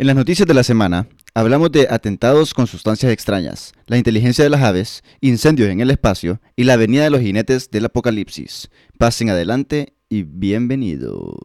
En 0.00 0.06
las 0.06 0.16
noticias 0.16 0.48
de 0.48 0.54
la 0.54 0.62
semana, 0.62 1.08
hablamos 1.34 1.70
de 1.72 1.86
atentados 1.90 2.54
con 2.54 2.66
sustancias 2.66 3.12
extrañas, 3.12 3.74
la 3.86 3.98
inteligencia 3.98 4.42
de 4.42 4.48
las 4.48 4.62
aves, 4.62 5.04
incendios 5.20 5.68
en 5.68 5.80
el 5.80 5.90
espacio 5.90 6.40
y 6.56 6.64
la 6.64 6.78
venida 6.78 7.04
de 7.04 7.10
los 7.10 7.20
jinetes 7.20 7.70
del 7.70 7.84
apocalipsis. 7.84 8.70
Pasen 8.96 9.28
adelante 9.28 9.92
y 10.08 10.22
bienvenidos. 10.22 11.36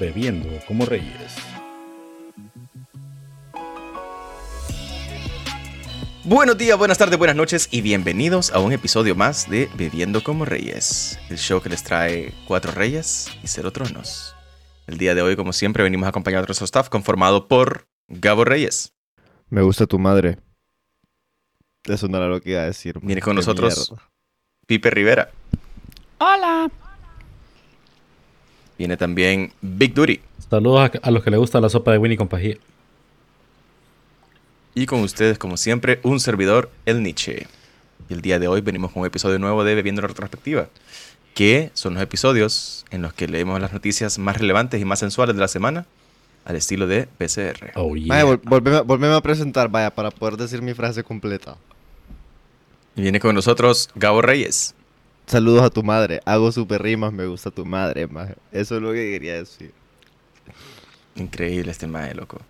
Bebiendo 0.00 0.48
como 0.66 0.84
reyes. 0.84 1.49
Buenos 6.30 6.56
días, 6.56 6.78
buenas 6.78 6.96
tardes, 6.96 7.18
buenas 7.18 7.34
noches 7.34 7.68
y 7.72 7.80
bienvenidos 7.80 8.52
a 8.52 8.60
un 8.60 8.72
episodio 8.72 9.16
más 9.16 9.50
de 9.50 9.68
Bebiendo 9.74 10.22
como 10.22 10.44
Reyes, 10.44 11.18
el 11.28 11.38
show 11.38 11.60
que 11.60 11.68
les 11.68 11.82
trae 11.82 12.32
cuatro 12.46 12.70
reyes 12.70 13.26
y 13.42 13.48
cero 13.48 13.72
tronos. 13.72 14.36
El 14.86 14.96
día 14.96 15.16
de 15.16 15.22
hoy, 15.22 15.34
como 15.34 15.52
siempre, 15.52 15.82
venimos 15.82 16.08
acompañados 16.08 16.46
de 16.46 16.50
nuestro 16.50 16.66
staff 16.66 16.88
conformado 16.88 17.48
por 17.48 17.88
Gabo 18.06 18.44
Reyes. 18.44 18.92
Me 19.48 19.60
gusta 19.62 19.88
tu 19.88 19.98
madre. 19.98 20.38
Eso 21.82 22.06
no 22.06 22.18
era 22.18 22.28
lo 22.28 22.40
que 22.40 22.50
iba 22.50 22.60
a 22.60 22.66
decir. 22.66 23.00
Viene 23.02 23.20
con 23.20 23.34
nosotros 23.34 23.90
mierda. 23.90 24.08
Pipe 24.68 24.88
Rivera. 24.88 25.32
Hola. 26.18 26.70
Viene 28.78 28.96
también 28.96 29.52
Big 29.62 29.94
Duty. 29.94 30.20
Saludos 30.48 30.92
a, 30.94 31.08
a 31.08 31.10
los 31.10 31.24
que 31.24 31.30
les 31.32 31.40
gusta 31.40 31.60
la 31.60 31.68
sopa 31.68 31.90
de 31.90 31.98
Winnie 31.98 32.16
con 32.16 32.28
pajilla. 32.28 32.56
Y 34.74 34.86
con 34.86 35.00
ustedes, 35.00 35.38
como 35.38 35.56
siempre, 35.56 36.00
un 36.02 36.20
servidor, 36.20 36.70
el 36.86 37.02
Nietzsche. 37.02 37.46
Y 38.08 38.14
el 38.14 38.22
día 38.22 38.38
de 38.38 38.48
hoy 38.48 38.60
venimos 38.60 38.92
con 38.92 39.00
un 39.02 39.06
episodio 39.06 39.38
nuevo 39.38 39.64
de 39.64 39.74
Bebiendo 39.74 40.02
la 40.02 40.08
Retrospectiva, 40.08 40.68
que 41.34 41.70
son 41.74 41.94
los 41.94 42.02
episodios 42.02 42.84
en 42.90 43.02
los 43.02 43.12
que 43.12 43.28
leemos 43.28 43.60
las 43.60 43.72
noticias 43.72 44.18
más 44.18 44.38
relevantes 44.38 44.80
y 44.80 44.84
más 44.84 44.98
sensuales 45.00 45.34
de 45.36 45.40
la 45.40 45.48
semana, 45.48 45.86
al 46.44 46.56
estilo 46.56 46.86
de 46.86 47.06
PCR. 47.18 47.72
Oh, 47.74 47.94
yeah. 47.94 48.06
Maje, 48.08 48.24
vol- 48.24 48.40
volveme, 48.44 48.80
volveme 48.80 49.14
a 49.14 49.20
presentar, 49.20 49.68
vaya, 49.68 49.90
para 49.94 50.10
poder 50.10 50.36
decir 50.36 50.62
mi 50.62 50.72
frase 50.74 51.04
completa. 51.04 51.56
Y 52.96 53.02
viene 53.02 53.20
con 53.20 53.34
nosotros 53.34 53.90
Gabo 53.94 54.22
Reyes. 54.22 54.74
Saludos 55.26 55.62
a 55.62 55.70
tu 55.70 55.82
madre. 55.84 56.20
Hago 56.24 56.50
super 56.50 56.82
rimas, 56.82 57.12
me 57.12 57.26
gusta 57.26 57.50
tu 57.50 57.64
madre, 57.64 58.06
maje. 58.08 58.34
Eso 58.50 58.76
es 58.76 58.82
lo 58.82 58.92
que 58.92 59.10
quería 59.12 59.34
decir. 59.34 59.72
Increíble 61.14 61.70
este 61.70 61.86
mae, 61.86 62.14
loco. 62.14 62.40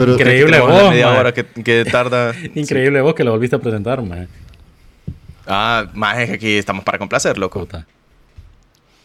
Pero 0.00 0.14
Increíble 0.14 0.52
la 0.52 0.62
voz, 0.62 0.90
media 0.90 1.10
hora 1.10 1.34
que, 1.34 1.44
que 1.44 1.84
tarda. 1.92 2.34
Increíble 2.54 3.02
vos 3.02 3.14
que 3.14 3.22
lo 3.22 3.32
volviste 3.32 3.56
a 3.56 3.58
presentar, 3.58 4.00
man. 4.00 4.28
Ah, 5.46 5.90
más 5.92 6.18
es 6.20 6.30
que 6.30 6.34
aquí 6.36 6.56
estamos 6.56 6.84
para 6.84 6.96
complacer, 6.96 7.36
loco. 7.36 7.60
Puta. 7.60 7.86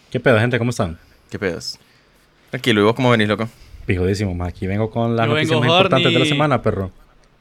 ¿Qué 0.09 0.21
pedo, 0.21 0.39
gente? 0.39 0.57
¿Cómo 0.57 0.69
están? 0.69 0.97
¿Qué 1.29 1.37
pedos? 1.37 1.77
Tranquilo, 2.49 2.79
¿y 2.79 2.83
vos 2.85 2.95
cómo 2.95 3.09
venís, 3.09 3.27
loco? 3.27 3.49
Pijodísimo, 3.85 4.33
más. 4.35 4.47
Aquí 4.47 4.67
vengo 4.67 4.89
con 4.89 5.17
las 5.17 5.25
Yo 5.27 5.33
noticias 5.33 5.49
vengo 5.49 5.65
más 5.65 5.69
importantes 5.69 6.13
de 6.13 6.19
la 6.19 6.25
semana, 6.25 6.61
perro. 6.61 6.91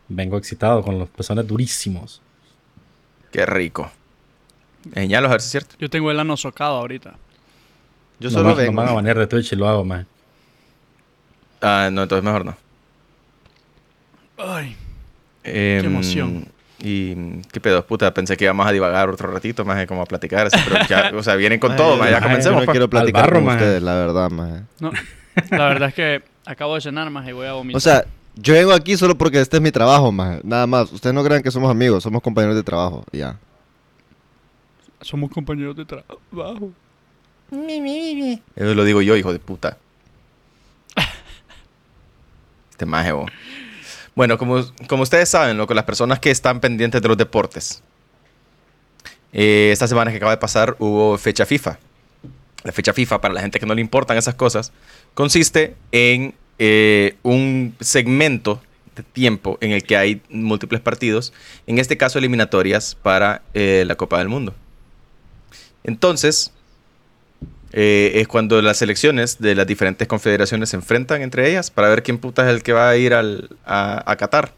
Vengo 0.08 0.36
excitado 0.36 0.82
con 0.82 0.98
los 0.98 1.08
pezones 1.08 1.46
durísimos. 1.46 2.20
Qué 3.30 3.46
rico. 3.46 3.88
Enseñalos 4.86 5.28
a 5.28 5.34
ver 5.34 5.40
si 5.40 5.46
es 5.46 5.50
cierto. 5.52 5.76
Yo 5.78 5.88
tengo 5.88 6.10
el 6.10 6.18
ano 6.18 6.36
socado 6.36 6.74
ahorita. 6.78 7.14
yo 8.18 8.30
no 8.30 8.36
solo 8.36 8.48
me, 8.48 8.54
vengo. 8.56 8.72
No 8.72 8.80
me 8.80 8.82
van 8.82 8.88
a 8.88 8.94
banear 8.94 9.16
de 9.16 9.28
Twitch 9.28 9.52
y 9.52 9.56
lo 9.56 9.68
hago, 9.68 9.84
man. 9.84 10.08
Ah, 11.62 11.88
no, 11.92 12.02
entonces 12.02 12.24
mejor 12.24 12.44
no. 12.44 12.63
Ay. 14.38 14.76
Em, 15.42 15.84
emoción. 15.84 16.48
Y 16.80 17.40
qué 17.52 17.60
pedos, 17.60 17.84
puta, 17.84 18.12
pensé 18.12 18.36
que 18.36 18.44
íbamos 18.44 18.66
a 18.66 18.72
divagar 18.72 19.08
otro 19.08 19.30
ratito, 19.30 19.64
más 19.64 19.86
como 19.86 20.02
a 20.02 20.06
platicar, 20.06 20.48
así, 20.48 20.58
pero 20.68 20.86
ya, 20.86 21.12
o 21.14 21.22
sea, 21.22 21.34
vienen 21.34 21.58
con 21.58 21.76
todo, 21.76 21.96
maje, 21.96 22.10
ya 22.10 22.20
comencemos. 22.20 22.56
Yo 22.56 22.60
no 22.60 22.66
pa. 22.66 22.72
quiero 22.72 22.90
platicar 22.90 23.22
barro, 23.22 23.36
con 23.36 23.44
maje. 23.44 23.58
ustedes, 23.58 23.82
la 23.82 23.94
verdad. 23.94 24.30
No. 24.30 24.92
La 25.50 25.68
verdad 25.68 25.88
es 25.88 25.94
que 25.94 26.22
acabo 26.44 26.74
de 26.74 26.80
cenar 26.80 27.08
más 27.10 27.26
y 27.28 27.32
voy 27.32 27.46
a 27.46 27.52
vomitar. 27.54 27.76
O 27.76 27.80
sea, 27.80 28.04
yo 28.36 28.54
vengo 28.54 28.72
aquí 28.72 28.96
solo 28.96 29.16
porque 29.16 29.40
este 29.40 29.56
es 29.56 29.62
mi 29.62 29.70
trabajo, 29.70 30.12
maje. 30.12 30.40
Nada 30.42 30.66
más. 30.66 30.92
Ustedes 30.92 31.14
no 31.14 31.24
crean 31.24 31.42
que 31.42 31.50
somos 31.50 31.70
amigos, 31.70 32.02
somos 32.02 32.20
compañeros 32.22 32.56
de 32.56 32.62
trabajo. 32.62 33.04
Ya. 33.12 33.38
somos 35.00 35.30
compañeros 35.30 35.76
de 35.76 35.84
trabajo. 35.84 36.72
Eso 38.56 38.74
lo 38.74 38.84
digo 38.84 39.02
yo, 39.02 39.16
hijo 39.16 39.32
de 39.32 39.38
puta. 39.38 39.78
Este 42.70 42.86
maje, 42.86 43.12
bo. 43.12 43.26
Bueno, 44.14 44.38
como, 44.38 44.64
como 44.86 45.02
ustedes 45.02 45.28
saben, 45.28 45.56
loco, 45.56 45.74
las 45.74 45.84
personas 45.84 46.20
que 46.20 46.30
están 46.30 46.60
pendientes 46.60 47.02
de 47.02 47.08
los 47.08 47.16
deportes. 47.16 47.82
eh, 49.32 49.70
esta 49.72 49.88
semana 49.88 50.10
que 50.10 50.18
acaba 50.18 50.30
de 50.32 50.38
pasar 50.38 50.76
hubo 50.78 51.18
fecha 51.18 51.44
FIFA. 51.44 51.78
La 52.62 52.72
fecha 52.72 52.92
FIFA, 52.92 53.20
para 53.20 53.34
la 53.34 53.40
gente 53.40 53.58
que 53.58 53.66
no 53.66 53.74
le 53.74 53.80
importan 53.80 54.16
esas 54.16 54.34
cosas, 54.36 54.72
consiste 55.14 55.74
en 55.92 56.34
eh, 56.58 57.16
un 57.22 57.74
segmento 57.80 58.62
de 58.94 59.02
tiempo 59.02 59.58
en 59.60 59.72
el 59.72 59.82
que 59.82 59.96
hay 59.96 60.22
múltiples 60.30 60.80
partidos, 60.80 61.32
en 61.66 61.78
este 61.78 61.96
caso 61.96 62.18
eliminatorias 62.18 62.94
para 62.94 63.42
eh, 63.52 63.84
la 63.86 63.96
Copa 63.96 64.18
del 64.18 64.28
Mundo. 64.28 64.54
Entonces, 65.82 66.53
eh, 67.76 68.12
es 68.20 68.28
cuando 68.28 68.62
las 68.62 68.76
selecciones 68.78 69.38
de 69.40 69.56
las 69.56 69.66
diferentes 69.66 70.06
confederaciones 70.06 70.68
se 70.70 70.76
enfrentan 70.76 71.22
entre 71.22 71.50
ellas 71.50 71.72
para 71.72 71.88
ver 71.88 72.04
quién 72.04 72.18
puta 72.18 72.48
es 72.48 72.54
el 72.54 72.62
que 72.62 72.72
va 72.72 72.88
a 72.88 72.96
ir 72.96 73.12
al, 73.14 73.48
a, 73.66 74.08
a 74.10 74.16
Qatar. 74.16 74.52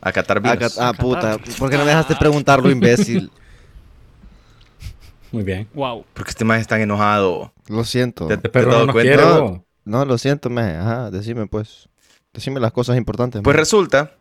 A 0.00 0.10
Qatar 0.12 0.40
Ah, 0.44 0.54
vinos. 0.54 0.74
ca- 0.74 0.88
ah, 0.88 0.92
puta. 0.92 1.38
¿Por 1.58 1.70
qué 1.70 1.76
no 1.78 1.84
me 1.84 1.90
dejaste 1.90 2.16
preguntarlo, 2.16 2.68
imbécil? 2.70 3.30
Muy 5.32 5.42
bien. 5.42 5.68
Wow. 5.74 6.04
Porque 6.14 6.30
este 6.30 6.44
más 6.44 6.66
tan 6.66 6.80
enojado. 6.80 7.52
Lo 7.68 7.84
siento. 7.84 8.26
Te- 8.26 8.36
¿Te 8.38 8.58
has 8.58 8.66
no 8.66 8.92
quiere, 8.92 9.22
No. 9.84 10.04
lo 10.04 10.18
siento, 10.18 10.50
maje. 10.50 10.76
Ajá, 10.76 11.10
decime, 11.10 11.46
pues. 11.46 11.88
Decime 12.32 12.60
las 12.60 12.72
cosas 12.72 12.96
importantes. 12.96 13.40
Pues 13.42 13.54
maje. 13.54 13.60
resulta, 13.60 14.12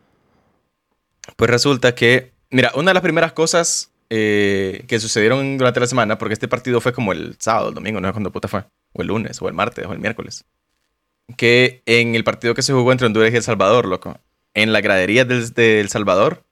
pues 1.36 1.50
resulta 1.50 1.94
que, 1.96 2.34
mira, 2.50 2.72
una 2.76 2.92
de 2.92 2.94
las 2.94 3.04
primeras 3.04 3.34
cosas 3.34 3.92
eh, 4.10 4.84
que 4.88 5.00
sucedieron 5.00 5.58
durante 5.58 5.80
la 5.80 5.88
semana, 5.88 6.18
porque 6.18 6.34
este 6.34 6.48
partido 6.48 6.80
fue 6.82 6.94
como 6.94 7.12
el 7.12 7.36
sábado, 7.40 7.70
el 7.70 7.76
domingo, 7.76 8.00
no 8.00 8.08
sé 8.08 8.12
cuándo 8.14 8.32
puta 8.32 8.48
fue, 8.48 8.64
o 8.94 9.02
el 9.02 9.08
lunes, 9.08 9.42
o 9.42 9.48
el 9.48 9.54
martes, 9.54 9.86
o 9.86 9.94
el 9.94 10.00
miércoles, 10.00 10.46
que 11.38 11.82
en 11.86 12.16
el 12.16 12.24
partido 12.24 12.54
que 12.54 12.62
se 12.62 12.74
jugó 12.74 12.92
entre 12.92 13.08
Honduras 13.08 13.32
y 13.34 13.36
El 13.36 13.44
Salvador, 13.44 13.86
loco, 13.88 14.20
en 14.54 14.72
la 14.74 14.82
gradería 14.82 15.26
del, 15.26 15.54
de 15.54 15.82
El 15.82 15.90
Salvador, 15.90 16.44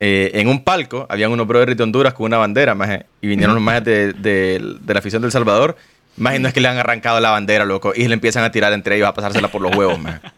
eh, 0.00 0.32
en 0.34 0.48
un 0.48 0.64
palco, 0.64 1.06
habían 1.08 1.30
unos 1.30 1.46
brothers 1.46 1.76
de 1.76 1.82
Honduras 1.84 2.12
con 2.14 2.26
una 2.26 2.38
bandera, 2.38 2.74
maje, 2.74 3.06
y 3.20 3.28
vinieron 3.28 3.54
los 3.54 3.62
majes 3.62 3.84
de, 3.84 4.12
de- 4.12 4.76
de 4.80 4.94
la 4.94 4.98
afición 5.00 5.22
del 5.22 5.30
Salvador, 5.32 5.76
más 6.16 6.38
no 6.40 6.48
es 6.48 6.54
que 6.54 6.60
le 6.60 6.68
han 6.68 6.76
arrancado 6.76 7.18
la 7.20 7.30
bandera, 7.30 7.64
loco, 7.64 7.92
y 7.94 8.06
le 8.08 8.14
empiezan 8.14 8.44
a 8.44 8.50
tirar 8.52 8.72
entre 8.72 8.96
ellos 8.96 9.08
a 9.08 9.14
pasársela 9.14 9.48
por 9.48 9.62
los 9.62 9.74
huevos, 9.74 9.98
maje. 9.98 10.20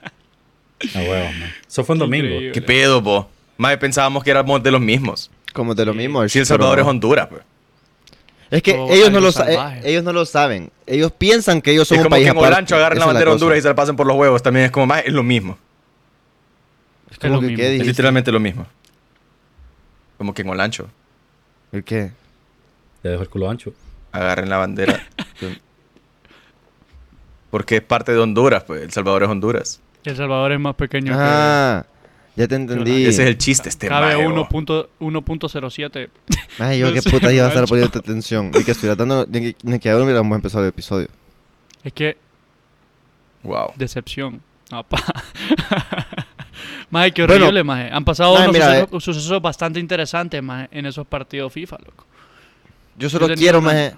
A 0.94 0.98
huevo, 0.98 1.32
man. 1.32 1.50
Eso 1.66 1.82
fue 1.82 1.94
un 1.94 2.00
domingo. 2.00 2.26
Increíble. 2.26 2.52
¿Qué 2.52 2.60
pedo, 2.60 3.02
po? 3.02 3.31
Más 3.56 3.75
pensábamos 3.78 4.22
que 4.22 4.31
éramos 4.31 4.62
de 4.62 4.70
los 4.70 4.81
mismos. 4.82 5.31
Como 5.54 5.75
de 5.75 5.87
lo 5.87 5.94
mismo. 5.94 6.28
Si 6.28 6.38
El 6.41 6.44
Salvador 6.47 6.75
pero- 6.76 6.87
es 6.87 6.91
Honduras, 6.91 7.28
pues. 7.28 7.42
Es 8.50 8.62
que 8.62 8.75
Todo 8.75 8.91
ellos 8.92 9.10
no, 9.10 9.20
lo 9.20 9.31
eh, 9.31 9.81
ellos 9.84 10.04
no 10.04 10.12
lo 10.12 10.26
saben. 10.26 10.70
Ellos 10.87 11.10
piensan 11.12 11.62
que 11.62 11.70
ellos 11.72 11.88
son 11.88 11.97
Es 11.97 12.00
un 12.00 12.04
como 12.04 12.10
país 12.16 12.25
que 12.31 12.31
en. 12.31 12.37
Olancho 12.44 12.76
agarren 12.76 12.98
la 12.98 13.04
es 13.04 13.06
bandera 13.06 13.31
de. 13.31 13.32
Honduras 13.34 13.59
y 13.59 13.62
se 13.62 13.69
la 13.69 13.75
pasen 13.75 13.97
por 13.97 14.06
los 14.06 14.16
huevos. 14.16 14.43
También 14.43 14.66
es 14.66 14.70
como 14.70 14.87
más, 14.87 15.03
es 15.06 15.12
lo 15.14 15.22
mismo. 15.22 15.56
Es 17.10 17.19
como 17.19 17.34
lo 17.37 17.41
que, 17.41 17.47
mismo. 17.47 17.56
¿qué 17.62 17.76
Es 17.76 17.87
literalmente 17.87 18.31
lo 18.31 18.38
mismo. 18.41 18.66
Como 20.19 20.34
que 20.34 20.43
en 20.43 20.48
Olancho 20.50 20.88
¿El 21.72 21.82
qué? 21.82 22.12
Te 23.03 23.09
dejo 23.09 23.22
el 23.22 23.28
culo 23.31 23.48
ancho. 23.50 23.72
agarren 24.12 24.48
la 24.50 24.59
bandera. 24.59 25.03
Porque 27.50 27.76
es 27.76 27.82
parte 27.82 28.12
de 28.12 28.19
Honduras, 28.19 28.64
pues. 28.64 28.82
El 28.82 28.93
Salvador 28.93 29.22
es 29.25 29.28
Honduras. 29.28 29.81
El 30.04 30.16
Salvador 30.16 30.53
es 30.53 30.60
más 30.60 30.75
pequeño 30.75 31.12
Ah, 31.16 31.84
ya 32.37 32.49
te 32.49 32.55
entendí. 32.56 33.06
Ese 33.06 33.22
es 33.22 33.28
el 33.28 33.39
chiste, 33.39 33.69
este 33.69 33.89
Cabe 33.89 34.15
maje, 34.17 34.28
bo. 34.28 34.47
1.07. 35.00 36.09
Ay, 36.59 36.78
yo 36.81 36.93
qué 36.95 37.03
puta 37.03 37.33
iba 37.33 37.45
a 37.47 37.49
estar 37.49 37.67
poniendo 37.67 37.99
atención. 37.99 38.50
Ni 38.53 38.65
que 38.65 38.72
estuviera 38.72 38.97
dando. 38.97 39.26
Ni 39.62 39.79
que, 39.79 39.91
ahora 39.91 40.05
hubiéramos 40.05 40.35
empezado 40.37 40.64
el 40.64 40.69
episodio. 40.70 41.08
Es 41.82 41.93
que 41.93 42.17
Wow. 43.43 43.73
decepción. 43.76 44.41
Apa. 44.70 44.97
Maje, 46.91 47.12
qué 47.12 47.26
Bueno. 47.26 47.44
horrible, 47.47 47.64
maje. 47.64 47.91
Han 47.93 48.05
pasado 48.05 48.32
Maje, 48.35 48.44
unos 48.44 48.53
mira, 48.55 48.81
sucesos, 48.81 49.05
sucesos 49.05 49.43
bastante 49.43 49.81
interesantes, 49.81 50.43
maje, 50.43 50.69
en 50.70 50.87
esos 50.87 51.06
partidos 51.06 51.53
FIFA, 51.53 51.79
loco. 51.85 52.06
Yo 52.97 53.11
solo 53.11 53.29
quiero, 53.35 53.58
una- 53.58 53.67
maje. 53.73 53.94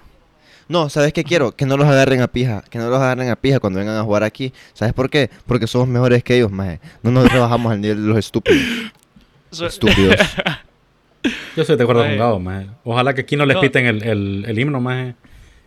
No, 0.69 0.89
¿sabes 0.89 1.13
qué 1.13 1.23
quiero? 1.23 1.55
Que 1.55 1.65
no 1.65 1.77
los 1.77 1.87
agarren 1.87 2.21
a 2.21 2.27
pija. 2.27 2.63
Que 2.69 2.77
no 2.77 2.89
los 2.89 2.99
agarren 2.99 3.29
a 3.29 3.35
pija 3.35 3.59
cuando 3.59 3.79
vengan 3.79 3.95
a 3.97 4.03
jugar 4.03 4.23
aquí. 4.23 4.53
¿Sabes 4.73 4.93
por 4.93 5.09
qué? 5.09 5.29
Porque 5.45 5.65
somos 5.67 5.87
mejores 5.87 6.23
que 6.23 6.35
ellos, 6.37 6.51
maje. 6.51 6.79
No 7.03 7.11
nos 7.11 7.31
rebajamos 7.31 7.71
al 7.71 7.79
nivel 7.81 8.01
de 8.03 8.07
los 8.09 8.17
estúpidos. 8.17 8.61
Eso- 9.51 9.65
Estúpidos. 9.65 10.15
Yo 11.55 11.61
estoy 11.63 11.75
de 11.75 11.83
acuerdo 11.83 12.03
con 12.03 12.17
Gabo, 12.17 12.39
man. 12.39 12.75
Ojalá 12.83 13.13
que 13.13 13.21
aquí 13.21 13.35
no 13.35 13.45
les 13.45 13.55
No. 13.55 13.61
piten 13.61 13.85
el, 13.85 14.03
el, 14.03 14.45
el 14.47 14.59
himno, 14.59 14.79
man. 14.79 15.15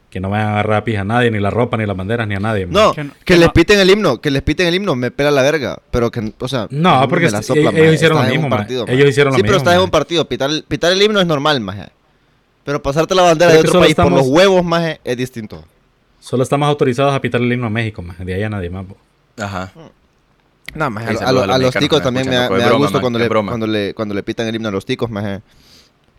Que 0.09 0.19
no 0.21 0.29
vayan 0.31 0.49
a 0.49 0.53
agarrar 0.53 0.79
a 0.79 0.85
pija 0.85 1.03
a 1.03 1.05
nadie, 1.05 1.31
ni 1.31 1.39
la 1.39 1.51
ropa, 1.51 1.77
ni 1.77 1.87
las 1.87 1.97
banderas, 1.97 2.27
ni 2.27 2.35
a 2.35 2.41
nadie. 2.41 2.67
No, 2.67 2.91
Que 2.93 2.97
que, 3.03 3.05
no- 3.05 3.15
que 3.25 3.37
les 3.37 3.47
no- 3.47 3.53
piten 3.53 3.79
el 3.79 3.91
himno. 3.91 4.21
Que 4.21 4.31
les 4.31 4.43
piten 4.43 4.67
el 4.67 4.75
himno. 4.75 4.95
Me 4.97 5.11
pela 5.11 5.31
la 5.31 5.43
verga. 5.43 5.79
Pero 5.91 6.11
que, 6.11 6.33
o 6.39 6.49
sea. 6.49 6.67
No, 6.71 7.07
porque 7.09 7.27
me 7.27 7.31
la 7.33 7.43
sopla, 7.43 7.63
ellos 7.63 7.75
maje. 7.75 7.95
hicieron 7.95 8.19
lo 8.23 8.29
mismo, 8.29 8.49
maje. 8.49 8.61
partido, 8.63 8.85
Ellos 8.87 8.99
maje. 8.99 9.09
hicieron 9.11 9.33
lo 9.33 9.37
Sí, 9.37 9.43
pero 9.43 9.53
mismo, 9.55 9.59
estás 9.59 9.73
en 9.75 9.79
maje. 9.79 9.85
un 9.85 9.91
partido. 9.91 10.25
Pitar, 10.29 10.51
pitar 10.69 10.93
el 10.93 11.03
himno 11.03 11.21
es 11.21 11.27
normal, 11.27 11.61
maje. 11.61 11.89
Pero 12.71 12.81
pasarte 12.81 13.17
la 13.17 13.23
bandera 13.23 13.51
Creo 13.51 13.63
de 13.65 13.69
otro 13.69 13.81
país 13.81 13.97
por 13.97 14.05
estamos- 14.05 14.21
los 14.21 14.29
huevos, 14.29 14.65
más 14.65 14.99
es 15.03 15.17
distinto. 15.17 15.65
Solo 16.21 16.45
estamos 16.45 16.69
autorizados 16.69 17.13
a 17.13 17.21
pitar 17.21 17.41
el 17.41 17.53
himno 17.53 17.67
a 17.67 17.71
México, 17.71 18.01
más. 18.01 18.17
De 18.25 18.33
ahí 18.33 18.45
a 18.45 18.49
nadie 18.49 18.71
más. 18.71 18.87
po. 18.87 18.97
Ajá. 19.43 19.73
No, 20.75 20.89
más 20.89 21.05
Ahí 21.09 21.17
a, 21.21 21.29
a- 21.29 21.33
los 21.33 21.49
a 21.49 21.59
los 21.59 21.75
ticos 21.75 22.01
también 22.01 22.29
me, 22.29 22.37
da- 22.37 22.49
me 22.49 22.71
gusto 22.71 22.93
man, 22.93 23.01
cuando 23.01 23.19
le, 23.19 23.29
cuando, 23.29 23.67
le, 23.67 23.93
cuando 23.93 24.15
le 24.15 24.23
pitan 24.23 24.47
el 24.47 24.55
himno 24.55 24.69
a 24.69 24.71
los 24.71 24.87
ticos, 24.87 25.11
más 25.11 25.25
los 25.25 25.41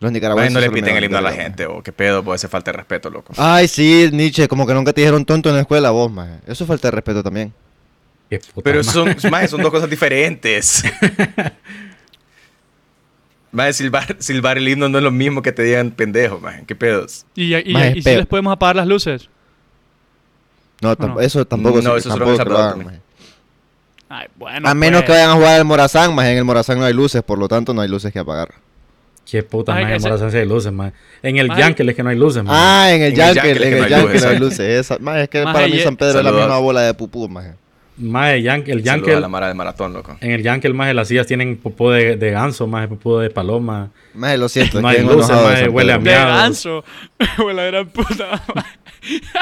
Maje, 0.02 0.12
nicaragüenses. 0.12 0.52
no 0.52 0.60
le 0.60 0.70
piten 0.70 0.94
el 0.94 1.04
himno 1.04 1.16
a 1.16 1.22
la 1.22 1.32
gente, 1.32 1.64
o 1.64 1.82
qué 1.82 1.90
pedo, 1.90 2.22
puede 2.22 2.38
ser 2.38 2.50
falta 2.50 2.70
de 2.70 2.76
respeto, 2.76 3.08
loco. 3.08 3.32
Ay, 3.38 3.66
sí, 3.66 4.10
Nietzsche, 4.12 4.46
como 4.46 4.66
que 4.66 4.74
nunca 4.74 4.92
te 4.92 5.00
dijeron 5.00 5.24
tonto 5.24 5.48
en 5.48 5.54
la 5.54 5.62
escuela 5.62 5.90
vos, 5.90 6.12
más. 6.12 6.28
Eso 6.46 6.64
es 6.64 6.68
falta 6.68 6.88
de 6.88 6.92
respeto 6.92 7.22
también. 7.22 7.50
Qué 8.28 8.40
puta 8.40 8.62
Pero 8.62 8.84
son, 8.84 9.16
maje, 9.30 9.48
son 9.48 9.62
dos 9.62 9.70
cosas 9.70 9.88
diferentes. 9.88 10.84
Maje, 13.52 13.72
silbar, 13.74 14.16
silbar 14.18 14.58
el 14.58 14.66
himno 14.68 14.88
no 14.88 14.98
es 14.98 15.04
lo 15.04 15.10
mismo 15.10 15.42
que 15.42 15.52
te 15.52 15.62
digan 15.62 15.90
pendejo, 15.90 16.40
maje. 16.40 16.64
¿Qué 16.66 16.74
pedos? 16.74 17.26
Y, 17.34 17.54
y, 17.54 17.72
Maje, 17.74 17.98
y 17.98 18.02
si 18.02 18.14
les 18.16 18.26
podemos 18.26 18.52
apagar 18.52 18.76
las 18.76 18.86
luces. 18.86 19.28
No, 20.80 20.90
¿O 20.90 20.96
tamp- 20.96 21.14
no? 21.14 21.20
eso 21.20 21.44
tampoco, 21.44 21.80
No, 21.82 21.92
se- 21.92 21.98
eso 21.98 22.08
tampoco 22.08 22.32
en 22.34 22.40
El 22.40 22.44
que 22.46 22.50
lo. 22.50 22.90
Ay, 24.08 24.26
bueno. 24.36 24.68
A 24.68 24.74
menos 24.74 25.02
pues. 25.02 25.06
que 25.06 25.12
vayan 25.12 25.30
a 25.30 25.34
jugar 25.34 25.54
al 25.60 25.64
Morazán, 25.64 26.14
más 26.14 26.26
en 26.26 26.38
el 26.38 26.44
Morazán 26.44 26.78
no 26.78 26.84
hay 26.84 26.92
luces, 26.92 27.22
por 27.22 27.38
lo 27.38 27.48
tanto 27.48 27.72
no 27.72 27.80
hay 27.82 27.88
luces 27.88 28.12
que 28.12 28.18
apagar. 28.18 28.52
Qué 29.30 29.42
puta 29.42 29.74
Ay, 29.74 29.84
madre, 29.84 29.96
ese- 29.96 30.08
Morazán 30.08 30.30
sí 30.32 30.36
hay 30.38 30.46
luces, 30.46 30.72
man. 30.72 30.92
En 31.22 31.36
el 31.38 31.48
Yankel 31.54 31.88
es 31.88 31.94
que 31.96 32.02
no 32.02 32.10
hay 32.10 32.16
luces, 32.18 32.42
man. 32.42 32.54
Ah, 32.58 32.86
en 32.90 33.02
el 33.02 33.12
En 33.12 33.12
el 33.12 33.16
Yankel, 33.34 33.50
en 33.50 33.58
que 33.58 33.68
el 33.68 33.78
no 33.78 33.84
hay 33.84 33.90
Yankel 33.90 34.06
luces, 34.08 34.22
no 34.24 34.28
hay 34.30 34.38
luces. 34.38 34.60
Esa, 34.60 34.98
maje, 34.98 35.22
es 35.22 35.28
que 35.28 35.44
Maje, 35.44 35.54
para 35.54 35.68
mí 35.68 35.78
San 35.80 35.96
Pedro 35.96 36.18
es 36.18 36.24
la 36.24 36.32
misma 36.32 36.58
bola 36.58 36.80
de 36.82 36.94
pupú, 36.94 37.28
Yan- 38.02 38.64
el 38.66 38.78
a 38.78 38.82
Yankel, 38.82 39.20
la 39.20 39.28
mara 39.28 39.46
del 39.48 39.56
maratón, 39.56 39.92
loco. 39.92 40.16
en 40.20 40.30
el 40.32 40.42
Yankel, 40.42 40.74
más 40.74 40.94
las 40.94 41.08
sillas 41.08 41.26
tienen 41.26 41.56
popó 41.56 41.90
de, 41.90 42.16
de 42.16 42.30
ganso, 42.30 42.66
más 42.66 42.86
popó 42.88 43.18
de 43.20 43.30
paloma. 43.30 43.90
Maje, 44.14 44.36
lo 44.38 44.48
siento, 44.48 44.80
luces, 44.82 44.98
enojado 45.00 45.48
de 45.50 45.68
huele 45.68 45.92
a 45.92 45.98
Pedro. 45.98 46.10
De 46.10 46.24
ganso. 46.26 46.84
Huele 47.38 47.62
a 47.62 47.64
gran 47.66 47.88
puta. 47.88 48.42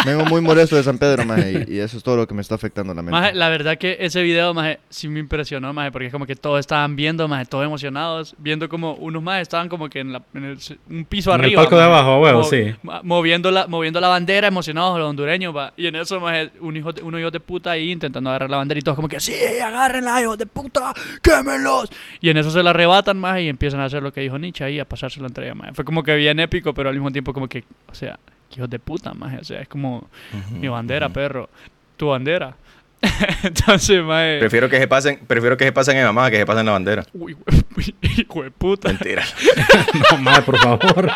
Vengo 0.07 0.25
muy 0.27 0.41
molesto 0.41 0.77
de 0.77 0.83
San 0.83 0.97
Pedro, 0.99 1.25
maje, 1.27 1.67
y, 1.69 1.75
y 1.77 1.79
eso 1.81 1.97
es 1.99 2.03
todo 2.03 2.17
lo 2.17 2.27
que 2.27 2.35
me 2.35 2.41
está 2.41 2.55
afectando 2.55 2.95
la 2.95 3.03
mente. 3.03 3.13
Maje, 3.13 3.35
la 3.35 3.49
verdad 3.51 3.77
que 3.77 3.97
ese 4.01 4.23
video, 4.23 4.55
maje, 4.55 4.81
sí 4.89 5.09
me 5.09 5.21
impresionó, 5.21 5.73
maje, 5.73 5.91
porque 5.93 6.07
es 6.07 6.13
como 6.13 6.25
que 6.27 6.35
todos 6.37 6.61
estaban 6.61 6.97
viendo, 6.97 7.27
maje, 7.29 7.45
todos 7.47 7.65
emocionados, 7.65 8.35
viendo 8.39 8.69
como 8.69 8.95
unos 8.95 9.23
más 9.23 9.43
estaban 9.43 9.69
como 9.69 9.89
que 9.91 10.01
en, 10.01 10.13
la- 10.13 10.23
en 10.35 10.45
el, 10.45 10.59
un 10.89 11.05
piso 11.05 11.31
En 11.35 11.41
el 11.41 11.47
arriba. 11.47 11.63
palco 11.63 11.77
de 11.77 11.83
maje, 11.83 11.93
abajo, 11.95 12.11
a 12.13 12.21
huevo, 12.21 12.45
sí. 12.45 12.75
Moviendo 13.03 13.51
la, 13.51 13.67
moviendo 13.67 14.01
la 14.01 14.09
bandera, 14.09 14.49
emocionados 14.49 14.99
los 14.99 15.09
hondureños, 15.11 15.55
va. 15.55 15.73
Y 15.77 15.87
en 15.87 15.97
eso, 15.97 16.21
maje, 16.21 16.51
un 16.61 16.77
hijo 16.77 16.93
de, 16.93 17.03
unos 17.03 17.21
hijos 17.21 17.33
de 17.33 17.41
puta 17.41 17.73
ahí 17.73 17.91
intentando 17.91 18.31
agarrar 18.31 18.50
la 18.51 18.59
bandera 18.59 18.79
y 18.79 18.83
todos 18.83 18.97
como 18.97 19.09
que, 19.09 19.21
sí, 19.21 19.35
agárrenla, 19.65 20.21
hijos 20.21 20.39
de 20.39 20.47
puta, 20.47 20.93
quémenlos. 21.23 21.91
Y 22.21 22.31
en 22.31 22.37
eso 22.37 22.51
se 22.51 22.63
la 22.63 22.71
arrebatan, 22.71 23.19
maje, 23.19 23.45
y 23.45 23.49
empiezan 23.49 23.81
a 23.81 23.85
hacer 23.87 24.03
lo 24.03 24.13
que 24.13 24.21
dijo 24.21 24.39
Nietzsche 24.39 24.65
ahí, 24.65 24.79
a 24.81 24.85
pasárselo 24.85 25.27
entre 25.27 25.47
ellos, 25.47 25.57
maje. 25.57 25.73
Fue 25.75 25.85
como 25.85 26.03
que 26.03 26.15
bien 26.17 26.41
épico, 26.41 26.75
pero 26.75 26.89
al 26.89 26.95
mismo 26.95 27.11
tiempo 27.11 27.33
como 27.33 27.49
que, 27.49 27.65
o 27.91 27.95
sea, 27.95 28.19
que 28.49 28.57
hijos 28.57 28.69
de 28.69 28.79
puta, 28.79 29.15
maje, 29.15 29.39
o 29.39 29.45
sea, 29.45 29.61
es 29.61 29.69
como... 29.69 30.09
Mi 30.53 30.69
bandera, 30.69 31.09
perro. 31.09 31.49
Tu 31.97 32.07
bandera. 32.07 32.57
Entonces, 33.43 34.03
mae. 34.03 34.39
Prefiero 34.41 34.69
que 34.69 34.79
se 34.79 34.87
pasen, 34.87 35.21
prefiero 35.27 35.57
que 35.57 35.65
se 35.65 35.73
pasen 35.73 35.97
en 35.97 36.05
mamá 36.05 36.31
que 36.31 36.37
se 36.37 36.47
pasen 36.47 36.67
la 36.67 36.73
bandera. 36.73 37.05
Uy, 37.15 37.37
hijo 38.03 38.43
de 38.43 38.51
puta. 38.51 38.89
Mentira. 38.89 39.25
No, 40.11 40.19
maje, 40.19 40.43
por 40.43 40.59
favor. 40.59 41.11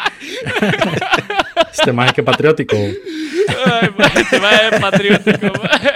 este 1.73 1.93
maje 1.93 2.15
que 2.15 2.23
patriótico. 2.23 2.77
Ay, 2.77 3.91
mae, 3.97 4.11
este 4.15 4.41
mae 4.41 4.69
es 4.73 4.81
patriótico, 4.81 5.47
mae. 5.63 5.93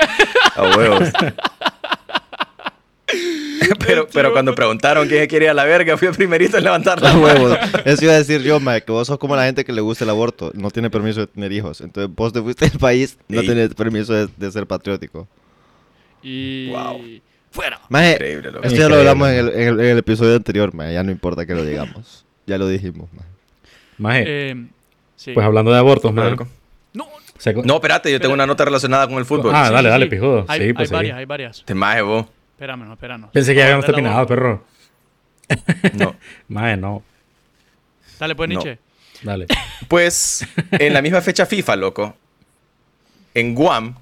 A 0.58 0.76
huevos. 0.76 1.08
pero, 3.86 4.06
pero 4.12 4.32
cuando 4.32 4.54
preguntaron 4.54 5.08
quién 5.08 5.26
quería 5.28 5.54
la 5.54 5.64
verga, 5.64 5.96
fui 5.96 6.08
el 6.08 6.14
primerito 6.14 6.58
en 6.58 6.64
levantar 6.64 7.00
la 7.00 7.16
huevos. 7.16 7.56
Eso 7.84 8.04
iba 8.04 8.14
a 8.14 8.18
decir 8.18 8.42
yo, 8.42 8.60
maje, 8.60 8.82
que 8.82 8.92
vos 8.92 9.06
sos 9.06 9.18
como 9.18 9.34
la 9.36 9.44
gente 9.44 9.64
que 9.64 9.72
le 9.72 9.80
gusta 9.80 10.04
el 10.04 10.10
aborto, 10.10 10.50
no 10.54 10.70
tiene 10.70 10.90
permiso 10.90 11.20
de 11.20 11.26
tener 11.28 11.52
hijos. 11.52 11.80
Entonces 11.80 12.14
vos 12.14 12.32
te 12.32 12.42
fuiste 12.42 12.68
del 12.68 12.78
país, 12.78 13.16
no 13.28 13.40
Ey. 13.40 13.46
tienes 13.46 13.74
permiso 13.74 14.12
de, 14.12 14.28
de 14.36 14.50
ser 14.52 14.66
patriótico. 14.66 15.26
Y. 16.22 16.70
Wow. 16.70 17.00
Fuera. 17.50 17.80
Maje, 17.88 18.12
Increíble, 18.12 18.52
loco. 18.52 18.66
esto 18.66 18.78
ya 18.78 18.88
lo 18.90 18.96
hablamos 18.96 19.28
en 19.30 19.36
el, 19.38 19.48
en 19.48 19.68
el- 19.68 19.80
en 19.80 19.86
el 19.86 19.98
episodio 19.98 20.36
anterior, 20.36 20.74
maje, 20.74 20.92
ya 20.92 21.02
no 21.02 21.10
importa 21.10 21.46
que 21.46 21.54
lo 21.54 21.64
digamos. 21.64 22.26
Ya 22.46 22.58
lo 22.58 22.68
dijimos, 22.68 23.08
maje. 23.14 23.28
Maje, 23.96 24.24
Eh, 24.50 24.66
sí. 25.16 25.32
pues 25.32 25.46
hablando 25.46 25.72
de 25.72 25.78
abortos, 25.78 26.12
maje. 26.12 26.36
No, 27.38 27.42
se- 27.42 27.54
No, 27.54 27.74
espérate, 27.76 28.10
yo 28.12 28.20
tengo 28.20 28.34
una 28.34 28.46
nota 28.46 28.64
relacionada 28.64 29.06
con 29.08 29.16
el 29.18 29.24
fútbol. 29.24 29.52
Ah, 29.54 29.66
sí, 29.68 29.72
dale, 29.72 29.88
sí, 29.88 29.92
dale, 29.92 30.04
sí. 30.06 30.10
pijudo. 30.10 30.44
Hay, 30.48 30.60
Sí, 30.66 30.72
pues 30.72 30.90
hay 30.90 30.94
varias, 30.96 31.14
sí. 31.14 31.18
hay 31.20 31.24
varias. 31.24 31.64
Te 31.64 31.74
maje 31.74 32.02
vos. 32.02 32.26
Espérame, 32.52 32.84
no, 32.86 32.92
espérame. 32.94 33.26
Pensé 33.32 33.52
que 33.52 33.58
ya 33.58 33.64
habíamos 33.64 33.86
terminado, 33.86 34.26
perro. 34.26 34.64
No. 35.94 36.14
Maje, 36.48 36.76
no. 36.76 37.02
Dale, 38.18 38.34
pues, 38.34 38.48
No. 38.50 38.54
Nietzsche. 38.56 38.78
Dale. 39.22 39.46
Pues 39.88 40.46
en 40.72 40.92
la 40.92 41.00
misma 41.02 41.20
fecha 41.20 41.46
FIFA, 41.46 41.76
loco, 41.76 42.16
en 43.34 43.54
Guam 43.54 43.94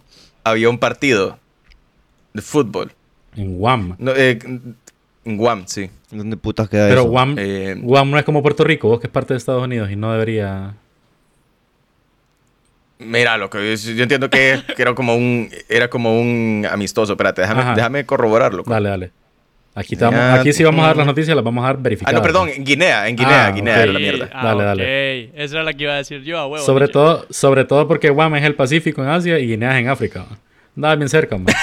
había 0.44 0.68
un 0.70 0.78
partido 0.78 1.38
de 2.32 2.42
fútbol. 2.42 2.92
En 3.36 3.58
Guam. 3.58 3.94
No, 3.98 4.12
eh, 4.14 4.38
en 5.24 5.36
Guam, 5.36 5.64
sí. 5.66 5.90
¿Dónde 6.10 6.36
putas 6.36 6.68
queda 6.68 6.88
Pero 6.88 7.02
eso? 7.02 7.10
Guam, 7.10 7.36
Eh, 7.38 7.74
Guam 7.78 8.10
no 8.10 8.18
es 8.18 8.24
como 8.24 8.42
Puerto 8.42 8.64
Rico, 8.64 8.88
vos 8.88 9.00
que 9.00 9.06
es 9.08 9.12
parte 9.12 9.34
de 9.34 9.38
Estados 9.38 9.62
Unidos 9.62 9.90
y 9.90 9.96
no 9.96 10.12
debería... 10.12 10.74
Mira, 12.98 13.36
loco, 13.36 13.58
yo, 13.58 13.74
yo 13.74 14.02
entiendo 14.02 14.30
que, 14.30 14.60
que 14.74 14.82
era 14.82 14.94
como 14.94 15.14
un 15.16 15.50
era 15.68 15.88
como 15.88 16.18
un 16.20 16.66
amistoso. 16.70 17.12
Espérate, 17.12 17.42
déjame, 17.42 17.60
Ajá. 17.62 17.74
déjame 17.74 18.06
corroborarlo. 18.06 18.62
Dale, 18.66 18.88
dale. 18.88 19.10
Aquí, 19.74 19.94
te 19.94 20.04
vamos- 20.04 20.18
Ya, 20.18 20.34
aquí 20.40 20.54
sí 20.54 20.64
vamos 20.64 20.82
a 20.82 20.86
dar 20.86 20.96
mm. 20.96 20.98
las 21.00 21.06
noticias, 21.06 21.36
las 21.36 21.44
vamos 21.44 21.62
a 21.62 21.66
dar 21.66 21.76
Ah, 21.76 21.80
verificadas. 21.82 22.14
no, 22.18 22.22
perdón, 22.22 22.48
en 22.48 22.64
Guinea, 22.64 23.06
en 23.08 23.16
Guinea, 23.16 23.46
Ah, 23.46 23.50
Guinea 23.50 23.82
era 23.82 23.92
la 23.92 23.98
mierda. 23.98 24.30
ah, 24.32 24.46
Dale, 24.46 24.64
dale. 24.64 25.24
Esa 25.44 25.56
era 25.56 25.64
la 25.64 25.74
que 25.74 25.82
iba 25.82 25.92
a 25.92 25.96
decir 25.96 26.22
yo, 26.22 26.38
a 26.38 26.46
huevo. 26.46 26.64
Sobre 26.64 26.88
todo, 26.88 27.26
sobre 27.28 27.66
todo 27.66 27.86
porque 27.86 28.08
Guam 28.08 28.34
es 28.36 28.44
el 28.44 28.54
Pacífico 28.54 29.02
en 29.02 29.10
Asia 29.10 29.38
y 29.38 29.46
Guinea 29.46 29.72
es 29.76 29.80
en 29.84 29.88
África. 29.90 30.24
Andaba 30.74 30.94
bien 30.96 31.10
cerca, 31.10 31.36
man. 31.36 31.46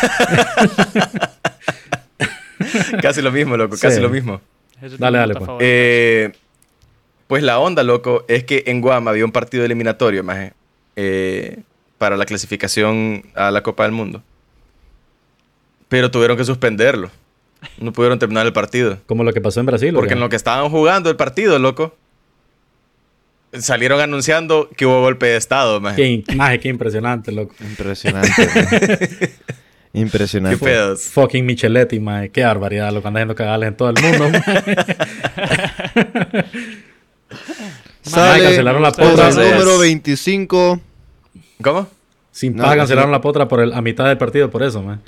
Casi 3.01 3.21
lo 3.21 3.31
mismo, 3.31 3.57
loco, 3.57 3.75
Sí. 3.75 3.81
casi 3.81 3.99
lo 3.99 4.09
mismo. 4.09 4.41
Dale, 4.99 5.17
dale, 5.17 5.33
pues. 5.35 5.49
Eh, 5.59 6.31
pues 7.27 7.43
la 7.43 7.59
onda, 7.59 7.83
loco, 7.83 8.25
es 8.27 8.43
que 8.43 8.63
en 8.67 8.81
Guam 8.81 9.07
había 9.07 9.25
un 9.25 9.31
partido 9.31 9.65
eliminatorio, 9.65 10.23
maje, 10.23 10.53
eh, 10.95 11.59
para 11.97 12.17
la 12.17 12.25
clasificación 12.25 13.23
a 13.35 13.51
la 13.51 13.63
Copa 13.63 13.83
del 13.83 13.91
Mundo. 13.91 14.21
Pero 15.89 16.11
tuvieron 16.11 16.37
que 16.37 16.43
suspenderlo. 16.43 17.11
No 17.77 17.93
pudieron 17.93 18.19
terminar 18.19 18.45
el 18.45 18.53
partido. 18.53 18.99
Como 19.05 19.23
lo 19.23 19.31
que 19.33 19.39
pasó 19.41 19.59
en 19.59 19.65
Brasil. 19.67 19.93
Porque 19.93 20.13
en 20.13 20.19
lo 20.19 20.27
que 20.29 20.35
estaban 20.35 20.69
jugando 20.69 21.09
el 21.09 21.15
partido, 21.15 21.59
loco, 21.59 21.95
salieron 23.53 24.01
anunciando 24.01 24.69
que 24.75 24.85
hubo 24.85 24.99
golpe 25.01 25.27
de 25.27 25.37
Estado, 25.37 25.79
maje. 25.79 25.95
Qué, 25.97 26.07
in- 26.07 26.23
maje, 26.35 26.59
qué 26.59 26.69
impresionante, 26.69 27.31
loco. 27.31 27.53
Impresionante. 27.61 28.31
Impresionante. 29.93 30.57
¿Qué 30.57 30.65
pedos? 30.65 31.03
Fucking 31.03 31.45
Micheletti, 31.45 31.99
maje. 31.99 32.29
Qué 32.31 32.43
barbaridad, 32.43 32.91
lo 32.91 33.01
que 33.03 33.07
anda 33.07 33.19
haciendo 33.19 33.35
cagales 33.35 33.67
en 33.69 33.77
todo 33.77 33.89
el 33.91 33.95
mundo. 34.01 34.25
Sale 38.03 38.43
cancelaron 38.43 38.81
la 38.81 38.91
potra 38.91 39.29
número 39.31 39.79
25. 39.79 40.81
¿Cómo? 41.61 41.87
Sin 42.31 42.55
No, 42.55 42.63
paga 42.63 42.75
no, 42.75 42.81
cancelaron 42.81 43.11
no. 43.11 43.17
la 43.17 43.21
potra 43.21 43.47
por 43.47 43.59
el- 43.61 43.73
a 43.73 43.81
mitad 43.81 44.05
del 44.07 44.17
partido 44.17 44.49
por 44.49 44.63
eso, 44.63 44.81
man. 44.81 45.01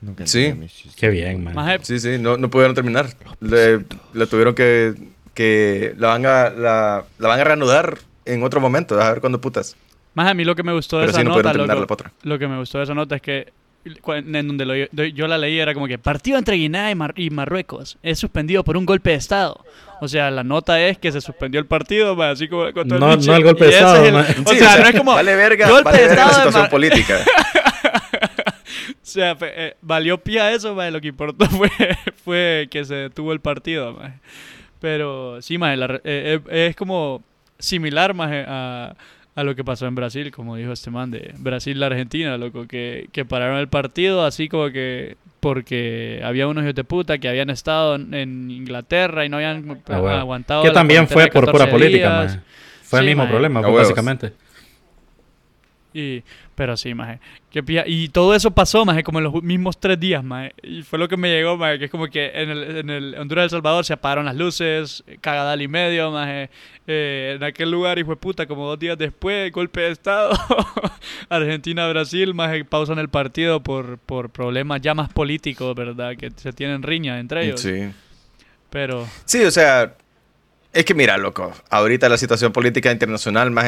Nunca 0.00 0.26
Sí. 0.26 0.52
Qué 0.96 1.08
bien, 1.08 1.44
man. 1.44 1.54
Maje, 1.54 1.78
Sí, 1.82 1.98
sí, 1.98 2.16
no, 2.18 2.36
no 2.36 2.50
pudieron 2.50 2.74
terminar. 2.74 3.06
Le, 3.40 3.84
le 4.12 4.26
tuvieron 4.26 4.54
que, 4.54 4.94
que 5.32 5.94
la, 5.98 6.08
van 6.08 6.26
a, 6.26 6.50
la, 6.50 7.04
la 7.18 7.28
van 7.28 7.40
a 7.40 7.44
reanudar 7.44 7.98
en 8.24 8.42
otro 8.42 8.60
momento, 8.60 9.00
a 9.00 9.10
ver 9.10 9.20
cuándo 9.20 9.40
putas. 9.40 9.76
Más 10.14 10.28
a 10.28 10.34
mí 10.34 10.44
lo 10.44 10.54
que 10.54 10.62
me 10.62 10.72
gustó 10.72 10.98
de 10.98 11.02
Pero 11.06 11.10
esa 11.12 11.20
sí, 11.20 11.24
no 11.26 11.36
nota, 11.36 11.52
loco, 11.54 11.74
la 11.80 11.86
potra. 11.86 12.12
lo 12.22 12.38
que 12.38 12.46
me 12.48 12.58
gustó 12.58 12.78
de 12.78 12.84
esa 12.84 12.94
nota 12.94 13.16
es 13.16 13.22
que 13.22 13.52
en 14.06 14.46
donde 14.48 14.64
lo- 14.64 14.74
yo, 14.76 14.86
yo 15.04 15.26
la 15.26 15.36
leí 15.36 15.58
era 15.58 15.74
como 15.74 15.86
que 15.86 15.98
partido 15.98 16.38
entre 16.38 16.56
Guinea 16.56 16.90
y, 16.90 16.94
Mar- 16.94 17.12
y 17.16 17.28
Marruecos 17.30 17.98
es 18.02 18.18
suspendido 18.18 18.64
por 18.64 18.76
un 18.78 18.86
golpe 18.86 19.10
de 19.10 19.16
estado. 19.16 19.62
O 20.04 20.08
sea, 20.08 20.30
la 20.30 20.44
nota 20.44 20.80
es 20.80 20.98
que 20.98 21.10
se 21.10 21.20
suspendió 21.20 21.58
el 21.60 21.66
partido, 21.66 22.14
ma, 22.14 22.30
así 22.30 22.46
como 22.48 22.72
con 22.72 22.86
todo 22.88 22.98
No- 22.98 23.08
Nietzsche. 23.08 23.30
no 23.30 23.36
el 23.36 23.44
golpe 23.44 23.64
de 23.64 23.70
estado, 23.72 24.04
es 24.04 24.08
el-. 24.08 24.16
O 24.46 24.50
Sí, 24.50 24.58
sea, 24.58 24.78
no 24.78 24.86
es 24.88 24.96
como 24.96 25.14
Vale 25.14 25.34
verga, 25.36 25.68
golpe 25.68 25.84
vale 25.84 25.98
de 26.02 26.08
verga 26.08 26.24
la 26.24 26.30
estado 26.30 26.44
de 26.46 26.50
situación 26.52 26.70
política. 26.70 27.14
O 28.90 29.06
sea, 29.16 29.36
eh, 29.40 29.76
valió 29.80 30.18
pía 30.18 30.52
eso, 30.52 30.74
ma, 30.74 30.90
lo 30.90 31.00
que 31.00 31.08
importó 31.08 31.46
fue, 31.50 31.68
fue 32.24 32.68
que 32.70 32.84
se 32.84 32.94
detuvo 32.94 33.32
el 33.32 33.40
partido. 33.40 33.96
Pero 34.80 35.40
sí, 35.40 35.56
ma, 35.58 35.74
la 35.76 36.00
eh, 36.04 36.40
eh, 36.50 36.66
es 36.68 36.76
como 36.76 37.22
similar 37.58 38.12
ma, 38.14 38.28
a, 38.46 38.94
a 39.34 39.44
lo 39.44 39.54
que 39.54 39.62
pasó 39.64 39.86
en 39.86 39.94
Brasil, 39.94 40.30
como 40.32 40.56
dijo 40.56 40.72
este 40.72 40.90
man 40.90 41.10
de 41.10 41.32
Brasil-Argentina, 41.38 42.36
loco, 42.36 42.66
que, 42.66 43.08
que 43.12 43.24
pararon 43.24 43.58
el 43.58 43.68
partido 43.68 44.24
así 44.24 44.48
como 44.48 44.70
que 44.70 45.16
porque 45.44 46.22
había 46.24 46.48
unos 46.48 46.64
hijos 46.64 46.74
de 46.74 46.84
puta 46.84 47.18
que 47.18 47.28
habían 47.28 47.50
estado 47.50 47.96
en, 47.96 48.50
Inglaterra 48.50 49.26
y 49.26 49.28
no 49.28 49.36
habían 49.36 49.82
Ah, 49.88 49.98
bueno. 49.98 50.16
aguantado. 50.16 50.62
Que 50.62 50.70
también 50.70 51.06
fue 51.06 51.26
por 51.26 51.44
pura 51.44 51.66
14 51.66 51.70
política, 51.70 52.08
man. 52.08 52.44
Fue 52.82 53.00
el 53.00 53.04
mismo 53.04 53.24
man. 53.24 53.30
problema, 53.30 53.60
pues, 53.60 53.74
básicamente. 53.74 54.32
Y, 55.92 56.22
pero 56.54 56.76
sí, 56.76 56.94
maje. 56.94 57.20
Qué 57.50 57.62
Y 57.86 58.08
todo 58.08 58.34
eso 58.34 58.50
pasó, 58.50 58.84
maje, 58.84 59.02
como 59.02 59.18
en 59.18 59.24
los 59.24 59.42
mismos 59.42 59.78
tres 59.78 59.98
días, 59.98 60.22
maje. 60.22 60.54
Y 60.62 60.82
fue 60.82 60.98
lo 60.98 61.08
que 61.08 61.16
me 61.16 61.30
llegó, 61.30 61.56
maje, 61.56 61.78
que 61.78 61.84
es 61.86 61.90
como 61.90 62.06
que 62.08 62.30
en 62.34 62.50
el, 62.50 62.76
en 62.78 62.90
el 62.90 63.14
Honduras 63.16 63.44
El 63.44 63.50
Salvador 63.50 63.84
se 63.84 63.92
apagaron 63.92 64.24
las 64.24 64.36
luces, 64.36 65.04
cagadal 65.20 65.62
y 65.62 65.68
medio, 65.68 66.10
maje. 66.10 66.50
Eh, 66.86 67.34
en 67.36 67.44
aquel 67.44 67.70
lugar, 67.70 67.98
hijo 67.98 68.10
de 68.10 68.16
puta, 68.16 68.46
como 68.46 68.66
dos 68.66 68.78
días 68.78 68.98
después, 68.98 69.50
golpe 69.52 69.82
de 69.82 69.90
estado. 69.90 70.32
Argentina-Brasil, 71.28 72.34
maje, 72.34 72.64
pausan 72.64 72.98
el 72.98 73.08
partido 73.08 73.62
por, 73.62 73.98
por 73.98 74.30
problemas 74.30 74.80
ya 74.80 74.94
más 74.94 75.12
políticos, 75.12 75.74
¿verdad? 75.74 76.16
Que 76.16 76.30
se 76.36 76.52
tienen 76.52 76.82
riña 76.82 77.18
entre 77.18 77.46
ellos. 77.46 77.60
Sí. 77.60 77.90
Pero, 78.70 79.06
Sí, 79.24 79.44
o 79.44 79.50
sea, 79.50 79.94
es 80.72 80.84
que 80.84 80.94
mira, 80.94 81.16
loco, 81.16 81.52
ahorita 81.70 82.08
la 82.08 82.18
situación 82.18 82.52
política 82.52 82.90
internacional, 82.90 83.52
más 83.52 83.66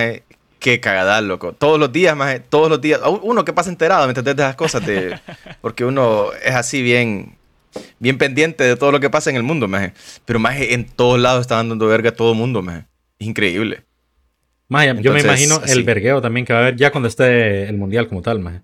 qué 0.58 0.80
cagadal, 0.80 1.28
loco. 1.28 1.52
Todos 1.52 1.78
los 1.78 1.92
días, 1.92 2.16
más 2.16 2.40
todos 2.48 2.68
los 2.68 2.80
días, 2.80 3.00
uno 3.22 3.44
que 3.44 3.52
pasa 3.52 3.70
enterado, 3.70 4.04
¿me 4.06 4.10
entendés? 4.10 4.36
De 4.36 4.42
esas 4.42 4.56
cosas, 4.56 4.84
de- 4.86 5.18
porque 5.60 5.84
uno 5.84 6.32
es 6.44 6.54
así 6.54 6.82
bien, 6.82 7.36
bien 7.98 8.18
pendiente 8.18 8.64
de 8.64 8.76
todo 8.76 8.92
lo 8.92 9.00
que 9.00 9.10
pasa 9.10 9.30
en 9.30 9.36
el 9.36 9.42
mundo, 9.42 9.68
más 9.68 9.92
Pero 10.24 10.38
más 10.38 10.56
en 10.60 10.86
todos 10.86 11.20
lados 11.20 11.42
está 11.42 11.56
dando 11.56 11.86
verga 11.86 12.10
a 12.10 12.14
todo 12.14 12.32
el 12.32 12.38
mundo, 12.38 12.62
más 12.62 12.84
Es 13.18 13.26
increíble. 13.26 13.84
Maje, 14.68 14.94
yo 15.00 15.12
me 15.12 15.20
imagino 15.20 15.60
así. 15.62 15.72
el 15.72 15.84
vergueo 15.84 16.20
también 16.20 16.44
que 16.44 16.52
va 16.52 16.58
a 16.58 16.62
haber 16.62 16.76
ya 16.76 16.90
cuando 16.90 17.08
esté 17.08 17.68
el 17.68 17.76
mundial 17.76 18.08
como 18.08 18.20
tal, 18.22 18.40
maje. 18.40 18.62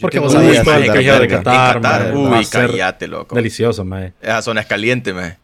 Porque 0.00 0.18
vos 0.20 0.32
sabés 0.32 0.62
todo 0.62 0.76
el 0.76 0.82
de 0.82 1.28
Qatar, 1.28 1.80
Qatar, 1.80 2.14
maje, 2.14 2.38
uy, 2.38 2.46
cállate, 2.46 3.08
loco. 3.08 3.34
delicioso, 3.34 3.84
maje. 3.84 4.12
Esa 4.22 4.42
zona 4.42 4.60
es 4.62 4.66
caliente, 4.66 5.12
más 5.12 5.36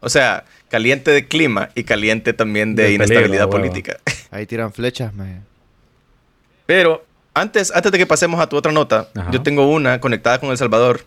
O 0.00 0.08
sea, 0.08 0.44
caliente 0.68 1.10
de 1.10 1.26
clima 1.26 1.70
y 1.74 1.84
caliente 1.84 2.32
también 2.32 2.74
de, 2.74 2.84
De 2.84 2.92
inestabilidad 2.94 3.48
peligro, 3.48 3.70
política. 3.70 3.96
Ahí 4.30 4.46
tiran 4.46 4.72
flechas, 4.72 5.14
maje. 5.14 5.40
Pero 6.66 7.04
antes, 7.34 7.72
antes 7.74 7.92
de 7.92 7.98
que 7.98 8.06
pasemos 8.06 8.40
a 8.40 8.48
tu 8.48 8.56
otra 8.56 8.72
nota, 8.72 9.08
Ajá. 9.14 9.30
yo 9.30 9.42
tengo 9.42 9.70
una 9.70 10.00
conectada 10.00 10.38
con 10.38 10.50
El 10.50 10.58
Salvador. 10.58 11.04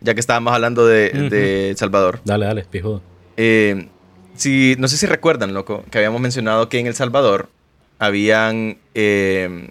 Ya 0.00 0.14
que 0.14 0.20
estábamos 0.20 0.54
hablando 0.54 0.86
de, 0.86 1.70
El 1.70 1.76
Salvador. 1.76 2.20
Dale, 2.24 2.46
dale, 2.46 2.64
pijudo. 2.64 3.02
Eh, 3.36 3.88
si, 4.36 4.76
no 4.78 4.86
sé 4.86 4.96
si 4.96 5.06
recuerdan, 5.06 5.52
loco, 5.54 5.84
que 5.90 5.98
habíamos 5.98 6.20
mencionado 6.20 6.68
que 6.68 6.78
en 6.78 6.86
El 6.86 6.94
Salvador 6.94 7.48
habían 7.98 8.78
eh, 8.94 9.68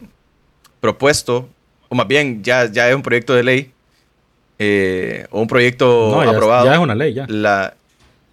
propuesto, 0.81 1.47
o 1.87 1.95
más 1.95 2.07
bien 2.07 2.43
ya, 2.43 2.69
ya 2.69 2.89
es 2.89 2.95
un 2.95 3.01
proyecto 3.03 3.33
de 3.33 3.43
ley, 3.43 3.71
eh, 4.59 5.27
o 5.31 5.39
un 5.39 5.47
proyecto 5.47 6.11
No, 6.13 6.23
ya, 6.23 6.31
aprobado, 6.31 6.65
ya 6.65 6.73
es 6.73 6.79
una 6.79 6.95
ley, 6.95 7.13
ya. 7.13 7.25
la, 7.29 7.76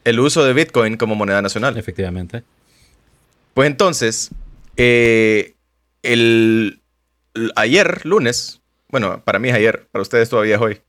el 0.04 0.20
uso 0.20 0.44
de 0.44 0.52
Bitcoin 0.52 0.96
como 0.96 1.14
moneda 1.14 1.40
nacional. 1.42 1.76
Efectivamente. 1.76 2.42
Pues 3.54 3.66
entonces, 3.68 4.30
eh, 4.76 5.54
el, 6.02 6.80
ayer, 7.56 8.04
lunes, 8.04 8.60
bueno, 8.88 9.22
para 9.24 9.38
mí 9.38 9.48
es 9.48 9.54
ayer, 9.54 9.86
para 9.92 10.02
ustedes 10.02 10.28
todavía 10.28 10.56
es 10.56 10.60
hoy. 10.60 10.80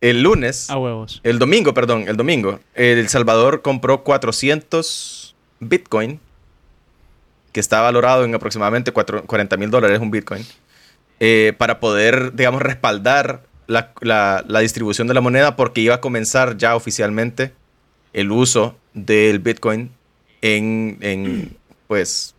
El 0.00 0.22
lunes, 0.22 0.68
a 0.70 0.78
huevos. 0.78 1.20
el 1.24 1.38
domingo, 1.38 1.72
perdón, 1.74 2.04
el 2.06 2.16
domingo, 2.16 2.60
El 2.74 3.08
Salvador 3.08 3.62
compró 3.62 4.04
400 4.04 5.34
Bitcoin, 5.60 6.20
que 7.52 7.60
está 7.60 7.80
valorado 7.80 8.24
en 8.24 8.34
aproximadamente 8.34 8.92
cuatro- 8.92 9.24
40 9.24 9.56
mil 9.56 9.70
dólares 9.70 9.98
un 10.00 10.10
Bitcoin, 10.10 10.44
eh, 11.18 11.54
para 11.56 11.80
poder, 11.80 12.34
digamos, 12.34 12.60
respaldar 12.60 13.42
la, 13.66 13.92
la- 14.00 14.44
la 14.46 14.60
distribución 14.60 15.08
de 15.08 15.14
la 15.14 15.22
moneda 15.22 15.56
porque 15.56 15.80
iba 15.80 15.94
a 15.96 16.00
comenzar 16.02 16.56
ya 16.58 16.76
oficialmente 16.76 17.52
el 18.12 18.30
uso 18.30 18.76
del 18.94 19.38
Bitcoin 19.38 19.90
en, 20.42 20.98
en, 21.00 21.56
pues, 21.86 22.34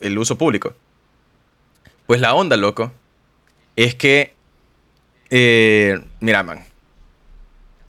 el 0.00 0.18
uso 0.18 0.36
público. 0.36 0.74
Pues 2.06 2.20
la 2.20 2.34
onda, 2.34 2.56
loco, 2.56 2.92
es 3.76 3.94
que, 3.94 4.34
eh, 5.30 6.00
mira, 6.18 6.42
man, 6.42 6.64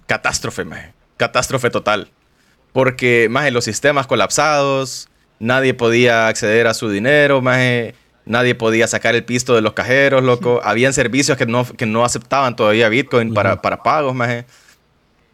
catástrofe, 0.05 0.63
maje. 0.63 0.93
Catástrofe 1.17 1.69
total. 1.69 2.09
Porque, 2.73 3.27
más 3.29 3.51
los 3.51 3.65
sistemas 3.65 4.07
colapsados, 4.07 5.09
nadie 5.39 5.73
podía 5.73 6.27
acceder 6.27 6.67
a 6.67 6.73
su 6.73 6.89
dinero, 6.89 7.41
maje. 7.41 7.95
Nadie 8.25 8.53
podía 8.53 8.87
sacar 8.87 9.15
el 9.15 9.23
pisto 9.23 9.55
de 9.55 9.61
los 9.61 9.73
cajeros, 9.73 10.23
loco. 10.23 10.61
Habían 10.63 10.93
servicios 10.93 11.37
que 11.37 11.45
no, 11.45 11.65
que 11.65 11.85
no 11.85 12.05
aceptaban 12.05 12.55
todavía 12.55 12.87
Bitcoin 12.89 13.33
para, 13.33 13.61
para 13.61 13.83
pagos, 13.83 14.13
maje. 14.13 14.45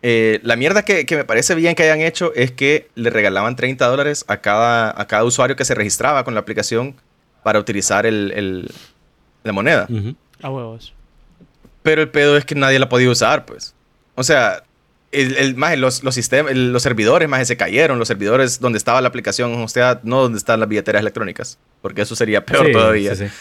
Eh, 0.03 0.39
la 0.43 0.55
mierda 0.55 0.83
que, 0.85 1.05
que 1.05 1.15
me 1.15 1.23
parece 1.25 1.55
bien 1.55 1.73
que 1.75 1.83
hayan 1.83 2.01
hecho 2.01 2.31
es 2.35 2.51
que 2.51 2.87
le 2.95 3.09
regalaban 3.09 3.55
30 3.55 3.85
dólares 3.87 4.25
a 4.27 4.37
cada, 4.37 4.99
a 4.99 5.07
cada 5.07 5.23
usuario 5.23 5.55
que 5.55 5.65
se 5.65 5.73
registraba 5.75 6.23
con 6.23 6.33
la 6.35 6.39
aplicación 6.41 6.95
para 7.43 7.59
utilizar 7.59 8.05
el- 8.05 8.31
el- 8.35 8.69
la 9.43 9.53
moneda. 9.53 9.87
A 10.41 10.49
huevos. 10.49 10.93
Pero 11.81 12.01
el 12.01 12.09
pedo 12.09 12.37
es 12.37 12.45
que 12.45 12.53
nadie 12.55 12.77
la 12.79 12.89
podía 12.89 13.09
usar, 13.09 13.45
pues. 13.45 13.73
O 14.15 14.23
sea, 14.23 14.63
el, 15.11 15.35
el- 15.37 15.55
maje, 15.55 15.77
los, 15.77 16.03
los 16.03 16.13
sistemas, 16.13 16.51
el- 16.51 16.71
los 16.73 16.83
servidores 16.83 17.27
más 17.29 17.47
se 17.47 17.57
cayeron, 17.57 17.97
los 17.97 18.07
servidores 18.09 18.59
donde 18.59 18.77
estaba 18.77 19.01
la 19.01 19.07
aplicación 19.07 19.53
hosteada, 19.63 19.99
no 20.03 20.21
donde 20.21 20.37
están 20.37 20.59
las 20.59 20.69
billeteras 20.69 20.99
electrónicas, 21.01 21.57
porque 21.81 22.01
eso 22.01 22.15
sería 22.15 22.45
peor 22.45 22.67
Sí, 22.67 22.71
todavía. 22.73 23.15
sí, 23.15 23.27
sí. 23.27 23.33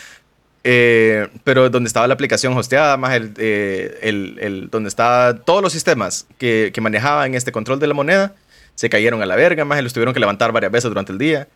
Eh, 0.69 1.29
pero 1.45 1.71
donde 1.71 1.87
estaba 1.87 2.09
la 2.09 2.15
aplicación 2.15 2.57
hosteada, 2.57 2.97
más 2.97 3.15
el, 3.15 3.33
eh, 3.39 3.99
el- 4.03 4.37
el- 4.41 4.69
donde 4.69 4.89
estaban 4.89 5.45
todos 5.45 5.63
los 5.63 5.73
sistemas 5.73 6.27
que, 6.39 6.73
que 6.75 6.81
manejaban 6.81 7.35
este 7.37 7.53
control 7.53 7.79
de 7.79 7.87
la 7.87 7.95
moneda, 7.95 8.35
se 8.75 8.91
cayeron 8.91 9.23
a 9.23 9.27
la 9.27 9.37
verga, 9.37 9.65
más 9.65 9.81
los 9.83 9.93
tuvieron 9.93 10.13
que 10.13 10.19
levantar 10.19 10.51
varias 10.51 10.73
veces 10.73 10.89
durante 10.91 11.13
el 11.13 11.19
día. 11.19 11.47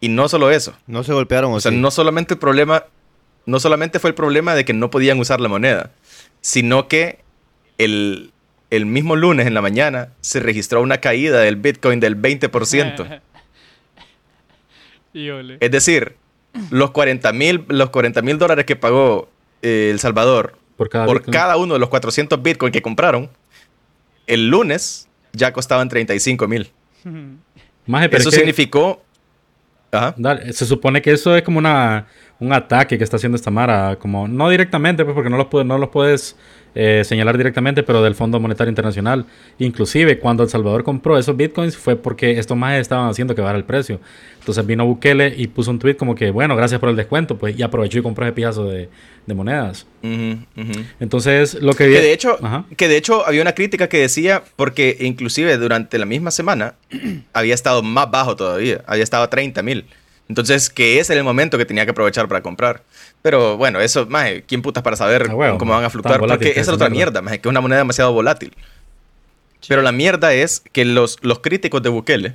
Y 0.00 0.08
no 0.08 0.28
solo 0.28 0.50
eso, 0.52 0.76
No 0.86 1.02
se 1.02 1.12
golpearon, 1.12 1.50
o, 1.52 1.56
o 1.56 1.60
sea, 1.60 1.72
sí? 1.72 1.76
no 1.78 1.90
solamente 1.90 2.34
el 2.34 2.38
problema, 2.40 2.84
no 3.44 3.58
solamente 3.58 3.98
fue 3.98 4.10
el 4.10 4.14
problema 4.14 4.54
de 4.54 4.64
que 4.64 4.72
no 4.72 4.88
podían 4.88 5.18
usar 5.18 5.40
la 5.40 5.48
moneda, 5.48 5.90
sino 6.40 6.86
que 6.86 7.18
el, 7.78 8.30
el 8.70 8.86
mismo 8.86 9.16
lunes 9.16 9.48
en 9.48 9.54
la 9.54 9.62
mañana 9.62 10.10
se 10.20 10.38
registró 10.38 10.80
una 10.80 10.98
caída 10.98 11.40
del 11.40 11.56
Bitcoin 11.56 11.98
del 11.98 12.16
20%. 12.16 13.20
Híjole. 15.14 15.58
es 15.60 15.70
decir, 15.70 16.16
los 16.70 16.90
40 16.90 17.32
mil 17.32 17.64
los 17.68 17.90
40 17.90 18.22
mil 18.22 18.38
dólares 18.38 18.64
que 18.66 18.76
pagó 18.76 19.28
eh, 19.62 19.88
El 19.90 20.00
Salvador 20.00 20.58
Por 20.76 20.88
cada 20.88 21.06
por 21.06 21.18
Bitcoin. 21.18 21.32
cada 21.32 21.56
uno 21.56 21.74
de 21.74 21.80
los 21.80 21.88
400 21.88 22.42
Bitcoin 22.42 22.72
que 22.72 22.82
compraron, 22.82 23.30
el 24.26 24.48
lunes 24.48 25.08
ya 25.32 25.52
costaban 25.52 25.88
35 25.88 26.48
mil. 26.48 26.70
Eso 28.10 28.30
significó... 28.30 29.02
Ajá. 29.90 30.14
Dale, 30.16 30.52
se 30.52 30.64
supone 30.64 31.02
que 31.02 31.12
eso 31.12 31.36
es 31.36 31.42
como 31.42 31.58
una, 31.58 32.06
un 32.42 32.52
ataque 32.52 32.98
que 32.98 33.04
está 33.04 33.16
haciendo 33.16 33.36
esta 33.36 33.50
Mara, 33.50 33.96
como 33.98 34.26
no 34.28 34.48
directamente, 34.50 35.04
pues 35.04 35.14
porque 35.14 35.30
no 35.30 35.36
los, 35.36 35.46
puede- 35.46 35.64
no 35.64 35.78
los 35.78 35.88
puedes 35.90 36.36
eh, 36.74 37.02
señalar 37.04 37.36
directamente, 37.36 37.82
pero 37.82 38.02
del 38.02 38.14
Fondo 38.14 38.40
Monetario 38.40 38.70
Internacional. 38.70 39.26
Inclusive 39.58 40.18
cuando 40.18 40.42
El 40.42 40.48
Salvador 40.48 40.84
compró 40.84 41.18
esos 41.18 41.36
bitcoins 41.36 41.76
fue 41.76 41.96
porque 41.96 42.38
estos 42.38 42.56
más 42.56 42.80
estaban 42.80 43.08
haciendo 43.10 43.34
que 43.34 43.42
bajara 43.42 43.58
el 43.58 43.64
precio. 43.64 44.00
Entonces 44.38 44.66
vino 44.66 44.84
Bukele 44.86 45.34
y 45.36 45.46
puso 45.48 45.70
un 45.70 45.78
tweet 45.78 45.94
como 45.96 46.14
que, 46.14 46.30
bueno, 46.30 46.56
gracias 46.56 46.80
por 46.80 46.88
el 46.88 46.96
descuento, 46.96 47.36
pues, 47.38 47.56
y 47.58 47.62
aprovechó 47.62 47.98
y 47.98 48.02
compró 48.02 48.24
ese 48.24 48.32
pijazo 48.32 48.64
de, 48.64 48.88
de 49.26 49.34
monedas. 49.34 49.86
Entonces, 51.00 51.54
lo 51.54 51.72
que... 51.74 51.84
Que 51.84 52.00
de 52.00 52.12
hecho, 52.12 52.38
Ajá. 52.42 52.64
que 52.76 52.88
de 52.88 52.96
hecho 52.96 53.26
había 53.26 53.42
una 53.42 53.52
crítica 53.52 53.88
que 53.88 53.98
decía, 53.98 54.42
porque 54.56 54.96
inclusive 55.00 55.56
durante 55.58 55.98
la 55.98 56.06
misma 56.06 56.30
semana 56.30 56.74
había 57.32 57.54
estado 57.54 57.82
más 57.82 58.10
bajo 58.10 58.34
todavía, 58.36 58.82
había 58.86 59.04
estado 59.04 59.22
a 59.24 59.30
30 59.30 59.62
mil. 59.62 59.84
Entonces, 60.28 60.70
que 60.70 60.98
ese 60.98 61.12
era 61.12 61.18
el 61.20 61.24
momento 61.24 61.58
que 61.58 61.64
tenía 61.66 61.84
que 61.84 61.90
aprovechar 61.90 62.26
para 62.28 62.40
comprar. 62.42 62.82
Pero 63.20 63.56
bueno, 63.56 63.80
eso, 63.80 64.06
más, 64.06 64.30
¿quién 64.46 64.62
putas 64.62 64.82
para 64.82 64.96
saber 64.96 65.28
Ah, 65.30 65.56
cómo 65.58 65.72
van 65.72 65.84
a 65.84 65.90
fluctuar? 65.90 66.18
Porque 66.20 66.38
que 66.38 66.50
esa 66.52 66.60
es 66.60 66.68
otra 66.68 66.88
mierda. 66.88 67.20
que 67.22 67.34
es 67.36 67.46
una 67.46 67.60
moneda 67.60 67.78
demasiado 67.78 68.12
volátil. 68.12 68.54
Pero 69.68 69.82
la 69.82 69.92
mierda 69.92 70.32
es 70.32 70.62
que 70.72 70.84
los, 70.84 71.18
los 71.22 71.40
críticos 71.40 71.82
de 71.82 71.88
Bukele, 71.88 72.34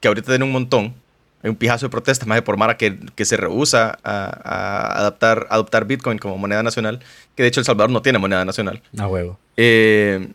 que 0.00 0.08
ahorita 0.08 0.26
tienen 0.26 0.44
un 0.44 0.52
montón, 0.52 0.94
hay 1.42 1.50
un 1.50 1.56
pijazo 1.56 1.86
de 1.86 1.90
protestas 1.90 2.28
más 2.28 2.36
de 2.36 2.42
por 2.42 2.56
Mara 2.56 2.76
que, 2.76 2.96
que 3.14 3.24
se 3.24 3.36
rehúsa 3.36 3.98
a, 4.04 4.24
a 4.44 4.98
adaptar, 5.00 5.46
adoptar 5.50 5.84
Bitcoin 5.86 6.18
como 6.18 6.38
moneda 6.38 6.62
nacional, 6.62 7.00
que 7.34 7.42
de 7.42 7.48
hecho 7.48 7.60
El 7.60 7.66
Salvador 7.66 7.90
no 7.90 8.00
tiene 8.02 8.18
moneda 8.18 8.44
nacional. 8.44 8.80
A 8.96 9.08
huevo. 9.08 9.38
Eh, 9.56 10.28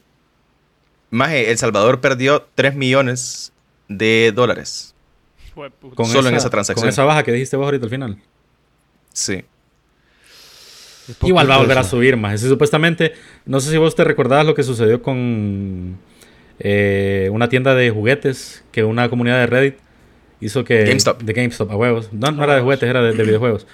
Maje, 1.10 1.50
El 1.50 1.58
Salvador 1.58 2.02
perdió 2.02 2.46
3 2.56 2.76
millones 2.76 3.54
de 3.88 4.34
dólares. 4.36 4.94
Con 5.96 6.06
Solo 6.06 6.30
en 6.30 6.36
esa 6.36 6.50
transacción. 6.50 6.84
Con 6.84 6.90
esa 6.90 7.04
baja 7.04 7.24
que 7.24 7.32
dijiste 7.32 7.56
vos 7.58 7.66
ahorita 7.66 7.86
al 7.86 7.90
final. 7.90 8.18
Sí. 9.14 9.44
Igual 11.24 11.50
va 11.50 11.56
a 11.56 11.60
volver 11.60 11.78
a 11.78 11.82
eso. 11.82 11.92
subir 11.92 12.18
más. 12.18 12.34
Ese, 12.36 12.50
supuestamente, 12.50 13.14
no 13.46 13.60
sé 13.60 13.72
si 13.72 13.78
vos 13.78 13.96
te 13.96 14.04
recordabas 14.04 14.46
lo 14.46 14.54
que 14.54 14.64
sucedió 14.64 15.02
con 15.02 15.98
eh, 16.60 17.30
una 17.32 17.48
tienda 17.48 17.76
de 17.76 17.90
juguetes 17.92 18.64
que 18.72 18.84
una 18.84 19.10
comunidad 19.10 19.40
de 19.40 19.48
Reddit 19.48 19.76
hizo 20.42 20.64
que... 20.66 20.84
GameStop. 20.84 21.22
De 21.22 21.34
GameStop, 21.34 21.72
a 21.72 21.76
huevos. 21.78 22.12
No, 22.12 22.32
no 22.32 22.44
era 22.44 22.56
de 22.56 22.62
juguetes, 22.62 22.90
era 22.90 23.02
de, 23.02 23.14
de 23.14 23.24
videojuegos. 23.24 23.66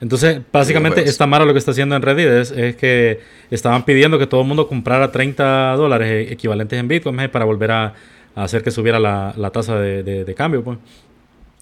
Entonces, 0.00 0.40
básicamente, 0.50 1.02
esta 1.04 1.26
Mara 1.26 1.44
lo 1.44 1.52
que 1.52 1.58
está 1.58 1.70
haciendo 1.72 1.94
en 1.94 2.02
Reddit 2.02 2.26
es, 2.26 2.50
es 2.50 2.74
que 2.76 3.20
estaban 3.50 3.84
pidiendo 3.84 4.18
que 4.18 4.26
todo 4.26 4.40
el 4.40 4.46
mundo 4.48 4.66
comprara 4.66 5.12
30 5.12 5.76
dólares 5.76 6.08
eh, 6.10 6.32
equivalentes 6.32 6.78
en 6.80 6.88
Bitcoin 6.88 7.28
para 7.30 7.44
volver 7.44 7.70
a, 7.70 7.94
a 8.34 8.42
hacer 8.42 8.62
que 8.62 8.70
subiera 8.70 8.98
la, 8.98 9.32
la 9.36 9.50
tasa 9.50 9.78
de, 9.78 10.02
de- 10.02 10.24
de 10.24 10.34
cambio, 10.34 10.64
pues. 10.64 10.78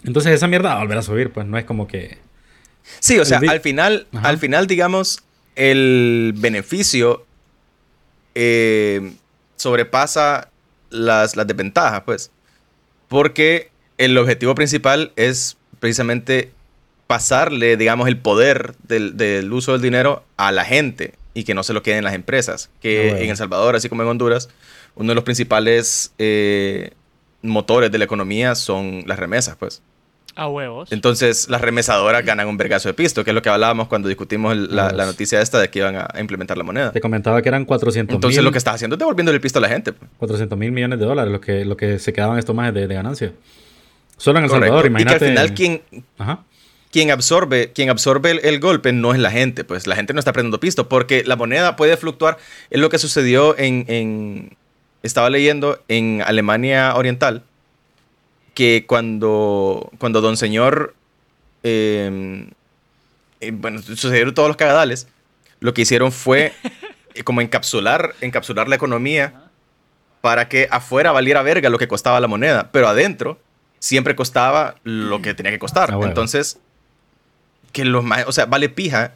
Entonces, 0.04 0.32
esa 0.32 0.46
mierda 0.46 0.70
va 0.74 0.80
a 0.80 0.84
volver 0.84 0.98
a 0.98 1.02
subir, 1.02 1.30
pues. 1.32 1.46
No 1.46 1.58
es 1.58 1.64
como 1.64 1.86
que... 1.86 2.18
Sí, 3.00 3.18
o 3.18 3.24
sea, 3.24 3.40
al 3.48 3.60
final, 3.60 4.06
Ajá. 4.14 4.28
al 4.28 4.38
final, 4.38 4.66
digamos, 4.66 5.22
el 5.56 6.32
beneficio 6.36 7.26
eh, 8.34 9.12
sobrepasa 9.56 10.50
las, 10.90 11.36
las 11.36 11.46
desventajas, 11.46 12.02
pues. 12.02 12.30
Porque 13.08 13.70
el 13.98 14.16
objetivo 14.16 14.54
principal 14.54 15.12
es 15.16 15.56
precisamente 15.80 16.52
pasarle, 17.06 17.76
digamos, 17.76 18.08
el 18.08 18.18
poder 18.18 18.74
del, 18.86 19.16
del 19.16 19.52
uso 19.52 19.72
del 19.72 19.82
dinero 19.82 20.24
a 20.36 20.52
la 20.52 20.64
gente 20.64 21.14
y 21.34 21.44
que 21.44 21.54
no 21.54 21.62
se 21.62 21.72
lo 21.72 21.82
queden 21.82 22.04
las 22.04 22.14
empresas. 22.14 22.70
Que 22.80 22.98
Ah, 23.00 23.10
bueno. 23.10 23.24
en 23.24 23.30
El 23.30 23.36
Salvador, 23.36 23.76
así 23.76 23.88
como 23.88 24.02
en 24.02 24.08
Honduras, 24.08 24.48
uno 24.94 25.10
de 25.10 25.14
los 25.14 25.24
principales 25.24 26.12
eh, 26.18 26.92
motores 27.42 27.90
de 27.90 27.98
la 27.98 28.04
economía 28.04 28.54
son 28.54 29.04
las 29.06 29.18
remesas, 29.18 29.56
pues. 29.56 29.82
A 30.38 30.46
huevos. 30.48 30.92
Entonces, 30.92 31.48
las 31.48 31.60
remesadoras 31.60 32.24
ganan 32.24 32.46
un 32.46 32.56
vergazo 32.56 32.88
de 32.88 32.94
pisto, 32.94 33.24
que 33.24 33.30
es 33.30 33.34
lo 33.34 33.42
que 33.42 33.48
hablábamos 33.48 33.88
cuando 33.88 34.08
discutimos 34.08 34.56
la, 34.56 34.84
Pues. 34.84 34.96
la 34.96 35.06
noticia 35.06 35.40
esta 35.42 35.58
de 35.58 35.68
que 35.68 35.80
iban 35.80 35.96
a 35.96 36.08
implementar 36.20 36.56
la 36.56 36.62
moneda. 36.64 36.92
Te 36.92 37.00
comentaba 37.00 37.42
que 37.42 37.48
eran 37.48 37.64
400 37.64 38.14
Entonces, 38.14 38.38
mil 38.38 38.44
lo 38.44 38.52
que 38.52 38.58
estás 38.58 38.76
haciendo 38.76 38.94
es 38.94 38.98
devolviendo 39.00 39.32
el 39.32 39.40
pisto 39.40 39.58
a 39.58 39.62
la 39.62 39.68
gente. 39.68 39.92
pues. 39.92 40.08
400 40.18 40.56
mil 40.56 40.70
millones 40.70 40.98
de 41.00 41.04
dólares, 41.06 41.32
lo 41.32 41.40
que, 41.40 41.64
lo 41.64 41.76
que 41.76 41.98
se 41.98 42.12
quedaban 42.12 42.38
estos 42.38 42.54
más 42.54 42.72
de, 42.72 42.86
de 42.86 42.94
ganancia. 42.94 43.32
Solo 44.16 44.38
en 44.38 44.44
El 44.44 44.50
Correcto. 44.50 44.74
Salvador, 44.76 44.84
Y 44.86 44.88
que 44.94 45.02
imagínate. 45.02 45.24
al 45.24 45.30
final, 45.30 45.54
quien, 45.54 45.82
Ajá. 46.18 46.44
quien 46.92 47.10
absorbe, 47.10 47.72
quien 47.72 47.90
absorbe 47.90 48.30
el, 48.30 48.40
el 48.44 48.60
golpe 48.60 48.92
no 48.92 49.12
es 49.12 49.18
la 49.18 49.30
gente, 49.32 49.64
pues 49.64 49.86
la 49.88 49.96
gente 49.96 50.12
no 50.12 50.18
está 50.20 50.30
aprendiendo 50.30 50.60
pisto, 50.60 50.88
porque 50.88 51.24
la 51.26 51.34
moneda 51.36 51.74
puede 51.76 51.96
fluctuar. 51.96 52.36
Es 52.70 52.80
lo 52.80 52.90
que 52.90 52.98
sucedió 52.98 53.58
en, 53.58 53.84
en- 53.88 54.56
estaba 55.02 55.30
leyendo 55.30 55.80
en 55.88 56.22
Alemania 56.26 56.94
Oriental, 56.96 57.42
que 58.58 58.86
cuando, 58.88 59.88
cuando 59.98 60.20
Don 60.20 60.36
Señor, 60.36 60.92
eh, 61.62 62.44
eh, 63.40 63.52
bueno, 63.52 63.80
sucedieron 63.80 64.34
todos 64.34 64.48
los 64.48 64.56
cagadales, 64.56 65.06
lo 65.60 65.74
que 65.74 65.82
hicieron 65.82 66.10
fue 66.10 66.52
eh, 67.14 67.22
como 67.22 67.40
encapsular, 67.40 68.16
encapsular 68.20 68.66
la 68.68 68.74
economía 68.74 69.44
para 70.22 70.48
que 70.48 70.66
afuera 70.72 71.12
valiera 71.12 71.42
verga 71.42 71.70
lo 71.70 71.78
que 71.78 71.86
costaba 71.86 72.18
la 72.18 72.26
moneda, 72.26 72.70
pero 72.72 72.88
adentro 72.88 73.38
siempre 73.78 74.16
costaba 74.16 74.74
lo 74.82 75.22
que 75.22 75.34
tenía 75.34 75.52
que 75.52 75.60
costar. 75.60 75.92
Ah, 75.92 75.94
bueno. 75.96 76.08
Entonces, 76.10 76.58
que 77.70 77.84
los 77.84 78.02
ma- 78.02 78.24
o 78.26 78.32
sea, 78.32 78.46
vale 78.46 78.68
pija. 78.68 79.12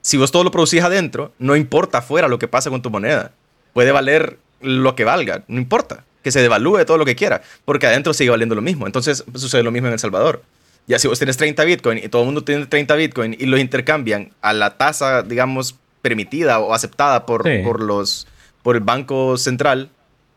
Si 0.00 0.16
vos 0.16 0.30
todo 0.30 0.44
lo 0.44 0.52
producís 0.52 0.84
adentro, 0.84 1.32
no 1.40 1.56
importa 1.56 1.98
afuera 1.98 2.28
lo 2.28 2.38
que 2.38 2.46
pasa 2.46 2.70
con 2.70 2.82
tu 2.82 2.90
moneda. 2.90 3.32
Puede 3.72 3.90
valer 3.90 4.38
lo 4.60 4.94
que 4.94 5.02
valga, 5.02 5.42
no 5.48 5.58
importa. 5.58 6.04
Que 6.26 6.32
se 6.32 6.42
devalúe 6.42 6.84
todo 6.84 6.98
lo 6.98 7.04
que 7.04 7.14
quiera, 7.14 7.40
porque 7.64 7.86
adentro 7.86 8.12
sigue 8.12 8.30
valiendo 8.30 8.56
lo 8.56 8.60
mismo. 8.60 8.84
Entonces, 8.86 9.22
sucede 9.36 9.62
lo 9.62 9.70
mismo 9.70 9.86
en 9.86 9.92
El 9.92 10.00
Salvador. 10.00 10.42
Ya 10.88 10.98
si 10.98 11.06
vos 11.06 11.20
tienes 11.20 11.36
30 11.36 11.62
Bitcoin 11.62 11.98
y 11.98 12.08
todo 12.08 12.22
el 12.22 12.26
mundo 12.26 12.42
tiene 12.42 12.66
30 12.66 12.96
Bitcoin 12.96 13.36
y 13.38 13.46
los 13.46 13.60
intercambian 13.60 14.32
a 14.42 14.52
la 14.52 14.76
tasa, 14.76 15.22
digamos, 15.22 15.76
permitida 16.02 16.58
o 16.58 16.74
aceptada 16.74 17.26
por, 17.26 17.44
Sí. 17.44 17.58
por, 17.62 17.80
los, 17.80 18.26
por 18.64 18.74
el 18.74 18.82
Banco 18.82 19.36
Central 19.36 19.88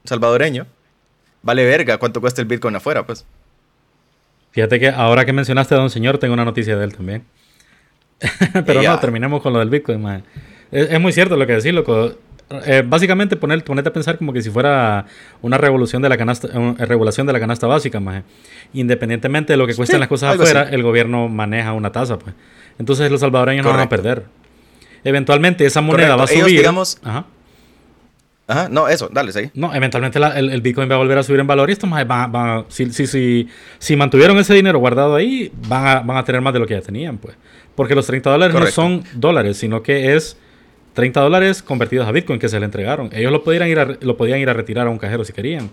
salvadoreño, 0.06 0.68
vale 1.42 1.66
verga 1.66 1.98
cuánto 1.98 2.22
cuesta 2.22 2.40
el 2.42 2.48
Bitcoin 2.48 2.76
afuera, 2.76 3.04
pues. 3.04 3.26
Fíjate 4.52 4.80
que 4.80 4.90
ahora 4.90 5.26
que 5.26 5.34
mencionaste 5.34 5.74
a 5.74 5.80
Don 5.80 5.90
Señor, 5.90 6.20
tengo 6.20 6.36
una 6.36 6.46
noticia 6.46 6.78
de 6.78 6.84
él 6.84 6.96
también. 6.96 7.26
Pero 8.66 8.84
Ya. 8.84 8.92
no, 8.92 9.00
terminemos 9.00 9.42
con 9.42 9.54
lo 9.54 9.60
del 9.60 9.70
Bitcoin, 9.72 10.04
mae. 10.04 10.24
Es, 10.72 10.92
es 10.92 11.00
muy 11.00 11.14
cierto 11.14 11.36
lo 11.36 11.48
que 11.48 11.54
decís, 11.54 11.74
loco. 11.74 12.14
Eh, 12.66 12.84
básicamente 12.86 13.36
poner, 13.36 13.64
ponerte 13.64 13.90
a 13.90 13.94
pensar 13.94 14.18
como 14.18 14.34
que 14.34 14.42
si 14.42 14.50
fuera 14.50 15.06
una 15.42 15.58
revolución 15.58 16.02
de 16.02 16.10
la 16.10 16.18
canasta, 16.18 16.48
una 16.58 16.84
regulación 16.86 17.28
de 17.28 17.34
la 17.34 17.40
canasta 17.40 17.68
básica, 17.68 18.00
más. 18.00 18.24
Independientemente 18.74 19.54
de 19.54 19.58
lo 19.58 19.68
que 19.68 19.76
cuesten 19.76 19.98
Sí, 19.98 20.00
las 20.00 20.10
cosas 20.10 20.34
afuera, 20.36 20.62
así. 20.62 20.74
el 20.76 20.82
gobierno 20.84 21.28
maneja 21.30 21.74
una 21.74 21.92
tasa, 21.92 22.18
pues. 22.18 22.34
Entonces 22.80 23.12
los 23.12 23.20
salvadoreños 23.22 23.66
no 23.66 23.72
van 23.72 23.82
a 23.82 23.90
perder. 23.90 24.26
Eventualmente 25.04 25.66
esa 25.66 25.82
moneda 25.82 26.16
Correcto. 26.16 26.18
va 26.18 26.24
a 26.24 26.34
Ellos, 26.34 26.48
subir. 26.48 26.60
digamos- 26.60 26.98
Ajá. 27.04 27.26
Ajá, 28.48 28.68
no, 28.68 28.88
eso, 28.88 29.10
dale, 29.14 29.32
ahí. 29.36 29.52
No, 29.54 29.76
eventualmente 29.76 30.18
la- 30.18 30.38
el, 30.40 30.50
el 30.50 30.62
Bitcoin 30.62 30.90
va 30.90 30.96
a 30.96 30.98
volver 30.98 31.20
a 31.20 31.24
subir 31.24 31.40
en 31.40 31.46
valor 31.46 31.70
y 31.70 31.74
estos 31.74 31.88
más 31.88 32.08
van, 32.08 32.32
van 32.32 32.66
si, 32.70 32.92
si, 32.92 33.06
si, 33.06 33.48
si 33.78 33.96
mantuvieron 33.96 34.36
ese 34.40 34.56
dinero 34.56 34.80
guardado 34.80 35.16
ahí, 35.16 35.52
van 35.68 35.86
a, 35.88 36.00
van 36.00 36.18
a 36.18 36.24
tener 36.24 36.42
más 36.42 36.52
de 36.54 36.58
lo 36.60 36.66
que 36.66 36.74
ya 36.74 36.82
tenían, 36.82 37.20
pues. 37.20 37.38
Porque 37.76 37.94
los 37.94 38.08
30 38.08 38.32
dólares 38.32 38.56
Correcto. 38.56 38.82
no 38.82 38.88
son 38.90 39.04
dólares, 39.14 39.56
sino 39.58 39.84
que 39.84 40.16
es 40.16 40.36
30 41.00 41.22
dólares 41.22 41.64
convertidos 41.64 42.06
a 42.08 42.12
Bitcoin 42.12 42.40
que 42.40 42.50
se 42.50 42.60
le 42.60 42.66
entregaron. 42.66 43.10
Ellos 43.14 43.32
lo 43.32 43.42
podían 43.42 43.70
ir 43.70 43.80
a, 43.80 43.86
lo 43.86 44.18
podían 44.18 44.40
ir 44.40 44.50
a 44.50 44.54
retirar 44.54 44.86
a 44.86 44.90
un 44.90 44.98
cajero 44.98 45.24
si 45.24 45.32
querían. 45.32 45.70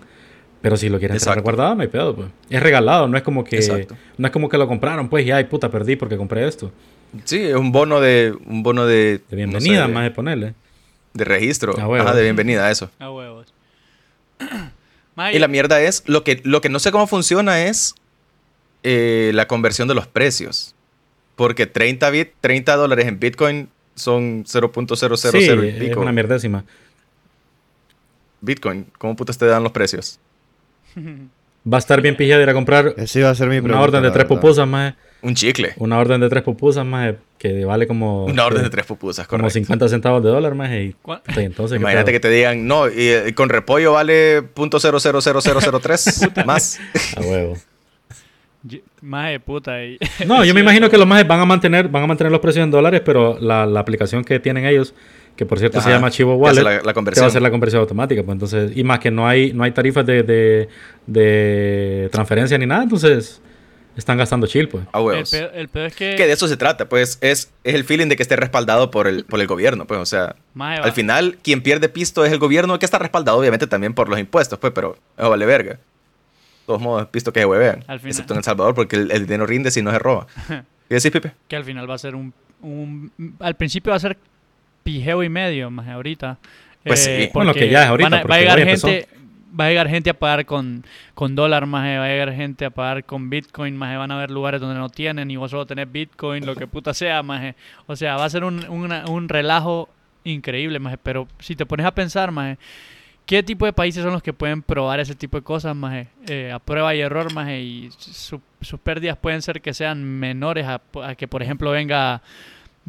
Pero 0.61 0.77
si 0.77 0.87
lo 0.87 0.99
quieren 0.99 1.17
tener 1.17 1.21
Exacto. 1.27 1.43
guardado, 1.43 1.75
no 1.75 1.81
hay 1.81 1.89
pedo, 1.89 2.15
pues. 2.15 2.29
Es 2.49 2.63
regalado, 2.63 3.09
no 3.09 3.17
es 3.17 3.23
como 3.23 3.43
que 3.43 3.57
Exacto. 3.57 3.97
no 4.17 4.25
es 4.25 4.31
como 4.31 4.47
que 4.47 4.57
lo 4.57 4.67
compraron, 4.69 5.09
pues, 5.09 5.25
y 5.25 5.31
ay, 5.31 5.43
puta, 5.43 5.69
perdí 5.69 5.97
porque 5.97 6.15
compré 6.15 6.47
esto. 6.47 6.71
Sí, 7.25 7.41
es 7.41 7.55
un 7.55 7.71
bono 7.73 7.99
de 7.99 8.33
un 8.45 8.63
bono 8.63 8.85
de, 8.85 9.19
De 9.29 9.35
bienvenida, 9.35 9.71
no 9.81 9.81
sé, 9.83 9.87
de- 9.89 9.93
más 9.93 10.03
de 10.05 10.11
ponerle. 10.11 10.53
de 11.13 11.25
registro. 11.25 11.73
Ajá, 11.77 12.13
de 12.15 12.23
bienvenida, 12.23 12.71
eso. 12.71 12.89
A 12.99 13.11
huevos. 13.11 13.53
Y 15.33 15.39
la 15.39 15.47
mierda 15.47 15.81
es, 15.81 16.03
lo 16.05 16.23
que, 16.23 16.41
lo 16.43 16.61
que 16.61 16.69
no 16.69 16.77
sé 16.77 16.91
cómo 16.91 17.07
funciona 17.07 17.65
es 17.65 17.95
eh, 18.83 19.31
la 19.33 19.47
conversión 19.47 19.87
de 19.87 19.95
los 19.95 20.05
precios. 20.05 20.75
Porque 21.35 21.65
30, 21.65 22.07
bit, 22.11 22.29
30 22.39 22.75
dólares 22.75 23.07
en 23.07 23.19
Bitcoin 23.19 23.69
son 23.97 24.45
0.000 24.45 25.17
Sí, 25.17 25.37
y 25.37 25.67
es 25.67 25.75
pico. 25.89 25.99
una 25.99 26.11
mierdécima. 26.13 26.63
Bitcoin, 28.39 28.85
¿cómo 28.97 29.15
putas 29.15 29.37
te 29.37 29.45
dan 29.45 29.63
los 29.63 29.71
precios? 29.71 30.19
Va 31.69 31.77
a 31.77 31.79
estar 31.79 31.99
bien 32.01 32.15
pijado 32.15 32.41
ir 32.41 32.49
a 32.49 32.53
comprar 32.53 32.93
Esa 32.95 33.19
iba 33.19 33.29
a 33.29 33.35
ser 33.35 33.47
mi 33.49 33.55
pregunta. 33.55 33.75
una 33.75 33.83
orden 33.83 34.03
de 34.03 34.11
tres 34.11 34.25
pupusas, 34.25 34.65
más. 34.65 34.93
Un 35.21 35.35
chicle. 35.35 35.73
Una 35.77 35.99
orden 35.99 36.21
de 36.21 36.29
tres 36.29 36.43
pupusas, 36.43 36.85
más, 36.85 37.15
que 37.37 37.65
vale 37.65 37.87
como... 37.87 38.23
Una 38.25 38.45
orden 38.45 38.63
de 38.63 38.69
tres 38.69 38.85
pupusas, 38.85 39.27
Como 39.27 39.41
correcto. 39.41 39.55
50 39.59 39.89
centavos 39.89 40.23
de 40.23 40.29
dólar, 40.29 40.55
más. 40.55 40.69
Y, 40.71 40.95
y 40.95 40.95
entonces, 41.39 41.75
¿qué 41.77 41.81
Imagínate 41.81 42.13
que 42.13 42.21
te 42.21 42.29
digan, 42.29 42.67
no, 42.67 42.87
y, 42.87 42.93
eh, 43.09 43.33
con 43.35 43.49
repollo 43.49 43.91
vale 43.93 44.43
.0000003 44.53 46.45
más. 46.45 46.79
A 47.17 47.21
huevo. 47.21 47.57
Ye- 49.01 49.07
Mae, 49.07 49.39
puta. 49.39 49.83
y- 49.83 49.97
No, 50.27 50.43
yo 50.43 50.53
me 50.53 50.61
imagino 50.61 50.89
que 50.89 50.97
los 50.97 51.07
más 51.07 51.25
van 51.27 51.39
a 51.39 51.45
mantener 51.45 51.87
van 51.89 52.03
a 52.03 52.07
mantener 52.07 52.31
los 52.31 52.41
precios 52.41 52.63
en 52.63 52.71
dólares, 52.71 53.01
pero 53.05 53.37
la, 53.39 53.65
la 53.65 53.79
aplicación 53.79 54.23
que 54.23 54.39
tienen 54.39 54.65
ellos, 54.65 54.93
que 55.35 55.45
por 55.45 55.59
cierto 55.59 55.79
se 55.81 55.89
llama 55.95 56.09
Chivo 56.11 56.35
Wallet, 56.35 56.63
la- 56.63 56.81
la 56.83 56.93
te 56.93 57.21
va 57.21 57.25
a 57.25 57.27
hacer 57.29 57.41
la 57.41 57.51
conversión 57.51 57.79
automática. 57.81 58.23
Pues 58.23 58.33
entonces, 58.33 58.71
y 58.75 58.83
más 58.83 58.99
que 58.99 59.11
no 59.11 59.27
hay 59.27 59.53
no 59.53 59.63
hay 59.63 59.71
tarifas 59.71 60.05
de, 60.05 60.23
de, 60.23 60.67
de 61.05 62.09
transferencia 62.11 62.57
ni 62.57 62.65
nada, 62.65 62.83
entonces 62.83 63.41
están 63.95 64.17
gastando 64.17 64.45
chill, 64.47 64.67
pues. 64.69 64.83
A 64.93 64.99
el, 64.99 65.51
el 65.55 65.67
pedo 65.69 65.85
es 65.87 65.95
que. 65.95 66.15
Que 66.15 66.27
de 66.27 66.33
eso 66.33 66.47
se 66.47 66.55
trata, 66.57 66.87
pues 66.87 67.17
es, 67.21 67.51
es 67.63 67.73
el 67.75 67.83
feeling 67.83 68.07
de 68.07 68.15
que 68.15 68.21
esté 68.23 68.35
respaldado 68.35 68.91
por 68.91 69.07
el, 69.07 69.25
por 69.25 69.39
el 69.41 69.47
gobierno, 69.47 69.85
pues, 69.87 69.99
o 69.99 70.05
sea, 70.05 70.35
va- 70.79 70.83
al 70.85 70.91
final 70.91 71.37
quien 71.43 71.61
pierde 71.61 71.89
pisto 71.89 72.23
es 72.25 72.31
el 72.31 72.37
gobierno 72.39 72.77
que 72.79 72.85
está 72.85 72.99
respaldado 72.99 73.37
obviamente 73.39 73.65
también 73.67 73.93
por 73.95 74.07
los 74.09 74.19
impuestos, 74.19 74.59
pues, 74.59 74.73
pero 74.73 74.97
eso 75.17 75.29
vale 75.29 75.45
verga. 75.45 75.79
Todos 76.67 76.79
modos, 76.81 77.01
es 77.03 77.07
pisto 77.09 77.33
que 77.33 77.39
se 77.39 77.45
huevean, 77.47 77.83
excepto 78.05 78.33
en 78.33 78.37
El 78.37 78.43
Salvador 78.43 78.75
porque 78.75 78.97
el, 78.97 79.09
el 79.09 79.21
dinero 79.25 79.47
rinde 79.47 79.71
si 79.71 79.81
no 79.81 79.89
se 79.91 79.97
roba. 79.97 80.27
¿Qué 80.87 80.95
decís, 80.95 81.09
Pipe? 81.11 81.31
que 81.47 81.55
al 81.55 81.63
final 81.65 81.89
va 81.89 81.95
a 81.95 81.97
ser 81.97 82.13
un, 82.13 82.31
un- 82.61 83.11
al 83.39 83.55
principio 83.55 83.89
va 83.91 83.95
a 83.95 83.99
ser 83.99 84.17
pijeo 84.83 85.23
y 85.23 85.29
medio 85.29 85.69
más 85.71 85.87
ahorita 85.87 86.37
Eh, 86.85 86.87
Pues 86.89 87.03
sí. 87.03 87.29
Bueno, 87.33 87.49
porque 87.51 87.65
que 87.67 87.71
ya 87.71 87.83
es 87.83 87.87
ahorita, 87.89 88.19
a- 88.19 88.23
va 88.23 88.35
a 88.35 88.39
llegar 88.39 88.59
empezó. 88.59 88.87
gente 88.87 89.07
va 89.59 89.65
a 89.65 89.69
llegar 89.69 89.87
gente 89.89 90.09
a 90.09 90.13
pagar 90.13 90.45
con, 90.45 90.83
con 91.15 91.33
dólar 91.35 91.65
más 91.65 91.83
va 91.99 92.05
a 92.05 92.09
llegar 92.09 92.33
gente 92.33 92.65
a 92.65 92.69
pagar 92.69 93.03
con 93.05 93.29
bitcoin 93.29 93.75
más 93.77 93.97
van 93.97 94.11
a 94.11 94.15
haber 94.17 94.29
lugares 94.29 94.59
donde 94.61 94.77
no 94.77 94.89
tienen 94.89 95.31
y 95.31 95.35
vos 95.37 95.49
solo 95.51 95.65
tenés 95.65 95.91
bitcoin 95.91 96.45
lo 96.45 96.53
que 96.55 96.67
puta 96.67 96.93
sea 96.93 97.23
más 97.23 97.55
o 97.87 97.95
sea 97.95 98.17
va 98.17 98.25
a 98.25 98.29
ser 98.29 98.43
un, 98.43 98.67
una- 98.69 99.05
un 99.07 99.29
relajo 99.29 99.89
increíble 100.25 100.79
más 100.79 100.97
pero 101.01 101.27
si 101.39 101.55
te 101.55 101.65
pones 101.65 101.85
a 101.85 101.95
pensar 101.95 102.31
más 102.31 102.57
¿Qué 103.27 103.43
tipo 103.43 103.65
de 103.65 103.73
países 103.73 104.01
son 104.03 104.13
los 104.13 104.23
que 104.23 104.31
pueden 104.33 104.61
probar 104.63 104.99
ese 104.99 105.13
tipo 105.13 105.37
de 105.37 105.43
cosas, 105.43 105.75
maje? 105.75 106.07
Eh, 106.27 106.49
a 106.51 106.59
prueba 106.59 106.95
y 106.95 107.01
error, 107.01 107.31
maje, 107.33 107.59
y 107.61 107.89
su- 107.97 108.41
sus 108.61 108.79
pérdidas 108.79 109.17
pueden 109.17 109.41
ser 109.43 109.61
que 109.61 109.73
sean 109.73 110.01
menores 110.03 110.65
a, 110.65 110.81
a 111.03 111.13
que, 111.13 111.27
por 111.27 111.43
ejemplo, 111.43 111.69
venga 111.71 112.21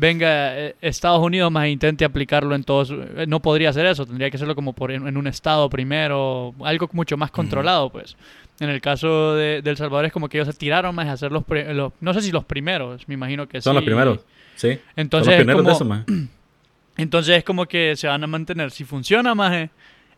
venga 0.01 0.57
eh, 0.57 0.77
Estados 0.81 1.21
Unidos 1.21 1.51
más 1.51 1.67
intente 1.67 2.05
aplicarlo 2.05 2.55
en 2.55 2.63
todos 2.63 2.93
eh, 2.93 3.25
no 3.27 3.43
podría 3.43 3.71
hacer 3.71 3.85
eso 3.85 4.07
tendría 4.07 4.31
que 4.31 4.37
hacerlo 4.37 4.55
como 4.55 4.73
por 4.73 4.93
en, 4.93 5.17
un 5.17 5.27
estado 5.27 5.69
primero 5.69 6.55
algo 6.63 6.89
mucho 6.93 7.17
más 7.17 7.33
controlado 7.33 7.91
pues 7.91 8.17
en 8.61 8.69
el 8.69 8.81
caso 8.81 9.35
de, 9.35 9.61
de 9.61 9.71
El 9.71 9.77
Salvador 9.77 10.05
es 10.05 10.13
como 10.13 10.29
que 10.29 10.39
ellos 10.39 10.47
se 10.47 10.55
tiraron 10.57 10.95
más 10.95 11.09
a 11.09 11.13
hacer 11.15 11.33
los, 11.33 11.43
los- 11.49 11.93
no 12.01 12.15
sé 12.15 12.23
si 12.23 12.31
los 12.31 12.45
primeros 12.45 13.09
me 13.09 13.15
imagino 13.15 13.49
que 13.49 13.61
Son 13.61 13.73
sí 13.73 13.75
los 13.75 13.85
primeros, 13.85 14.21
sí. 14.55 14.79
entonces 14.95 15.35
Son 15.35 15.47
los 15.47 15.57
primeros 15.57 15.67
de 15.67 15.73
eso, 15.73 15.85
más. 15.85 16.05
entonces 16.97 17.37
es 17.39 17.43
como 17.45 17.67
que 17.67 17.97
se 17.97 18.07
van 18.09 18.23
a 18.23 18.27
mantener. 18.27 18.71
Si 18.71 18.85
funciona 18.85 19.35
más, 19.35 19.69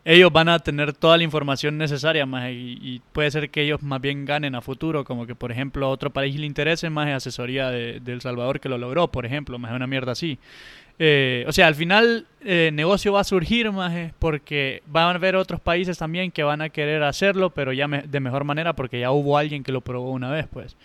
ellos 0.04 0.32
van 0.32 0.48
a 0.48 0.58
tener 0.58 0.92
toda 0.92 1.16
la 1.16 1.24
información 1.24 1.76
necesaria 1.76 2.24
más 2.26 2.50
y, 2.50 3.02
puede 3.12 3.30
ser 3.30 3.50
que 3.50 3.62
ellos 3.62 3.82
más 3.82 4.00
bien 4.00 4.24
ganen 4.24 4.54
a 4.54 4.60
futuro, 4.60 5.04
como 5.04 5.26
que 5.26 5.34
por 5.34 5.52
ejemplo 5.52 5.86
a 5.86 5.88
otro 5.90 6.10
país 6.10 6.38
le 6.38 6.46
interese 6.46 6.90
más 6.90 7.08
asesoría 7.08 7.70
de, 7.70 8.00
El 8.04 8.20
Salvador 8.20 8.60
que 8.60 8.68
lo 8.68 8.78
logró, 8.78 9.08
por 9.08 9.26
ejemplo, 9.26 9.58
más 9.58 9.72
una 9.72 9.86
mierda 9.86 10.12
así. 10.12 10.38
Eh, 10.98 11.44
o 11.48 11.52
sea, 11.52 11.66
al 11.66 11.74
final 11.74 12.26
eh, 12.44 12.70
negocio 12.72 13.12
va 13.12 13.20
a 13.20 13.24
surgir 13.24 13.70
más 13.72 14.12
porque 14.18 14.82
van 14.86 15.04
a 15.04 15.10
haber 15.10 15.34
otros 15.34 15.60
países 15.60 15.96
también 15.96 16.30
que 16.30 16.42
van 16.42 16.60
a 16.60 16.68
querer 16.68 17.02
hacerlo, 17.02 17.50
pero 17.50 17.72
ya 17.72 17.88
de 17.88 18.20
mejor 18.20 18.44
manera 18.44 18.74
porque 18.74 19.00
ya 19.00 19.10
hubo 19.10 19.38
alguien 19.38 19.62
que 19.62 19.72
lo 19.72 19.80
probó 19.80 20.10
una 20.10 20.30
vez, 20.30 20.46
pues. 20.52 20.76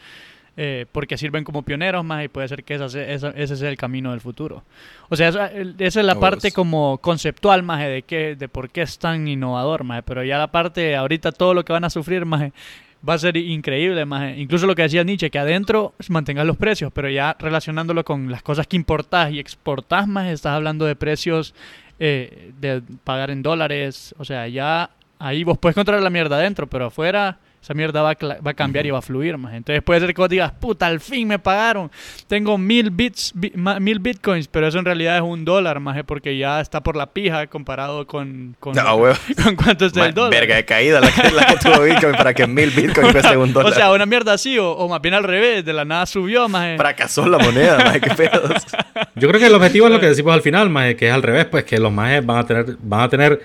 Eh, 0.57 0.85
porque 0.91 1.17
sirven 1.17 1.43
como 1.43 1.63
pioneros 1.63 2.05
más 2.05 2.23
y 2.23 2.27
puede 2.29 2.47
ser 2.47 2.63
que 2.63 2.75
esa 2.75 2.85
esa- 2.85 3.29
ese 3.31 3.55
sea 3.57 3.69
el 3.69 3.77
camino 3.77 4.11
del 4.11 4.21
futuro. 4.21 4.63
O 5.09 5.15
sea, 5.15 5.27
esa, 5.27 5.47
es 5.51 5.95
la 5.95 6.13
parte 6.19 6.47
es- 6.47 6.53
como 6.53 6.97
conceptual 6.99 7.61
más 7.63 7.81
de 7.81 8.03
que, 8.03 8.35
de 8.35 8.47
por 8.47 8.69
qué 8.69 8.81
es 8.83 8.97
tan 8.97 9.27
innovador 9.27 9.83
más, 9.83 10.01
pero 10.05 10.23
ya 10.23 10.37
la 10.37 10.47
parte 10.47 10.95
ahorita 10.95 11.31
todo 11.33 11.53
lo 11.53 11.65
que 11.65 11.73
van 11.73 11.83
a 11.83 11.89
sufrir 11.89 12.25
más 12.25 12.51
va 13.07 13.13
a 13.13 13.17
ser 13.19 13.37
increíble 13.37 14.03
más, 14.05 14.35
incluso 14.37 14.65
lo 14.65 14.73
que 14.73 14.81
decía 14.81 15.03
Nietzsche 15.03 15.29
que 15.29 15.37
adentro 15.37 15.93
mantengas 16.09 16.47
los 16.47 16.57
precios, 16.57 16.91
pero 16.91 17.07
ya 17.09 17.35
relacionándolo 17.37 18.03
con 18.03 18.31
las 18.31 18.41
cosas 18.41 18.65
que 18.65 18.77
importás 18.77 19.31
y 19.31 19.39
exportás 19.39 20.07
más, 20.07 20.27
estás 20.29 20.53
hablando 20.53 20.85
de 20.85 20.95
precios 20.95 21.53
eh, 21.99 22.51
de 22.59 22.81
pagar 23.03 23.29
en 23.29 23.43
dólares, 23.43 24.15
o 24.17 24.25
sea, 24.25 24.47
ya 24.47 24.89
ahí 25.19 25.43
vos 25.43 25.57
puedes 25.59 25.75
controlar 25.75 26.01
la 26.01 26.09
mierda 26.09 26.37
adentro, 26.37 26.65
pero 26.67 26.85
afuera 26.87 27.37
esa 27.65 27.73
mierda 27.73 28.03
va 28.03 28.11
a, 28.11 28.15
cla- 28.15 28.37
va 28.45 28.51
a 28.51 28.53
cambiar 28.53 28.85
y 28.85 28.91
va 28.91 28.99
a 28.99 29.01
fluir 29.01 29.39
más. 29.39 29.55
Entonces 29.55 29.81
puede 29.81 29.99
ser 29.99 30.13
que 30.13 30.21
vos 30.21 30.29
digas, 30.29 30.51
puta, 30.51 30.85
al 30.85 30.99
fin 30.99 31.27
me 31.27 31.39
pagaron, 31.39 31.89
tengo 32.27 32.59
mil 32.59 32.91
bits, 32.91 33.31
bi- 33.33 33.53
mil 33.79 33.97
bitcoins, 33.97 34.47
pero 34.47 34.67
eso 34.67 34.77
en 34.77 34.85
realidad 34.85 35.15
es 35.15 35.23
un 35.23 35.43
dólar 35.43 35.79
más, 35.79 35.97
porque 36.05 36.37
ya 36.37 36.61
está 36.61 36.83
por 36.83 36.95
la 36.95 37.07
pija 37.07 37.47
comparado 37.47 38.05
con, 38.05 38.55
con, 38.59 38.75
No, 38.75 38.95
huevo. 38.97 39.15
con 39.43 39.55
cuánto 39.55 39.87
está 39.87 40.05
el 40.05 40.13
dólar. 40.13 40.29
Verga 40.29 40.55
de 40.57 40.65
caída 40.65 41.01
la 41.01 41.09
que, 41.11 41.31
la 41.31 41.45
que 41.47 41.55
tuvo 41.57 41.81
Bitcoin 41.81 42.13
para 42.15 42.35
que 42.35 42.45
mil 42.45 42.69
Bitcoin 42.69 43.11
cueste 43.11 43.35
un 43.35 43.51
dólar. 43.53 43.71
O 43.71 43.75
sea, 43.75 43.91
una 43.91 44.05
mierda 44.05 44.33
así, 44.33 44.59
o, 44.59 44.69
o 44.71 44.87
más 44.87 45.01
bien 45.01 45.15
al 45.15 45.23
revés, 45.23 45.65
de 45.65 45.73
la 45.73 45.85
nada 45.85 46.05
subió 46.05 46.47
más. 46.47 46.77
Fracasó 46.77 47.27
la 47.27 47.39
moneda, 47.39 47.77
maje, 47.83 47.99
qué 47.99 48.11
pedos. 48.13 48.63
Yo 49.15 49.27
creo 49.27 49.39
que 49.39 49.47
el 49.47 49.55
objetivo 49.55 49.87
es 49.87 49.91
lo 49.93 49.99
que 49.99 50.05
decimos 50.09 50.35
al 50.35 50.41
final, 50.43 50.69
maje, 50.69 50.95
que 50.95 51.07
es 51.07 51.13
al 51.13 51.23
revés, 51.23 51.45
pues 51.45 51.63
que 51.63 51.79
los 51.79 51.91
majes 51.91 52.23
van 52.23 52.37
a 52.37 52.45
tener, 52.45 52.77
van 52.79 53.01
a 53.01 53.09
tener 53.09 53.41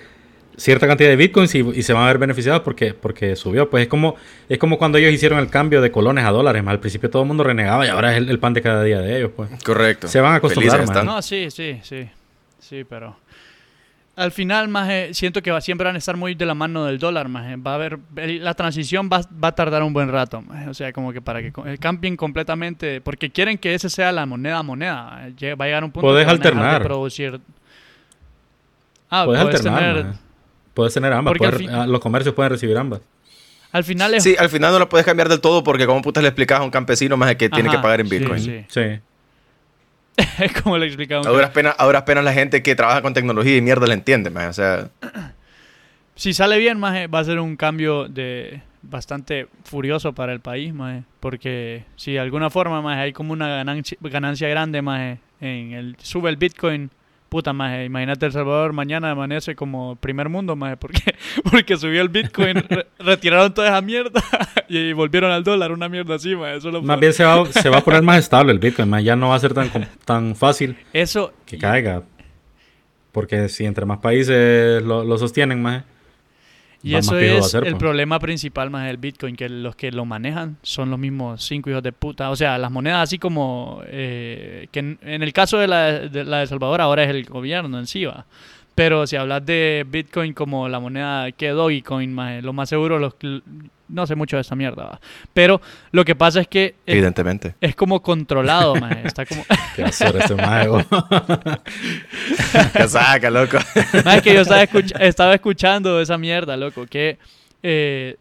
cierta 0.61 0.87
cantidad 0.87 1.09
de 1.09 1.15
bitcoins 1.15 1.53
y, 1.55 1.59
y 1.59 1.81
se 1.83 1.93
van 1.93 2.03
a 2.03 2.07
ver 2.07 2.17
beneficiados 2.17 2.61
porque, 2.61 2.93
porque 2.93 3.35
subió. 3.35 3.69
Pues 3.69 3.83
es 3.83 3.89
como, 3.89 4.15
es 4.47 4.57
como 4.57 4.77
cuando 4.77 4.97
ellos 4.97 5.11
hicieron 5.11 5.39
el 5.39 5.49
cambio 5.49 5.81
de 5.81 5.91
colones 5.91 6.23
a 6.25 6.29
dólares. 6.31 6.63
más 6.63 6.73
Al 6.73 6.79
principio 6.79 7.09
todo 7.09 7.23
el 7.23 7.27
mundo 7.27 7.43
renegaba 7.43 7.85
y 7.85 7.89
ahora 7.89 8.11
es 8.11 8.17
el, 8.19 8.29
el 8.29 8.39
pan 8.39 8.53
de 8.53 8.61
cada 8.61 8.83
día 8.83 8.99
de 8.99 9.17
ellos, 9.17 9.31
pues. 9.35 9.49
Correcto. 9.63 10.07
Se 10.07 10.21
van 10.21 10.33
a 10.33 10.35
acostumbrar, 10.35 10.81
están. 10.81 11.05
No, 11.05 11.21
sí, 11.21 11.49
sí, 11.51 11.79
sí. 11.83 12.07
Sí, 12.59 12.83
pero. 12.87 13.17
Al 14.13 14.31
final, 14.31 14.67
más 14.67 14.89
siento 15.13 15.41
que 15.41 15.51
va, 15.51 15.61
siempre 15.61 15.85
van 15.85 15.95
a 15.95 15.97
estar 15.97 16.17
muy 16.17 16.35
de 16.35 16.45
la 16.45 16.53
mano 16.53 16.85
del 16.85 16.99
dólar, 16.99 17.29
más 17.29 17.45
Va 17.65 17.71
a 17.71 17.75
haber. 17.75 17.97
el- 18.17 18.43
la 18.43 18.53
transición 18.53 19.09
va, 19.11 19.21
va 19.43 19.47
a 19.47 19.55
tardar 19.55 19.81
un 19.83 19.93
buen 19.93 20.09
rato, 20.11 20.41
maje. 20.41 20.69
O 20.69 20.73
sea, 20.73 20.91
como 20.91 21.13
que 21.13 21.21
para 21.21 21.41
que 21.41 21.51
eh, 21.65 21.77
cambien 21.79 22.17
completamente. 22.17 22.99
Porque 23.01 23.29
quieren 23.31 23.57
que 23.57 23.73
ese 23.73 23.89
sea 23.89 24.11
la 24.11 24.25
moneda 24.25 24.59
a 24.59 24.63
moneda. 24.63 25.21
Va 25.59 25.65
a 25.65 25.67
llegar 25.67 25.83
un 25.85 25.91
punto 25.91 26.07
Podés 26.07 26.25
que 26.25 26.31
van 26.33 26.35
a 26.35 26.43
dejar 26.43 26.43
de 26.43 26.47
alternar. 26.67 26.83
producir. 26.83 27.39
Ah, 29.09 29.23
Puedes 29.25 29.43
puedes 29.43 29.65
alternar, 29.65 29.95
tener-. 29.95 30.30
Puedes 30.73 30.93
tener 30.93 31.11
ambas. 31.13 31.33
Puedes- 31.37 31.57
fin- 31.57 31.69
ah, 31.69 31.85
los 31.87 31.99
comercios 31.99 32.33
pueden 32.35 32.51
recibir 32.51 32.77
ambas. 32.77 33.01
Al 33.71 33.83
final 33.83 34.13
es. 34.13 34.23
Sí, 34.23 34.35
al 34.37 34.49
final 34.49 34.71
no 34.73 34.79
lo 34.79 34.89
puedes 34.89 35.05
cambiar 35.05 35.29
del 35.29 35.39
todo 35.39 35.63
porque 35.63 35.85
como 35.85 36.01
putas 36.01 36.21
le 36.23 36.29
explicas 36.29 36.59
a 36.59 36.63
un 36.63 36.71
campesino 36.71 37.15
más 37.17 37.35
que 37.35 37.49
tiene 37.49 37.69
que 37.69 37.77
pagar 37.79 38.01
en 38.01 38.07
sí, 38.09 38.17
Bitcoin. 38.19 38.39
sí. 38.39 38.65
Sí. 38.67 38.81
es 40.43 40.51
como 40.61 40.77
le 40.77 40.87
explicaba. 40.87 41.21
A 41.27 41.31
duras 41.31 41.49
penas, 41.51 41.75
a 41.77 41.85
duras 41.85 42.03
penas 42.03 42.23
la 42.23 42.33
gente 42.33 42.61
que 42.61 42.75
trabaja 42.75 43.01
con 43.01 43.13
tecnología 43.13 43.55
y 43.55 43.61
mierda 43.61 43.87
le 43.87 43.93
entiende, 43.93 44.29
maje. 44.29 44.47
O 44.47 44.53
sea, 44.53 44.89
Si 46.15 46.33
sale 46.33 46.57
bien, 46.57 46.79
maje, 46.79 47.07
va 47.07 47.19
a 47.19 47.23
ser 47.23 47.39
un 47.39 47.55
cambio 47.55 48.07
de 48.09 48.61
bastante 48.83 49.47
furioso 49.63 50.13
para 50.13 50.33
el 50.33 50.39
país, 50.41 50.73
maje, 50.73 51.03
porque 51.19 51.85
si 51.95 52.13
de 52.13 52.19
alguna 52.19 52.49
forma, 52.49 52.81
maje, 52.81 53.01
hay 53.01 53.13
como 53.13 53.31
una 53.33 53.47
ganancia, 53.47 53.97
ganancia 54.01 54.49
grande, 54.49 54.81
maje, 54.81 55.19
en 55.39 55.71
el 55.73 55.95
sube 55.99 56.29
el 56.29 56.35
Bitcoin, 56.35 56.91
puta, 57.31 57.53
maje, 57.53 57.85
imagínate 57.85 58.25
El 58.25 58.33
Salvador 58.33 58.73
mañana 58.73 59.11
amanece 59.11 59.55
como 59.55 59.95
primer 59.95 60.27
mundo, 60.27 60.57
maje, 60.57 60.75
porque 60.75 61.01
porque 61.49 61.77
subió 61.77 62.01
el 62.01 62.09
Bitcoin, 62.09 62.57
re- 62.67 62.87
retiraron 62.99 63.53
toda 63.53 63.69
esa 63.69 63.81
mierda 63.81 64.21
y 64.67 64.91
volvieron 64.91 65.31
al 65.31 65.41
dólar, 65.41 65.71
una 65.71 65.87
mierda 65.87 66.15
así, 66.15 66.35
maje, 66.35 66.57
eso 66.57 66.69
lo 66.71 66.81
Más 66.81 66.99
bien 66.99 67.13
se 67.13 67.23
va, 67.23 67.45
se 67.45 67.69
va 67.69 67.77
a 67.77 67.83
poner 67.85 68.01
más 68.01 68.19
estable 68.19 68.51
el 68.51 68.59
Bitcoin, 68.59 68.89
maje. 68.89 69.05
Ya 69.05 69.15
no 69.15 69.29
va 69.29 69.35
a 69.35 69.39
ser 69.39 69.53
tan, 69.53 69.69
tan 70.03 70.35
fácil 70.35 70.75
eso 70.91 71.33
que 71.45 71.57
caiga. 71.57 72.03
Porque 73.13 73.47
si 73.47 73.65
entre 73.65 73.85
más 73.85 73.99
países 73.99 74.83
lo, 74.83 75.03
lo 75.05 75.17
sostienen, 75.17 75.61
más 75.61 75.83
Y 76.83 76.95
eso 76.95 77.17
es 77.19 77.45
hacer, 77.45 77.63
el 77.65 77.73
pues. 77.73 77.79
problema 77.79 78.19
principal 78.19 78.69
más 78.69 78.87
del 78.87 78.97
Bitcoin, 78.97 79.35
que 79.35 79.47
los 79.49 79.75
que 79.75 79.91
lo 79.91 80.05
manejan 80.05 80.57
son 80.63 80.89
los 80.89 80.97
mismos 80.97 81.43
cinco 81.43 81.69
hijos 81.69 81.83
de 81.83 81.91
puta. 81.91 82.31
O 82.31 82.35
sea, 82.35 82.57
las 82.57 82.71
monedas 82.71 83.03
así 83.03 83.19
como 83.19 83.81
eh, 83.85 84.67
que 84.71 84.79
en, 84.79 84.99
en 85.03 85.21
el 85.21 85.31
caso 85.31 85.59
de 85.59 85.67
la 85.67 85.99
de, 85.99 86.23
la 86.23 86.39
de 86.39 86.47
Salvador 86.47 86.81
ahora 86.81 87.03
es 87.03 87.09
el 87.09 87.23
gobierno 87.25 87.77
en 87.77 87.85
sí, 87.85 88.05
va. 88.05 88.25
Pero 88.73 89.05
si 89.05 89.15
hablas 89.15 89.45
de 89.45 89.85
Bitcoin 89.87 90.33
como 90.33 90.69
la 90.69 90.79
moneda 90.79 91.31
que 91.33 91.49
Dogecoin, 91.49 92.13
más, 92.13 92.43
lo 92.43 92.53
más 92.53 92.69
seguro, 92.69 92.99
los, 92.99 93.15
no 93.91 94.07
sé 94.07 94.15
mucho 94.15 94.37
de 94.37 94.41
esa 94.41 94.55
mierda, 94.55 94.83
va. 94.85 95.01
Pero 95.33 95.61
lo 95.91 96.03
que 96.05 96.15
pasa 96.15 96.41
es 96.41 96.47
que 96.47 96.65
es, 96.85 96.93
evidentemente. 96.95 97.55
es 97.61 97.75
como 97.75 98.01
controlado, 98.01 98.75
más, 98.75 98.97
está 99.03 99.25
como... 99.25 99.43
que 99.75 99.83
hacer 99.83 100.15
este 100.15 100.35
mago. 100.35 100.81
Casaca, 102.73 103.29
loco. 103.29 103.57
Más 104.05 104.17
es 104.17 104.21
que 104.21 104.33
yo 104.33 104.41
estaba, 104.41 104.63
escuch- 104.63 104.95
estaba 104.99 105.33
escuchando 105.33 105.99
esa 106.01 106.17
mierda, 106.17 106.57
loco, 106.57 106.85
que 106.85 107.17
eh, 107.63 108.15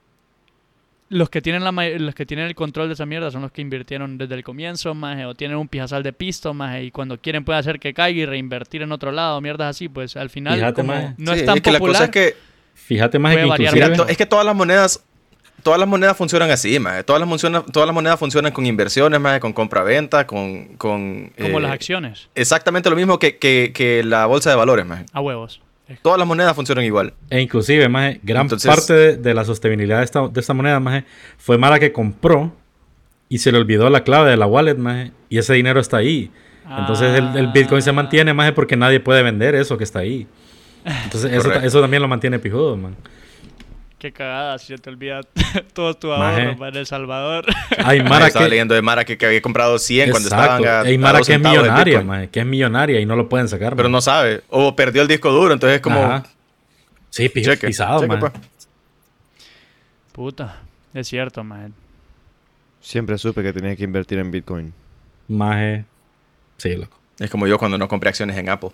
los 1.08 1.28
que 1.30 1.40
tienen 1.42 1.64
la 1.64 1.72
los 1.98 2.14
que 2.14 2.24
tienen 2.26 2.46
el 2.46 2.54
control 2.54 2.88
de 2.88 2.94
esa 2.94 3.06
mierda 3.06 3.30
son 3.30 3.42
los 3.42 3.50
que 3.52 3.60
invirtieron 3.62 4.16
desde 4.18 4.34
el 4.34 4.44
comienzo, 4.44 4.94
más 4.94 5.24
o 5.24 5.34
tienen 5.34 5.56
un 5.56 5.68
pijazal 5.68 6.02
de 6.02 6.12
pisto, 6.12 6.54
más 6.54 6.80
y 6.82 6.90
cuando 6.90 7.18
quieren 7.18 7.44
pueden 7.44 7.58
hacer 7.60 7.80
que 7.80 7.92
caiga 7.94 8.22
y 8.22 8.26
reinvertir 8.26 8.82
en 8.82 8.92
otro 8.92 9.10
lado, 9.12 9.40
mierdas 9.40 9.70
así, 9.76 9.88
pues 9.88 10.16
al 10.16 10.30
final 10.30 10.54
Fíjate, 10.58 10.74
como 10.74 10.92
maje. 10.94 11.14
no 11.18 11.32
Sí, 11.34 11.40
es 11.40 11.46
tan 11.46 11.60
que 11.60 11.72
la 11.72 11.78
popular. 11.78 11.94
cosa 11.96 12.04
es 12.04 12.10
que 12.10 12.50
Fíjate 12.74 13.18
más 13.18 13.36
que 13.36 13.42
inclusive... 13.46 13.92
Es 14.08 14.16
que 14.16 14.26
todas 14.26 14.44
las 14.44 14.54
monedas, 14.54 15.04
todas 15.62 15.78
las 15.78 15.88
monedas 15.88 16.16
funcionan 16.16 16.50
así, 16.50 16.78
maje. 16.78 17.02
Todas 17.04 17.20
las, 17.20 17.28
funciona- 17.28 17.62
todas 17.62 17.86
las 17.86 17.94
monedas 17.94 18.18
funcionan 18.18 18.52
con 18.52 18.66
inversiones, 18.66 19.20
maje, 19.20 19.40
con 19.40 19.52
compra-venta, 19.52 20.26
con... 20.26 20.76
con 20.76 21.32
como 21.38 21.58
eh, 21.58 21.60
las 21.62 21.72
acciones, 21.72 22.28
Exactamente 22.34 22.90
lo 22.90 22.96
mismo 22.96 23.18
que, 23.18 23.36
que- 23.38 23.72
que 23.74 24.02
la 24.04 24.26
bolsa 24.26 24.50
de 24.50 24.56
valores, 24.56 24.84
maje. 24.86 25.04
a 25.12 25.20
huevos. 25.20 25.60
Todas 26.02 26.18
las 26.20 26.28
monedas 26.28 26.54
funcionan 26.54 26.84
igual. 26.84 27.14
E 27.30 27.40
inclusive, 27.40 27.88
más 27.88 28.14
gran 28.22 28.42
Entonces- 28.42 28.68
parte 28.70 28.92
de, 28.92 29.16
de 29.16 29.34
la 29.34 29.44
sostenibilidad 29.44 29.98
de 29.98 30.04
esta, 30.04 30.28
de 30.28 30.40
esta 30.40 30.54
moneda, 30.54 30.78
maje, 30.80 31.04
fue 31.36 31.58
Mara 31.58 31.78
que 31.80 31.92
compró 31.92 32.52
y 33.28 33.38
se 33.38 33.50
le 33.52 33.58
olvidó 33.58 33.90
la 33.90 34.02
clave 34.04 34.30
de 34.30 34.36
la 34.36 34.46
wallet, 34.46 34.76
maje, 34.76 35.12
y 35.28 35.38
ese 35.38 35.54
dinero 35.54 35.80
está 35.80 35.96
ahí. 35.98 36.30
Entonces 36.78 37.18
el, 37.18 37.36
el 37.36 37.48
Bitcoin 37.48 37.82
se 37.82 37.90
mantiene, 37.90 38.32
más 38.32 38.52
porque 38.52 38.76
nadie 38.76 39.00
puede 39.00 39.24
vender 39.24 39.56
eso 39.56 39.76
que 39.76 39.82
está 39.82 39.98
ahí. 40.00 40.28
Entonces 40.84 41.32
eso, 41.32 41.52
eso 41.52 41.80
también 41.80 42.00
lo 42.00 42.06
mantiene 42.08 42.38
pijudo, 42.38 42.76
man. 42.76 42.94
Qué 44.00 44.12
cagada, 44.12 44.58
si 44.58 44.68
se 44.68 44.78
te 44.78 44.88
olvida 44.90 45.20
todo 45.74 45.94
tu 45.94 46.08
Maje. 46.08 46.42
ahorro 46.46 46.58
para 46.58 46.78
El 46.80 46.86
Salvador. 46.86 47.44
Hay 47.84 48.02
Mara 48.02 48.26
estaba 48.28 48.46
que... 48.46 48.50
leyendo 48.50 48.74
de 48.74 48.80
Mara 48.82 49.04
que, 49.04 49.16
que 49.18 49.26
había 49.26 49.42
comprado 49.42 49.78
100 49.78 50.10
cuando 50.10 50.28
estaban 50.28 50.66
a, 50.66 50.80
Hay 50.80 50.94
a 50.94 50.98
Mara 50.98 51.18
dos 51.18 51.26
que 51.28 51.34
es 51.34 51.40
millonaria, 51.40 52.00
maje, 52.02 52.28
que 52.30 52.40
es 52.40 52.46
millonaria 52.46 52.98
y 52.98 53.04
no 53.06 53.14
lo 53.14 53.28
pueden 53.28 53.46
sacar. 53.48 53.76
Pero 53.76 53.88
maje. 53.90 53.92
no 53.92 54.00
sabe. 54.00 54.42
O 54.48 54.74
perdió 54.74 55.02
el 55.02 55.08
disco 55.08 55.30
duro, 55.30 55.52
entonces 55.52 55.76
es 55.76 55.82
como... 55.82 56.02
Ajá. 56.02 56.24
Sí, 57.10 57.28
pi- 57.28 57.42
Cheque, 57.42 57.66
pisado, 57.66 58.00
cheque, 58.00 58.08
maje. 58.16 58.20
pues. 58.20 58.32
Puta, 60.12 60.56
es 60.94 61.06
cierto, 61.06 61.44
man. 61.44 61.74
Siempre 62.80 63.18
supe 63.18 63.42
que 63.42 63.52
tenía 63.52 63.76
que 63.76 63.84
invertir 63.84 64.18
en 64.18 64.30
Bitcoin. 64.30 64.72
Maje. 65.28 65.84
Sí, 66.56 66.74
loco. 66.74 66.98
Es 67.18 67.30
como 67.30 67.46
yo 67.46 67.58
cuando 67.58 67.76
no 67.76 67.86
compré 67.86 68.08
acciones 68.08 68.36
en 68.38 68.48
Apple 68.48 68.70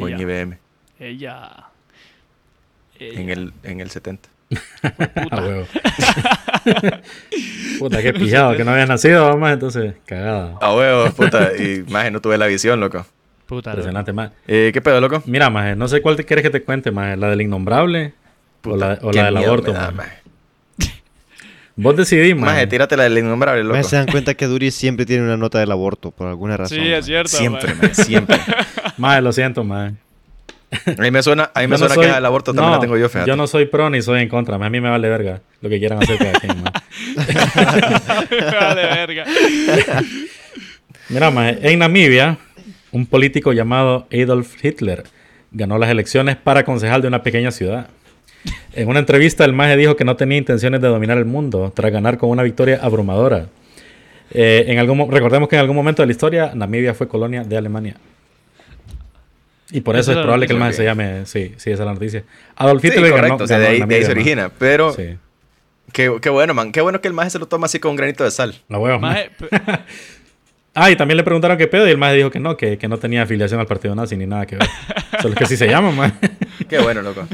o 0.00 0.08
en 0.08 0.14
Ella, 0.14 0.22
IBM 0.22 0.58
ella, 0.98 1.66
ella. 3.10 3.20
en 3.20 3.30
el, 3.30 3.52
en 3.62 3.80
el 3.80 3.90
70. 3.90 4.28
A 5.30 5.40
huevo. 5.40 5.66
Puta, 7.78 8.02
qué 8.02 8.12
pillado, 8.12 8.56
que 8.56 8.64
no 8.64 8.72
había 8.72 8.86
nacido, 8.86 9.28
vamos, 9.28 9.50
entonces, 9.50 9.94
cagada. 10.06 10.56
A 10.60 10.74
huevos, 10.74 11.14
puta. 11.14 11.50
Y 11.56 11.84
más 11.90 12.10
no 12.12 12.20
tuve 12.20 12.38
la 12.38 12.46
visión, 12.46 12.80
loco. 12.80 13.04
Puta. 13.46 13.70
Impresionante, 13.70 14.12
más. 14.12 14.30
Eh, 14.46 14.70
¿Qué 14.72 14.80
pedo, 14.80 15.00
loco? 15.00 15.22
Mira, 15.26 15.50
maje, 15.50 15.76
no 15.76 15.88
sé 15.88 16.00
cuál 16.02 16.16
te 16.16 16.24
quieres 16.24 16.42
que 16.42 16.50
te 16.50 16.62
cuente, 16.62 16.90
maje. 16.90 17.16
La 17.16 17.28
del 17.30 17.40
innombrable 17.42 18.14
o 18.60 18.62
Puta, 18.62 18.76
la, 18.76 18.98
o 19.02 19.10
qué 19.10 19.18
la 19.18 19.24
del 19.26 19.36
aborto, 19.38 19.72
da, 19.72 19.90
maje. 19.90 19.94
maje. 19.96 20.18
Vos 21.74 21.96
decidís, 21.96 22.36
Maje, 22.36 22.52
maje. 22.54 22.66
tírate 22.66 22.96
la 22.98 23.04
del 23.04 23.16
innombrable, 23.18 23.62
loco. 23.64 23.76
Maje, 23.76 23.88
se 23.88 23.96
dan 23.96 24.06
cuenta 24.06 24.34
que 24.34 24.46
Duri 24.46 24.70
siempre 24.70 25.06
tiene 25.06 25.24
una 25.24 25.38
nota 25.38 25.58
del 25.58 25.70
aborto, 25.72 26.10
por 26.10 26.28
alguna 26.28 26.56
razón. 26.58 26.78
Sí, 26.78 26.92
es 26.92 27.06
cierto. 27.06 27.30
Siempre, 27.36 27.74
maje, 27.74 27.94
siempre. 27.94 28.38
Maje, 28.98 29.22
lo 29.22 29.32
siento, 29.32 29.64
maje. 29.64 29.94
A 30.98 31.02
mí 31.02 31.10
me 31.10 31.22
suena, 31.22 31.50
a 31.54 31.60
mí 31.60 31.66
me 31.68 31.72
no 31.72 31.78
suena 31.78 31.94
soy- 31.94 32.04
que 32.04 32.08
la 32.10 32.14
del 32.16 32.26
aborto 32.26 32.52
también 32.52 32.70
no, 32.70 32.76
la 32.76 32.80
tengo 32.80 32.96
yo, 32.96 33.08
fíjate. 33.08 33.28
Yo 33.28 33.36
no 33.36 33.46
soy 33.46 33.66
pro 33.66 33.90
ni 33.90 34.00
soy 34.02 34.20
en 34.22 34.28
contra. 34.28 34.56
A 34.56 34.70
mí 34.70 34.80
me 34.80 34.88
vale 34.90 35.08
verga 35.08 35.40
lo 35.60 35.68
que 35.68 35.78
quieran 35.78 36.02
hacer 36.02 36.18
cada 36.18 36.32
quien, 36.40 36.62
maje. 36.62 36.72
vale, 38.60 38.82
verga. 38.82 39.24
Mira, 41.08 41.30
maje, 41.30 41.58
en 41.62 41.78
Namibia, 41.78 42.38
un 42.90 43.06
político 43.06 43.52
llamado 43.52 44.06
Adolf 44.12 44.62
Hitler 44.64 45.04
ganó 45.50 45.78
las 45.78 45.90
elecciones 45.90 46.36
para 46.36 46.64
concejal 46.64 47.02
de 47.02 47.08
una 47.08 47.22
pequeña 47.22 47.50
ciudad. 47.50 47.88
En 48.74 48.88
una 48.88 48.98
entrevista, 49.00 49.44
el 49.44 49.52
maje 49.52 49.76
dijo 49.76 49.96
que 49.96 50.04
no 50.04 50.16
tenía 50.16 50.38
intenciones 50.38 50.80
de 50.80 50.88
dominar 50.88 51.18
el 51.18 51.26
mundo 51.26 51.70
tras 51.74 51.92
ganar 51.92 52.16
con 52.18 52.30
una 52.30 52.42
victoria 52.42 52.80
abrumadora. 52.82 53.46
Eh, 54.32 54.64
en 54.68 54.78
algún, 54.78 54.96
mo- 54.96 55.10
recordemos 55.10 55.48
que 55.48 55.56
en 55.56 55.60
algún 55.60 55.76
momento 55.76 56.02
de 56.02 56.06
la 56.06 56.12
historia, 56.12 56.52
Namibia 56.54 56.94
fue 56.94 57.06
colonia 57.06 57.44
de 57.44 57.56
Alemania. 57.58 57.96
Y 59.72 59.80
por 59.80 59.96
eso 59.96 60.12
es 60.12 60.18
probable 60.18 60.46
que 60.46 60.52
el 60.52 60.62
ok. 60.62 60.72
se 60.72 60.84
llame. 60.84 61.26
Sí, 61.26 61.54
sí, 61.56 61.70
esa 61.70 61.82
es 61.82 61.86
la 61.86 61.94
noticia. 61.94 62.24
Adolf 62.56 62.82
Sí, 62.82 62.88
ganó- 62.88 63.10
correcto. 63.10 63.44
o 63.44 63.46
sea, 63.46 63.58
de 63.58 63.64
ganó 63.78 63.84
ahí, 63.84 63.88
de 63.88 63.94
ahí 63.96 64.04
se 64.04 64.10
origina. 64.12 64.50
Pero, 64.58 64.92
Sí. 64.92 65.16
Qué, 65.92 66.10
qué 66.22 66.30
bueno, 66.30 66.54
man. 66.54 66.72
Qué 66.72 66.80
bueno 66.80 67.00
que 67.02 67.08
el 67.08 67.12
maje 67.14 67.28
se 67.30 67.38
lo 67.38 67.46
toma 67.48 67.66
así 67.66 67.78
con 67.78 67.90
un 67.90 67.96
granito 67.96 68.24
de 68.24 68.30
sal. 68.30 68.54
La 68.68 68.78
hueva, 68.78 68.98
man. 68.98 69.12
Maje, 69.12 69.30
Ah, 70.74 70.90
y 70.90 70.96
también 70.96 71.18
le 71.18 71.22
preguntaron 71.22 71.58
qué 71.58 71.66
pedo 71.66 71.86
y 71.86 71.90
el 71.90 71.98
maje 71.98 72.14
dijo 72.14 72.30
que 72.30 72.40
no, 72.40 72.56
que, 72.56 72.78
que 72.78 72.88
no 72.88 72.96
tenía 72.98 73.22
afiliación 73.22 73.60
al 73.60 73.66
partido 73.66 73.94
nazi 73.94 74.16
ni 74.16 74.26
nada 74.26 74.46
que 74.46 74.56
ver. 74.56 74.66
Solo 75.20 75.34
que 75.34 75.44
así 75.44 75.56
se 75.56 75.66
llama, 75.68 75.90
man. 75.92 76.18
Qué 76.68 76.78
bueno, 76.78 77.02
loco. 77.02 77.26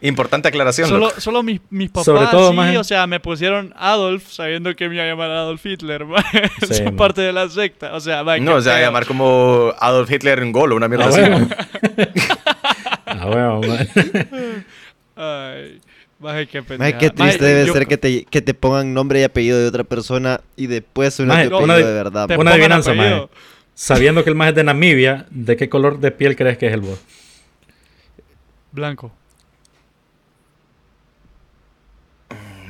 Importante 0.00 0.46
aclaración, 0.46 0.88
solo, 0.88 1.06
loco. 1.06 1.20
solo 1.20 1.42
mis, 1.42 1.60
mis 1.70 1.88
papás, 1.90 2.04
Sobre 2.04 2.26
todo, 2.28 2.50
sí, 2.50 2.56
maje. 2.56 2.78
o 2.78 2.84
sea, 2.84 3.08
me 3.08 3.18
pusieron 3.18 3.74
Adolf 3.76 4.28
sabiendo 4.30 4.72
que 4.76 4.88
me 4.88 4.94
iba 4.94 5.02
a 5.02 5.08
llamar 5.08 5.28
Adolf 5.32 5.66
Hitler, 5.66 6.04
maje. 6.04 6.42
Sí, 6.60 6.66
Son 6.74 6.84
man. 6.84 6.96
parte 6.96 7.20
de 7.22 7.32
la 7.32 7.48
secta. 7.48 7.92
O 7.94 8.00
sea, 8.00 8.22
maje, 8.22 8.40
No, 8.40 8.54
o 8.54 8.60
sea, 8.60 8.74
pedo. 8.74 8.84
llamar 8.86 9.06
como 9.06 9.72
Adolf 9.80 10.08
Hitler 10.12 10.38
en 10.38 10.52
gol 10.52 10.72
o 10.72 10.76
una 10.76 10.86
mierda 10.86 11.06
La 11.06 11.16
así. 11.16 11.30
man. 11.30 11.48
La 13.06 13.26
hueva, 13.26 13.60
man. 13.60 13.88
Ay, 15.16 15.80
maje, 16.18 16.46
qué 16.46 16.60
Maje, 16.60 16.68
pendeja. 16.76 16.98
qué 16.98 17.10
triste 17.10 17.44
debe 17.44 17.66
yo- 17.66 17.72
ser 17.72 17.86
que 17.86 17.96
te, 17.98 18.24
que 18.24 18.42
te 18.42 18.54
pongan 18.54 18.92
nombre 18.94 19.20
y 19.20 19.22
apellido 19.24 19.58
de 19.58 19.66
otra 19.66 19.84
persona 19.84 20.40
y 20.56 20.66
después 20.66 21.18
una 21.20 21.34
apellido 21.40 21.66
de- 21.66 21.84
de 21.84 21.92
verdad. 21.92 22.28
Una 22.38 22.52
adivinanza, 22.52 22.94
maje. 22.94 23.28
Sabiendo 23.74 24.24
que 24.24 24.30
el 24.30 24.36
maje 24.36 24.50
es 24.50 24.56
de 24.56 24.64
Namibia, 24.64 25.26
¿de 25.30 25.56
qué 25.56 25.68
color 25.68 26.00
de 26.00 26.10
piel 26.10 26.34
crees 26.34 26.58
que 26.58 26.66
es 26.66 26.72
el 26.74 26.80
vos? 26.80 26.98
Blanco. 28.72 29.12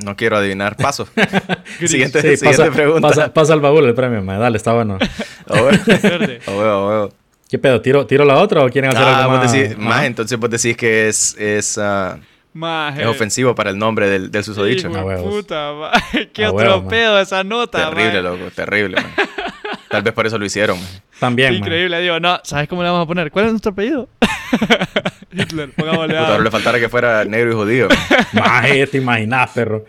No 0.05 0.15
quiero 0.17 0.37
adivinar. 0.37 0.77
Paso. 0.77 1.07
Siguiente 1.85 2.21
Sí, 2.23 2.37
siguiente 2.37 2.45
pasa, 2.45 2.71
pregunta. 2.71 3.09
Pasa, 3.09 3.35
pasa 3.35 3.53
al 3.53 3.61
baúl 3.61 3.85
el 3.87 3.95
premio, 3.95 4.23
maje. 4.23 4.39
Dale, 4.39 4.57
está 4.57 4.73
bueno. 4.75 4.97
A 5.47 5.55
huevo, 5.55 6.89
huevo. 6.89 7.13
¿Qué 7.49 7.59
pedo? 7.59 7.81
¿Tiro, 7.81 8.07
tiro 8.07 8.25
la 8.25 8.37
otra 8.39 8.63
o 8.65 8.69
quieren 8.69 8.91
hacer 8.91 9.03
Ah, 9.03 9.25
algo 9.25 9.39
más? 9.39 9.51
decís, 9.53 9.77
maje, 9.79 10.07
entonces 10.07 10.39
vos 10.39 10.51
decís 10.51 10.77
que 10.77 11.09
es, 11.09 11.35
es, 11.39 11.79
ah, 11.79 12.19
Maje. 12.59 13.03
es 13.03 13.07
ofensivo 13.07 13.55
para 13.55 13.71
el 13.71 13.79
nombre 13.79 14.09
del, 14.09 14.31
del 14.31 14.43
susodicho. 14.45 14.89
Hijo 14.91 15.09
de 15.09 15.15
A 15.15 15.19
puta, 15.19 15.73
maje. 15.73 16.29
Qué 16.33 16.45
A 16.45 16.51
otro 16.53 16.81
man. 16.81 16.89
pedo 16.89 17.21
esa 17.21 17.45
nota, 17.45 17.89
Terrible, 17.91 18.23
maje. 18.23 18.39
loco, 18.39 18.51
terrible, 18.55 18.97
man. 18.97 19.13
Tal 19.89 20.03
vez 20.03 20.13
por 20.13 20.27
eso 20.27 20.37
lo 20.39 20.45
hicieron. 20.45 20.79
man. 20.79 20.89
También. 21.21 21.55
Increíble, 21.55 22.01
digo, 22.01 22.19
no, 22.21 22.39
¿sabes 22.45 22.69
cómo 22.69 22.83
le 22.83 22.89
vamos 22.91 23.05
a 23.05 23.07
poner? 23.07 23.31
¿Cuál 23.31 23.47
es 23.47 23.51
nuestro 23.53 23.73
apellido? 23.73 24.09
Hitler, 25.33 25.71
pongámosle 25.77 26.07
Puta, 26.09 26.19
ahora 26.21 26.29
Adolf. 26.31 26.45
le 26.45 26.51
faltara 26.51 26.81
que 26.81 26.89
fuera 26.89 27.25
negro 27.25 27.51
y 27.51 27.55
judío. 27.55 27.89
man. 27.89 28.45
Maje, 28.45 28.87
te 28.87 28.99
imaginas, 28.99 29.51
perro. 29.51 29.85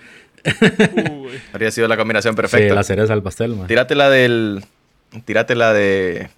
Uy. 0.45 1.31
Habría 1.53 1.71
sido 1.71 1.87
la 1.87 1.97
combinación 1.97 2.33
Sí, 2.33 2.37
perfecta. 2.41 2.73
la 2.73 2.83
cereza 2.83 3.13
del 3.13 3.23
pastel, 3.23 3.55
maje. 3.55 3.67
Tírate 3.67 3.95
la 3.95 4.09
del. 4.09 4.63
Tírate 5.25 5.55
la 5.55 5.73
de. 5.73 6.29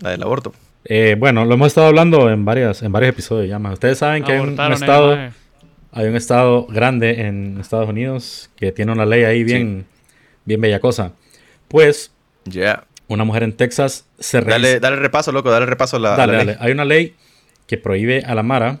La 0.00 0.10
del 0.10 0.22
aborto. 0.22 0.52
Eh, 0.84 1.14
bueno, 1.18 1.44
lo 1.44 1.54
hemos 1.54 1.68
estado 1.68 1.86
hablando 1.88 2.30
en 2.30 2.44
varias, 2.44 2.82
en 2.82 2.90
varios 2.90 3.10
episodios 3.10 3.48
ya, 3.48 3.58
maje. 3.58 3.74
Ustedes 3.74 3.98
saben 3.98 4.24
que 4.24 4.32
hay 4.32 4.40
un, 4.40 4.58
estado. 4.72 5.16
Hay 5.92 6.06
un 6.06 6.16
estado 6.16 6.66
grande 6.66 7.22
en 7.26 7.58
Estados 7.60 7.88
Unidos 7.88 8.50
que 8.56 8.72
tiene 8.72 8.92
una 8.92 9.06
ley 9.06 9.24
ahí 9.24 9.44
bien, 9.44 9.86
bien 10.44 10.60
bellacosa. 10.60 11.12
Pues, 11.68 12.12
Ya. 12.44 12.84
una 13.08 13.24
mujer 13.24 13.42
en 13.42 13.52
Texas 13.54 14.06
se 14.18 14.40
Dale, 14.40 14.78
dale 14.80 14.96
repaso, 14.96 15.32
loco, 15.32 15.50
dale 15.50 15.66
repaso 15.66 15.96
a 15.96 16.00
la. 16.00 16.14
a 16.14 16.16
Dale, 16.16 16.32
la 16.32 16.38
dale. 16.38 16.52
ley. 16.52 16.56
Hay 16.60 16.72
una 16.72 16.84
ley 16.84 17.14
que 17.66 17.76
prohíbe 17.78 18.22
a 18.24 18.34
la 18.34 18.42
Mara 18.42 18.78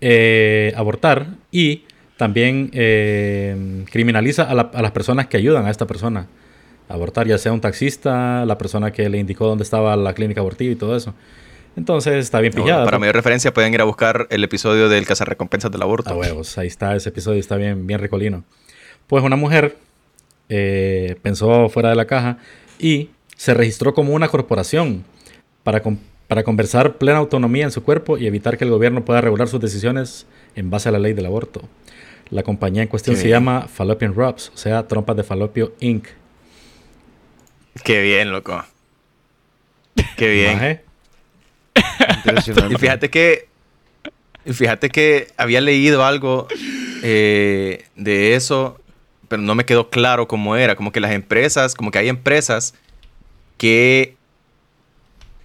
eh, 0.00 0.72
abortar 0.76 1.26
y 1.50 1.84
también 2.16 2.70
eh, 2.72 3.84
criminaliza 3.90 4.44
a, 4.44 4.54
la- 4.54 4.70
a 4.72 4.82
las 4.82 4.90
personas 4.92 5.26
que 5.26 5.36
ayudan 5.36 5.66
a 5.66 5.70
esta 5.70 5.86
persona 5.86 6.26
a 6.88 6.94
abortar, 6.94 7.26
ya 7.26 7.36
sea 7.38 7.52
un 7.52 7.60
taxista, 7.60 8.44
la 8.46 8.56
persona 8.58 8.92
que 8.92 9.08
le 9.08 9.18
indicó 9.18 9.46
dónde 9.46 9.64
estaba 9.64 9.96
la 9.96 10.12
clínica 10.14 10.40
abortiva 10.40 10.72
y 10.72 10.76
todo 10.76 10.96
eso. 10.96 11.14
Entonces 11.76 12.14
está 12.14 12.40
bien 12.40 12.52
pillada. 12.54 12.84
para 12.84 12.98
mayor 12.98 13.14
referencia 13.14 13.52
pueden 13.52 13.74
ir 13.74 13.80
a 13.80 13.84
buscar 13.84 14.26
el 14.30 14.42
episodio 14.42 14.88
del 14.88 15.06
cazarrecompensas 15.06 15.70
del 15.70 15.82
aborto. 15.82 16.10
A 16.10 16.16
huevos, 16.16 16.56
ahí 16.58 16.66
está 16.68 16.96
ese 16.96 17.10
episodio, 17.10 17.38
está 17.38 17.56
bien, 17.56 17.86
bien 17.86 18.00
recolino. 18.00 18.44
Pues 19.06 19.22
una 19.22 19.36
mujer 19.36 19.76
eh, 20.48 21.16
pensó 21.22 21.68
fuera 21.68 21.90
de 21.90 21.96
la 21.96 22.06
caja 22.06 22.38
y 22.78 23.10
se 23.36 23.52
registró 23.52 23.92
como 23.94 24.14
una 24.14 24.28
corporación 24.28 25.04
para, 25.64 25.82
con- 25.82 26.00
para 26.28 26.42
conversar 26.44 26.96
plena 26.96 27.18
autonomía 27.18 27.64
en 27.64 27.70
su 27.70 27.82
cuerpo 27.82 28.16
y 28.16 28.26
evitar 28.26 28.56
que 28.56 28.64
el 28.64 28.70
gobierno 28.70 29.04
pueda 29.04 29.20
regular 29.20 29.46
sus 29.48 29.60
decisiones 29.60 30.26
en 30.54 30.70
base 30.70 30.88
a 30.88 30.92
la 30.92 30.98
ley 30.98 31.12
del 31.12 31.26
aborto. 31.26 31.60
La 32.30 32.42
compañía 32.42 32.82
en 32.82 32.88
cuestión 32.88 33.14
Qué 33.16 33.20
se 33.20 33.26
bien. 33.26 33.36
llama 33.36 33.68
Fallopian 33.68 34.14
Rubs, 34.14 34.50
o 34.54 34.56
sea, 34.56 34.88
trompas 34.88 35.16
de 35.16 35.22
falopio 35.24 35.74
Inc. 35.80 36.06
Qué 37.84 38.00
bien, 38.00 38.32
loco. 38.32 38.64
Qué 40.16 40.30
bien. 40.30 40.54
Maje. 40.54 40.85
Y 42.70 42.74
fíjate 42.76 43.10
que. 43.10 43.48
y 44.44 44.52
Fíjate 44.52 44.90
que 44.90 45.28
había 45.36 45.60
leído 45.60 46.04
algo 46.04 46.46
eh, 47.02 47.84
de 47.96 48.34
eso, 48.34 48.78
pero 49.28 49.42
no 49.42 49.54
me 49.54 49.64
quedó 49.64 49.90
claro 49.90 50.26
cómo 50.28 50.56
era. 50.56 50.76
Como 50.76 50.92
que 50.92 51.00
las 51.00 51.12
empresas, 51.12 51.74
como 51.74 51.90
que 51.90 51.98
hay 51.98 52.08
empresas 52.08 52.74
que. 53.58 54.16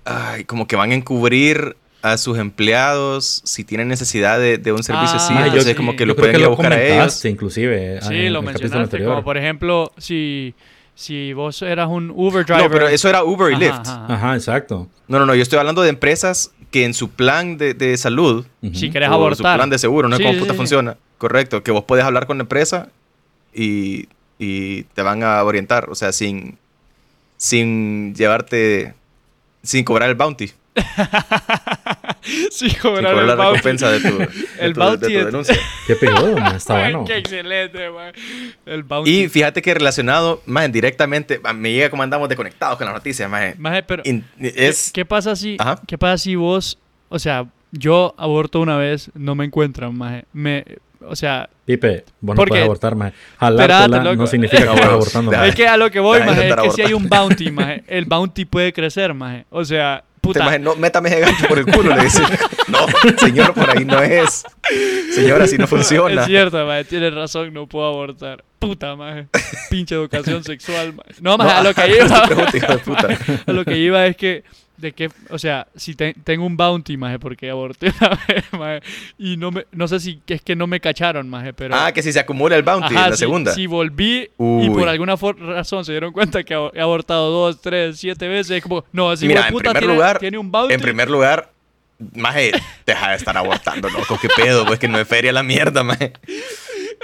Ay, 0.05 0.45
como 0.45 0.67
que 0.67 0.75
van 0.75 0.91
a 0.91 0.95
encubrir 0.95 1.75
a 2.01 2.17
sus 2.17 2.39
empleados 2.39 3.41
si 3.45 3.63
tienen 3.63 3.87
necesidad 3.87 4.39
de, 4.39 4.57
de 4.57 4.71
un 4.71 4.81
servicio 4.81 5.13
Ah, 5.19 5.23
así. 5.23 5.33
maje, 5.33 5.45
yo- 5.45 5.51
Entonces, 5.53 5.75
como 5.75 5.95
que 5.95 6.07
lo 6.07 6.15
pueden 6.15 6.39
ir 6.39 6.45
a 6.45 6.47
buscar 6.47 6.73
a 6.73 6.81
ellos. 6.83 7.23
inclusive. 7.25 7.99
Sí, 8.01 8.07
en 8.15 8.33
lo 8.33 8.39
capítulo 8.39 8.41
mencionaste. 8.41 8.77
anterior. 8.79 9.09
Como 9.11 9.23
por 9.23 9.37
ejemplo, 9.37 9.91
si, 9.99 10.55
si 10.95 11.33
vos 11.33 11.61
eras 11.61 11.89
un 11.89 12.11
Uber 12.15 12.45
driver. 12.45 12.63
No, 12.63 12.69
pero 12.69 12.87
eso 12.87 13.09
era 13.09 13.23
Uber 13.23 13.51
y 13.51 13.55
Ajá, 13.55 13.59
Lyft. 13.65 13.87
ajá, 13.87 14.03
ajá. 14.05 14.13
Ajá, 14.13 14.35
exacto. 14.35 14.87
No, 15.07 15.19
no, 15.19 15.25
no. 15.25 15.35
Yo 15.35 15.41
estoy 15.41 15.57
hablando 15.59 15.81
de 15.81 15.89
empresas 15.89 16.51
que 16.69 16.85
en 16.85 16.93
su 16.93 17.09
plan 17.09 17.57
de, 17.57 17.73
de 17.73 17.97
salud 17.97 18.45
Ujú. 18.61 18.73
Si 18.75 18.89
querés 18.91 19.09
o 19.09 19.13
abortar. 19.13 19.37
su 19.37 19.43
plan 19.57 19.69
de 19.69 19.77
seguro, 19.77 20.07
no 20.07 20.15
Sí, 20.17 20.23
puta 20.23 20.51
sí. 20.53 20.57
funciona. 20.57 20.97
Correcto, 21.17 21.63
que 21.63 21.71
vos 21.71 21.83
puedes 21.85 22.05
hablar 22.05 22.27
con 22.27 22.37
la 22.37 22.43
empresa 22.43 22.89
y, 23.53 24.07
y 24.39 24.83
te 24.83 25.01
van 25.01 25.21
a 25.23 25.43
orientar, 25.43 25.89
o 25.89 25.95
sea, 25.95 26.11
sin, 26.13 26.57
sin 27.37 28.13
llevarte, 28.15 28.93
sin 29.63 29.83
cobrar 29.83 30.09
el 30.09 30.15
bounty, 30.15 30.51
sin 32.51 32.73
cobrar 32.75 33.13
cobrar 33.13 33.19
el 33.19 33.27
la 33.27 33.35
bounty. 33.35 33.57
recompensa 33.57 33.91
de 33.91 33.99
tu, 33.99 34.17
de 34.17 34.29
El 34.59 34.73
tu- 34.73 34.79
de 34.79 34.85
bounty 34.85 35.05
tu 35.13 35.19
es- 35.19 35.25
denuncia. 35.25 35.55
Qué 35.87 35.95
pedo, 35.95 36.37
man, 36.37 36.55
está 36.55 36.73
bueno. 36.79 37.05
Qué 37.05 37.17
excelente, 37.17 37.89
man. 37.89 38.13
El 38.65 38.83
bounty. 38.83 39.09
Y 39.23 39.29
fíjate 39.29 39.61
que 39.61 39.73
relacionado, 39.73 40.41
más 40.45 40.71
directamente, 40.71 41.41
me 41.55 41.71
llega 41.71 41.89
como 41.89 42.03
andamos 42.03 42.29
desconectados 42.29 42.77
con 42.77 42.85
las 42.85 42.93
noticias, 42.95 43.29
más 43.29 43.57
Maje, 43.59 43.83
pero 43.83 44.03
in- 44.05 44.25
¿qué- 44.39 44.53
es... 44.55 44.91
¿qué 44.93 45.05
pasa 45.05 45.35
si 45.35 45.57
Ajá. 45.59 45.79
qué 45.87 45.97
pasa 45.97 46.17
si 46.17 46.35
vos, 46.35 46.77
o 47.09 47.19
sea, 47.19 47.45
yo 47.71 48.13
aborto 48.17 48.59
una 48.59 48.77
vez, 48.77 49.09
no 49.13 49.35
me 49.35 49.45
encuentran, 49.45 49.97
maje. 49.97 50.25
Me 50.33 50.63
o 51.03 51.15
sea, 51.15 51.49
Pipe, 51.65 52.05
vos 52.19 52.35
no 52.35 52.43
puedes 52.45 52.63
abortar, 52.63 52.95
maje. 52.95 53.13
Jalártela 53.39 54.13
no 54.13 54.27
significa 54.27 54.63
que 54.65 54.69
estás 54.73 54.85
abortando, 54.85 55.31
maje. 55.31 55.49
es 55.49 55.55
que 55.55 55.67
a 55.67 55.75
lo 55.77 55.89
que 55.89 55.99
voy, 55.99 56.19
de 56.19 56.25
maje, 56.25 56.49
es 56.49 56.55
que 56.55 56.69
si 56.71 56.81
hay 56.83 56.93
un 56.93 57.09
bounty, 57.09 57.49
maje, 57.51 57.83
el 57.87 58.05
bounty 58.05 58.45
puede 58.45 58.71
crecer, 58.71 59.13
maje. 59.15 59.45
O 59.49 59.65
sea, 59.65 60.03
puta. 60.33 60.39
imaginas, 60.45 60.75
no, 60.75 60.75
métame 60.81 61.09
ese 61.09 61.19
gancho 61.19 61.47
por 61.47 61.59
el 61.59 61.65
culo, 61.65 61.95
le 61.95 62.03
dice. 62.03 62.23
No, 62.67 62.85
señor, 63.17 63.53
por 63.53 63.69
ahí 63.69 63.83
no 63.83 64.01
es. 64.01 64.45
Señora, 65.13 65.43
así 65.43 65.57
no 65.57 65.67
funciona. 65.67 66.21
Es 66.21 66.27
cierto, 66.27 66.65
maje, 66.65 66.85
tienes 66.85 67.13
razón, 67.13 67.53
no 67.53 67.67
puedo 67.67 67.85
abortar. 67.85 68.45
Puta, 68.59 68.95
maje. 68.95 69.27
Pinche 69.69 69.95
educación 69.95 70.41
sexual, 70.43 70.93
maje. 70.93 71.15
No, 71.19 71.37
maje, 71.37 71.51
a 71.51 71.63
lo 71.63 71.73
que 71.73 71.97
iba. 71.97 72.23
A 73.45 73.51
lo 73.51 73.65
que 73.65 73.77
iba 73.77 74.05
es 74.05 74.15
que, 74.15 74.43
de 74.81 74.91
que, 74.93 75.09
o 75.29 75.37
sea, 75.39 75.67
si 75.75 75.95
te- 75.95 76.15
tengo 76.23 76.45
un 76.45 76.57
bounty, 76.57 76.97
maje, 76.97 77.19
porque 77.19 77.49
aborté 77.49 77.93
una 78.01 78.09
vez, 78.27 78.43
maje, 78.51 78.81
y 79.17 79.37
no 79.37 79.51
me, 79.51 79.65
no 79.71 79.87
sé 79.87 79.99
si 79.99 80.19
es 80.27 80.41
que 80.41 80.55
no 80.55 80.67
me 80.67 80.79
cacharon, 80.79 81.29
maje, 81.29 81.53
pero... 81.53 81.75
Ah, 81.75 81.91
que 81.93 82.01
si 82.03 82.11
se 82.11 82.19
acumula 82.19 82.55
el 82.55 82.63
bounty 82.63 82.95
Ajá, 82.95 83.05
en 83.05 83.09
la 83.11 83.15
si, 83.15 83.19
segunda. 83.19 83.53
si 83.53 83.67
volví 83.67 84.29
y 84.37 84.69
por 84.69 84.89
alguna 84.89 85.15
razón 85.15 85.85
se 85.85 85.91
dieron 85.93 86.11
cuenta 86.11 86.43
que 86.43 86.53
he 86.73 86.81
abortado 86.81 87.29
dos, 87.29 87.61
tres, 87.61 87.97
siete 87.99 88.27
veces, 88.27 88.57
es 88.57 88.63
como, 88.63 88.83
no, 88.91 89.09
así 89.11 89.27
Mira, 89.27 89.47
en 89.47 89.53
puta 89.53 89.69
primer 89.71 89.79
tiene, 89.83 89.93
lugar, 89.93 90.19
tiene 90.19 90.37
un 90.37 90.51
bounty. 90.51 90.73
En 90.73 90.81
primer 90.81 91.09
lugar, 91.09 91.49
maje, 92.15 92.51
deja 92.85 93.11
de 93.11 93.15
estar 93.17 93.37
abortando, 93.37 93.89
loco. 93.89 94.17
¿Qué 94.19 94.27
pedo? 94.35 94.65
Pues 94.65 94.79
que 94.79 94.87
no 94.87 94.99
es 94.99 95.07
feria 95.07 95.31
la 95.31 95.43
mierda, 95.43 95.83
maje. 95.83 96.13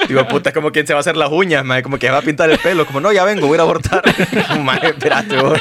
Digo, 0.07 0.27
puta, 0.27 0.49
es 0.49 0.53
como 0.55 0.71
quien 0.71 0.85
se 0.87 0.93
va 0.93 0.99
a 0.99 1.01
hacer 1.01 1.17
las 1.17 1.31
uñas, 1.31 1.63
maje. 1.65 1.83
Como 1.83 1.97
que 1.97 2.09
va 2.09 2.17
a 2.19 2.21
pintar 2.21 2.49
el 2.49 2.57
pelo. 2.59 2.85
Como, 2.85 2.99
no, 2.99 3.11
ya 3.11 3.23
vengo, 3.23 3.47
voy 3.47 3.57
a 3.57 3.61
abortar. 3.61 4.01
maje, 4.63 4.89
espérate, 4.89 5.37
vos. 5.37 5.59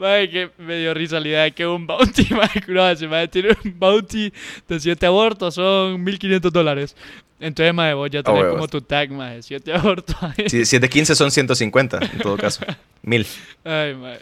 Maje, 0.00 0.30
que 0.30 0.50
me 0.56 0.78
dio 0.78 0.94
risa 0.94 1.20
la 1.20 1.28
idea 1.28 1.42
de 1.42 1.52
que 1.52 1.66
un 1.66 1.86
bounty, 1.86 2.26
maje, 2.34 2.62
no, 2.68 2.88
ese 2.88 3.06
maje 3.06 3.28
tiene 3.28 3.50
un 3.62 3.78
bounty 3.78 4.32
de 4.66 4.80
siete 4.80 5.04
abortos, 5.04 5.54
son 5.54 6.02
1500 6.02 6.50
dólares. 6.50 6.96
Entonces, 7.38 7.74
maje, 7.74 7.92
vos 7.92 8.10
ya 8.10 8.22
tenés 8.22 8.40
huevos. 8.40 8.56
como 8.56 8.68
tu 8.68 8.80
tag, 8.80 9.10
maje, 9.10 9.42
siete 9.42 9.72
abortos. 9.74 10.16
Si, 10.46 10.64
si 10.64 10.76
es 10.76 10.82
de 10.82 10.88
15 10.88 11.14
son 11.14 11.30
150, 11.30 11.98
en 11.98 12.18
todo 12.18 12.36
caso. 12.38 12.64
Mil. 13.02 13.26
Ay, 13.62 13.94
maje. 13.94 14.20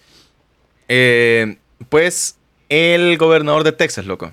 Eh, 0.89 1.57
pues, 1.89 2.37
el 2.69 3.17
gobernador 3.17 3.63
de 3.63 3.71
Texas, 3.71 4.05
loco. 4.05 4.33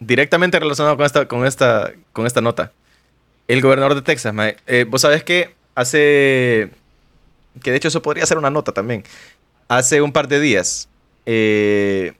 Directamente 0.00 0.60
relacionado 0.60 0.98
con 0.98 1.06
esta, 1.06 1.26
con 1.26 1.46
esta, 1.46 1.92
con 2.12 2.26
esta 2.26 2.42
nota. 2.42 2.72
El 3.48 3.62
gobernador 3.62 3.94
de 3.94 4.02
Texas, 4.02 4.34
maje. 4.34 4.56
Eh, 4.66 4.84
vos 4.86 5.00
sabés 5.00 5.24
que 5.24 5.54
hace... 5.74 6.70
Que 7.62 7.70
de 7.70 7.76
hecho 7.78 7.88
eso 7.88 8.02
podría 8.02 8.26
ser 8.26 8.36
una 8.36 8.50
nota 8.50 8.72
también. 8.72 9.04
Hace 9.68 10.02
un 10.02 10.12
par 10.12 10.28
de 10.28 10.40
días, 10.40 10.88
eh, 11.26 12.12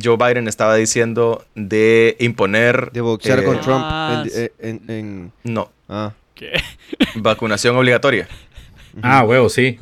Joe 0.00 0.16
Biden 0.16 0.48
estaba 0.48 0.74
diciendo 0.76 1.44
de 1.54 2.16
imponer... 2.20 2.90
De 2.92 3.00
boxear 3.00 3.40
eh, 3.40 3.44
con 3.44 3.60
Trump. 3.60 3.82
Ah, 3.86 4.22
en- 4.24 4.30
sí. 4.30 4.48
en- 4.60 4.82
en- 4.90 5.32
No, 5.44 5.70
ah, 5.88 6.12
¿Qué? 6.34 6.52
Vacunación 7.16 7.76
obligatoria. 7.76 8.28
Ah, 9.02 9.24
huevo, 9.24 9.48
sí. 9.48 9.78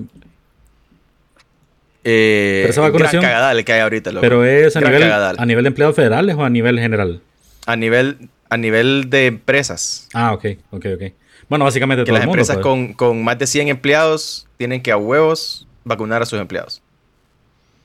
Eh, 2.04 2.60
Pero 2.62 2.70
esa 2.70 2.80
vacunación- 2.82 3.20
Gran 3.22 3.32
cagadal 3.32 3.64
que 3.64 3.72
hay 3.72 3.80
ahorita, 3.80 4.10
loco. 4.10 4.20
Pero 4.22 4.44
es 4.44 4.76
a 4.76 4.80
Gran 4.80 4.92
nivel, 4.92 5.08
cagadal. 5.08 5.36
a 5.38 5.46
nivel 5.46 5.64
de 5.64 5.68
empleados 5.68 5.96
federales 5.96 6.34
o 6.36 6.44
a 6.44 6.50
nivel 6.50 6.78
general. 6.78 7.20
A 7.66 7.76
nivel, 7.76 8.28
a 8.50 8.56
nivel 8.56 9.08
de 9.08 9.26
empresas. 9.26 10.08
Ah, 10.12 10.32
ok, 10.32 10.44
ok, 10.70 10.86
ok. 10.96 11.12
Bueno, 11.48 11.64
básicamente 11.64 12.02
Que 12.02 12.06
todo 12.06 12.14
las 12.14 12.22
el 12.22 12.28
mundo. 12.28 12.40
empresas 12.42 12.56
pues. 12.56 12.62
con, 12.64 12.92
con 12.94 13.22
más 13.22 13.38
de 13.38 13.46
100 13.46 13.68
empleados 13.68 14.46
tienen 14.56 14.82
que 14.82 14.90
a 14.90 14.96
huevos 14.96 15.66
vacunar 15.84 16.22
a 16.22 16.26
sus 16.26 16.40
empleados. 16.40 16.82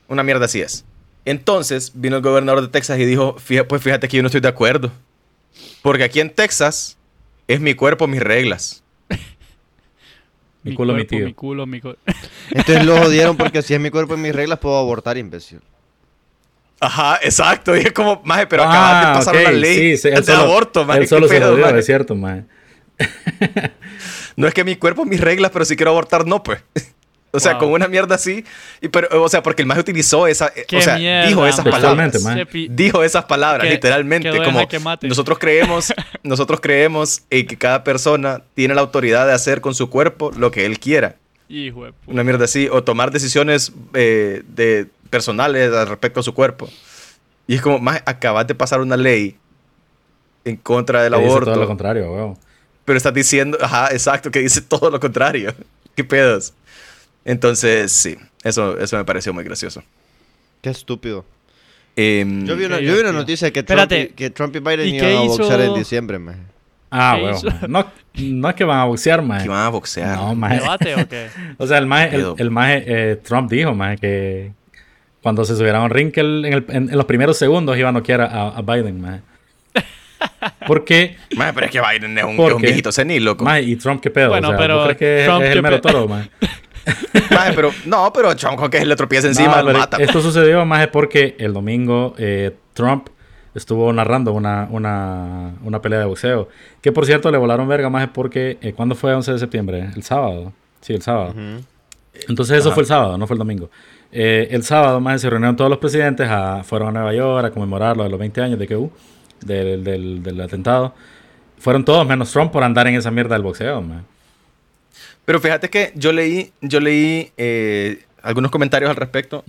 Una 0.08 0.22
mierda 0.22 0.46
así 0.46 0.60
es. 0.60 0.84
Entonces 1.24 1.92
vino 1.94 2.16
el 2.16 2.22
gobernador 2.22 2.62
de 2.62 2.68
Texas 2.68 2.98
y 2.98 3.04
dijo, 3.04 3.36
"Fija- 3.38 3.64
pues 3.68 3.82
fíjate 3.82 4.08
que 4.08 4.16
yo 4.16 4.22
no 4.22 4.28
estoy 4.28 4.40
de 4.40 4.48
acuerdo. 4.48 4.90
Porque 5.82 6.04
aquí 6.04 6.20
en 6.20 6.30
Texas 6.34 6.96
es 7.46 7.60
mi 7.60 7.74
cuerpo, 7.74 8.06
mis 8.06 8.22
reglas. 8.22 8.82
Mi 10.62 10.74
culo, 10.74 10.92
mi 10.92 11.00
cuerpo, 11.06 11.16
tío. 11.16 11.26
Mi 11.26 11.34
culo, 11.34 11.66
mi 11.66 11.80
Entonces 12.50 12.84
lo 12.84 12.98
jodieron 12.98 13.36
porque 13.36 13.62
si 13.62 13.74
es 13.74 13.80
mi 13.80 13.90
cuerpo 13.90 14.14
y 14.14 14.18
mis 14.18 14.34
reglas 14.34 14.58
puedo 14.58 14.76
abortar, 14.76 15.16
imbécil. 15.16 15.60
Ajá, 16.80 17.18
exacto. 17.22 17.76
Y 17.76 17.80
es 17.80 17.92
como, 17.92 18.20
maje, 18.24 18.46
pero 18.46 18.64
Ah, 18.64 18.70
acabas 18.70 19.00
de 19.06 19.18
pasar 19.18 19.34
ok, 19.36 19.40
una 19.42 19.50
ley 19.52 19.74
sí, 19.76 19.96
sí, 19.98 20.08
él 20.08 20.14
de 20.16 20.22
solo- 20.22 20.38
aborto, 20.42 20.84
maje. 20.84 20.98
Él 21.00 21.04
¿qué 21.04 21.08
solo 21.08 21.28
se 21.28 21.34
pedo, 21.38 21.50
jodió, 21.52 21.66
maje? 21.66 21.78
es 21.78 21.86
cierto, 21.86 22.14
man. 22.14 22.48
No 24.36 24.46
es 24.46 24.54
que 24.54 24.62
mi 24.62 24.76
cuerpo, 24.76 25.04
mis 25.04 25.20
reglas, 25.20 25.50
pero 25.50 25.64
si 25.64 25.74
quiero 25.74 25.90
abortar, 25.90 26.24
no, 26.26 26.42
pues. 26.44 26.62
O 27.30 27.40
sea, 27.40 27.52
Wow. 27.52 27.60
con 27.60 27.70
una 27.72 27.88
mierda 27.88 28.14
así. 28.14 28.44
Y 28.80 28.88
pero, 28.88 29.22
o 29.22 29.28
sea, 29.28 29.42
porque 29.42 29.62
el 29.62 29.68
maje 29.68 29.80
utilizó 29.80 30.26
esa. 30.26 30.48
eh, 30.56 30.64
Qué 30.66 30.78
o 30.78 30.80
sea, 30.80 30.96
mierda, 30.96 31.26
dijo 31.28 31.46
esas 31.46 31.64
man. 31.64 31.72
palabras. 31.72 32.22
Man. 32.22 32.38
Se 32.38 32.46
pi- 32.46 32.68
Dijo 32.70 33.02
esas 33.04 33.24
palabras, 33.26 33.66
Que- 33.66 33.72
literalmente. 33.74 34.30
que 34.30 34.42
como 34.42 34.66
que 34.66 34.78
mate. 34.78 35.08
nosotros 35.08 35.38
creemos, 35.38 35.92
nosotros 36.22 36.60
creemos 36.60 37.22
en 37.30 37.46
que 37.46 37.58
cada 37.58 37.84
persona 37.84 38.42
tiene 38.54 38.74
la 38.74 38.80
autoridad 38.80 39.26
de 39.26 39.32
hacer 39.34 39.60
con 39.60 39.74
su 39.74 39.90
cuerpo 39.90 40.30
lo 40.36 40.50
que 40.50 40.64
él 40.64 40.78
quiera. 40.78 41.16
Hijo 41.50 41.84
de 41.84 41.92
puta. 41.92 42.10
Una 42.12 42.24
mierda 42.24 42.44
así. 42.46 42.68
O 42.70 42.82
tomar 42.82 43.10
decisiones 43.10 43.72
eh, 43.94 44.42
de 44.48 44.86
personales 45.10 45.72
al 45.72 45.86
respecto 45.88 46.20
a 46.20 46.22
su 46.22 46.32
cuerpo. 46.34 46.68
Y 47.46 47.54
es 47.56 47.60
como, 47.62 47.78
más 47.78 48.02
acabas 48.06 48.46
de 48.46 48.54
pasar 48.54 48.80
una 48.80 48.96
ley 48.96 49.36
en 50.44 50.56
contra 50.56 51.02
del 51.02 51.12
Que 51.12 51.18
dice 51.18 51.30
aborto. 51.30 51.50
todo 51.52 51.60
lo 51.60 51.66
contrario, 51.66 52.12
huevo. 52.12 52.38
Pero 52.84 52.96
estás 52.96 53.12
diciendo, 53.12 53.58
ajá, 53.60 53.88
exacto, 53.92 54.30
que 54.30 54.38
dice 54.40 54.62
todo 54.62 54.90
lo 54.90 54.98
contrario. 55.00 55.54
¿Qué 55.94 56.04
pedos? 56.04 56.54
Entonces, 57.24 57.92
sí, 57.92 58.16
eso, 58.44 58.78
eso 58.78 58.96
me 58.96 59.04
pareció 59.04 59.32
muy 59.34 59.44
gracioso. 59.44 59.82
Qué 60.62 60.70
estúpido. 60.70 61.24
Em, 61.96 62.46
Yo 62.46 62.56
vi 62.56 62.64
una, 62.64 62.80
yo 62.80 62.94
vi 62.94 63.00
una 63.00 63.12
noticia 63.12 63.50
que 63.52 63.62
Trump, 63.62 63.90
y, 63.92 64.08
que 64.08 64.30
Trump 64.30 64.54
y 64.56 64.60
Biden 64.60 64.86
¿Y 64.88 64.96
iban 64.98 65.16
a 65.16 65.20
boxear 65.22 65.60
hizo? 65.60 65.74
en 65.74 65.74
diciembre, 65.78 66.18
maje. 66.18 66.38
Ah, 66.90 67.18
man. 67.20 67.34
No, 67.70 67.86
no 68.14 68.48
es 68.48 68.54
que 68.54 68.64
van 68.64 68.78
a 68.80 68.84
boxear, 68.84 69.20
man. 69.20 69.42
que 69.42 69.48
van 69.48 69.66
a 69.66 69.68
boxear. 69.68 70.16
No, 70.16 70.34
man. 70.34 70.58
¿Debate 70.58 70.94
o 70.94 71.08
qué? 71.08 71.28
O 71.58 71.66
sea, 71.66 71.78
el 71.78 71.86
maje, 71.86 72.16
el, 72.16 72.34
el 72.38 72.50
maje, 72.50 72.84
eh, 72.86 73.16
Trump 73.16 73.50
dijo, 73.50 73.74
maje, 73.74 73.98
que 73.98 74.52
cuando 75.22 75.44
se 75.44 75.54
subiera 75.56 75.78
a 75.80 75.82
un 75.84 75.90
ring, 75.90 76.10
que 76.12 76.20
él 76.20 76.44
en, 76.46 76.52
el- 76.54 76.64
en- 76.68 76.90
en 76.90 76.96
los 76.96 77.04
primeros 77.04 77.36
segundos 77.36 77.76
iba 77.76 77.88
a 77.90 77.92
noquear 77.92 78.20
a, 78.22 78.48
a 78.48 78.62
Biden, 78.62 79.00
maje. 79.00 79.20
Porque, 80.66 81.16
Maje, 81.36 81.52
pero 81.52 81.66
es 81.66 81.72
que 81.72 81.80
Biden 81.80 82.16
es 82.18 82.24
un, 82.24 82.36
¿Por 82.36 82.50
es 82.52 82.56
un 82.56 82.62
viejito 82.62 82.90
senil, 82.92 83.24
loco. 83.24 83.44
maje, 83.44 83.62
y 83.62 83.76
Trump, 83.76 84.00
¿qué 84.00 84.10
pedo? 84.10 84.30
Bueno, 84.30 84.48
o 84.48 84.50
sea, 84.52 84.58
pero 84.58 84.78
¿tú 84.78 84.84
crees 84.84 84.98
que 84.98 85.20
es- 85.20 85.26
Trump, 85.26 85.42
es, 85.42 85.48
¿qué 85.50 85.54
el 85.56 85.62
mero 85.62 85.80
toro, 85.80 86.08
maje? 86.08 86.30
Maje, 87.30 87.52
pero, 87.54 87.70
no, 87.86 88.12
pero 88.12 88.30
con 88.56 88.70
que 88.70 88.84
le 88.84 88.96
tropieza 88.96 89.28
encima, 89.28 89.56
No, 89.62 89.72
lo 89.72 89.78
mata. 89.78 89.96
Esto 89.98 90.20
sucedió 90.20 90.64
más 90.64 90.86
porque 90.88 91.36
el 91.38 91.52
domingo 91.52 92.14
eh, 92.18 92.54
Trump 92.74 93.08
estuvo 93.54 93.92
narrando 93.92 94.32
una, 94.32 94.68
una, 94.70 95.52
una 95.64 95.82
pelea 95.82 95.98
de 96.00 96.04
boxeo. 96.06 96.48
Que 96.80 96.92
por 96.92 97.06
cierto 97.06 97.30
le 97.30 97.38
volaron 97.38 97.66
verga 97.68 97.90
más 97.90 98.08
porque 98.08 98.58
eh, 98.60 98.72
¿cuándo 98.72 98.94
fue 98.94 99.14
11 99.14 99.32
de 99.32 99.38
septiembre? 99.38 99.90
El 99.96 100.02
sábado. 100.02 100.52
Sí, 100.80 100.94
el 100.94 101.02
sábado. 101.02 101.34
Entonces 102.28 102.58
eso 102.58 102.68
Ajá. 102.68 102.74
fue 102.74 102.82
el 102.82 102.86
sábado, 102.86 103.18
no 103.18 103.26
fue 103.26 103.34
el 103.34 103.38
domingo. 103.38 103.70
Eh, 104.10 104.48
el 104.50 104.62
sábado 104.62 105.00
más 105.00 105.20
se 105.20 105.28
reunieron 105.28 105.54
todos 105.56 105.68
los 105.70 105.78
presidentes, 105.78 106.28
a- 106.30 106.62
fueron 106.64 106.88
a 106.88 106.92
Nueva 106.92 107.12
York 107.14 107.46
a 107.46 107.50
conmemorar 107.50 107.96
lo 107.96 108.04
de 108.04 108.08
los 108.10 108.18
20 108.18 108.40
años 108.40 108.58
de 108.58 108.66
que 108.66 108.76
hubo, 108.76 108.90
del, 109.44 109.84
del, 109.84 110.22
del 110.22 110.40
atentado. 110.40 110.94
Fueron 111.58 111.84
todos 111.84 112.06
menos 112.06 112.30
Trump 112.32 112.50
por 112.52 112.62
andar 112.62 112.86
en 112.86 112.94
esa 112.94 113.10
mierda 113.10 113.34
del 113.34 113.42
boxeo, 113.42 113.82
man. 113.82 114.04
Pero 115.28 115.40
fíjate 115.40 115.68
que 115.68 115.92
yo 115.94 116.10
leí, 116.10 116.52
yo 116.62 116.80
leí 116.80 117.32
eh, 117.36 118.02
algunos 118.22 118.50
comentarios 118.50 118.88
al 118.88 118.96
respecto 118.96 119.44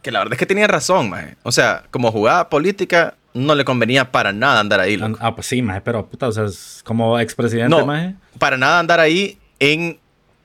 que 0.00 0.12
la 0.12 0.20
verdad 0.20 0.34
es 0.34 0.38
que 0.38 0.46
tenía 0.46 0.68
razón, 0.68 1.10
maje. 1.10 1.34
O 1.42 1.50
sea, 1.50 1.82
como 1.90 2.12
jugada 2.12 2.48
política, 2.48 3.16
no 3.34 3.56
le 3.56 3.64
convenía 3.64 4.12
para 4.12 4.32
nada 4.32 4.60
andar 4.60 4.78
ahí. 4.78 4.96
loco. 4.96 5.18
Ah, 5.20 5.34
pues 5.34 5.48
sí, 5.48 5.60
maje, 5.62 5.80
pero 5.80 6.06
puta, 6.06 6.28
o 6.28 6.32
sea, 6.32 6.44
es 6.44 6.80
como 6.84 7.18
expresidente, 7.18 7.70
No, 7.76 7.84
maje. 7.84 8.14
para 8.38 8.56
nada 8.56 8.78
andar 8.78 9.00
ahí 9.00 9.36
en, 9.58 9.98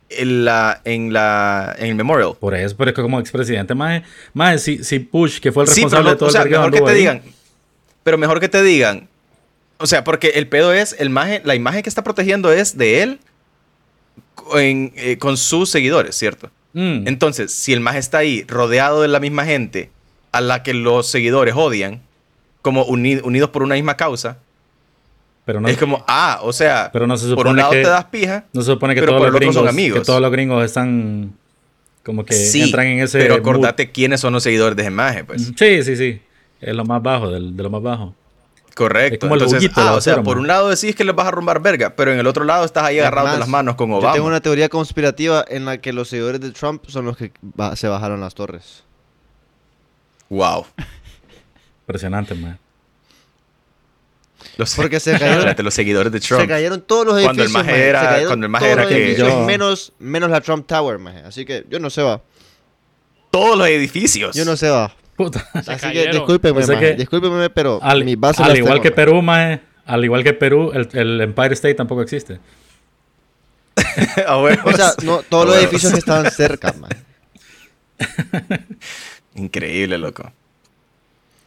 en 0.10 0.46
la, 0.46 0.82
en 0.84 1.13
la, 1.13 1.76
en 1.78 1.89
el 1.89 1.94
memorial. 1.96 2.34
Por 2.39 2.56
eso, 2.56 2.76
pero 2.76 2.89
es 2.89 2.96
que 2.96 3.04
como 3.04 3.20
expresidente, 3.20 3.76
más, 3.76 4.02
más 4.34 4.63
si, 4.63 4.84
si 4.84 4.98
Bush, 4.98 5.39
que 5.39 5.52
fue 5.52 5.62
el 5.65 5.70
responsable 5.70 6.06
no- 6.06 6.10
de 6.10 6.15
todo 6.17 6.30
o 6.30 6.32
sea, 6.32 6.41
el 6.41 6.50
mejor 6.50 6.72
que 6.72 6.82
te 6.82 6.89
ahí, 6.89 6.98
digan. 6.98 7.22
Pero 8.02 8.17
mejor 8.17 8.39
que 8.39 8.50
te 8.50 8.63
digan. 8.63 9.08
O 9.78 9.86
sea, 9.86 10.04
porque 10.04 10.30
el 10.30 10.48
pedo 10.48 10.74
es, 10.74 10.96
el 10.98 11.12
maje- 11.12 11.44
la 11.46 11.54
imagen 11.54 11.84
que 11.84 11.89
está 11.89 12.04
protegiendo 12.04 12.52
es 12.52 12.80
de 12.80 13.04
él 13.04 13.20
en- 14.60 14.94
eh, 14.96 15.18
con 15.18 15.38
sus 15.38 15.70
seguidores, 15.70 16.16
¿cierto? 16.16 16.50
mm, 16.74 17.08
Entonces, 17.08 17.52
si 17.54 17.74
el 17.74 17.80
maje 17.82 18.00
está 18.00 18.20
ahí 18.20 18.44
rodeado 18.48 19.02
de 19.02 19.08
la 19.08 19.20
misma 19.20 19.46
gente 19.46 19.90
a 20.32 20.40
la 20.42 20.64
que 20.64 20.74
los 20.74 21.08
seguidores 21.08 21.54
odian, 21.56 22.02
como 22.62 22.84
uni- 22.86 23.20
unidos 23.24 23.50
por 23.50 23.64
una 23.64 23.76
misma 23.76 23.98
causa, 23.98 24.38
pero 25.46 25.60
no, 25.60 25.68
es 25.68 25.78
como, 25.78 26.06
ah, 26.08 26.40
o 26.44 26.54
sea, 26.54 26.90
pero 26.94 27.08
no 27.08 27.18
se 27.18 27.34
por 27.36 27.48
un 27.48 27.58
lado 27.58 27.72
que- 27.72 27.82
te 27.82 27.90
das 27.90 28.06
pija, 28.06 28.46
no 28.54 28.62
se 28.62 28.68
supone 28.68 28.94
que 28.94 29.02
pero 29.02 29.14
todos 29.14 29.22
por 29.24 29.32
los 29.32 29.40
gringos, 29.40 29.56
son 29.56 29.68
amigos. 29.68 30.00
que 30.00 30.06
todos 30.06 30.22
los 30.22 30.32
gringos 30.32 30.64
están 30.64 31.34
como 32.04 32.24
que 32.24 32.34
sí, 32.36 32.62
entran 32.62 32.88
en 32.88 33.00
ese 33.00 33.18
pero 33.20 33.34
mood. 33.36 33.40
acordate 33.42 33.92
quiénes 33.92 34.22
son 34.22 34.34
los 34.34 34.44
seguidores 34.44 34.76
de 34.76 34.84
ese 34.84 34.92
maje, 34.92 35.24
pues. 35.24 35.50
Mm, 35.50 35.54
Sí, 35.58 35.84
sí, 35.84 35.96
sí. 35.98 36.22
Es 36.62 36.76
lo 36.76 36.86
más 36.86 37.02
bajo, 37.02 37.30
del- 37.32 37.58
de 37.58 37.64
lo 37.64 37.70
más 37.72 37.82
bajo. 37.82 38.16
Correcto. 38.76 39.14
Es 39.16 39.20
como 39.20 39.36
el 39.36 39.42
Entonces, 39.44 39.72
ah, 39.76 39.94
o 39.94 40.02
sea, 40.02 40.16
por 40.24 40.36
man. 40.36 40.42
un 40.44 40.48
lado 40.48 40.70
decís 40.70 40.96
que 40.96 41.04
les 41.04 41.14
vas 41.16 41.28
a 41.28 41.32
rumbar 41.32 41.62
verga, 41.62 41.96
pero 41.96 42.14
en 42.14 42.20
el 42.20 42.28
otro 42.28 42.44
lado 42.46 42.64
estás 42.66 42.84
ahí 42.86 43.00
agarrado 43.00 43.32
de 43.34 43.40
las 43.40 43.48
manos 43.48 43.76
con 43.76 43.90
Yo 43.90 43.98
Obama. 43.98 44.14
tengo 44.14 44.28
una 44.28 44.40
teoría 44.42 44.70
conspirativa 44.70 45.44
en 45.48 45.66
la 45.66 45.80
que 45.80 45.92
los 45.94 46.08
seguidores 46.10 46.40
de 46.42 46.52
Trump 46.52 46.84
son 46.88 47.06
los 47.06 47.18
que 47.18 47.32
ba- 47.42 47.76
se 47.76 47.88
bajaron 47.88 48.22
las 48.22 48.34
torres. 48.34 48.84
Wow. 50.30 50.66
Impresionante, 51.88 52.34
man. 52.36 52.58
Los, 54.58 54.76
Porque 54.76 55.00
se 55.00 55.14
cayeron- 55.14 55.38
Espérate, 55.40 55.64
los 55.64 55.74
seguidores 55.74 56.12
de 56.12 56.20
Trump. 56.20 56.42
Se 56.42 56.48
cayeron 56.48 56.82
todos 56.82 57.06
los 57.06 57.22
Cuando 57.22 57.44
edificios. 57.44 57.62
el 57.62 57.68
maje 57.74 57.88
era- 57.88 58.00
Se 58.02 58.06
cayeron 58.08 58.28
cuando 58.30 58.46
el 58.46 58.50
maje 58.52 58.66
todos 58.66 58.74
era 58.74 58.84
los 58.84 58.92
que- 58.94 59.16
Yo- 59.16 59.46
menos, 59.46 59.94
menos 60.00 60.30
la 60.30 60.42
Trump 60.42 60.66
Tower, 60.68 60.98
maje. 60.98 61.20
Así 61.20 61.46
que 61.46 61.66
yo 61.70 61.80
no 61.80 61.90
se 61.90 62.02
va. 62.02 62.22
Todos 63.30 63.58
los 63.58 63.68
edificios. 63.68 64.36
Yo 64.36 64.44
no 64.46 64.58
se 64.58 64.70
va. 64.70 64.94
Puta. 65.15 65.47
Se 65.63 65.71
Así 65.74 65.91
que 65.91 66.08
discúlpeme, 66.12 66.60
O 66.60 66.63
sea 66.63 66.76
maje, 66.76 66.91
que- 66.91 66.95
discúlpeme, 66.95 67.50
pero 67.50 67.80
Al, 67.82 68.04
mis 68.04 68.19
bases 68.19 68.41
al 68.41 68.50
las 68.50 68.58
igual 68.58 68.74
tengo, 68.74 68.84
que. 68.84 68.91
Perú, 68.91 69.21
man, 69.21 69.62
al 69.86 70.04
igual 70.06 70.24
que 70.24 70.34
Perú, 70.34 70.71
el, 70.74 70.89
el 70.93 71.21
Empire 71.21 71.54
State 71.54 71.76
tampoco 71.76 72.02
existe. 72.02 72.39
O 74.63 74.74
sea, 74.74 74.93
no, 75.04 75.21
todos 75.28 75.47
los 75.47 75.56
edificios 75.58 75.91
que 75.93 76.00
estaban 76.00 76.30
cerca, 76.32 76.74
maje. 76.74 76.97
Increíble, 79.36 79.97
loco. 79.97 80.32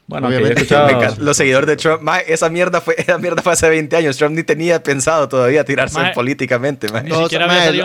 Bueno, 0.06 0.28
Obviamente. 0.28 0.62
encanta. 0.62 1.14
Los 1.18 1.36
seguidores 1.36 1.66
de 1.66 1.76
Trump, 1.76 2.02
maje, 2.02 2.32
esa 2.32 2.50
mierda 2.50 2.80
fue 2.82 2.94
esa 2.98 3.16
mierda 3.18 3.42
fue 3.42 3.52
hace 3.54 3.68
20 3.68 3.96
años. 3.96 4.16
Trump 4.18 4.36
ni 4.36 4.42
tenía 4.42 4.82
pensado 4.82 5.28
todavía 5.28 5.64
tirarse 5.64 5.98
políticamente. 6.14 6.88
Ni 7.02 7.08
Todos, 7.08 7.32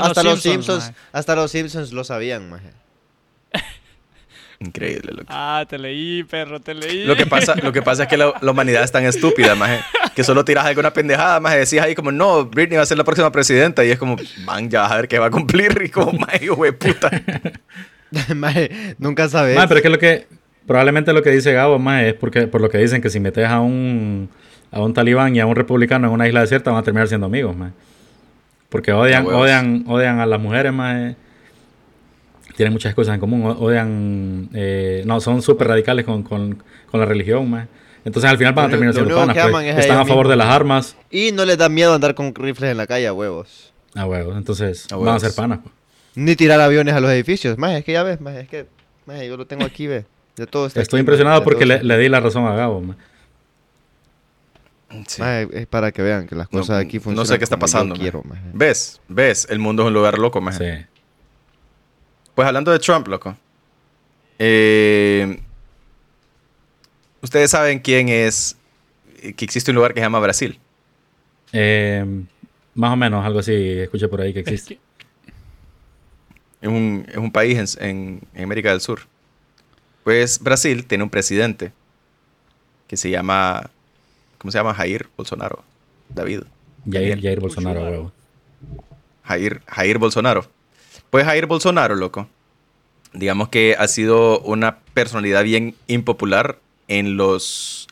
hasta 0.01 0.23
los 0.23 0.41
Simpsons, 0.41 0.91
hasta 1.13 1.35
los 1.35 1.51
Simpsons 1.51 1.93
lo 1.93 2.03
sabían. 2.03 2.49
Increíble, 4.59 5.13
loco. 5.13 5.27
Ah, 5.29 5.65
te 5.67 5.77
leí, 5.77 6.23
perro, 6.23 6.59
te 6.59 6.73
leí. 6.73 7.05
Lo 7.05 7.15
que 7.15 7.25
pasa, 7.25 7.55
lo 7.55 7.71
que 7.71 7.81
pasa 7.81 8.03
es 8.03 8.09
que 8.09 8.17
la, 8.17 8.33
la 8.41 8.51
humanidad 8.51 8.83
es 8.83 8.91
tan 8.91 9.05
estúpida, 9.05 9.55
maje, 9.55 9.79
que 10.15 10.23
solo 10.23 10.43
tiras 10.43 10.65
alguna 10.65 10.91
pendejada, 10.91 11.39
maje, 11.39 11.59
decís 11.59 11.79
ahí 11.79 11.95
como, 11.95 12.11
no, 12.11 12.45
Britney 12.45 12.75
va 12.75 12.83
a 12.83 12.85
ser 12.85 12.97
la 12.97 13.05
próxima 13.05 13.31
presidenta, 13.31 13.85
y 13.85 13.91
es 13.91 13.97
como, 13.97 14.17
man, 14.43 14.69
ya 14.69 14.81
vas 14.81 14.91
a 14.91 14.95
ver 14.97 15.07
qué 15.07 15.17
va 15.17 15.27
a 15.27 15.31
cumplir, 15.31 15.81
y 15.85 15.89
como, 15.89 16.11
maje, 16.11 16.49
güey, 16.49 16.71
puta. 16.73 17.09
Maje, 18.35 18.95
nunca 18.97 19.29
sabes. 19.29 19.55
Mae, 19.55 19.67
pero 19.67 19.77
es 19.77 19.83
que 19.83 19.89
lo 19.89 19.99
que 19.99 20.27
probablemente 20.65 21.13
lo 21.13 21.23
que 21.23 21.31
dice 21.31 21.53
Gabo 21.53 21.79
más 21.79 22.03
es 22.03 22.13
porque 22.13 22.47
por 22.47 22.61
lo 22.61 22.69
que 22.69 22.77
dicen 22.77 23.01
que 23.01 23.09
si 23.09 23.19
metes 23.19 23.47
a 23.47 23.59
un 23.59 24.29
a 24.71 24.81
un 24.81 24.93
talibán 24.93 25.35
y 25.35 25.39
a 25.39 25.45
un 25.45 25.55
republicano 25.55 26.07
en 26.07 26.13
una 26.13 26.27
isla 26.27 26.41
desierta 26.41 26.71
van 26.71 26.79
a 26.79 26.83
terminar 26.83 27.07
siendo 27.07 27.25
amigos, 27.25 27.55
mae. 27.55 27.71
Porque 28.69 28.93
odian, 28.93 29.25
odian, 29.25 29.83
odian 29.87 30.19
a 30.19 30.27
las 30.27 30.39
mujeres, 30.39 30.71
mae. 30.71 31.15
Tienen 32.59 32.73
muchas 32.73 32.93
cosas 32.93 33.13
en 33.13 33.21
común, 33.21 33.55
odian, 33.57 34.49
eh, 34.53 35.01
no, 35.05 35.21
son 35.21 35.41
súper 35.41 35.69
radicales 35.69 36.03
con, 36.03 36.23
con, 36.23 36.61
con 36.91 36.99
la 36.99 37.05
religión, 37.05 37.49
mae. 37.49 37.67
Entonces 38.03 38.29
al 38.29 38.37
final 38.37 38.51
van 38.51 38.65
a 38.65 38.69
terminar 38.69 38.93
siendo 38.93 39.15
panas, 39.15 39.37
pues. 39.49 39.65
es 39.65 39.77
Están 39.77 39.99
a 39.99 40.03
favor 40.05 40.27
de 40.27 40.35
las 40.35 40.47
armas. 40.47 40.97
Y 41.09 41.31
no 41.31 41.45
les 41.45 41.57
da 41.57 41.69
miedo 41.69 41.93
andar 41.93 42.15
con 42.15 42.35
rifles 42.35 42.69
en 42.71 42.75
la 42.75 42.85
calle 42.85 43.07
a 43.07 43.13
huevos. 43.13 43.71
A 43.95 44.05
huevos, 44.05 44.35
entonces 44.35 44.91
A 44.91 44.97
van 44.97 45.15
a 45.15 45.19
ser 45.21 45.33
panas, 45.33 45.59
pues. 45.63 45.73
Ni 46.15 46.35
tirar 46.35 46.59
aviones 46.59 46.93
a 46.95 46.99
los 46.99 47.09
edificios. 47.11 47.57
Maje, 47.57 47.77
es 47.77 47.85
que 47.85 47.93
ya 47.93 48.03
ves, 48.03 48.19
maje, 48.19 48.41
es 48.41 48.49
que 48.49 48.65
maje, 49.05 49.25
yo 49.25 49.37
lo 49.37 49.47
tengo 49.47 49.63
aquí, 49.63 49.87
ve. 49.87 50.03
De 50.35 50.45
todo 50.45 50.65
Estoy 50.67 50.83
aquí, 50.83 50.97
impresionado 50.97 51.41
porque 51.45 51.63
todo 51.65 51.77
le, 51.77 51.83
le 51.85 51.97
di 51.97 52.09
la 52.09 52.19
razón 52.19 52.45
a 52.45 52.55
Gabo, 52.55 52.81
mae. 52.81 52.97
Sí. 55.07 55.21
Maje, 55.21 55.47
es 55.53 55.65
para 55.67 55.93
que 55.93 56.01
vean 56.01 56.27
que 56.27 56.35
las 56.35 56.51
No- 56.51 56.59
cosas 56.59 56.83
aquí 56.83 56.97
no 56.97 57.03
funcionan 57.03 57.25
sé 57.27 57.37
qué 57.37 57.45
está 57.45 57.57
pasando, 57.57 57.95
maje. 57.95 58.01
quiero, 58.01 58.21
maje. 58.27 58.41
¿Ves? 58.53 58.99
¿Ves? 59.07 59.47
El 59.49 59.59
mundo 59.59 59.83
es 59.83 59.87
un 59.87 59.93
lugar 59.93 60.17
loco, 60.19 60.41
maje. 60.41 60.81
Sí. 60.81 60.85
Pues 62.39 62.47
hablando 62.47 62.71
de 62.71 62.79
Trump, 62.79 63.05
loco. 63.09 63.35
eh, 64.39 65.41
Ustedes 67.21 67.51
saben 67.51 67.79
quién 67.79 68.07
es. 68.07 68.55
Que 69.35 69.43
existe 69.43 69.71
un 69.71 69.75
lugar 69.75 69.93
que 69.93 69.99
se 69.99 70.05
llama 70.05 70.19
Brasil. 70.21 70.57
Eh, 71.51 72.05
más 72.75 72.93
o 72.93 72.95
menos, 72.95 73.25
algo 73.25 73.39
así, 73.39 73.53
escuché 73.53 74.07
por 74.07 74.21
ahí 74.21 74.31
que 74.33 74.39
Es 74.39 74.47
existe. 74.47 74.75
que- 74.75 75.33
Es 76.61 76.69
un, 76.69 77.05
es 77.09 77.17
un 77.17 77.29
país 77.29 77.57
en, 77.81 77.89
en- 77.89 78.21
en 78.33 78.43
América 78.45 78.69
del 78.69 78.79
Sur. 78.79 79.01
Pues 80.05 80.39
Brasil 80.39 80.85
tiene 80.85 81.03
un 81.03 81.09
presidente 81.09 81.73
que 82.87 82.95
se 82.95 83.09
llama. 83.09 83.69
¿Cómo 84.37 84.49
se 84.53 84.59
llama? 84.59 84.73
Jair 84.75 85.09
Bolsonaro. 85.17 85.61
David. 86.07 86.43
Jair, 86.89 87.19
Jair 87.21 87.41
Bolsonaro, 87.41 87.81
Bolsonaro. 87.81 87.89
huevo. 87.91 88.11
Jair, 89.25 89.61
Jair 89.67 89.97
Bolsonaro. 89.97 90.49
Pues 91.09 91.25
Jair 91.25 91.45
Bolsonaro, 91.45 91.95
loco. 91.95 92.27
Digamos 93.13 93.49
que 93.49 93.75
ha 93.77 93.87
sido 93.87 94.39
una 94.41 94.79
personalidad 94.93 95.43
bien 95.43 95.75
impopular 95.87 96.59
en 96.87 97.17
los, 97.17 97.87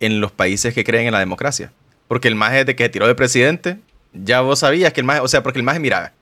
en 0.00 0.20
los 0.20 0.32
países 0.32 0.74
que 0.74 0.84
creen 0.84 1.06
en 1.06 1.12
la 1.12 1.20
democracia. 1.20 1.72
Porque 2.08 2.28
el 2.28 2.34
maje 2.34 2.64
de 2.64 2.74
que 2.74 2.84
se 2.84 2.88
tiró 2.88 3.06
de 3.06 3.14
presidente, 3.14 3.78
ya 4.12 4.40
vos 4.40 4.60
sabías 4.60 4.92
que 4.92 5.00
el 5.00 5.06
maje, 5.06 5.20
o 5.20 5.28
sea, 5.28 5.42
porque 5.42 5.58
el 5.58 5.64
maje, 5.64 5.78
mira, 5.78 6.12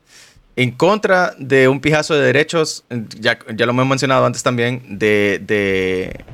en 0.57 0.71
contra 0.71 1.35
de 1.39 1.69
un 1.69 1.81
pijazo 1.81 2.15
de 2.15 2.21
derechos, 2.27 2.85
ya, 3.19 3.39
ya 3.55 3.67
lo 3.67 3.73
hemos 3.73 3.87
mencionado 3.87 4.27
antes 4.27 4.43
también, 4.43 4.99
de, 4.99 5.41
de 5.43 6.25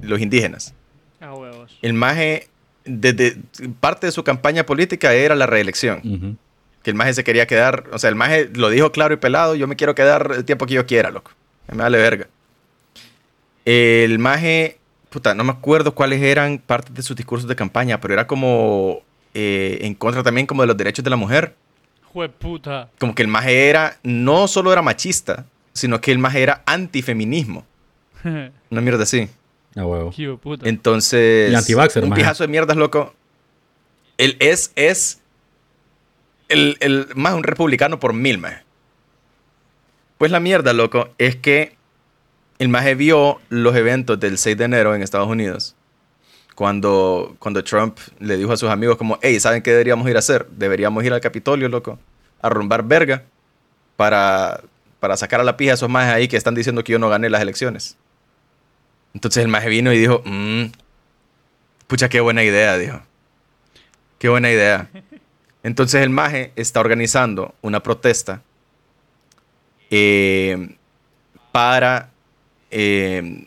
los 0.00 0.20
indígenas. 0.20 0.74
Huevos. 1.20 1.78
El 1.82 1.94
maje, 1.94 2.48
desde 2.84 3.38
parte 3.80 4.06
de 4.06 4.12
su 4.12 4.22
campaña 4.24 4.66
política 4.66 5.14
era 5.14 5.34
la 5.34 5.46
reelección 5.46 6.00
Ujú. 6.04 6.36
Que 6.84 6.90
el 6.90 6.96
maje 6.96 7.14
se 7.14 7.24
quería 7.24 7.46
quedar, 7.46 7.84
o 7.92 7.98
sea, 7.98 8.10
el 8.10 8.14
maje 8.14 8.50
lo 8.54 8.68
dijo 8.68 8.92
claro 8.92 9.14
y 9.14 9.16
pelado, 9.16 9.54
yo 9.56 9.66
me 9.66 9.74
quiero 9.74 9.94
quedar 9.94 10.32
el 10.36 10.44
tiempo 10.44 10.66
que 10.66 10.74
yo 10.74 10.86
quiera, 10.86 11.10
loco. 11.10 11.32
Me 11.72 11.78
vale 11.78 11.96
verga. 11.98 12.28
El 13.64 14.18
maje, 14.18 14.78
puta, 15.08 15.34
no 15.34 15.44
me 15.44 15.52
acuerdo 15.52 15.94
cuáles 15.94 16.22
eran 16.22 16.58
partes 16.58 16.94
de 16.94 17.02
sus 17.02 17.16
discursos 17.16 17.48
de 17.48 17.56
campaña, 17.56 18.00
pero 18.00 18.12
era 18.12 18.26
como 18.26 19.00
eh, 19.32 19.78
en 19.80 19.94
contra 19.94 20.22
también 20.22 20.46
como 20.46 20.62
de 20.62 20.68
los 20.68 20.76
derechos 20.76 21.02
de 21.02 21.10
la 21.10 21.16
mujer. 21.16 21.54
Jueputa. 22.12 22.90
Como 22.98 23.14
que 23.14 23.22
el 23.22 23.28
maje 23.28 23.68
era, 23.70 23.98
no 24.02 24.46
solo 24.46 24.70
era 24.70 24.82
machista, 24.82 25.46
sino 25.72 26.00
que 26.02 26.12
el 26.12 26.18
maje 26.18 26.42
era 26.42 26.62
antifeminismo. 26.66 27.64
Una 28.70 28.80
mierda 28.82 29.04
así. 29.04 29.28
A 29.74 29.86
huevo. 29.86 30.12
Entonces, 30.62 31.50
Y 31.50 31.54
anti-vaxxer, 31.54 32.04
un 32.04 32.10
maje. 32.10 32.20
pijazo 32.20 32.44
de 32.44 32.48
mierdas, 32.48 32.76
loco. 32.76 33.14
Él 34.18 34.36
es, 34.38 34.70
es 34.76 35.20
el, 36.48 36.76
el 36.80 37.08
más 37.14 37.34
un 37.34 37.42
republicano 37.42 38.00
por 38.00 38.12
mil, 38.12 38.38
maje. 38.38 38.62
Pues 40.18 40.30
la 40.30 40.40
mierda, 40.40 40.72
loco, 40.72 41.08
es 41.18 41.36
que 41.36 41.76
el 42.58 42.68
maje 42.68 42.94
vio 42.94 43.40
los 43.48 43.74
eventos 43.76 44.18
del 44.20 44.38
6 44.38 44.56
de 44.56 44.64
enero 44.64 44.94
en 44.94 45.02
Estados 45.02 45.28
Unidos. 45.28 45.74
Cuando, 46.54 47.34
cuando 47.40 47.64
Trump 47.64 47.98
le 48.20 48.36
dijo 48.36 48.52
a 48.52 48.56
sus 48.56 48.70
amigos 48.70 48.96
como, 48.96 49.18
hey, 49.22 49.40
¿saben 49.40 49.60
qué 49.60 49.72
deberíamos 49.72 50.08
ir 50.08 50.16
a 50.16 50.20
hacer? 50.20 50.46
Deberíamos 50.50 51.02
ir 51.04 51.12
al 51.12 51.20
Capitolio, 51.20 51.68
loco, 51.68 51.98
a 52.40 52.48
rumbar 52.48 52.84
verga 52.84 53.24
para, 53.96 54.60
para 55.00 55.16
sacar 55.16 55.40
a 55.40 55.44
la 55.44 55.56
pija 55.56 55.72
a 55.72 55.74
esos 55.74 55.88
majes 55.88 56.14
ahí 56.14 56.28
que 56.28 56.36
están 56.36 56.54
diciendo 56.54 56.84
que 56.84 56.92
yo 56.92 56.98
no 57.00 57.08
gané 57.08 57.28
las 57.28 57.42
elecciones. 57.42 57.96
Entonces 59.14 59.42
el 59.42 59.48
maje 59.48 59.68
vino 59.68 59.92
y 59.92 59.98
dijo, 59.98 60.22
"Mm, 60.24 60.66
pucha, 61.88 62.08
qué 62.08 62.20
buena 62.20 62.44
idea, 62.44 62.78
dijo. 62.78 63.00
Qué 64.18 64.28
buena 64.28 64.50
idea. 64.50 64.88
Entonces 65.64 66.02
el 66.02 66.10
maje 66.10 66.52
está 66.56 66.78
organizando 66.78 67.54
una 67.62 67.82
protesta 67.82 68.42
eh, 69.90 70.76
para, 71.52 72.10
eh, 72.70 73.46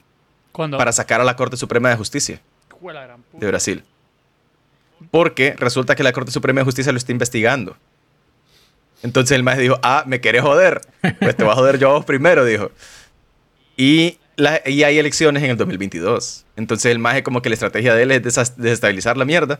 para 0.77 0.91
sacar 0.91 1.21
a 1.21 1.23
la 1.23 1.35
Corte 1.35 1.57
Suprema 1.57 1.89
de 1.89 1.95
Justicia 1.95 2.41
de 3.39 3.47
Brasil. 3.47 3.83
Porque 5.11 5.53
resulta 5.57 5.95
que 5.95 6.03
la 6.03 6.11
Corte 6.11 6.31
Suprema 6.31 6.61
de 6.61 6.65
Justicia 6.65 6.91
lo 6.91 6.97
está 6.97 7.11
investigando. 7.11 7.77
Entonces 9.03 9.35
el 9.35 9.43
maje 9.43 9.61
dijo, 9.61 9.79
ah, 9.83 10.03
¿me 10.07 10.19
querés 10.21 10.41
joder? 10.41 10.81
Pues 11.19 11.35
te 11.37 11.43
voy 11.43 11.51
a 11.53 11.55
joder 11.55 11.77
yo 11.77 11.89
a 11.91 11.93
vos 11.93 12.05
primero, 12.05 12.43
dijo. 12.45 12.71
Y, 13.75 14.17
la- 14.37 14.61
y 14.65 14.81
hay 14.83 14.97
elecciones 14.97 15.43
en 15.43 15.51
el 15.51 15.57
2022. 15.57 16.45
Entonces 16.55 16.91
el 16.91 16.97
maje 16.97 17.21
como 17.21 17.43
que 17.43 17.49
la 17.49 17.53
estrategia 17.53 17.93
de 17.93 18.03
él 18.03 18.11
es 18.11 18.23
desestabilizar 18.57 19.15
la 19.17 19.25
mierda 19.25 19.59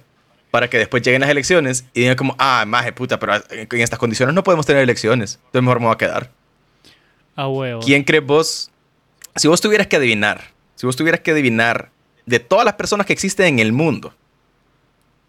para 0.58 0.72
que 0.72 0.80
después 0.80 1.04
lleguen 1.04 1.22
las 1.22 1.30
elecciones 1.30 1.86
y 1.94 2.00
digan 2.00 2.16
como, 2.16 2.36
ah, 2.40 2.64
maje, 2.66 2.92
puta, 2.92 3.20
pero 3.20 3.36
en 3.52 3.68
en 3.72 3.82
estas 3.82 4.00
condiciones 4.00 4.34
no 4.34 4.44
podemos 4.44 4.66
tener 4.66 4.82
elecciones. 4.82 5.36
Entonces 5.46 5.62
mejor 5.62 5.80
me 5.80 5.86
voy 5.86 5.94
a 5.94 5.98
quedar. 6.00 6.32
A 7.36 7.48
huevo. 7.48 7.80
¿Quién 7.86 8.04
crees 8.04 8.26
vos? 8.26 8.72
Si 9.36 9.48
vos 9.48 9.62
tuvieras 9.62 9.86
que 9.86 9.98
adivinar, 9.98 10.46
si 10.74 10.88
vos 10.88 10.96
tuvieras 10.96 11.22
que 11.22 11.30
adivinar 11.30 11.92
de 12.26 12.40
todas 12.40 12.66
las 12.66 12.74
personas 12.74 13.06
que 13.06 13.14
existen 13.14 13.46
en 13.46 13.60
el 13.60 13.72
mundo, 13.72 14.16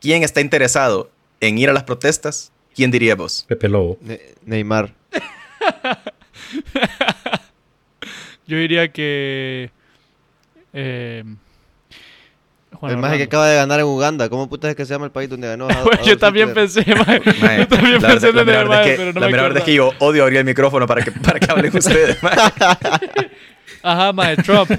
¿quién 0.00 0.22
está 0.22 0.40
interesado 0.40 1.10
en 1.40 1.58
ir 1.58 1.68
a 1.68 1.74
las 1.74 1.84
protestas? 1.84 2.50
¿Quién 2.74 2.90
diría 2.90 3.14
vos? 3.14 3.44
Pepe 3.46 3.68
Lobo. 3.68 3.98
Ne- 4.00 4.22
Neymar. 4.46 4.94
Yo 8.46 8.56
diría 8.56 8.90
que. 8.90 9.70
Eh, 10.72 11.22
Juan 12.78 12.92
el 12.92 12.98
maje 12.98 13.16
que 13.16 13.24
acaba 13.24 13.48
de 13.48 13.56
ganar 13.56 13.80
en 13.80 13.86
Uganda. 13.86 14.28
¿Cómo 14.28 14.48
puta 14.48 14.70
es 14.70 14.76
que 14.76 14.86
se 14.86 14.94
llama 14.94 15.06
el 15.06 15.10
país 15.10 15.28
donde 15.28 15.48
ganó? 15.48 15.66
Güey, 15.84 15.98
yo 16.04 16.16
también 16.18 16.54
pensé, 16.54 16.84
maje. 16.94 17.20
Yo 17.58 17.66
también 17.68 18.00
la 18.00 18.08
pensé 18.08 18.30
verdad, 18.30 18.34
la 18.34 18.40
en 18.42 18.48
el 18.48 18.54
verdad 18.54 18.66
maje, 18.68 18.90
es 18.92 18.98
pero 18.98 19.12
no 19.12 19.20
la 19.20 19.26
me 19.26 19.32
verdad 19.32 19.58
es 19.58 19.64
que 19.64 19.74
yo 19.74 19.92
odio 19.98 20.22
abrir 20.22 20.38
el 20.38 20.44
micrófono 20.44 20.86
para 20.86 21.02
que, 21.02 21.10
para 21.12 21.40
que 21.40 21.50
hablen 21.50 21.76
ustedes. 21.76 22.22
mae. 22.22 22.34
Ajá, 23.82 24.12
maje, 24.12 24.36
Trump. 24.42 24.70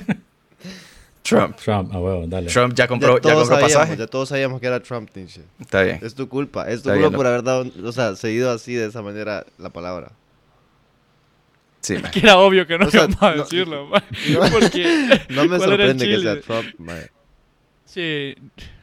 Trump. 1.23 1.55
Trump, 1.57 1.93
a 1.93 1.99
huevo, 1.99 2.25
dale. 2.27 2.49
Trump 2.49 2.73
ya 2.73 2.85
Ya 2.85 2.87
compró, 2.87 3.15
ya 3.17 3.21
todos 3.21 3.35
compró 3.49 3.55
sabíamos, 3.59 3.73
pasaje. 3.73 3.97
ya 3.97 4.07
todos 4.07 4.29
sabíamos 4.29 4.59
que 4.61 4.67
era 4.67 4.79
Trump, 4.79 5.09
Tinche. 5.11 5.41
Está 5.59 5.83
bien. 5.83 5.99
Es 6.01 6.15
tu 6.15 6.27
culpa. 6.27 6.63
Es 6.69 6.81
tu 6.81 6.89
Está 6.89 6.93
culpa 6.93 7.07
bien, 7.09 7.13
por 7.17 7.27
haber 7.27 7.43
dado, 7.43 7.65
o 7.83 7.91
sea, 7.91 8.15
seguido 8.15 8.49
así 8.51 8.73
de 8.73 8.87
esa 8.87 9.01
manera 9.01 9.45
la 9.57 9.69
palabra. 9.69 10.11
Sí, 11.81 11.97
mae. 11.97 12.11
Que 12.11 12.19
era 12.19 12.37
obvio 12.37 12.65
que 12.65 12.77
no 12.77 12.87
O 12.87 12.89
sea, 12.91 13.03
íbamos 13.03 13.21
a 13.21 13.35
no- 13.35 13.43
decirlo, 13.43 13.85
maje. 13.87 14.05
no- 14.31 14.39
Porque. 14.51 15.21
No 15.29 15.45
me 15.45 15.57
¿cuál 15.57 15.73
era 15.73 15.85
el 15.85 15.99
sorprende 15.99 16.07
que 16.07 16.19
sea 16.21 16.41
Trump, 16.41 16.67
maje. 16.79 17.09
Sí, 17.91 18.35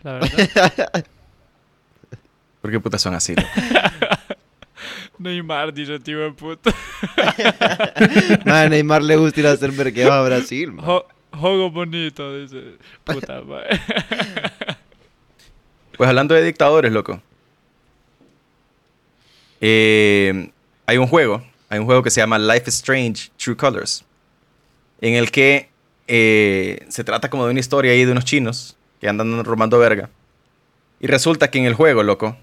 la 0.03 0.13
verdad. 0.19 1.07
¿Por 2.61 2.71
qué 2.71 2.81
putas 2.81 3.01
son 3.01 3.15
así? 3.15 3.35
Neymar, 5.19 5.73
dice 5.73 5.99
tío 6.01 6.19
de 6.21 6.33
puta. 6.33 6.71
A 8.47 8.69
Neymar 8.69 9.03
le 9.03 9.17
gusta 9.17 9.41
ir 9.41 9.47
a 9.47 9.53
hacer 9.53 9.73
merqueo 9.73 10.13
a 10.13 10.23
Brasil. 10.25 10.75
Jo- 10.79 11.07
Juego 11.33 11.71
bonito, 11.71 12.39
dice. 12.39 12.75
Puta, 13.05 13.41
maje. 13.43 13.81
Pues 15.97 16.09
hablando 16.09 16.35
de 16.35 16.43
dictadores, 16.45 16.93
loco. 16.93 17.21
Eh, 19.61 20.51
hay 20.87 20.99
un 20.99 21.07
juego, 21.07 21.43
hay 21.69 21.79
un 21.79 21.87
juego 21.87 22.03
que 22.03 22.11
se 22.11 22.21
llama 22.21 22.39
Life 22.39 22.65
is 22.69 22.75
Strange 22.77 23.31
True 23.37 23.57
Colors, 23.57 24.05
en 25.01 25.15
el 25.15 25.31
que 25.31 25.69
eh, 26.09 26.85
se 26.89 27.05
trata 27.05 27.31
como 27.31 27.45
de 27.47 27.51
una 27.53 27.61
historia 27.61 27.93
ahí 27.93 28.05
de 28.05 28.13
unos 28.13 28.25
chinos 28.25 28.76
que 29.01 29.09
andan 29.09 29.45
robando 29.45 29.79
verga. 29.79 30.09
Y 31.01 31.07
resulta 31.07 31.51
que 31.51 31.59
en 31.59 31.67
el 31.67 31.75
juego, 31.75 32.03
loco, 32.03 32.37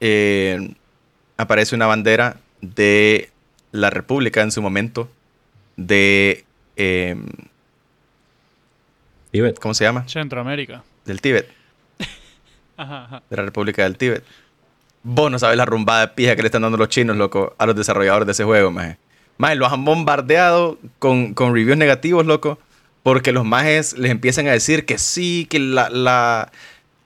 eh, 0.00 0.74
aparece 1.36 1.74
una 1.74 1.86
bandera 1.86 2.36
de 2.60 3.30
la 3.72 3.90
República 3.90 4.42
en 4.42 4.52
su 4.52 4.62
momento 4.62 5.08
de... 5.76 6.44
eh, 6.76 7.16
Tíbet. 9.30 9.58
¿Cómo 9.58 9.74
se 9.74 9.84
llama? 9.84 10.06
Centroamérica. 10.08 10.82
Del 11.04 11.20
Tíbet. 11.20 11.48
Ajá, 12.76 13.04
ajá. 13.04 13.22
de 13.30 13.36
la 13.36 13.42
República 13.44 13.82
del 13.84 13.96
Tíbet. 13.96 14.24
Vos 15.02 15.30
no 15.30 15.38
sabes 15.38 15.56
la 15.56 15.64
rumbada 15.64 16.02
de 16.02 16.08
pija 16.08 16.36
que 16.36 16.42
le 16.42 16.46
están 16.48 16.62
dando 16.62 16.78
los 16.78 16.88
chinos, 16.88 17.16
loco, 17.16 17.54
a 17.58 17.66
los 17.66 17.74
desarrolladores 17.74 18.26
de 18.26 18.32
ese 18.32 18.44
juego, 18.44 18.70
maje. 18.70 18.98
Maje, 19.38 19.56
los 19.56 19.72
han 19.72 19.84
bombardeado 19.84 20.78
con, 20.98 21.34
con 21.34 21.54
reviews 21.54 21.76
negativos, 21.76 22.24
loco, 22.26 22.58
porque 23.02 23.32
los 23.32 23.44
majes 23.44 23.98
les 23.98 24.10
empiezan 24.10 24.46
a 24.48 24.52
decir 24.52 24.84
que 24.86 24.98
sí, 24.98 25.46
que 25.50 25.58
la, 25.58 25.90
la 25.90 26.52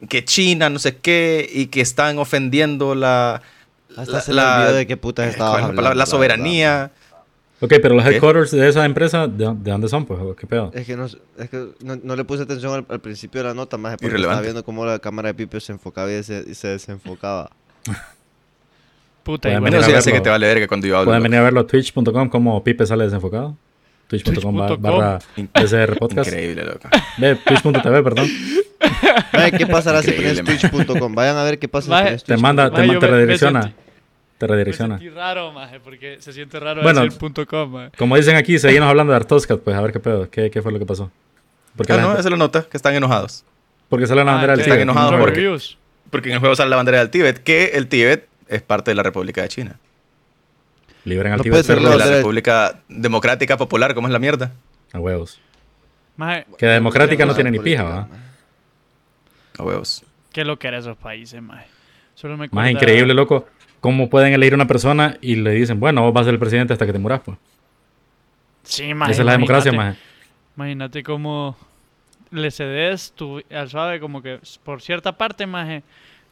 que 0.09 0.24
China, 0.24 0.68
no 0.70 0.78
sé 0.78 0.97
qué, 0.97 1.49
y 1.53 1.66
que 1.66 1.80
están 1.80 2.18
ofendiendo 2.18 2.94
la... 2.94 3.42
Hasta 3.97 4.20
se 4.20 4.34
le 4.34 4.42
olvidó 4.42 4.74
de 4.74 4.86
qué 4.86 4.97
putas 4.99 5.26
eh, 5.26 5.30
estabas 5.30 5.61
¿cuál 5.62 5.70
es 5.70 5.76
la? 5.76 5.82
La 5.90 5.94
la 5.94 6.07
soberanía. 6.07 6.90
Ok, 7.61 7.72
pero 7.80 7.94
los 7.94 8.05
¿Qué? 8.05 8.11
headquarters 8.16 8.51
de 8.51 8.68
esa 8.68 8.84
empresa, 8.84 9.26
¿de, 9.26 9.47
de 9.47 9.70
dónde 9.70 9.88
son? 9.88 10.05
Pues, 10.05 10.20
¿qué 10.38 10.47
pedo? 10.47 10.70
Es 10.74 10.84
que, 10.86 10.94
no, 10.94 11.07
es 11.07 11.51
que 11.51 11.68
no, 11.82 11.97
no 12.03 12.14
le 12.14 12.24
puse 12.24 12.42
atención 12.42 12.74
al, 12.74 12.84
al 12.86 13.01
principio 13.01 13.40
de 13.40 13.49
la 13.49 13.55
nota, 13.55 13.78
más 13.78 13.92
porque 13.92 14.09
Irrelevante. 14.09 14.34
estaba 14.34 14.42
viendo 14.42 14.62
cómo 14.64 14.84
la 14.84 14.99
cámara 14.99 15.28
de 15.28 15.34
Pipe 15.34 15.59
se 15.61 15.72
enfocaba 15.72 16.12
y 16.12 16.22
se, 16.22 16.44
y 16.47 16.55
se 16.55 16.68
desenfocaba. 16.68 17.51
Puta, 19.22 19.59
Bueno, 19.59 19.78
a 19.78 19.82
sí, 19.82 19.90
ya 19.90 20.03
sé 20.03 20.12
que 20.12 20.20
te 20.20 20.28
vale 20.28 20.47
verga 20.47 20.68
cuando 20.68 20.86
yo 20.86 20.99
hablo. 20.99 21.07
Pueden 21.07 21.22
venir 21.22 21.38
a 21.38 21.42
verlo 21.44 21.61
a 21.61 21.66
twitch.com 21.66 22.28
como 22.28 22.62
Pipe 22.62 22.86
sale 22.86 23.05
desenfocado. 23.05 23.57
Twitch.com 24.09 24.57
ba- 24.57 24.66
Twitch.com. 24.68 24.82
barra 24.98 25.18
In- 25.36 25.50
SR 25.54 25.98
Podcast. 25.98 26.28
Increíble, 26.28 26.64
loco. 26.64 26.88
Ve, 27.18 27.36
Twitch.tv, 27.36 28.02
perdón. 28.02 28.28
Maje, 29.32 29.52
¿qué 29.59 29.66
pasará 29.66 30.02
si 30.02 30.12
pones 30.12 30.38
Increíble, 30.38 30.68
twitch.com? 30.86 31.14
Vayan 31.14 31.36
a 31.36 31.44
ver 31.44 31.59
qué 31.59 31.68
pasa 31.68 31.84
si 31.86 31.90
Maje, 31.90 32.04
pones 32.04 32.22
Te 32.24 32.26
twitch.com. 32.26 32.42
manda, 32.42 32.70
te, 32.70 32.76
Maje, 32.86 32.86
te 32.86 32.94
me- 32.94 33.00
me 33.00 33.07
redirecciona. 33.18 33.62
sentí- 33.62 33.74
Te 34.38 34.46
Me 34.46 34.52
redirecciona. 34.52 34.98
sentí 34.98 35.11
raro, 35.14 35.50
maje, 35.52 35.80
porque 35.80 36.18
se 36.20 36.32
siente 36.32 36.61
raro 36.61 36.82
Bueno. 36.82 37.02
decir 37.04 37.18
punto 37.18 37.46
.com, 37.46 37.70
maje. 37.70 37.90
Como 37.96 38.16
dicen 38.16 38.36
aquí, 38.36 38.59
seguimos 38.59 38.88
hablando 38.88 39.12
de 39.12 39.16
Artoscat, 39.16 39.61
pues 39.61 39.74
a 39.76 39.80
ver 39.80 39.92
qué 39.92 40.00
pedo. 40.00 40.28
¿Qué, 40.30 40.50
qué 40.50 40.61
fue 40.62 40.72
lo 40.72 40.78
que 40.78 40.84
pasó? 40.86 41.11
Porque, 41.74 41.92
Ah, 41.94 41.96
no, 41.96 42.07
gente- 42.09 42.20
esa 42.20 42.30
lo 42.30 42.36
nota, 42.36 42.62
que 42.70 42.76
están 42.76 42.94
enojados. 42.94 43.44
porque 43.88 44.07
sale 44.07 44.24
la 44.24 44.32
bandera 44.32 44.52
Ah, 44.52 44.57
del 44.57 44.64
están 44.66 44.86
Tíbet. 44.86 45.18
porque-. 45.20 45.59
Porque 46.11 46.28
en 46.28 46.34
el 46.34 46.40
juego 46.40 46.54
sale 46.54 46.70
la 46.70 46.76
bandera 46.76 46.98
del 46.98 47.11
Tíbet, 47.11 47.38
que 47.42 47.72
el 47.74 47.88
Tíbet 47.88 48.28
es 48.48 48.62
parte 48.62 48.90
de 48.90 48.94
la 48.94 49.02
República 49.02 49.42
de 49.42 49.48
China. 49.48 49.76
Liberen 51.07 51.32
al 51.32 51.38
No 51.38 51.44
Tíbet, 51.44 51.66
la 51.68 51.90
De 51.90 51.96
la 51.98 52.07
República 52.07 52.80
Democrática 52.88 53.57
Popular, 53.57 53.94
¿cómo 53.94 54.09
es 54.09 54.12
la 54.12 54.18
mierda? 54.18 54.52
A 54.92 54.98
huevos. 54.98 55.40
Maje, 56.16 56.46
Que 56.59 56.66
democrática 56.66 57.24
no 57.24 57.34
tiene 57.34 57.52
ni 57.52 57.61
pija, 57.61 57.84
¿va? 57.84 58.00
maje. 58.11 58.22
A 59.59 59.62
huevos. 59.62 60.04
qué 60.32 60.44
lo 60.44 60.59
que 60.59 60.66
eran 60.68 60.80
esos 60.80 60.96
países, 60.96 61.40
maje. 61.40 61.66
Solo 62.14 62.36
me 62.36 62.48
Más 62.50 62.70
increíble, 62.70 63.14
loco. 63.14 63.46
¿Cómo 63.80 64.11
pueden 64.11 64.32
elegir 64.32 64.54
una 64.54 64.66
persona 64.66 65.16
y 65.20 65.36
le 65.36 65.52
dicen, 65.52 65.78
bueno, 65.78 66.02
vos 66.02 66.12
vas 66.12 66.22
a 66.22 66.24
ser 66.24 66.34
el 66.34 66.40
presidente 66.40 66.72
hasta 66.72 66.86
que 66.86 66.92
te 66.92 66.98
muras, 66.98 67.20
pues? 67.24 67.38
Sí, 68.64 68.92
maje. 68.92 69.12
Esa 69.12 69.22
es 69.22 69.26
la 69.26 69.32
democracia, 69.32 69.70
imagínate- 69.72 69.98
más. 70.00 70.57
Imagínate 70.57 71.02
cómo 71.04 71.57
le 72.32 72.50
cedes 72.50 73.12
tu, 73.12 73.40
al 73.50 73.68
suave, 73.70 74.00
como 74.00 74.22
que 74.22 74.40
por 74.64 74.82
cierta 74.82 75.12
parte, 75.16 75.46
maje, 75.46 75.84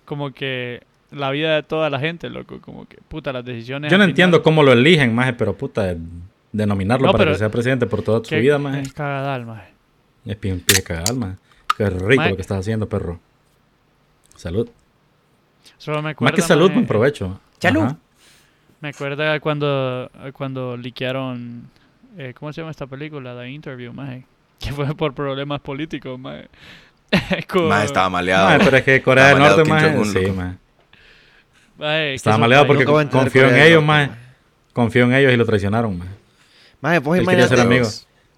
como 0.05 0.33
que 0.33 0.83
la 1.15 1.31
vida 1.31 1.55
de 1.57 1.63
toda 1.63 1.91
la 1.91 1.99
gente, 2.01 2.29
loco, 2.31 2.61
como 2.61 2.87
que 2.87 2.99
puta 3.09 3.33
las 3.33 3.45
decisiones. 3.45 3.91
Yo 3.91 3.99
no 3.99 4.05
entiendo 4.05 4.37
final- 4.39 4.43
cómo 4.45 4.63
lo 4.63 4.73
eligen, 4.73 5.15
más, 5.15 5.33
pero 5.35 5.57
puta, 5.57 5.83
de- 5.85 5.99
denominarlo 6.53 7.07
No, 7.07 7.13
para 7.13 7.33
que 7.33 7.39
sea 7.39 7.51
presidente 7.51 7.87
por 7.87 8.03
toda 8.03 8.25
su 8.25 8.35
vida, 8.37 8.59
más. 8.59 8.77
Es 8.79 8.93
cagadal, 8.93 9.45
maje. 9.47 9.73
Es 10.27 10.37
pie 10.37 10.61
cagar, 10.85 11.15
más. 11.15 11.37
Qué 11.77 11.91
rico 11.91 12.23
lo 12.25 12.37
que 12.37 12.43
estás 12.43 12.59
haciendo, 12.61 12.89
perro. 12.89 13.19
Salud. 14.37 14.69
Solo 15.79 16.03
me 16.03 16.11
acuerdo. 16.11 16.33
Más 16.33 16.37
que 16.41 16.47
salud, 16.47 16.67
maje, 16.69 16.75
buen 16.75 16.87
provecho. 16.87 17.41
Salud. 17.59 17.93
Me 18.81 18.89
acuerda 18.91 19.41
cuando, 19.41 20.11
cuando 20.35 20.77
liquearon. 20.77 21.69
eh, 22.19 22.33
¿Cómo 22.39 22.53
se 22.53 22.61
llama 22.61 22.71
esta 22.71 22.87
película? 22.87 23.35
The 23.37 23.49
Interview, 23.49 23.93
maje. 23.93 24.25
Que 24.61 24.73
fue 24.73 24.95
por 24.95 25.15
problemas 25.15 25.61
políticos, 25.61 26.19
maje. 26.19 26.49
Con- 27.49 27.69
Más 27.69 27.85
estaba 27.87 28.09
maleado. 28.11 28.49
Mae, 28.49 28.59
pero 28.59 28.77
es 28.77 28.83
que 28.85 29.03
Corea 29.03 29.29
del 29.29 29.39
Norte, 29.39 29.63
Jong-un, 29.69 30.05
Sí. 30.07 30.31
Maje, 30.31 30.57
que 31.79 32.15
Estaba 32.15 32.39
maleado 32.39 32.67
porque 32.67 32.83
entender 32.83 33.09
confió 33.11 33.49
en 33.49 33.57
ellos, 33.57 33.83
más. 33.85 34.09
maje. 34.09 34.21
Confió 34.73 35.05
en 35.05 35.15
ellos 35.15 35.33
y 35.33 35.37
lo 35.37 35.45
traicionaron, 35.47 35.99
más. 35.99 36.09
Maje, 36.81 36.99
vos 36.99 37.19
Él 37.19 37.27
quería 37.27 37.49
ser 37.49 37.61
amigo. 37.61 37.89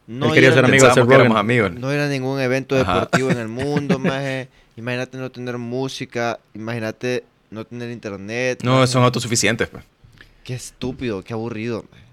no 0.07 0.27
Él 0.27 0.33
quería 0.33 0.53
ser 0.53 0.65
amigo 0.65 0.87
de 0.87 1.27
amigos. 1.37 1.73
No 1.73 1.93
ir 1.93 2.01
a 2.01 2.09
ningún 2.09 2.41
evento 2.41 2.77
Ajá. 2.81 2.95
deportivo 2.95 3.31
en 3.31 3.39
el 3.39 3.49
mundo, 3.49 3.99
maje. 3.99 4.49
Imagínate 4.77 5.17
no 5.19 5.31
tener 5.31 5.59
música. 5.59 6.39
Imagínate 6.55 7.25
no 7.51 7.65
tener 7.65 7.91
internet. 7.91 8.61
No, 8.63 8.75
maje. 8.77 8.87
son 8.89 9.03
autosuficientes. 9.05 9.69
Pues. 9.69 9.83
Qué 10.45 10.55
estúpido, 10.55 11.23
qué 11.23 11.33
aburrido, 11.33 11.85
maje. 11.91 12.05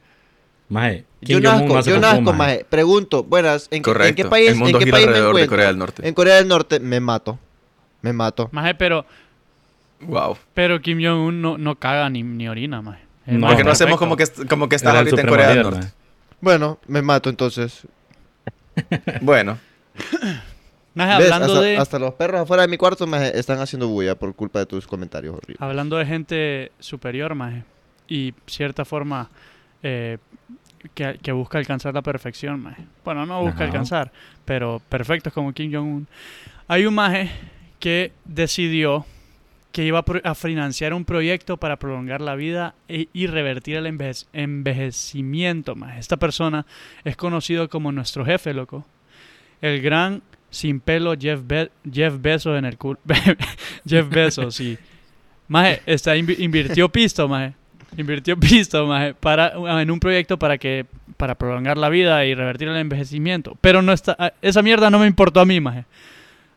Maje, 0.70 1.06
Yo 1.22 1.40
nazco, 1.40 1.82
yo 1.82 2.00
nazco, 2.00 2.22
maje. 2.22 2.38
maje. 2.38 2.66
Pregunto, 2.68 3.24
buenas, 3.24 3.68
¿en, 3.70 3.84
qué- 3.84 3.92
Correcto. 3.92 4.10
¿en 4.10 4.16
qué 4.16 4.26
país, 4.26 4.50
el 4.50 4.56
mundo 4.56 4.80
¿en 4.80 4.80
qué 4.80 4.86
gira 4.86 4.96
país 4.96 5.06
me 5.06 5.10
alrededor 5.12 5.36
de 5.36 5.42
encuentro? 5.44 5.56
Corea 5.56 5.68
del 5.68 5.78
Norte. 5.78 6.08
En 6.08 6.14
Corea 6.16 6.36
del 6.38 6.48
Norte 6.48 6.80
me 6.80 7.00
mato. 7.00 7.38
Me 8.02 8.12
mato. 8.12 8.50
Maje, 8.52 8.74
pero, 8.74 9.06
Wow. 10.08 10.38
pero 10.54 10.82
Kim 10.82 11.00
Jong-un 11.04 11.42
no, 11.42 11.58
no 11.58 11.76
caga 11.76 12.10
ni, 12.10 12.24
ni 12.24 12.48
orina, 12.48 12.78
No. 12.78 13.40
más 13.40 13.52
Porque 13.52 13.64
no 13.64 13.72
hacemos 13.72 13.98
como 14.00 14.16
que, 14.18 14.26
como 14.50 14.68
que 14.70 14.76
el 14.76 14.88
ahorita 14.88 15.22
en 15.22 15.28
Corea 15.28 15.50
del 15.50 15.64
Norte. 15.64 15.88
Bueno, 16.42 16.80
me 16.88 17.02
mato 17.02 17.30
entonces. 17.30 17.88
Bueno, 19.22 19.58
Maje, 20.96 21.18
¿Ves? 21.24 21.32
hablando 21.32 21.54
Hasta, 21.54 21.66
de... 21.66 21.78
hasta 21.78 22.00
los 22.00 22.14
perros 22.16 22.42
afuera 22.42 22.64
de 22.64 22.68
mi 22.68 22.78
cuarto 22.78 23.08
me 23.08 23.30
están 23.30 23.60
haciendo 23.60 23.88
bulla 23.88 24.16
por 24.16 24.36
culpa 24.36 24.60
de 24.60 24.66
tus 24.68 24.86
comentarios 24.86 25.36
horribles. 25.36 25.62
Hablando 25.62 25.98
de 25.98 26.06
gente 26.06 26.72
superior, 26.80 27.34
maje, 27.34 27.64
y 28.08 28.34
cierta 28.46 28.86
forma 28.86 29.30
eh, 29.82 30.18
que, 30.94 31.18
que 31.22 31.32
busca 31.32 31.58
alcanzar 31.58 31.94
la 31.96 32.02
perfección, 32.04 32.60
maje. 32.62 32.84
Bueno, 33.04 33.26
no 33.26 33.40
busca 33.42 33.56
Ajá. 33.58 33.64
alcanzar, 33.66 34.12
pero 34.46 34.82
perfectos 34.90 35.34
como 35.34 35.52
Kim 35.54 35.72
Jong-un. 35.74 36.08
Hay 36.68 36.86
un 36.86 36.94
maje 36.94 37.32
que 37.80 38.12
decidió 38.26 39.06
que 39.74 39.84
iba 39.84 40.06
a, 40.24 40.36
financiar 40.36 40.94
un 40.94 41.04
proyecto 41.04 41.58
para 41.58 41.78
prolongar 41.78 42.22
la 42.22 42.36
vida 42.36 42.76
e- 42.88 43.08
y 43.12 43.28
revertir 43.28 43.76
el 43.76 43.88
enveje- 43.88 44.28
envejecimiento, 44.32 45.76
maje. 45.76 46.00
Esta 46.00 46.18
persona 46.18 46.66
es 47.04 47.18
conocido 47.18 47.68
como 47.70 47.92
nuestro 47.92 48.24
jefe, 48.24 48.54
loco. 48.54 48.86
El 49.62 49.82
gran 49.82 50.22
sin 50.50 50.80
pelo 50.80 51.16
Jeff, 51.20 51.42
Be- 51.46 51.72
Jeff 51.92 52.14
Bezos 52.22 52.58
en 52.58 52.66
el 52.66 52.78
culo. 52.78 53.00
Jeff 53.88 54.08
Bezos, 54.10 54.56
sí. 54.56 54.78
Maje, 55.48 55.82
está 55.86 56.16
invi- 56.16 56.40
invirtió 56.40 56.88
pisto, 56.90 57.28
maje. 57.28 57.54
Invirtió 57.98 58.38
pisto, 58.40 58.86
maje, 58.88 59.14
para, 59.16 59.54
en 59.82 59.92
un 59.92 60.00
proyecto 60.00 60.38
para 60.40 60.58
que 60.58 60.86
para 61.18 61.36
prolongar 61.36 61.78
la 61.78 61.90
vida 61.90 62.26
y 62.26 62.34
revertir 62.36 62.68
el 62.68 62.78
envejecimiento. 62.78 63.58
Pero 63.62 63.82
no 63.82 63.92
está 63.94 64.16
ah, 64.20 64.34
esa 64.42 64.62
mierda 64.62 64.90
no 64.90 65.00
me 65.00 65.08
importó 65.08 65.40
a 65.42 65.46
mí, 65.46 65.60
maje. 65.60 65.86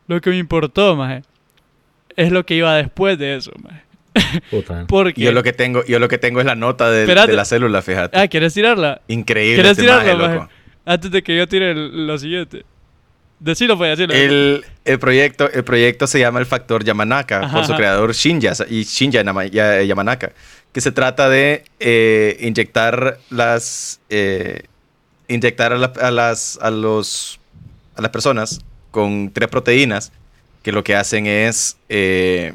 Lo 0.07 0.21
que 0.21 0.31
me 0.31 0.37
importó, 0.39 0.95
maje, 0.97 1.23
es 2.17 2.33
lo 2.33 2.45
que 2.47 2.55
iba 2.55 2.75
después 2.77 3.19
de 3.19 3.37
eso. 3.37 3.53
Puta. 4.51 4.87
Porque 4.89 5.21
yo 5.21 5.33
lo 5.33 5.43
que 5.43 5.53
tengo, 5.53 5.85
yo 5.85 5.99
lo 5.99 6.09
que 6.09 6.19
tengo 6.19 6.41
es 6.41 6.47
la 6.47 6.55
nota 6.55 6.91
de, 6.91 7.07
la 7.15 7.45
célula, 7.45 7.83
fíjate. 7.83 8.19
Ah, 8.19 8.29
¿quieres 8.29 8.55
tirarla? 8.55 9.01
Increíble. 9.09 9.57
¿Quieres 9.57 9.73
este 9.73 9.83
tirarla, 9.83 10.05
maje, 10.15 10.17
maje? 10.17 10.35
loco. 10.37 10.49
Antes 10.87 11.11
de 11.11 11.23
que 11.23 11.37
yo 11.37 11.47
tire 11.49 11.73
el- 11.73 12.07
lo 12.07 12.19
siguiente. 12.19 12.65
Decilo, 13.39 13.77
pues, 13.77 13.99
decilo. 13.99 14.15
El, 14.15 14.65
el 14.87 14.99
proyecto, 14.99 15.51
el 15.53 15.63
proyecto 15.63 16.07
se 16.07 16.19
llama 16.19 16.41
el 16.41 16.47
factor 16.47 16.83
Yamanaka 16.85 17.41
Ajá, 17.41 17.53
por 17.57 17.67
su 17.67 17.73
ajá. 17.73 17.79
creador 17.79 18.15
Shinja 18.15 18.53
y 18.71 18.85
Shinja 18.85 19.23
Yamanaka, 19.83 20.33
que 20.73 20.81
se 20.81 20.91
trata 20.91 21.29
de 21.29 21.65
eh, 21.79 22.39
inyectar 22.41 23.19
las 23.29 24.01
eh, 24.09 24.63
inyectar 25.29 25.75
a, 25.75 25.77
la- 25.77 25.93
a 26.01 26.11
las 26.11 26.59
a 26.63 26.71
los 26.71 27.39
a 27.95 28.01
las 28.01 28.11
personas 28.11 28.61
con 28.91 29.31
tres 29.31 29.49
proteínas 29.51 30.13
que 30.67 30.73
lo 30.73 30.83
que 30.83 30.97
hacen 30.97 31.29
es 31.29 31.79
eh, 31.89 32.53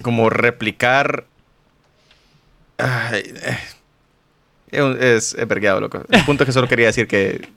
como 0.00 0.30
replicar 0.30 1.26
Ay, 2.78 3.22
eh, 3.42 3.58
es, 4.70 5.34
es, 5.34 5.46
vergueado, 5.46 5.78
loco. 5.80 6.02
El 6.08 6.24
punto 6.24 6.44
es 6.44 6.46
que 6.46 6.52
solo 6.52 6.66
quería 6.66 6.86
decir 6.86 7.06
que 7.06 7.48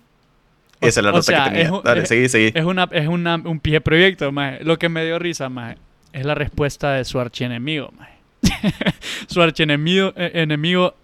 esa 0.81 0.99
es 0.99 1.03
la 1.05 1.11
o 1.11 1.13
nota 1.13 1.21
sea, 1.23 1.43
que 1.45 1.49
tenía. 1.51 1.63
es 1.77 1.83
Dale, 1.83 2.01
es- 2.01 2.09
seguí, 2.09 2.27
seguí. 2.27 2.51
Es, 2.53 2.65
una, 2.65 2.89
es 2.91 3.07
una, 3.07 3.35
un 3.35 3.61
pie 3.61 3.79
proyecto, 3.79 4.29
maje. 4.33 4.61
Lo 4.65 4.77
que 4.77 4.89
me 4.89 5.05
dio 5.05 5.19
risa, 5.19 5.47
maje, 5.47 5.77
es 6.11 6.25
la 6.25 6.35
respuesta 6.35 6.91
de 6.91 7.05
su 7.05 7.17
archienemigo, 7.17 7.93
maje. 7.97 8.17
su 9.27 9.41
archienemigo 9.41 10.11
eh, 10.17 10.31
enemigo, 10.33 10.95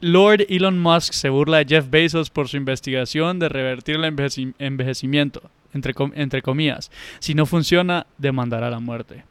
Lord 0.00 0.44
Elon 0.50 0.78
Musk 0.78 1.14
se 1.14 1.30
burla 1.30 1.56
de 1.58 1.64
Jeff 1.66 1.88
Bezos 1.88 2.28
por 2.28 2.48
su 2.48 2.58
investigación 2.58 3.38
de 3.38 3.48
revertir 3.48 3.94
el 3.96 4.04
envejeci- 4.04 4.52
envejecimiento, 4.58 5.40
entre, 5.74 5.94
com- 5.94 6.12
entre 6.14 6.42
comillas. 6.42 6.90
Si 7.18 7.34
no 7.34 7.46
funciona, 7.46 8.06
demandará 8.18 8.70
la 8.70 8.80
muerte. 8.80 9.24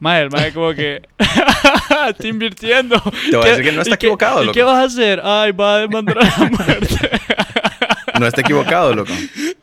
Maje, 0.00 0.22
el 0.22 0.30
maje 0.30 0.52
como 0.52 0.72
que... 0.74 1.02
Está 2.08 2.26
invirtiendo. 2.26 3.00
Te 3.30 3.36
voy 3.36 3.40
a 3.40 3.42
¿Qué- 3.44 3.50
decir 3.50 3.64
que 3.66 3.72
no 3.72 3.82
está 3.82 3.94
y 3.94 3.98
qué- 3.98 4.06
equivocado, 4.06 4.42
¿Y 4.42 4.46
loco. 4.46 4.54
qué 4.54 4.62
vas 4.64 4.78
a 4.78 4.82
hacer? 4.84 5.20
Ay, 5.22 5.52
va 5.52 5.76
a 5.76 5.78
demandar 5.78 6.18
a 6.18 6.24
la 6.24 6.50
muerte. 6.50 7.10
No 8.18 8.26
está 8.26 8.40
equivocado, 8.40 8.94
loco. 8.94 9.12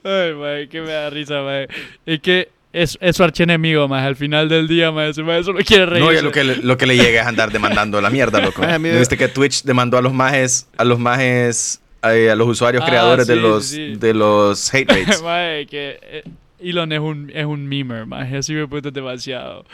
Ay, 0.03 0.33
mae, 0.33 0.69
que 0.69 0.81
me 0.81 0.91
da 0.91 1.09
risa, 1.09 1.41
mae. 1.41 1.67
Es 2.05 2.19
que 2.21 2.49
es, 2.71 2.97
es 3.01 3.15
su 3.17 3.23
archienemigo, 3.23 3.87
mae. 3.89 4.05
Al 4.05 4.15
final 4.15 4.47
del 4.47 4.67
día, 4.67 4.91
mae 4.91 5.13
solo 5.13 5.59
quiere 5.65 5.85
reír. 5.87 6.03
No, 6.05 6.11
ya 6.13 6.21
lo 6.21 6.31
que, 6.31 6.43
le, 6.45 6.55
lo 6.57 6.77
que 6.77 6.85
le 6.85 6.95
llega 6.95 7.21
es 7.21 7.27
andar 7.27 7.51
demandando 7.51 7.99
la 7.99 8.09
mierda, 8.09 8.39
loco. 8.39 8.61
Ay, 8.65 8.73
a 8.75 8.79
mí 8.79 8.87
¿No 8.87 8.93
me- 8.93 8.99
viste 8.99 9.17
que 9.17 9.27
Twitch 9.27 9.63
demandó 9.63 9.97
a 9.97 10.01
los 10.01 10.13
majes, 10.13 10.67
a 10.77 10.83
los 10.85 10.99
majes, 10.99 11.81
eh, 12.03 12.29
a 12.31 12.35
los 12.35 12.47
usuarios 12.47 12.83
Ah, 12.83 12.87
creadores 12.87 13.27
de 13.27 13.35
los 13.35 13.65
sí. 13.65 13.95
de 13.95 14.13
los 14.13 14.73
hate 14.73 14.89
rates? 14.91 15.21
mae, 15.23 15.65
que 15.67 15.99
eh, 16.01 16.23
Elon 16.59 16.91
es 16.91 16.99
un, 16.99 17.31
es 17.33 17.45
un 17.45 17.67
memer, 17.67 18.05
mae. 18.05 18.37
Así 18.37 18.53
me 18.53 18.67
puto 18.67 18.91
demasiado. 18.91 19.65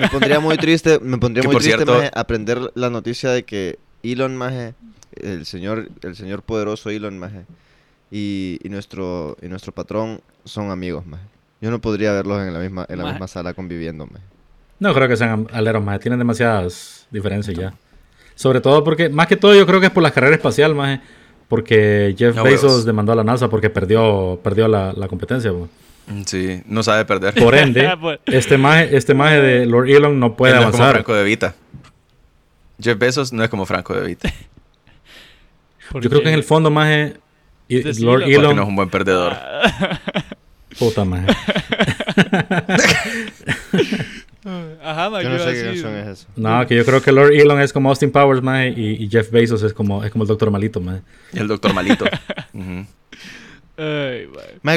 Me 0.00 0.08
pondría 0.08 0.40
muy 0.40 0.56
triste, 0.56 0.98
me 1.00 1.18
pondría 1.18 1.42
Que 1.42 1.48
muy 1.48 1.56
triste 1.56 1.76
cierto- 1.76 1.94
maje, 1.94 2.10
aprender 2.14 2.70
la 2.74 2.90
noticia 2.90 3.30
de 3.30 3.42
que 3.44 3.78
Elon 4.02 4.36
maje, 4.36 4.74
el 5.16 5.44
señor, 5.46 5.88
el 6.02 6.16
señor 6.16 6.42
poderoso 6.42 6.90
Elon 6.90 7.18
maje, 7.18 7.44
y, 8.10 8.58
y 8.62 8.68
nuestro 8.68 9.36
y 9.42 9.48
nuestro 9.48 9.72
patrón 9.72 10.20
son 10.44 10.70
amigos 10.70 11.06
maje. 11.06 11.24
Yo 11.60 11.70
no 11.70 11.80
podría 11.80 12.12
verlos 12.12 12.40
en 12.46 12.52
la 12.52 12.58
misma 12.58 12.84
en 12.88 12.98
la 12.98 13.04
Maje. 13.04 13.14
misma 13.14 13.28
sala 13.28 13.54
conviviendo 13.54 14.06
maje. 14.06 14.24
No 14.80 14.92
creo 14.92 15.06
que 15.06 15.16
sean 15.16 15.46
aleros, 15.52 15.84
más. 15.84 16.00
Tienen 16.00 16.18
demasiadas 16.18 17.06
diferencias 17.12 17.56
ya. 17.56 17.72
Sobre 18.34 18.60
todo 18.60 18.82
porque, 18.82 19.08
más 19.08 19.28
que 19.28 19.36
todo, 19.36 19.54
yo 19.54 19.64
creo 19.64 19.78
que 19.78 19.86
es 19.86 19.92
por 19.92 20.02
la 20.02 20.10
carrera 20.10 20.34
espacial, 20.34 20.74
más. 20.74 20.98
Porque 21.52 22.14
Jeff 22.16 22.34
No, 22.34 22.44
Bezos 22.44 22.62
huevos. 22.64 22.84
demandó 22.86 23.12
a 23.12 23.14
la 23.14 23.24
NASA 23.24 23.50
porque 23.50 23.68
perdió, 23.68 24.40
perdió 24.42 24.68
la, 24.68 24.94
la 24.94 25.06
competencia. 25.06 25.52
pues. 25.52 25.68
Sí, 26.24 26.62
no 26.64 26.82
sabe 26.82 27.04
perder. 27.04 27.34
Por 27.34 27.54
ende, 27.58 27.94
Pues- 28.00 28.20
este 28.24 28.56
maje, 28.56 28.96
este 28.96 29.12
maje 29.12 29.38
de 29.42 29.66
Lord 29.66 29.90
Elon 29.90 30.18
no 30.18 30.34
puede 30.34 30.54
Él 30.54 30.60
no 30.62 30.68
es 30.68 30.70
como 30.70 30.82
avanzar. 30.84 30.94
Franco 31.04 31.14
de 31.14 31.24
Vita. 31.24 31.54
Jeff 32.80 32.96
Bezos 32.98 33.34
no 33.34 33.44
es 33.44 33.50
como 33.50 33.66
Franco 33.66 33.92
de 33.92 34.06
Vita. 34.06 34.32
Yo 36.00 36.08
creo 36.08 36.22
que 36.22 36.28
en 36.30 36.34
el 36.36 36.42
fondo, 36.42 36.70
maje, 36.70 37.18
y-. 37.68 37.82
Lord 38.02 38.20
Porque 38.22 38.34
Elon... 38.34 38.56
no 38.56 38.62
es 38.62 38.68
un 38.68 38.76
buen 38.76 38.88
perdedor. 38.88 39.36
Puta, 40.78 41.04
maje. 41.04 41.26
Ajá, 44.82 45.10
maje, 45.10 45.24
Yo 45.24 45.30
no 46.36 46.66
que 46.66 46.74
yo 46.76 46.84
creo 46.84 47.00
que 47.00 47.12
Lord 47.12 47.32
Elon 47.32 47.60
es 47.60 47.72
como 47.72 47.88
Austin 47.90 48.10
Powers, 48.10 48.42
maje, 48.42 48.70
y, 48.70 49.04
y 49.04 49.08
Jeff 49.08 49.30
Bezos 49.30 49.62
es 49.62 49.72
como, 49.72 50.04
es 50.04 50.10
como 50.10 50.24
el 50.24 50.28
doctor 50.28 50.50
malito. 50.50 50.82
Y 51.32 51.38
el 51.38 51.48
doctor 51.48 51.72
malito. 51.74 52.04
Ay, 53.76 54.28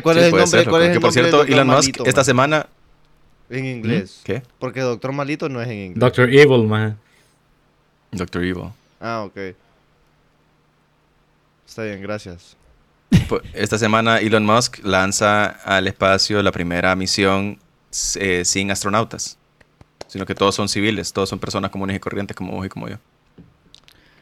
¿cuál 0.02 0.16
Sí, 0.16 0.22
es 0.22 0.26
el 0.26 0.32
nombre? 0.32 0.48
ser, 0.48 0.70
¿Cuál 0.70 0.84
es 0.84 0.90
que 0.90 0.96
el 0.96 1.02
por 1.02 1.12
cierto, 1.12 1.44
Elon 1.44 1.68
Musk 1.68 1.90
Malito, 1.90 2.06
esta 2.06 2.24
semana. 2.24 2.68
En 3.50 3.66
inglés. 3.66 4.22
¿Qué? 4.24 4.42
Porque 4.58 4.80
Doctor 4.82 5.12
Malito 5.12 5.50
no 5.50 5.62
es 5.62 5.68
en 5.68 5.78
inglés. 5.78 6.00
Doctor 6.00 6.30
Evil, 6.34 6.66
maje. 6.68 6.96
Doctor 8.12 8.44
Evil. 8.44 8.70
Ah, 9.00 9.24
ok. 9.26 9.56
Está 11.68 11.84
bien, 11.84 12.02
gracias. 12.02 12.56
Pues, 13.28 13.44
Esta 13.54 13.78
semana 13.78 14.20
Elon 14.20 14.46
Musk 14.46 14.80
lanza 14.84 15.46
al 15.46 15.88
espacio 15.88 16.42
la 16.42 16.52
primera 16.52 16.96
misión 16.96 17.60
eh, 18.16 18.44
sin 18.46 18.72
astronautas, 18.72 19.38
sino 20.16 20.26
que 20.26 20.34
todos 20.34 20.56
son 20.56 20.70
civiles, 20.70 21.12
todos 21.12 21.28
son 21.28 21.40
personas 21.40 21.72
comunes 21.72 21.98
y 21.98 22.00
corrientes 22.00 22.38
como 22.38 22.54
vos 22.54 22.66
y 22.66 22.70
como 22.70 22.88
yo. 22.88 22.96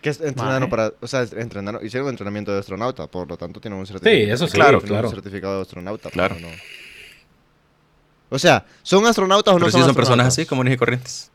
Que 0.02 0.10
es- 0.10 0.20
entrenaron 0.22 0.62
Maje. 0.64 0.70
para, 0.72 0.92
o 1.00 1.06
sea, 1.08 1.22
entrenaron, 1.38 1.86
hicieron 1.86 2.10
entrenamiento 2.10 2.52
de 2.52 2.58
astronauta, 2.62 3.06
por 3.06 3.30
lo 3.30 3.38
tanto 3.38 3.60
tienen 3.62 3.80
un 3.80 3.86
certificado. 3.86 4.34
eso 4.34 4.48
sí, 4.48 4.54
Claro, 4.54 4.80
tienen 4.80 4.88
claro. 4.96 5.10
un 5.10 5.14
certificado 5.14 5.56
de 5.58 5.62
astronauta. 5.62 6.10
Claro. 6.10 6.36
no. 6.42 6.48
O 8.30 8.40
sea, 8.40 8.66
¿son 8.82 9.06
astronautas 9.06 9.54
o 9.54 9.60
no 9.60 9.66
Pero 9.66 9.72
sí 9.72 9.78
son 9.78 9.86
son 9.90 9.96
personas 9.96 10.26
así, 10.28 10.48
comunes 10.48 10.74
y 10.74 10.78
corrientes. 10.78 11.30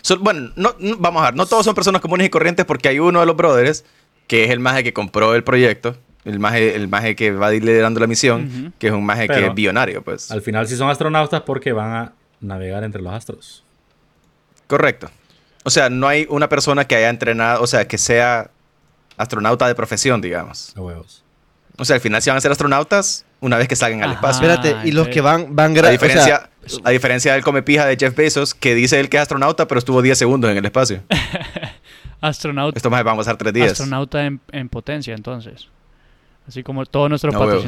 Son- 0.00 0.24
bueno, 0.24 0.50
no, 0.56 0.74
no- 0.78 0.96
vamos 0.96 1.20
a 1.22 1.26
ver, 1.26 1.34
no 1.34 1.44
todos 1.44 1.66
son 1.66 1.74
personas 1.74 2.00
comunes 2.00 2.26
y 2.26 2.30
corrientes 2.30 2.64
porque 2.64 2.88
hay 2.88 2.98
uno 2.98 3.20
de 3.20 3.26
los 3.26 3.36
brothers, 3.36 3.84
que 4.26 4.44
es 4.44 4.50
el 4.50 4.60
maje 4.60 4.82
que 4.82 4.94
compró 4.94 5.34
el 5.34 5.44
proyecto, 5.44 5.96
el 6.24 6.38
maje, 6.38 6.74
el 6.74 6.88
maje 6.88 7.14
que 7.14 7.32
va 7.32 7.50
liderando 7.50 8.00
la 8.00 8.06
misión, 8.06 8.72
que 8.78 8.86
es 8.86 8.92
un 8.94 9.04
maje 9.04 9.28
que 9.28 9.46
es 9.46 9.54
billonario, 9.54 10.02
pues. 10.02 10.30
Al 10.30 10.40
final 10.40 10.66
sí 10.66 10.76
son 10.76 10.88
astronautas 10.88 11.42
porque 11.42 11.72
van 11.72 11.92
a 11.92 12.12
navegar 12.40 12.84
entre 12.84 13.02
los 13.02 13.12
astros. 13.12 13.64
Correcto. 14.70 15.10
O 15.64 15.70
sea, 15.70 15.90
no 15.90 16.08
hay 16.08 16.26
una 16.30 16.48
persona 16.48 16.86
que 16.86 16.94
haya 16.96 17.10
entrenado, 17.10 17.60
o 17.62 17.66
sea, 17.66 17.86
que 17.86 17.98
sea 17.98 18.50
astronauta 19.18 19.66
de 19.66 19.74
profesión, 19.74 20.20
digamos. 20.22 20.72
A 20.76 20.80
huevos. 20.80 21.22
O 21.76 21.84
sea, 21.84 21.96
al 21.96 22.00
final 22.00 22.22
sí 22.22 22.30
van 22.30 22.36
a 22.36 22.40
ser 22.40 22.52
astronautas 22.52 23.24
una 23.40 23.56
vez 23.58 23.66
que 23.68 23.74
salgan 23.76 24.02
al 24.02 24.12
espacio. 24.12 24.48
Espérate, 24.48 24.86
y 24.88 24.92
los 24.92 25.08
que 25.08 25.20
van, 25.20 25.54
van 25.56 25.72
A 25.72 25.74
gra- 25.80 25.88
o 25.88 25.90
diferencia, 25.90 26.48
sea, 26.66 26.80
a 26.84 26.90
diferencia 26.90 27.32
del 27.34 27.42
comepija 27.42 27.84
de 27.86 27.96
Jeff 27.98 28.14
Bezos, 28.14 28.54
que 28.54 28.74
dice 28.74 29.00
él 29.00 29.08
que 29.08 29.16
es 29.16 29.22
astronauta, 29.22 29.66
pero 29.66 29.78
estuvo 29.80 30.00
10 30.02 30.16
segundos 30.16 30.50
en 30.50 30.56
el 30.58 30.64
espacio. 30.64 31.02
Astronauta, 32.20 32.76
Esto 32.78 32.90
más 32.90 33.02
vamos 33.02 33.26
a 33.26 33.30
estar 33.32 33.38
3 33.38 33.52
días. 33.54 33.72
astronauta 33.72 34.24
en, 34.26 34.40
en 34.52 34.68
potencia, 34.68 35.14
entonces. 35.14 35.68
Así 36.46 36.62
como 36.62 36.84
todos 36.86 37.08
nuestros 37.08 37.34
huevos. 37.34 37.64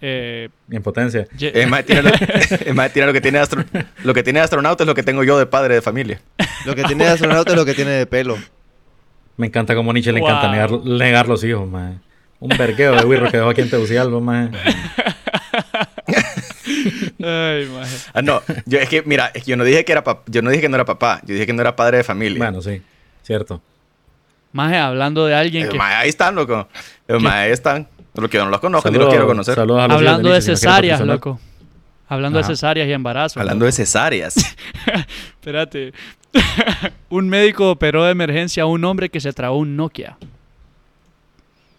Eh, 0.00 0.48
En 0.70 0.82
potencia. 0.82 1.26
Es 1.40 1.68
más, 1.68 1.84
tiene 1.84 2.02
lo, 2.02 2.10
es 2.50 2.74
más, 2.74 2.92
tiene 2.92 3.06
lo 3.06 3.12
que 3.12 3.20
tiene 3.20 3.38
astro- 3.40 3.64
lo 4.04 4.14
que 4.14 4.22
tiene 4.22 4.38
de 4.38 4.44
astronauta 4.44 4.84
es 4.84 4.86
lo 4.86 4.94
que 4.94 5.02
tengo 5.02 5.24
yo 5.24 5.38
de 5.38 5.46
padre 5.46 5.74
de 5.74 5.82
familia. 5.82 6.20
lo 6.64 6.74
que 6.74 6.84
tiene 6.84 7.04
de 7.04 7.10
astronauta 7.10 7.50
es 7.52 7.56
lo 7.56 7.64
que 7.64 7.74
tiene 7.74 7.90
de 7.90 8.06
pelo. 8.06 8.36
Me 9.36 9.46
encanta 9.48 9.74
como 9.74 9.92
Nietzsche 9.92 10.12
le 10.12 10.20
encanta 10.20 10.50
negar, 10.50 10.70
negar 10.84 11.28
los 11.28 11.42
hijos. 11.44 11.68
Un 12.40 12.48
vergueo 12.56 12.94
de 12.94 13.04
Wirro 13.04 13.30
que 13.30 13.36
dejó 13.38 13.50
aquí 13.50 13.60
en 13.62 13.70
Tegucigalpa, 13.70 14.20
maje. 14.20 14.50
Ay, 17.22 17.66
maje. 17.66 17.96
Ah, 18.14 18.22
no, 18.22 18.42
yo 18.66 18.78
es 18.78 18.88
que 18.88 19.02
mira, 19.02 19.30
es 19.34 19.44
que 19.44 19.50
yo 19.50 19.56
no 19.56 19.64
dije 19.64 19.84
que 19.84 19.92
era 19.92 20.04
pap- 20.04 20.22
yo 20.26 20.42
no 20.42 20.50
dije 20.50 20.62
que 20.62 20.68
no 20.68 20.76
era 20.76 20.84
papá, 20.84 21.20
yo 21.24 21.34
dije 21.34 21.46
que 21.46 21.52
no 21.52 21.60
era 21.60 21.74
padre 21.76 21.98
de 21.98 22.04
familia. 22.04 22.38
Bueno, 22.38 22.62
sí, 22.62 22.80
cierto. 23.22 23.60
Maje, 24.52 24.76
hablando 24.76 25.26
de 25.26 25.34
alguien 25.34 25.66
Eh, 25.66 25.68
que... 25.70 25.78
ahí 25.80 26.08
están, 26.08 26.34
loco. 26.34 26.68
Eh, 27.06 27.18
ahí 27.28 27.50
están. 27.52 27.88
Lo 28.20 28.28
que 28.30 28.38
no 28.38 28.48
los 28.50 28.60
conozco 28.60 28.90
ni 28.90 28.98
los 28.98 29.08
quiero 29.08 29.26
conocer. 29.26 29.54
saludos 29.54 29.82
a 29.82 29.88
los 29.88 29.96
Hablando 29.96 30.30
de 30.30 30.40
cesáreas, 30.42 31.00
loco. 31.00 31.40
Hablando 32.08 32.38
Ajá. 32.38 32.48
de 32.48 32.54
cesáreas 32.54 32.88
y 32.88 32.92
embarazos. 32.92 33.36
Hablando 33.36 33.64
de 33.66 33.72
cesáreas. 33.72 34.34
Espérate. 35.34 35.92
un 37.10 37.28
médico 37.28 37.70
operó 37.70 38.04
de 38.04 38.10
emergencia 38.12 38.62
a 38.64 38.66
un 38.66 38.84
hombre 38.84 39.08
que 39.08 39.20
se 39.20 39.32
tragó 39.32 39.56
un 39.58 39.76
Nokia. 39.76 40.16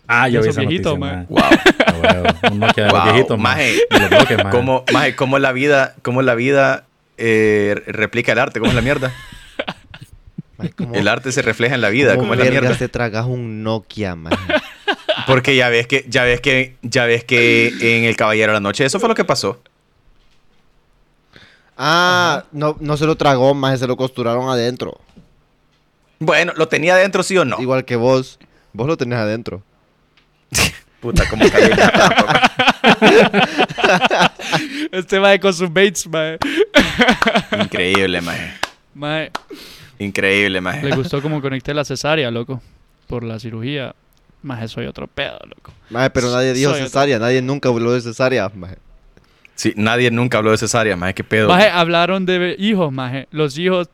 Ah, 0.08 0.28
yo 0.28 0.42
vi 0.42 0.50
esa 0.50 0.62
viejitos, 0.62 0.98
noticia, 0.98 1.26
wow. 1.30 1.40
A 1.86 1.94
huevo, 1.94 2.30
Un 2.52 2.60
Nokia 2.60 2.84
de 2.86 2.90
los 2.92 3.00
Wow, 3.04 3.12
viejitos, 3.14 3.40
maje. 3.40 3.78
maje. 3.92 4.02
Los 4.02 4.10
bloques, 4.10 4.38
maje. 4.44 4.58
¿Cómo, 4.58 4.84
maje, 4.92 5.16
cómo 5.16 5.40
la 5.40 5.52
vida, 5.52 5.96
cómo 6.02 6.22
la 6.24 6.34
vida 6.36 6.86
eh, 7.18 7.76
replica 7.86 8.32
el 8.32 8.40
arte? 8.40 8.60
¿Cómo 8.60 8.70
es 8.70 8.76
la 8.76 8.82
mierda? 8.82 9.12
Maje, 10.58 10.72
¿cómo- 10.72 10.96
El 10.96 11.08
arte 11.08 11.32
se 11.32 11.42
refleja 11.44 11.76
en 11.76 11.82
la 11.82 11.90
vida, 11.90 12.12
cómo 12.16 12.22
¿cómo 12.24 12.34
es 12.34 12.40
la 12.40 12.50
mierda? 12.50 12.76
te 12.76 12.88
tragas 12.90 13.26
un 13.28 13.62
Nokia, 13.64 14.16
maje? 14.16 14.36
Porque 15.30 15.56
ya 15.56 15.70
ves 15.70 15.88
que, 15.88 16.06
ya 16.08 16.24
ves 16.24 16.42
que, 16.42 16.76
ya 16.82 17.06
ves 17.06 17.24
que 17.24 17.98
en 17.98 18.04
El 18.04 18.16
Caballero 18.16 18.52
de 18.52 18.56
la 18.56 18.60
Noche, 18.60 18.86
eso 18.86 19.00
fue 19.00 19.08
lo 19.10 19.16
que 19.16 19.26
pasó. 19.26 19.62
Ah, 21.78 22.44
no, 22.52 22.76
no 22.80 22.98
se 22.98 23.06
lo 23.06 23.16
tragó, 23.16 23.54
maje, 23.54 23.78
se 23.78 23.88
lo 23.88 23.96
costuraron 23.96 24.50
adentro. 24.50 25.00
Bueno, 26.20 26.52
¿lo 26.58 26.68
tenía 26.68 26.96
adentro 26.96 27.24
sí 27.24 27.38
o 27.38 27.46
no? 27.46 27.62
Igual 27.62 27.86
que 27.86 27.96
vos. 27.96 28.38
Vos 28.74 28.88
lo 28.88 28.98
tenés 28.98 29.18
adentro. 29.20 29.64
Puta, 31.00 31.28
como 31.30 31.50
cayó. 31.50 31.70
Este 34.92 35.20
maje 35.20 35.40
con 35.40 35.54
sus 35.54 35.72
baits, 35.72 36.08
maje. 36.08 36.38
Increíble, 37.62 38.20
maje. 38.22 38.54
Maje, 38.94 39.32
Increíble, 40.00 40.50
le 40.50 40.62
maje. 40.62 40.90
gustó 40.92 41.22
como 41.22 41.42
conecté 41.42 41.74
la 41.74 41.86
cesárea, 41.86 42.30
loco. 42.32 42.62
Por 43.08 43.24
la 43.24 43.40
cirugía. 43.40 43.96
Maje, 44.42 44.68
soy 44.68 44.86
otro 44.86 45.08
pedo, 45.08 45.38
loco. 45.48 45.74
Maje, 45.90 46.10
pero 46.12 46.32
nadie 46.32 46.54
dijo 46.54 46.70
Soy 46.72 46.80
otro. 46.80 46.88
cesárea. 46.88 47.20
Nadie 47.20 47.42
nunca 47.42 47.70
habló 47.70 47.92
de 47.94 48.02
cesárea, 48.02 48.50
maje. 48.56 48.78
Sí, 49.56 49.74
nadie 49.76 50.10
nunca 50.10 50.38
habló 50.38 50.52
de 50.52 50.58
cesárea, 50.58 50.96
maje. 50.96 51.14
¿Qué 51.16 51.24
pedo? 51.26 51.50
Maje, 51.50 51.68
hablaron 51.70 52.26
de 52.26 52.56
hijos, 52.58 52.94
maje. 52.94 53.28
Los 53.32 53.58
hijos 53.58 53.90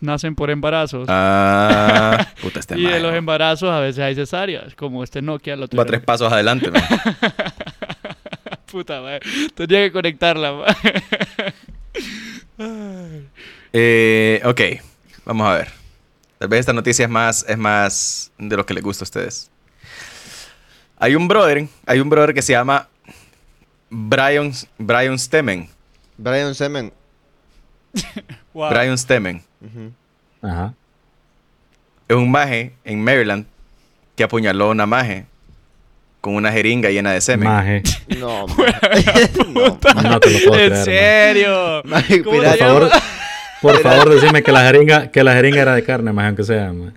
nacen 0.00 0.34
por 0.34 0.50
embarazos. 0.50 1.06
Ah, 1.08 2.26
puta, 2.42 2.58
este 2.58 2.76
y 2.76 2.84
de 2.86 2.98
los 2.98 3.14
embarazos 3.14 3.70
a 3.70 3.78
veces 3.78 4.00
hay 4.02 4.16
cesáreas. 4.16 4.74
Como 4.74 5.04
este 5.04 5.22
Nokia 5.22 5.54
lo 5.54 5.62
Va 5.62 5.68
tuvieron. 5.68 5.86
tres 5.86 6.00
pasos 6.02 6.32
adelante, 6.32 6.70
maje. 6.72 6.94
Puta, 8.70 9.00
maje. 9.00 9.20
Tenía 9.54 9.82
que 9.82 9.92
conectarla, 9.92 10.52
maje. 10.64 10.94
Eh, 13.72 14.40
ok, 14.44 14.60
vamos 15.24 15.46
a 15.48 15.54
ver. 15.54 15.68
Tal 16.38 16.48
vez 16.48 16.60
esta 16.60 16.72
noticia 16.72 17.04
es 17.04 17.10
más, 17.10 17.44
es 17.48 17.58
más 17.58 18.32
de 18.38 18.56
lo 18.56 18.64
que 18.66 18.74
les 18.74 18.82
gusta 18.82 19.02
a 19.02 19.06
ustedes. 19.06 19.50
Hay 21.00 21.16
un 21.16 21.26
brother, 21.26 21.66
hay 21.86 21.98
un 21.98 22.10
brother 22.10 22.34
que 22.34 22.42
se 22.42 22.52
llama 22.52 22.86
Brian, 23.88 24.52
Brian 24.78 25.18
Stemmen. 25.18 25.68
Brian 26.16 26.54
Semen. 26.54 26.92
Wow. 28.52 28.68
Brian 28.70 28.98
Stemmen. 28.98 29.42
Ajá. 30.42 30.74
Es 32.08 32.16
un 32.16 32.28
maje 32.30 32.72
en 32.84 33.02
Maryland 33.02 33.46
que 34.16 34.24
apuñaló 34.24 34.64
a 34.66 34.70
una 34.70 34.86
maje 34.86 35.24
con 36.20 36.34
una 36.34 36.50
jeringa 36.50 36.90
llena 36.90 37.12
de 37.12 37.20
semen. 37.20 37.48
Maje. 37.48 37.82
No, 38.18 38.46
maje. 38.58 39.30
no. 39.54 39.78
No 40.02 40.20
te 40.20 40.30
lo 40.32 40.38
puedo 40.50 40.60
¿En 40.60 40.68
creer, 40.68 40.70
maje. 40.72 40.84
serio? 40.84 41.82
Maje, 41.84 42.22
¿Cómo 42.24 42.36
Por 42.42 42.56
favor, 42.58 42.90
por 43.62 43.78
favor, 43.82 44.08
decime 44.10 44.42
que 44.42 44.50
la 44.50 44.64
jeringa, 44.64 45.10
que 45.12 45.22
la 45.22 45.32
jeringa 45.34 45.62
era 45.62 45.74
de 45.76 45.84
carne, 45.84 46.12
maje, 46.12 46.26
aunque 46.28 46.42
sea, 46.44 46.72
maje. 46.72 46.92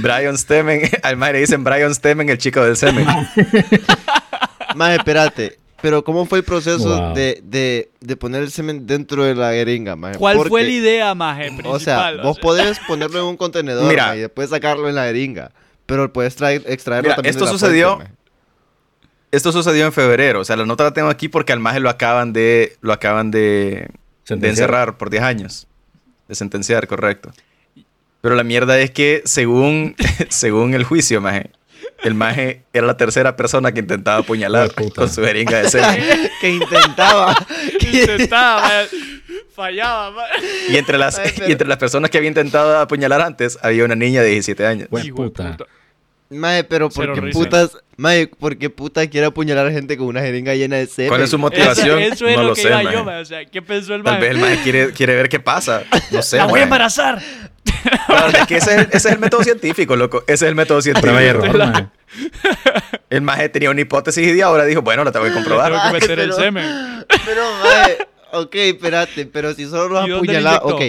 Brian 0.00 0.36
Stemmen, 0.38 0.82
al 1.02 1.16
maje 1.16 1.32
le 1.34 1.38
dicen 1.40 1.64
Brian 1.64 1.94
Stemmen, 1.94 2.28
el 2.28 2.38
chico 2.38 2.62
del 2.64 2.76
semen. 2.76 3.06
Maje, 4.74 4.96
espérate. 4.96 5.58
Pero 5.80 6.02
¿cómo 6.02 6.24
fue 6.24 6.38
el 6.38 6.44
proceso 6.44 6.88
Wow. 6.88 7.14
de, 7.14 7.40
de, 7.44 7.90
de 8.00 8.16
poner 8.16 8.42
el 8.42 8.50
semen 8.50 8.86
dentro 8.86 9.22
de 9.24 9.34
la 9.34 9.52
jeringa, 9.52 9.96
maje? 9.96 10.16
¿Cuál 10.18 10.38
fue 10.48 10.62
la 10.62 10.70
idea, 10.70 11.14
maje, 11.14 11.48
principal? 11.48 11.72
O 11.74 11.78
sea, 11.78 12.12
vos 12.22 12.38
podés 12.38 12.78
ponerlo 12.88 13.18
en 13.20 13.26
un 13.26 13.36
contenedor 13.36 13.86
Mira. 13.88 14.06
maje, 14.06 14.18
y 14.18 14.20
después 14.22 14.48
sacarlo 14.48 14.88
en 14.88 14.94
la 14.94 15.04
jeringa. 15.04 15.50
Pero 15.84 16.10
puedes 16.10 16.34
traer, 16.36 16.62
extraerlo 16.66 17.08
Mira, 17.08 17.16
también 17.16 17.34
de 17.34 17.38
esto 17.38 17.44
la 17.44 17.50
sucedió-. 17.58 17.98
Esto 19.30 19.52
sucedió 19.52 19.84
en 19.84 19.92
febrero, 19.92 20.40
o 20.40 20.44
sea, 20.44 20.56
la 20.56 20.64
nota 20.64 20.84
la 20.84 20.92
tengo 20.92 21.08
aquí 21.08 21.28
porque 21.28 21.52
al 21.52 21.60
maje 21.60 21.80
lo 21.80 21.90
acaban 21.90 22.32
de, 22.32 22.76
lo 22.80 22.92
acaban 22.92 23.30
de, 23.30 23.90
de 24.26 24.48
encerrar 24.48 24.96
por 24.96 25.10
10 25.10 25.22
años. 25.22 25.66
De 26.28 26.34
sentenciar, 26.34 26.86
correcto. 26.86 27.30
Pero 28.24 28.36
la 28.36 28.42
mierda 28.42 28.78
es 28.80 28.90
que 28.90 29.20
según, 29.26 29.94
según 30.30 30.72
el 30.72 30.82
juicio, 30.84 31.20
maje, 31.20 31.50
el 32.02 32.14
maje 32.14 32.62
era 32.72 32.86
la 32.86 32.96
tercera 32.96 33.36
persona 33.36 33.72
que 33.72 33.80
intentaba 33.80 34.16
apuñalar 34.16 34.70
con 34.94 35.10
su 35.10 35.22
jeringa 35.22 35.58
de 35.60 35.68
semen. 35.68 36.02
que 36.40 36.48
intentaba. 36.48 37.36
Intentaba, 37.92 38.62
maje. 38.62 38.88
Fallaba, 39.54 40.10
maje. 40.12 40.40
Y 40.70 40.76
entre, 40.78 40.96
las, 40.96 41.18
Ay, 41.18 41.32
pero- 41.36 41.48
y 41.50 41.52
entre 41.52 41.68
las 41.68 41.76
personas 41.76 42.08
que 42.08 42.16
había 42.16 42.28
intentado 42.28 42.78
apuñalar 42.78 43.20
antes, 43.20 43.58
había 43.60 43.84
una 43.84 43.94
niña 43.94 44.22
de 44.22 44.30
17 44.30 44.66
años. 44.66 44.88
De 44.90 45.12
puta. 45.12 45.58
Maje, 46.30 46.64
pero 46.64 46.88
¿por 46.88 47.12
qué 47.12 47.30
putas? 47.30 47.72
Maje, 47.98 48.26
¿por 48.28 48.56
qué 48.56 48.70
puta 48.70 49.06
quiere 49.06 49.26
apuñalar 49.26 49.66
a 49.66 49.70
gente 49.70 49.98
con 49.98 50.06
una 50.06 50.22
jeringa 50.22 50.54
llena 50.54 50.76
de 50.76 50.86
semen? 50.86 51.10
¿Cuál 51.10 51.20
es 51.20 51.28
su 51.30 51.38
motivación? 51.38 51.98
Eso, 51.98 52.14
eso 52.14 52.26
es 52.28 52.36
no 52.36 52.42
lo, 52.42 52.48
lo 52.48 52.54
que 52.54 52.62
sé, 52.62 52.68
iba 52.68 52.82
maje. 52.82 52.96
yo, 52.96 53.04
maje. 53.04 53.20
O 53.20 53.24
sea, 53.26 53.44
¿qué 53.44 53.60
pensó 53.60 53.94
el 53.94 54.02
Tal 54.02 54.14
maje? 54.14 54.22
vez 54.28 54.34
el 54.34 54.40
maje 54.40 54.62
quiere, 54.62 54.92
quiere 54.92 55.14
ver 55.14 55.28
qué 55.28 55.40
pasa. 55.40 55.82
No 56.10 56.22
sé, 56.22 56.38
¡La 56.38 56.46
voy 56.46 56.60
a 56.60 56.62
embarazar! 56.62 57.20
Claro, 58.06 58.28
es 58.38 58.46
que 58.46 58.56
ese 58.56 58.70
es, 58.72 58.76
el, 58.78 58.86
ese 58.92 58.96
es 58.96 59.06
el 59.14 59.18
método 59.18 59.42
científico, 59.44 59.96
loco. 59.96 60.22
Ese 60.26 60.44
es 60.46 60.48
el 60.48 60.54
método 60.54 60.80
Prueba 61.00 61.22
y 61.22 61.24
científico. 61.26 61.56
error. 61.62 61.90
El 63.10 63.22
maje 63.22 63.48
tenía 63.48 63.70
una 63.70 63.80
hipótesis 63.80 64.34
y 64.36 64.40
ahora 64.40 64.64
dijo, 64.64 64.82
bueno, 64.82 65.04
la 65.04 65.12
tengo 65.12 65.24
que 65.24 65.30
Tengo 65.30 65.42
comprobar. 65.44 65.72
que 65.72 65.78
Ay, 65.78 65.92
meter 65.92 66.10
el 66.12 66.16
pero- 66.30 66.32
semen. 66.36 67.04
Pero, 67.24 67.42
maje, 67.62 67.98
ok, 68.32 68.54
espérate, 68.54 69.26
pero 69.26 69.54
si 69.54 69.66
solo 69.66 69.88
los 70.00 70.06
¿Y 70.06 70.10
dónde 70.10 70.32
le 70.32 70.38
apuñalaba, 70.38 70.66
ok. 70.74 70.82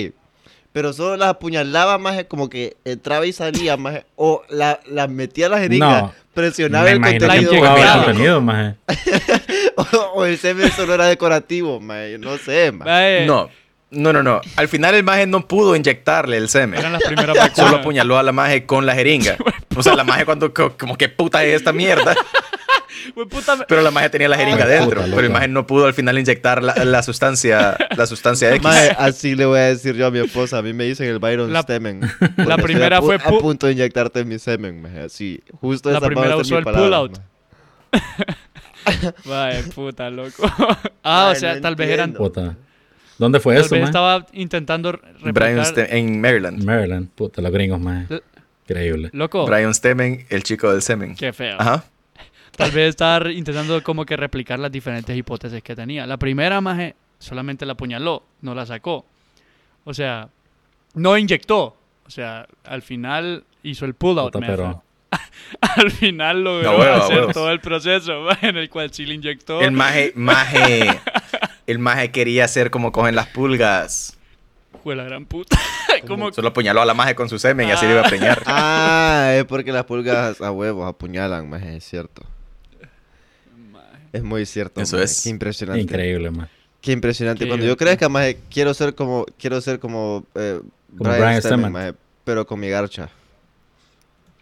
Pero 0.71 0.91
solo 0.91 1.15
las 1.15 1.29
apuñalaba, 1.29 1.97
maje, 1.97 2.27
como 2.27 2.49
que 2.49 2.75
entraba 2.83 3.25
y 3.25 3.31
salía, 3.33 3.77
maje. 3.77 4.05
O 4.15 4.43
la, 4.49 4.79
las 4.87 5.09
metía 5.09 5.45
a 5.47 5.49
la 5.49 5.59
jeringa, 5.59 6.01
No. 6.01 6.13
presionaba 6.33 6.83
Me 6.85 6.91
el 6.91 6.97
que 7.01 7.17
contenido. 7.25 7.51
empujaba 7.53 7.75
el 7.75 7.81
inyectaba. 7.81 8.03
contenido, 8.05 8.41
maje. 8.41 8.75
o, 9.77 9.97
o 10.15 10.25
el 10.25 10.37
semen 10.37 10.69
solo 10.71 10.93
era 10.95 11.05
decorativo, 11.05 11.79
maje. 11.79 12.17
No 12.19 12.37
sé, 12.37 12.71
maje. 12.73 13.25
No, 13.25 13.49
no, 13.95 14.13
no, 14.13 14.21
no. 14.23 14.41
Al 14.55 14.67
final 14.67 14.93
el 14.95 15.03
maje 15.03 15.25
no 15.25 15.47
pudo 15.47 15.75
inyectarle 15.75 16.37
el 16.37 16.49
semen. 16.49 16.79
Eran 16.79 16.93
las 16.93 17.03
primeras 17.03 17.35
vacunas. 17.37 17.55
Solo 17.57 17.77
apuñaló 17.77 18.17
a 18.17 18.23
la 18.23 18.31
maje 18.31 18.65
con 18.65 18.85
la 18.85 18.93
jeringa. 18.95 19.37
O 19.77 19.83
sea, 19.83 19.93
la 19.93 20.05
maje 20.05 20.23
cuando, 20.23 20.53
co- 20.53 20.77
como 20.77 20.97
que 20.97 21.09
puta 21.09 21.43
es 21.43 21.55
esta 21.57 21.73
mierda. 21.73 22.15
Pero 23.67 23.81
la 23.81 23.91
maje 23.91 24.09
tenía 24.09 24.29
la 24.29 24.37
jeringa 24.37 24.65
dentro. 24.65 25.01
puta, 25.01 25.01
pero 25.09 25.19
el 25.19 25.25
loco. 25.27 25.33
maje 25.33 25.47
no 25.49 25.67
pudo 25.67 25.85
al 25.85 25.93
final 25.93 26.17
inyectar 26.17 26.63
la, 26.63 26.73
la 26.85 27.03
sustancia, 27.03 27.75
la 27.95 28.05
sustancia 28.07 28.49
X. 28.51 28.63
Maje, 28.63 28.95
así 28.97 29.35
le 29.35 29.45
voy 29.45 29.59
a 29.59 29.63
decir 29.63 29.95
yo 29.95 30.07
a 30.07 30.11
mi 30.11 30.19
esposa. 30.19 30.59
A 30.59 30.61
mí 30.61 30.71
me 30.73 30.85
dicen 30.85 31.07
el 31.09 31.19
Byron 31.19 31.51
La- 31.51 31.63
Semen. 31.63 32.01
la 32.37 32.57
primera 32.57 32.97
a 32.97 33.01
pu- 33.01 33.05
fue 33.05 33.15
A 33.15 33.19
pu- 33.19 33.41
punto 33.41 33.67
de 33.67 33.73
inyectarte 33.73 34.23
mi 34.23 34.39
semen, 34.39 34.81
maje. 34.81 35.01
Así. 35.01 35.41
Justo 35.59 35.91
La 35.91 35.97
esa 35.97 36.07
primera 36.07 36.37
usó 36.37 36.53
mi 36.53 36.57
el 36.59 36.63
palabra, 36.63 36.85
pull-out. 36.87 37.17
maje. 37.91 38.25
Vaya, 39.25 39.63
puta, 39.73 40.09
loco. 40.09 40.49
ah, 41.03 41.31
o 41.31 41.35
sea, 41.35 41.55
no 41.55 41.61
tal 41.61 41.75
vez 41.75 41.89
eran... 41.89 42.09
entiendo. 42.11 42.31
Puta. 42.31 42.55
¿Dónde 43.17 43.39
fue 43.39 43.55
Tal 43.55 43.65
eso, 43.65 43.75
vez 43.75 43.85
estaba 43.85 44.25
intentando 44.33 44.91
replicar... 44.91 45.33
Brian 45.33 45.65
en 45.89 46.21
Maryland. 46.21 46.63
Maryland. 46.63 47.09
Puta, 47.09 47.41
los 47.41 47.51
gringos, 47.51 47.79
maje. 47.79 48.15
Eh. 48.15 48.21
Increíble. 48.67 49.09
Loco, 49.13 49.45
Brian 49.45 49.73
Stemen, 49.73 50.25
el 50.29 50.43
chico 50.43 50.71
del 50.71 50.81
semen. 50.81 51.15
qué 51.15 51.31
feo. 51.31 51.55
Ajá. 51.59 51.85
Tal 52.55 52.71
vez 52.71 52.89
estaba 52.89 53.31
intentando 53.31 53.81
como 53.83 54.05
que 54.05 54.17
replicar 54.17 54.59
las 54.59 54.71
diferentes 54.71 55.15
hipótesis 55.15 55.61
que 55.61 55.75
tenía. 55.75 56.07
La 56.07 56.17
primera, 56.17 56.59
maje, 56.61 56.95
solamente 57.19 57.65
la 57.65 57.73
apuñaló, 57.73 58.23
no 58.41 58.55
la 58.55 58.65
sacó. 58.65 59.05
O 59.83 59.93
sea, 59.93 60.29
no 60.95 61.17
inyectó. 61.17 61.77
O 62.07 62.09
sea, 62.09 62.47
al 62.63 62.81
final 62.81 63.43
hizo 63.63 63.85
el 63.85 63.93
pull-out. 63.93 64.35
Pero... 64.39 64.81
Al 65.61 65.91
final 65.91 66.43
logró 66.43 66.71
huevo, 66.71 66.83
a 66.83 66.97
hacer 66.97 67.17
huevos. 67.17 67.33
todo 67.33 67.51
el 67.51 67.59
proceso, 67.61 68.21
maje, 68.23 68.49
en 68.49 68.57
el 68.57 68.69
cual 68.69 68.91
sí 68.91 69.05
le 69.05 69.13
inyectó. 69.13 69.61
El 69.61 69.71
maje, 69.71 70.11
maje, 70.15 70.89
el 71.67 71.79
maje 71.79 72.11
quería 72.11 72.45
hacer 72.45 72.71
como 72.71 72.91
cogen 72.91 73.15
las 73.15 73.27
pulgas. 73.27 74.17
Fue 74.83 74.95
la 74.95 75.03
gran 75.03 75.25
puta. 75.25 75.57
como 76.07 76.31
Solo 76.31 76.49
apuñaló 76.49 76.81
a 76.81 76.85
la 76.85 76.93
maje 76.93 77.15
con 77.15 77.29
su 77.29 77.39
semen 77.39 77.67
y 77.67 77.71
así 77.71 77.85
le 77.85 77.93
iba 77.93 78.01
a 78.01 78.09
preñar. 78.09 78.43
Ah, 78.45 79.33
es 79.35 79.45
porque 79.45 79.71
las 79.71 79.85
pulgas 79.85 80.39
a 80.41 80.51
huevos 80.51 80.87
apuñalan, 80.87 81.49
maje. 81.49 81.77
Es 81.77 81.83
cierto. 81.85 82.23
Es 84.13 84.23
muy 84.23 84.45
cierto. 84.45 84.81
Eso 84.81 84.97
maje. 84.97 85.05
es. 85.05 85.23
Qué 85.23 85.29
impresionante. 85.29 85.81
Increíble, 85.81 86.29
maje. 86.31 86.51
Qué 86.81 86.91
impresionante. 86.91 87.43
Qué 87.43 87.47
Cuando 87.47 87.65
yo 87.65 87.75
crezca, 87.75 88.07
maje, 88.09 88.37
quiero 88.49 88.73
ser 88.73 88.93
como, 88.93 89.25
quiero 89.39 89.59
ser 89.59 89.79
como, 89.79 90.23
eh, 90.35 90.61
Como 90.95 91.09
Brian, 91.09 91.41
Brian 91.41 91.71
maje, 91.71 91.93
pero 92.23 92.45
con 92.45 92.59
mi 92.59 92.69
garcha. 92.69 93.09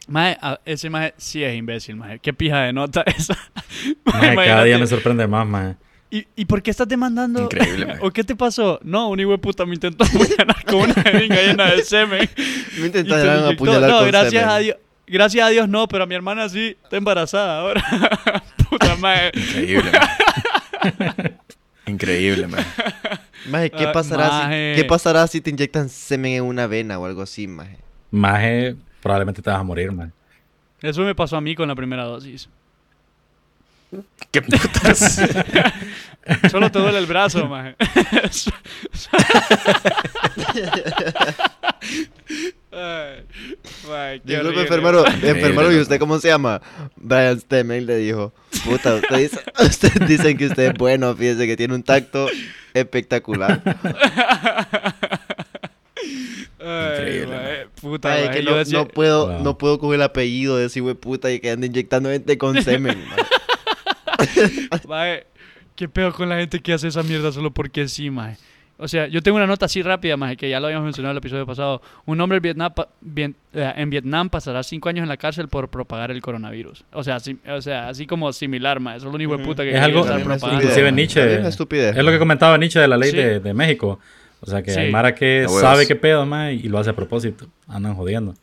Maje, 0.08 0.38
ese 0.66 0.90
maje 0.90 1.14
sí 1.18 1.42
es 1.42 1.56
imbécil, 1.56 1.96
maje. 1.96 2.20
Qué 2.20 2.34
pija 2.34 2.64
de 2.64 2.74
nota 2.74 3.02
esa. 3.06 3.38
Maje, 4.04 4.36
cada 4.36 4.64
día 4.66 4.78
me 4.78 4.88
sorprende 4.88 5.26
más, 5.26 5.48
maje. 5.48 5.76
¿Y, 6.16 6.28
¿Y 6.36 6.46
por 6.46 6.62
qué 6.62 6.70
estás 6.70 6.88
demandando? 6.88 7.42
Increíble. 7.44 7.96
¿O 8.02 8.12
qué 8.12 8.24
te 8.24 8.36
pasó? 8.36 8.80
No, 8.84 9.10
un 9.10 9.20
hijo 9.20 9.32
de 9.32 9.40
puta 9.40 9.66
me 9.66 9.74
intentó 9.74 10.04
apuñalar 10.06 10.64
con 10.66 10.82
una 10.82 10.94
jeringa 10.94 11.38
llena 11.42 11.72
de 11.72 11.84
semen. 11.84 12.30
Me 12.80 12.88
inyectó. 12.88 13.16
apuñalar 13.50 13.90
No, 13.90 13.98
con 14.00 14.08
gracias 14.10 14.32
semen. 14.44 14.50
a 14.50 14.58
Dios. 14.60 14.78
Gracias 15.08 15.46
a 15.46 15.50
Dios 15.50 15.68
no, 15.68 15.88
pero 15.88 16.04
a 16.04 16.08
mi 16.08 16.14
hermana 16.16 16.48
sí 16.50 16.78
está 16.84 16.98
embarazada 16.98 17.60
ahora. 17.62 17.84
puta 18.70 18.96
madre. 18.98 19.32
Increíble, 19.36 19.92
maje. 19.92 21.34
Increíble, 21.88 22.48
maje. 22.48 22.66
Maje, 23.50 23.70
¿qué 23.72 23.86
Ah, 23.86 23.92
pasará, 23.92 24.30
maje. 24.30 24.74
Si, 24.76 24.82
¿qué 24.82 24.88
pasará 24.88 25.28
si 25.28 25.42
te 25.42 25.50
inyectan 25.50 25.90
semen 25.90 26.34
en 26.34 26.44
una 26.44 26.68
vena 26.68 26.98
o 27.00 27.06
algo 27.06 27.22
así, 27.22 27.48
maje? 27.48 27.78
Maje, 28.12 28.76
probablemente 29.02 29.42
te 29.42 29.50
vas 29.50 29.60
a 29.60 29.64
morir, 29.64 29.92
maje. 29.92 30.12
Eso 30.82 31.02
me 31.02 31.16
pasó 31.16 31.36
a 31.38 31.42
mí 31.42 31.56
con 31.56 31.68
la 31.68 31.76
primera 31.76 32.04
dosis. 32.04 32.50
¿Qué 34.32 34.42
putas? 34.42 35.22
Solo 36.52 36.72
te 36.72 36.80
duele 36.80 36.98
el 37.00 37.06
brazo, 37.06 37.48
maje. 37.48 37.76
Ay, 42.72 44.20
qué 44.26 44.34
Disculpe, 44.36 44.62
enfermero, 44.62 45.06
enfermero, 45.08 45.72
¿y 45.72 45.78
usted 45.80 46.00
cómo 46.00 46.18
se 46.20 46.30
llama? 46.30 46.62
Brian 46.96 47.40
Stemen 47.40 47.86
le 47.86 47.98
dijo, 47.98 48.34
puta, 48.66 48.96
usted 48.96 49.18
dice, 49.18 49.40
ustedes 49.64 50.08
dicen 50.08 50.38
que 50.38 50.48
usted 50.48 50.72
es 50.72 50.74
bueno, 50.78 51.16
fíjese 51.16 51.46
que 51.46 51.56
tiene 51.58 51.76
un 51.76 51.84
tacto 51.84 52.28
espectacular. 52.74 53.62
Ay, 56.66 56.92
Increíble, 56.96 57.68
Puta, 57.82 58.32
que 58.32 58.42
no, 58.42 58.56
decía- 58.56 58.80
no 58.80 58.88
puedo, 58.88 59.28
Wow. 59.28 59.44
no 59.44 59.58
puedo 59.58 59.78
coger 59.80 59.96
el 59.96 60.04
apellido 60.04 60.58
de 60.58 60.66
ese 60.68 60.80
güey 60.80 60.96
puta 60.96 61.30
y 61.32 61.40
que 61.40 61.52
ande 61.52 61.68
inyectando 61.68 62.10
gente 62.10 62.38
con 62.38 62.62
semen. 62.64 63.04
Maje, 64.88 65.26
qué 65.76 65.88
peor 65.90 66.14
con 66.14 66.30
la 66.30 66.38
gente 66.38 66.60
que 66.60 66.74
hace 66.74 66.88
esa 66.88 67.04
mierda 67.04 67.32
solo 67.32 67.52
porque 67.52 67.88
sí. 67.88 68.10
O 68.78 68.88
sea, 68.88 69.08
yo 69.08 69.22
tengo 69.22 69.38
una 69.38 69.46
nota 69.48 69.66
así 69.68 69.82
rápida, 69.84 70.18
maje, 70.18 70.36
que 70.36 70.50
ya 70.50 70.60
lo 70.60 70.66
habíamos 70.66 70.86
mencionado 70.86 71.12
en 71.12 71.16
el 71.16 71.20
episodio 71.20 71.46
pasado. 71.46 71.82
Un 72.06 72.20
hombre 72.20 72.38
en 72.38 72.42
Vietnam, 72.42 72.74
pa- 72.74 72.90
bien- 73.02 73.36
eh, 73.54 73.72
en 73.78 73.90
Vietnam 73.90 74.30
pasará 74.30 74.64
cinco 74.64 74.90
años 74.90 75.04
en 75.04 75.10
la 75.10 75.16
cárcel 75.16 75.48
por 75.48 75.70
propagar 75.70 76.10
el 76.12 76.22
coronavirus. 76.22 76.84
O 76.92 77.04
sea, 77.04 77.18
así, 77.18 77.38
o 77.48 77.62
sea, 77.62 77.88
así 77.90 78.08
como 78.08 78.34
similar, 78.34 78.80
maje. 78.80 79.00
Solo 79.00 79.14
un 79.14 79.22
hijo 79.22 79.38
de 79.38 79.44
puta 79.44 79.64
que 79.64 79.76
Es 79.76 79.80
algo- 79.80 80.02
estar 80.02 80.22
propagando. 80.24 80.64
Inclusive 80.64 80.92
Nietzsche- 80.92 81.48
estupidez. 81.48 81.96
Es 81.96 82.04
lo 82.04 82.12
que 82.12 82.20
comentaba 82.20 82.58
Nietzsche 82.58 82.80
de 82.80 82.88
la 82.88 82.98
ley 82.98 83.12
Sí. 83.12 83.18
de, 83.18 83.40
de 83.40 83.54
México. 83.54 84.00
O 84.42 84.48
sea, 84.48 84.62
que 84.64 84.72
Sí. 84.72 84.92
Mara 84.92 85.14
que 85.16 85.46
sabe 85.62 85.88
qué 85.88 85.96
pedo, 85.96 86.26
maje, 86.26 86.54
y 86.56 86.64
lo 86.68 86.80
hace 86.80 86.90
a 86.90 86.96
propósito. 86.96 87.48
Andan 87.68 87.94
jodiendo. 87.96 88.34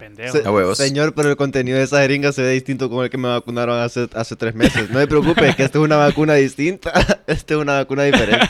Pendejo. 0.00 0.32
Se- 0.36 0.48
A 0.48 0.50
huevos. 0.50 0.76
Señor, 0.78 1.14
pero 1.14 1.30
el 1.30 1.36
contenido 1.36 1.78
de 1.78 1.84
esa 1.84 2.00
jeringa 2.00 2.32
se 2.32 2.42
ve 2.42 2.50
distinto 2.50 2.90
con 2.90 3.04
el 3.04 3.10
que 3.10 3.18
me 3.18 3.28
vacunaron 3.28 3.78
hace, 3.78 4.08
hace 4.14 4.34
tres 4.34 4.54
meses. 4.56 4.90
No 4.90 4.98
me 4.98 5.06
preocupe, 5.06 5.54
que 5.54 5.62
esta 5.62 5.78
es 5.78 5.84
una 5.84 5.96
vacuna 5.96 6.34
distinta. 6.34 6.90
Esta 7.28 7.54
es 7.54 7.60
una 7.60 7.74
vacuna 7.74 8.02
diferente. 8.04 8.46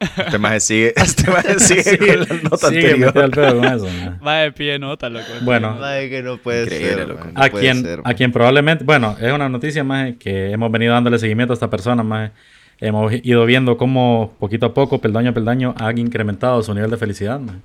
Este 0.00 0.38
maje 0.38 0.60
sigue, 0.60 0.92
este 0.94 1.28
maje 1.28 1.58
sigue 1.58 1.98
con 1.98 2.20
la 2.20 2.42
nota 2.44 2.68
Sigue 2.68 2.92
anterior. 3.04 3.30
pedo 3.32 3.56
con 3.56 3.64
eso. 3.64 3.88
Va 4.24 4.36
de 4.36 4.52
pie 4.52 4.78
nota, 4.78 5.10
loco. 5.10 5.26
Bueno, 5.42 5.76
Ay, 5.82 6.08
que 6.08 6.22
no 6.22 6.36
puede 6.38 6.68
ser. 6.68 7.08
loco. 7.08 7.24
no 7.34 7.42
a 7.42 7.48
puede 7.48 7.64
quien, 7.64 7.82
ser, 7.82 8.00
a 8.04 8.14
quien 8.14 8.30
probablemente, 8.30 8.84
bueno, 8.84 9.16
es 9.20 9.32
una 9.32 9.48
noticia 9.48 9.82
más 9.82 10.12
que 10.20 10.52
hemos 10.52 10.70
venido 10.70 10.92
dándole 10.94 11.18
seguimiento 11.18 11.52
a 11.52 11.54
esta 11.54 11.68
persona 11.68 12.04
más. 12.04 12.30
Hemos 12.80 13.12
ido 13.24 13.44
viendo 13.44 13.76
cómo 13.76 14.34
poquito 14.38 14.66
a 14.66 14.74
poco, 14.74 15.00
peldaño 15.00 15.30
a 15.30 15.34
peldaño, 15.34 15.74
ha 15.80 15.90
incrementado 15.90 16.62
su 16.62 16.72
nivel 16.74 16.90
de 16.92 16.96
felicidad. 16.96 17.40
maje. 17.40 17.58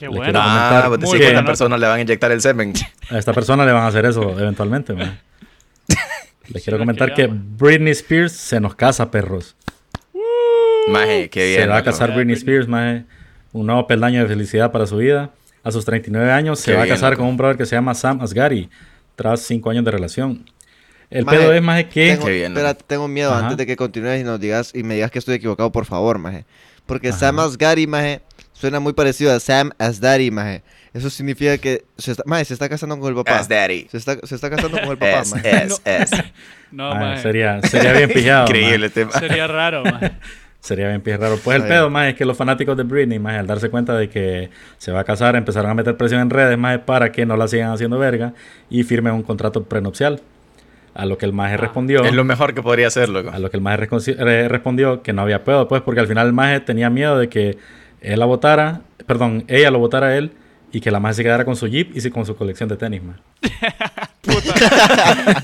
Qué 0.00 0.06
Le 0.06 0.16
bueno. 0.16 0.24
quiero 0.24 0.40
Ah, 0.42 0.86
Muy 0.88 0.96
decís 0.96 1.14
que 1.14 1.26
a 1.26 1.28
esta 1.28 1.44
persona 1.44 1.76
le 1.76 1.86
van 1.86 1.98
a 1.98 2.00
inyectar 2.00 2.32
el 2.32 2.40
semen. 2.40 2.72
A 3.10 3.18
esta 3.18 3.34
persona 3.34 3.66
le 3.66 3.72
van 3.72 3.82
a 3.82 3.88
hacer 3.88 4.06
eso 4.06 4.30
eventualmente. 4.40 4.94
maje. 4.94 5.18
Les 6.48 6.64
quiero 6.64 6.78
comentar 6.78 7.12
que 7.12 7.26
Britney 7.30 7.92
Spears 7.92 8.32
se 8.32 8.58
nos 8.60 8.74
casa, 8.74 9.10
perros. 9.10 9.54
Maje, 10.88 11.28
qué 11.28 11.48
bien. 11.48 11.60
se 11.60 11.66
va 11.66 11.76
a 11.76 11.82
casar. 11.84 12.14
Britney 12.14 12.34
Spears, 12.34 12.66
maje. 12.66 13.04
Un 13.52 13.66
nuevo 13.66 13.86
peldaño 13.86 14.22
de 14.22 14.26
felicidad 14.26 14.72
para 14.72 14.86
su 14.86 14.96
vida. 14.96 15.30
A 15.62 15.70
sus 15.70 15.84
39 15.84 16.32
años 16.32 16.58
se 16.60 16.70
Qué 16.70 16.76
va 16.78 16.84
a 16.84 16.88
casar 16.88 17.10
loco. 17.10 17.20
con 17.24 17.28
un 17.28 17.36
brother 17.36 17.58
que 17.58 17.66
se 17.66 17.76
llama 17.76 17.94
Sam 17.94 18.22
Asghari, 18.22 18.70
tras 19.16 19.42
5 19.42 19.68
años 19.68 19.84
de 19.84 19.90
relación. 19.90 20.50
El 21.10 21.26
Maje, 21.26 21.36
pedo 21.38 21.52
es, 21.52 21.60
más 21.62 21.84
que... 21.84 22.12
Tengo, 22.12 22.24
Qué 22.24 22.32
bien, 22.32 22.52
espera, 22.52 22.72
tengo 22.72 23.06
miedo 23.08 23.30
Ajá. 23.32 23.40
antes 23.42 23.58
de 23.58 23.66
que 23.66 23.76
continúes 23.76 24.20
y 24.20 24.24
nos 24.24 24.40
digas 24.40 24.70
y 24.74 24.82
me 24.84 24.94
digas 24.94 25.10
que 25.10 25.18
estoy 25.18 25.34
equivocado, 25.34 25.70
por 25.70 25.84
favor, 25.84 26.18
maje. 26.18 26.46
Porque 26.86 27.08
Ajá. 27.10 27.18
Sam 27.18 27.40
Asghari, 27.40 27.86
maje, 27.86 28.22
suena 28.60 28.78
muy 28.80 28.92
parecido 28.92 29.32
a 29.32 29.40
Sam 29.40 29.70
Asdari, 29.78 30.30
maje. 30.30 30.62
Eso 30.92 31.08
significa 31.08 31.56
que 31.58 31.84
se 31.98 32.10
está, 32.12 32.22
maje, 32.26 32.44
se 32.44 32.54
está 32.54 32.68
casando 32.68 32.98
con 32.98 33.08
el 33.08 33.14
papá. 33.14 33.38
As 33.38 33.48
daddy. 33.48 33.86
Se 33.90 33.96
está, 33.96 34.18
se 34.24 34.34
está 34.34 34.50
casando 34.50 34.80
con 34.80 34.90
el 34.90 34.98
papá, 34.98 35.20
Es, 35.20 35.30
maje. 35.34 35.64
es, 35.64 35.82
es. 35.84 36.10
No, 36.72 36.92
Ah, 36.92 36.94
maje. 37.00 37.22
sería, 37.22 37.60
sería 37.62 37.92
bien 37.92 38.10
pillado. 38.10 38.46
Increíble 38.46 38.78
maje. 38.88 38.90
tema. 38.90 39.12
Sería 39.12 39.46
raro, 39.46 39.82
maje. 39.84 40.12
Sería 40.60 40.88
bien 40.88 41.00
pillado 41.00 41.22
raro. 41.24 41.38
Pues 41.42 41.56
el 41.56 41.66
pedo, 41.66 41.88
más 41.88 42.08
es 42.08 42.14
que 42.16 42.26
los 42.26 42.36
fanáticos 42.36 42.76
de 42.76 42.82
Britney, 42.82 43.18
más 43.18 43.38
al 43.38 43.46
darse 43.46 43.70
cuenta 43.70 43.96
de 43.96 44.10
que 44.10 44.50
se 44.76 44.92
va 44.92 45.00
a 45.00 45.04
casar, 45.04 45.34
empezaron 45.34 45.70
a 45.70 45.74
meter 45.74 45.96
presión 45.96 46.20
en 46.20 46.28
redes, 46.28 46.58
más 46.58 46.78
para 46.80 47.10
que 47.12 47.24
no 47.24 47.34
la 47.38 47.48
sigan 47.48 47.70
haciendo 47.72 47.98
verga 47.98 48.34
y 48.68 48.82
firmen 48.82 49.14
un 49.14 49.22
contrato 49.22 49.64
prenupcial. 49.64 50.20
A 50.92 51.06
lo 51.06 51.16
que 51.16 51.24
el 51.24 51.32
maje 51.32 51.54
Ah. 51.54 51.56
respondió. 51.56 52.04
Es 52.04 52.12
lo 52.12 52.24
mejor 52.24 52.52
que 52.52 52.62
podría 52.62 52.88
hacer, 52.88 53.08
loco. 53.08 53.30
A 53.30 53.38
lo 53.38 53.50
que 53.50 53.56
el 53.56 53.62
maje 53.62 53.78
re- 54.18 54.48
respondió 54.48 55.02
que 55.02 55.12
no 55.14 55.22
había 55.22 55.44
pedo, 55.44 55.66
pues, 55.66 55.80
porque 55.80 56.00
al 56.00 56.08
final 56.08 56.26
el 56.26 56.32
maje 56.34 56.60
tenía 56.60 56.90
miedo 56.90 57.16
de 57.18 57.28
que 57.30 57.56
él 58.00 58.18
la 58.18 58.26
votara, 58.26 58.80
perdón, 59.06 59.44
ella 59.48 59.70
lo 59.70 59.78
votara 59.78 60.08
a 60.08 60.16
él 60.16 60.32
y 60.72 60.80
que 60.80 60.90
la 60.90 61.00
maje 61.00 61.14
se 61.14 61.22
quedara 61.24 61.44
con 61.44 61.56
su 61.56 61.66
jeep 61.66 61.96
y 61.96 62.00
sí 62.00 62.10
con 62.10 62.24
su 62.24 62.36
colección 62.36 62.68
de 62.68 62.76
tenis, 62.76 63.02
maje. 63.02 63.20
Puta. 64.22 64.54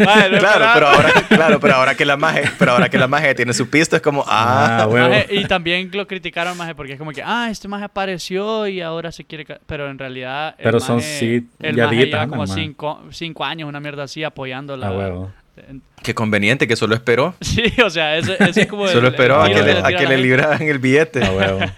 Maje, 0.04 0.30
no 0.30 0.38
Claro, 0.38 0.66
pero 0.74 0.86
ahora, 0.88 1.12
claro, 1.28 1.60
pero 1.60 1.74
ahora 1.74 1.94
que 1.94 2.04
la 2.04 2.16
magia, 2.16 2.52
pero 2.58 2.72
ahora 2.72 2.88
que 2.88 2.98
la 2.98 3.08
magia 3.08 3.34
tiene 3.34 3.52
su 3.54 3.68
pisto 3.68 3.96
es 3.96 4.02
como, 4.02 4.22
ah, 4.26 4.82
Ah, 4.82 4.86
huevo. 4.86 5.08
Maje, 5.08 5.26
y 5.30 5.44
también 5.46 5.90
lo 5.92 6.06
criticaron, 6.06 6.56
maje, 6.56 6.74
porque 6.74 6.92
es 6.92 6.98
como 6.98 7.10
que, 7.12 7.22
ah, 7.24 7.48
este 7.50 7.68
maje 7.68 7.84
apareció 7.84 8.66
y 8.68 8.80
ahora 8.82 9.10
se 9.12 9.24
quiere... 9.24 9.44
ca-". 9.46 9.58
Pero 9.66 9.90
en 9.90 9.98
realidad... 9.98 10.54
el 10.58 10.64
Pero 10.64 10.78
son 10.80 10.98
maje- 10.98 11.18
sí, 11.18 11.48
El 11.60 11.74
ya 11.76 11.84
maje 11.84 11.96
dietas 11.96 12.20
lleva 12.20 12.28
como 12.30 12.46
maje. 12.46 12.60
cinco, 12.60 13.02
cinco 13.10 13.44
años, 13.44 13.68
una 13.68 13.80
mierda 13.80 14.04
así, 14.04 14.22
apoyando 14.22 14.76
la... 14.76 14.88
A 14.88 14.92
huevo. 14.92 15.32
en- 15.56 15.82
qué 16.02 16.14
conveniente 16.14 16.68
que 16.68 16.76
solo 16.76 16.94
esperó. 16.94 17.34
Sí, 17.40 17.62
o 17.84 17.88
sea, 17.90 18.16
ese, 18.18 18.36
ese 18.44 18.60
es 18.62 18.66
como... 18.66 18.86
Solo 18.88 19.08
el- 19.08 19.14
esperó 19.14 19.44
el 19.44 19.50
a 19.52 19.54
que 19.54 19.62
le, 19.62 19.74
le 19.74 19.80
a 19.80 19.88
que 19.98 20.06
le 20.06 20.18
libraran 20.18 20.62
el 20.62 20.78
billete. 20.78 21.24
A 21.24 21.32
huevo. 21.32 21.60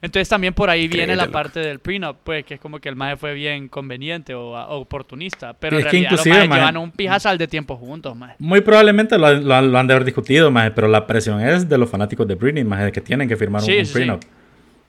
Entonces 0.00 0.28
también 0.28 0.54
por 0.54 0.70
ahí 0.70 0.86
viene 0.88 1.16
la 1.16 1.28
parte 1.28 1.60
del 1.60 1.78
prenup, 1.80 2.16
pues, 2.24 2.44
que 2.44 2.54
es 2.54 2.60
como 2.60 2.78
que 2.78 2.88
el 2.88 2.96
maje 2.96 3.16
fue 3.16 3.34
bien 3.34 3.68
conveniente 3.68 4.34
o, 4.34 4.50
o 4.52 4.76
oportunista. 4.80 5.54
Pero 5.54 5.78
Es 5.78 5.84
en 5.86 5.90
que 5.90 5.90
realidad 5.92 6.10
los 6.12 6.26
majes 6.26 6.48
maje- 6.48 6.60
llevan 6.60 6.76
un 6.76 6.90
pijazal 6.92 7.38
de 7.38 7.48
tiempo 7.48 7.76
juntos, 7.76 8.16
maje. 8.16 8.36
Muy 8.38 8.60
probablemente 8.60 9.18
lo, 9.18 9.32
lo- 9.32 9.60
lo 9.62 9.78
han 9.78 9.86
de 9.86 9.94
haber 9.94 10.04
discutido, 10.04 10.50
maje, 10.50 10.70
pero 10.70 10.88
la 10.88 11.06
presión 11.06 11.40
es 11.40 11.68
de 11.68 11.78
los 11.78 11.90
fanáticos 11.90 12.26
de 12.28 12.34
Britney, 12.36 12.64
maje, 12.64 12.92
que 12.92 13.00
tienen 13.00 13.28
que 13.28 13.36
firmar 13.36 13.62
Sí, 13.62 13.72
un, 13.72 13.78
un 13.80 13.84
sí, 13.86 13.92
sí. 13.92 13.98
prenup. 13.98 14.22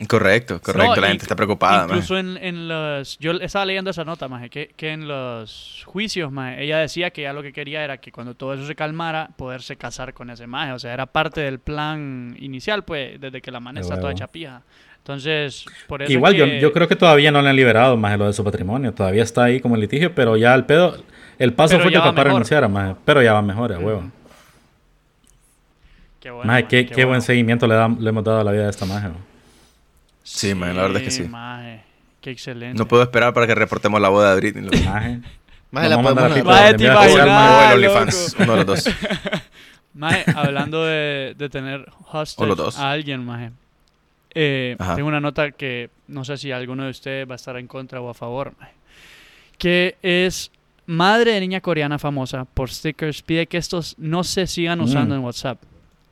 Correcto, 0.07 0.62
correcto. 0.62 0.95
No, 0.95 1.01
la 1.01 1.07
gente 1.10 1.24
está 1.24 1.36
preocupada. 1.36 1.82
maje. 1.82 1.95
Incluso 1.95 2.18
en, 2.18 2.38
en 2.38 2.70
los... 2.70 3.20
Yo 3.20 3.34
estaba 3.34 3.66
leyendo 3.66 3.89
esa 3.91 4.05
nota, 4.05 4.30
maje, 4.30 4.49
que, 4.49 4.72
que 4.78 4.93
en 4.93 5.10
los 5.10 5.84
juicios, 5.86 6.32
maje, 6.32 6.64
ella 6.64 6.78
decía 6.78 7.10
que 7.10 7.24
ya 7.24 7.34
lo 7.34 7.41
que 7.43 7.51
quería 7.51 7.84
era 7.84 7.97
que 7.97 8.10
cuando 8.10 8.34
todo 8.34 8.53
eso 8.53 8.66
se 8.66 8.76
calmara, 8.76 9.32
poderse 9.36 9.76
casar 9.76 10.14
con 10.14 10.30
ese 10.30 10.47
maje. 10.47 10.72
O 10.72 10.80
sea, 10.80 10.93
era 10.93 11.05
parte 11.05 11.41
del 11.41 11.60
plan 11.60 12.34
inicial, 12.39 12.86
pues, 12.86 13.20
desde 13.20 13.41
que 13.41 13.51
la 13.51 13.60
man 13.60 13.78
está 13.78 13.95
toda 13.95 14.14
huevo. 14.14 14.18
Entonces, 15.10 15.66
por 15.88 16.03
eso 16.03 16.12
Igual, 16.12 16.36
yo, 16.36 16.72
creo 16.72 16.88
que 16.88 16.95
todavía 16.95 17.32
no 17.32 17.41
le 17.41 17.49
han 17.49 17.55
liberado 17.55 17.97
más 17.97 18.16
lo 18.20 18.28
de 18.28 18.34
su 18.34 18.43
patrimonio. 18.43 18.93
Todavía 18.93 19.24
está 19.24 19.45
ahí 19.45 19.60
como 19.60 19.74
en 19.74 19.82
litigio, 19.82 20.14
pero 20.14 20.38
ya 20.38 20.53
el 20.53 20.66
pedo. 20.66 21.03
El 21.39 21.51
paso 21.53 21.72
Pero 21.72 21.84
fue 21.84 21.91
que 21.91 21.97
el 21.97 22.03
papá 22.03 22.26
renunciara, 22.26 22.68
maje, 22.68 22.95
pero 23.05 23.24
ya 23.24 23.34
va 23.34 23.41
mejor, 23.41 23.74
a 23.74 23.80
huevo. 23.80 24.03
Qué 26.20 26.30
bueno, 26.30 26.45
Maje, 26.45 26.68
qué, 26.68 26.86
qué 26.86 26.93
qué 26.93 27.05
buen 27.05 27.24
seguimiento 27.24 27.66
le, 27.66 27.74
hemos 27.74 28.24
dado 28.24 28.41
a 28.41 28.43
la 28.43 28.51
vida 28.51 28.66
de 28.66 28.70
esta 28.70 28.86
maje. 28.86 29.07
¿no? 29.07 29.16
Sí, 30.22 30.53
maje, 30.53 30.76
la 30.76 30.84
verdad 30.84 30.97
es 30.97 31.03
que 31.03 31.12
sí. 31.12 31.24
maje, 31.28 31.82
qué 32.22 32.30
excelente. 32.30 32.78
No 32.78 32.88
puedo 32.88 33.01
esperar 33.01 33.34
para 33.34 33.47
que 33.47 33.55
reportemos 33.55 33.99
la 33.99 34.10
boda 34.10 34.36
de 34.36 34.41
Britney. 34.41 34.66
loco. 34.66 34.78
Maje. 34.78 35.22
Maje, 35.72 35.89
la 35.89 35.97
mandar 35.97 36.30
podemos- 36.30 36.55
a 36.55 36.74
de 36.74 36.86
el. 36.86 37.84
OnlyFans, 37.84 38.36
uno 38.39 38.51
de 38.51 38.57
los 38.57 38.66
dos. 38.66 38.95
Maje, 39.95 40.26
hablando 40.36 40.84
de, 40.86 41.34
de 41.36 41.49
tener 41.49 41.91
hostage 42.12 42.78
a 42.78 42.91
alguien, 42.91 43.26
maje. 43.26 43.51
Eh, 44.36 44.76
tengo 44.96 45.08
una 45.08 45.20
nota 45.20 45.52
que 45.52 45.90
no 46.08 46.24
sé 46.24 46.38
si 46.38 46.52
alguno 46.52 46.84
de 46.86 46.92
ustedes 46.92 47.28
va 47.30 47.34
a 47.34 47.36
estar 47.36 47.58
en 47.58 47.68
contra 47.68 48.00
o 48.02 48.10
a 48.10 48.14
favor. 48.14 48.54
Que 49.58 49.98
es 50.02 50.52
madre 50.86 51.34
de 51.34 51.40
niña 51.42 51.62
coreana 51.62 52.00
famosa 52.00 52.46
por 52.46 52.70
stickers 52.70 53.22
pide 53.22 53.46
que 53.48 53.58
estos 53.58 53.96
no 53.98 54.24
se 54.24 54.48
sigan 54.48 54.82
usando 54.82 55.16
Mm. 55.16 55.18
en 55.20 55.24
WhatsApp. 55.26 55.62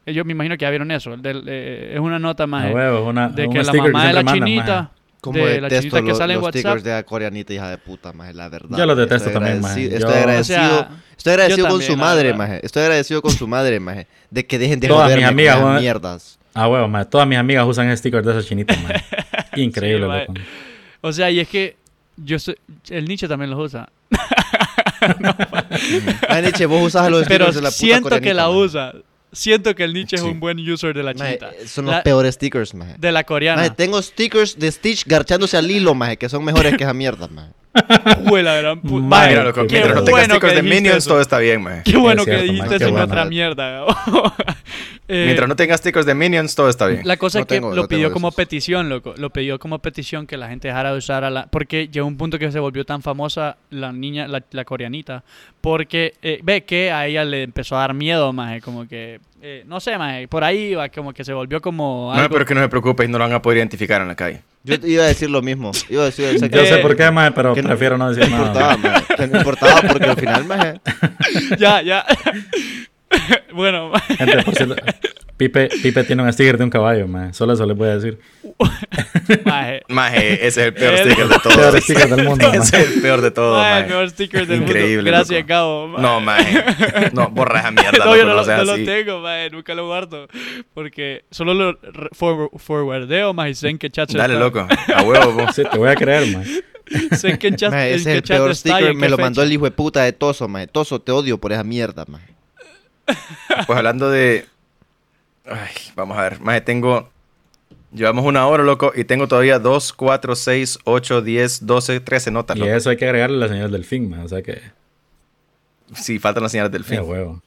Eh, 0.05 0.13
Yo 0.13 0.23
me 0.25 0.33
imagino 0.33 0.55
que 0.57 0.61
ya 0.63 0.69
vieron 0.69 0.91
eso. 0.91 1.13
el 1.13 1.21
del- 1.21 1.43
eh, 1.47 1.91
es 1.93 1.99
una 1.99 2.19
nota, 2.19 2.45
una, 2.45 3.29
de 3.29 3.49
que 3.49 3.63
la 3.63 3.73
mamá 3.73 4.07
de 4.07 4.13
la 4.13 4.23
chinita, 4.25 4.81
maje. 4.81 4.89
Como 5.19 5.39
de 5.39 5.59
la 5.61 5.67
detesto 5.67 5.81
chinita 5.81 6.01
que 6.01 6.07
los, 6.09 6.17
sale 6.17 6.33
en 6.33 6.37
los 6.39 6.45
WhatsApp. 6.45 6.59
stickers 6.61 6.83
de 6.83 6.91
la 6.91 7.03
coreanita, 7.03 7.53
hija 7.53 7.69
de 7.71 7.77
puta, 7.79 8.13
maje, 8.13 8.33
la 8.33 8.49
verdad. 8.49 8.77
Yo 8.77 8.85
los 8.85 8.97
detesto 8.97 9.29
Estoy 9.29 9.33
también, 9.33 9.61
maje. 9.61 9.83
Estoy 9.85 9.99
Yo- 9.99 10.07
agradecido, 10.09 10.59
O 10.61 10.69
sea, 10.69 10.89
estoy 11.17 11.33
agradecido 11.33 11.57
yo 11.57 11.63
con 11.63 11.79
también, 11.79 11.91
su 11.91 11.97
madre, 11.97 12.33
maje. 12.33 12.59
Estoy 12.65 12.83
agradecido 12.83 13.21
con 13.21 13.31
su 13.31 13.47
madre, 13.47 13.79
maje. 13.79 14.07
De 14.29 14.45
que 14.45 14.59
dejen 14.59 14.79
de 14.79 14.87
Todas 14.87 15.07
mis 15.07 15.15
joderme 15.25 15.49
amigas, 15.49 15.81
mierdas. 15.81 16.36
A 16.57 16.67
huevo, 16.67 16.87
maje. 16.87 17.05
Todas 17.05 17.27
mis 17.27 17.37
amigas 17.37 17.65
usan 17.67 17.95
stickers 17.95 18.25
de 18.25 18.31
esas 18.31 18.45
chinitas, 18.47 18.77
maje. 18.81 19.03
Increíble, 19.61 20.05
Sí, 20.07 20.27
loco. 20.27 20.33
O 21.01 21.11
sea, 21.13 21.29
y 21.31 21.39
es 21.39 21.47
que 21.47 21.75
yo 22.17 22.39
soy- 22.39 22.57
el 22.89 23.05
Nietzsche 23.05 23.27
también 23.27 23.51
los 23.51 23.59
usa. 23.59 23.89
Ay, 26.29 26.41
Nietzsche, 26.41 26.65
vos 26.65 26.83
usas 26.83 27.09
los 27.09 27.27
Pero 27.27 27.45
stickers 27.51 27.55
de 27.55 27.61
la 27.61 27.69
puta 27.69 27.77
siento 27.77 28.21
que 28.21 28.33
la 28.33 28.47
maje. 28.47 28.57
usa. 28.59 28.93
Siento 29.31 29.75
que 29.75 29.83
el 29.83 29.93
Nietzsche 29.93 30.17
Sí. 30.17 30.25
es 30.25 30.31
un 30.31 30.39
buen 30.39 30.57
user 30.57 30.93
de 30.95 31.03
la 31.03 31.13
Maje, 31.13 31.37
chinita. 31.37 31.67
son 31.67 31.85
los 31.85 31.95
La- 31.95 32.03
peores 32.03 32.35
stickers, 32.35 32.73
maje. 32.73 32.95
De 32.97 33.11
la 33.11 33.23
coreana. 33.25 33.61
Maje, 33.61 33.73
tengo 33.75 34.01
stickers 34.01 34.57
de 34.57 34.71
Stitch 34.71 35.05
garchándose 35.05 35.57
al 35.57 35.69
hilo, 35.69 35.93
maje, 35.93 36.17
que 36.17 36.29
son 36.29 36.43
mejores 36.43 36.75
que 36.77 36.83
esa 36.85 36.93
mierda, 36.93 37.27
maje. 37.27 37.51
Jue 38.27 38.43
la 38.43 38.55
gran 38.55 38.81
pu- 38.81 39.01
Maje, 39.01 39.01
Maje, 39.01 39.29
Mira, 39.29 39.43
loco, 39.43 39.61
mientras 39.69 39.95
no 39.95 40.01
bueno 40.01 40.05
tengas 40.05 40.27
que 40.27 40.31
stickers 40.37 40.55
de 40.55 40.61
dijiste 40.61 40.75
Minions, 40.81 40.97
eso. 40.97 41.09
todo 41.09 41.21
está 41.21 41.39
bien. 41.39 41.65
Qué 41.83 41.97
bueno 41.97 42.21
Es 42.21 42.25
que 42.25 42.31
cierto, 42.31 42.43
dijiste 42.53 42.65
maje, 42.69 42.83
eso 42.83 42.91
bueno. 42.91 43.05
otra 43.05 43.25
mierda. 43.25 43.85
Eh, 45.09 45.23
Mientras 45.23 45.47
no 45.47 45.55
tengas 45.55 45.79
stickers 45.79 46.05
de 46.05 46.13
Minions, 46.13 46.53
todo 46.53 46.67
está 46.67 46.85
bien. 46.87 47.01
La 47.05 47.15
cosa 47.15 47.39
No 47.39 47.43
es 47.43 47.47
que 47.47 47.55
tengo- 47.55 47.73
lo 47.73 47.83
no 47.83 47.87
pidió 47.87 48.11
como 48.11 48.27
esos. 48.27 48.35
petición, 48.35 48.89
loco. 48.89 49.13
Lo 49.17 49.29
pidió 49.29 49.57
como 49.57 49.79
petición 49.79 50.27
que 50.27 50.35
la 50.35 50.49
gente 50.49 50.67
dejara 50.67 50.91
de 50.91 50.97
usar 50.97 51.23
a 51.23 51.29
la... 51.29 51.45
Porque 51.47 51.87
llegó 51.87 52.05
un 52.05 52.17
punto 52.17 52.37
que 52.37 52.51
se 52.51 52.59
volvió 52.59 52.83
tan 52.83 53.01
famosa 53.01 53.55
la 53.69 53.93
niña, 53.93 54.27
la, 54.27 54.43
la 54.51 54.65
coreanita. 54.65 55.23
Porque 55.61 56.13
eh, 56.21 56.41
ve 56.43 56.65
que 56.65 56.91
a 56.91 57.07
ella 57.07 57.23
le 57.23 57.43
empezó 57.43 57.77
a 57.77 57.79
dar 57.79 57.93
miedo, 57.93 58.33
maje. 58.33 58.59
Como 58.59 58.85
que... 58.85 59.21
eh, 59.41 59.63
no 59.67 59.79
sé, 59.79 59.97
maje. 59.97 60.27
Por 60.27 60.43
ahí 60.43 60.71
iba, 60.71 60.87
como 60.89 61.13
que 61.13 61.23
se 61.23 61.33
volvió 61.33 61.61
como 61.61 62.11
No, 62.13 62.19
algo... 62.19 62.33
pero 62.33 62.45
que 62.45 62.55
no 62.55 62.61
se 62.61 62.69
preocupes, 62.69 63.09
no 63.09 63.17
lo 63.17 63.23
van 63.25 63.33
a 63.33 63.41
poder 63.41 63.57
identificar 63.59 64.01
en 64.01 64.07
la 64.07 64.15
calle. 64.15 64.41
Yo 64.63 64.75
iba 64.83 65.03
a 65.03 65.07
decir 65.07 65.29
lo 65.29 65.41
mismo. 65.41 65.71
Iba 65.89 66.01
a 66.03 66.05
decir 66.05 66.25
Yo 66.49 66.65
sé 66.65 66.77
por 66.79 66.95
qué, 66.95 67.09
maje, 67.11 67.31
pero 67.31 67.53
que 67.53 67.61
no- 67.61 67.69
prefiero 67.69 67.97
no 67.97 68.09
decir 68.13 68.29
No 68.29 68.37
nada. 68.37 68.73
importaba, 68.73 68.77
maje. 68.77 69.15
Que 69.15 69.27
no 69.27 69.37
importaba 69.37 69.81
porque 69.87 70.05
al 70.09 70.17
final, 70.17 70.45
maje. 70.45 70.81
ya, 71.57 71.81
ya. 71.81 72.05
bueno, 73.53 73.89
maje. 73.89 74.15
Gente, 74.17 74.43
por 74.43 74.55
cierto, 74.55 74.75
Pipe, 75.37 75.69
Pipe 75.83 76.03
tiene 76.03 76.23
un 76.23 76.33
sticker 76.33 76.57
de 76.57 76.63
un 76.63 76.69
caballo, 76.71 77.07
maje. 77.07 77.31
Solo 77.33 77.53
eso 77.53 77.65
le 77.65 77.73
voy 77.73 77.89
a 77.89 77.95
decir. 77.97 78.19
maje. 79.45 79.81
Maje, 79.87 80.33
ese 80.33 80.47
es 80.47 80.57
el 80.57 80.73
peor 80.73 80.93
El- 80.95 80.99
sticker 81.11 81.27
de 81.27 81.39
Peor 81.39 81.41
todos. 81.41 81.83
sticker 81.83 82.09
del 82.15 82.25
mundo, 82.25 82.47
Ese 82.47 82.57
maje. 82.57 82.81
es 82.89 82.95
el 82.95 83.01
peor 83.01 83.21
de 83.21 83.31
todos, 83.31 83.57
Maje, 83.63 83.79
el 83.81 83.87
mejor 83.87 84.09
sticker 84.09 84.47
del 84.47 84.61
Increíble, 84.61 84.95
mundo. 84.97 85.11
Gracias, 85.11 85.39
loco. 85.41 85.47
Gabo. 85.47 85.87
maje. 85.87 86.01
No, 86.01 86.19
maje. 86.21 87.11
No, 87.13 87.29
borra 87.29 87.59
esa 87.59 87.71
mierda, 87.71 87.91
no, 87.99 88.05
loco, 88.05 88.17
yo 88.17 88.25
no, 88.25 88.35
no, 88.35 88.57
no 88.57 88.63
lo 88.63 88.75
tengo, 88.83 89.19
maje, 89.19 89.49
nunca 89.51 89.75
lo 89.75 89.85
guardo. 89.87 90.27
Porque 90.73 91.25
solo 91.31 91.53
lo 91.53 91.77
forwardeo, 92.57 93.33
maje, 93.33 93.51
y 93.51 93.53
sé 93.55 93.69
en 93.69 93.77
qué 93.77 93.89
chat 93.89 94.09
Dale, 94.11 94.33
está. 94.33 94.43
loco. 94.43 94.67
A 94.95 95.03
huevo, 95.03 95.33
vos. 95.33 95.53
Sí, 95.55 95.63
te 95.69 95.77
voy 95.77 95.89
a 95.89 95.95
creer, 95.95 96.35
maje. 96.35 96.63
Sé 97.17 97.31
en 97.31 97.37
qué 97.37 97.53
chat, 97.55 97.71
Maje, 97.71 97.93
ese 97.95 98.11
es 98.11 98.17
el 98.17 98.23
chat 98.23 98.37
peor 98.37 98.51
está 98.51 98.77
sticker. 98.77 98.95
Me 98.95 99.09
lo 99.09 99.17
mandó 99.17 99.43
el 99.43 99.51
hijo 99.51 99.65
de 99.65 99.71
puta 99.71 100.03
de 100.03 100.13
Toso, 100.13 100.47
maje. 100.47 100.67
Toso, 100.67 100.99
te 101.01 101.11
odio 101.11 101.37
por 101.37 101.51
esa 101.51 101.63
mierda, 101.63 102.05
maje. 102.07 102.27
Pues 103.65 103.77
hablando 103.77 104.09
de. 104.09 104.45
Ay, 105.47 105.71
vamos 105.95 106.17
a 106.17 106.21
ver. 106.23 106.39
Maje, 106.41 106.61
tengo. 106.61 107.09
Llevamos 107.93 108.25
una 108.25 108.45
hora, 108.47 108.63
loco, 108.63 108.91
y 108.95 109.05
tengo 109.05 109.27
todavía 109.27 109.59
2, 109.59 109.93
4, 109.93 110.35
6, 110.35 110.79
8, 110.83 111.21
10, 111.21 111.65
12, 111.65 111.99
13 112.01 112.31
notas, 112.31 112.57
Y 112.57 112.59
loco. 112.59 112.71
eso 112.73 112.89
hay 112.89 112.97
que 112.97 113.05
agregarle 113.05 113.37
la 113.37 113.47
señal 113.47 113.71
del 113.71 113.85
fin, 113.85 114.09
maje. 114.09 114.23
O 114.23 114.27
sea 114.27 114.41
que. 114.41 114.61
Sí, 115.95 116.19
faltan 116.19 116.43
las 116.43 116.51
señales 116.51 116.71
del 116.71 116.83
Qué 116.83 116.89
fin. 116.97 116.99
huevo. 117.09 117.41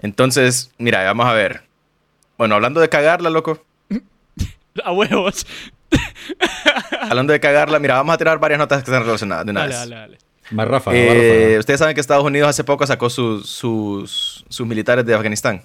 Entonces, 0.00 0.72
mira, 0.78 1.04
vamos 1.04 1.26
a 1.26 1.32
ver. 1.32 1.62
Bueno, 2.36 2.56
hablando 2.56 2.80
de 2.80 2.88
cagarla, 2.88 3.30
loco. 3.30 3.64
A 4.84 4.92
huevos. 4.92 5.46
Hablando 7.02 7.32
de 7.32 7.40
cagarla, 7.40 7.78
mira, 7.78 7.94
vamos 7.94 8.14
a 8.14 8.18
tirar 8.18 8.38
varias 8.40 8.58
notas 8.58 8.82
que 8.82 8.90
están 8.90 9.04
relacionadas 9.04 9.44
de 9.44 9.50
una 9.52 9.60
Dale, 9.60 9.70
vez. 9.72 9.78
dale, 9.80 9.94
dale. 9.96 10.18
Más 10.50 10.66
ráfaga, 10.68 10.96
Eh, 10.98 11.06
más 11.06 11.16
ráfaga. 11.16 11.58
Ustedes 11.60 11.78
saben 11.78 11.94
que 11.94 12.00
Estados 12.00 12.24
Unidos 12.24 12.48
hace 12.48 12.64
poco 12.64 12.86
sacó 12.86 13.08
sus, 13.08 13.48
sus, 13.48 14.44
sus 14.48 14.66
militares 14.66 15.04
de 15.06 15.14
Afganistán. 15.14 15.62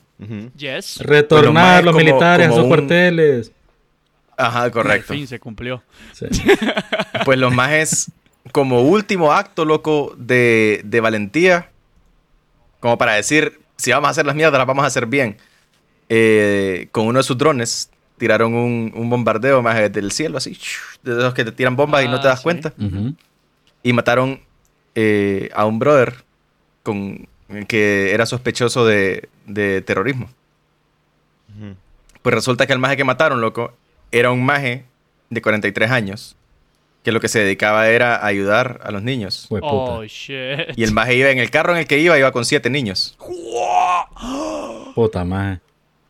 Yes. 0.55 0.99
Retornar 0.99 1.84
los 1.84 1.93
como- 1.93 2.05
militares 2.05 2.45
a 2.47 2.49
como 2.49 2.61
sus 2.61 2.63
un- 2.63 2.69
cuarteles. 2.69 3.51
Ajá, 4.38 4.69
correcto. 4.69 5.13
Al 5.13 5.19
fin 5.19 5.28
se 5.28 5.39
cumplió. 5.39 5.84
Sí. 6.13 6.25
Pues 7.25 7.39
los 7.39 7.51
majes, 7.53 8.11
como 8.51 8.82
último 8.84 9.34
acto, 9.34 9.65
loco, 9.65 10.13
de, 10.17 10.82
de 10.86 11.01
valentía, 11.01 11.71
como 12.80 12.97
para 12.97 13.13
decir, 13.15 13.59
si 13.75 13.91
vamos 13.91 14.07
a 14.07 14.11
hacer 14.11 14.25
las 14.25 14.36
mierdas, 14.36 14.57
las 14.59 14.67
vamos 14.67 14.84
a 14.84 14.88
hacer 14.88 15.07
bien. 15.07 15.38
eh, 16.09 16.88
con 16.91 17.05
uno 17.07 17.17
de 17.19 17.23
sus 17.23 17.38
drones, 17.38 17.89
tiraron 18.17 18.53
un, 18.53 18.93
un 18.95 19.09
bombardeo 19.09 19.61
más 19.61 19.75
desde 19.75 19.99
el 19.99 20.11
cielo, 20.11 20.38
así, 20.38 20.57
de 21.03 21.11
esos 21.17 21.34
que 21.34 21.43
te 21.43 21.51
tiran 21.51 21.75
bombas 21.75 22.05
y 22.05 22.07
no 22.07 22.21
te 22.21 22.28
Ah, 22.28 22.30
das 22.32 22.39
sí. 22.39 22.43
cuenta. 22.43 22.73
Y 23.84 23.91
mataron 23.93 24.39
eh, 25.00 25.52
a 25.54 25.68
un 25.68 25.78
brother 25.78 26.24
con, 26.82 27.28
que 27.68 28.16
era 28.16 28.26
sospechoso 28.26 28.84
de, 28.84 29.30
de 29.45 29.84
terrorismo. 29.84 30.28
Pues 32.24 32.34
resulta 32.34 32.66
que 32.66 32.74
el 32.74 32.80
maje 32.80 32.98
que 32.98 33.04
mataron, 33.04 33.39
loco, 33.39 33.74
era 34.12 34.32
un 34.32 34.43
maje 34.43 34.86
de 35.30 35.39
43 35.39 35.91
años, 35.91 36.36
que 37.04 37.12
lo 37.12 37.20
que 37.20 37.28
se 37.28 37.38
dedicaba 37.38 37.89
era 37.89 38.16
a 38.16 38.26
ayudar 38.26 38.80
a 38.84 38.89
los 38.89 39.04
niños. 39.04 39.45
Oh, 39.52 40.04
shit. 40.04 40.76
Y 40.76 40.84
el 40.84 40.93
maje 40.93 41.14
iba 41.14 41.30
en 41.30 41.38
el 41.38 41.52
carro 41.52 41.74
en 41.74 41.80
el 41.80 41.86
que 41.86 42.00
iba, 42.00 42.18
iba 42.18 42.32
con 42.32 42.43
siete 42.43 42.72
niños. 42.72 43.16
Puta, 44.95 45.24
maje. 45.24 45.60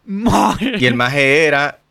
Maje. 0.06 0.76
Y 0.80 0.86
el 0.86 0.96
maje 0.96 1.44
era, 1.44 1.82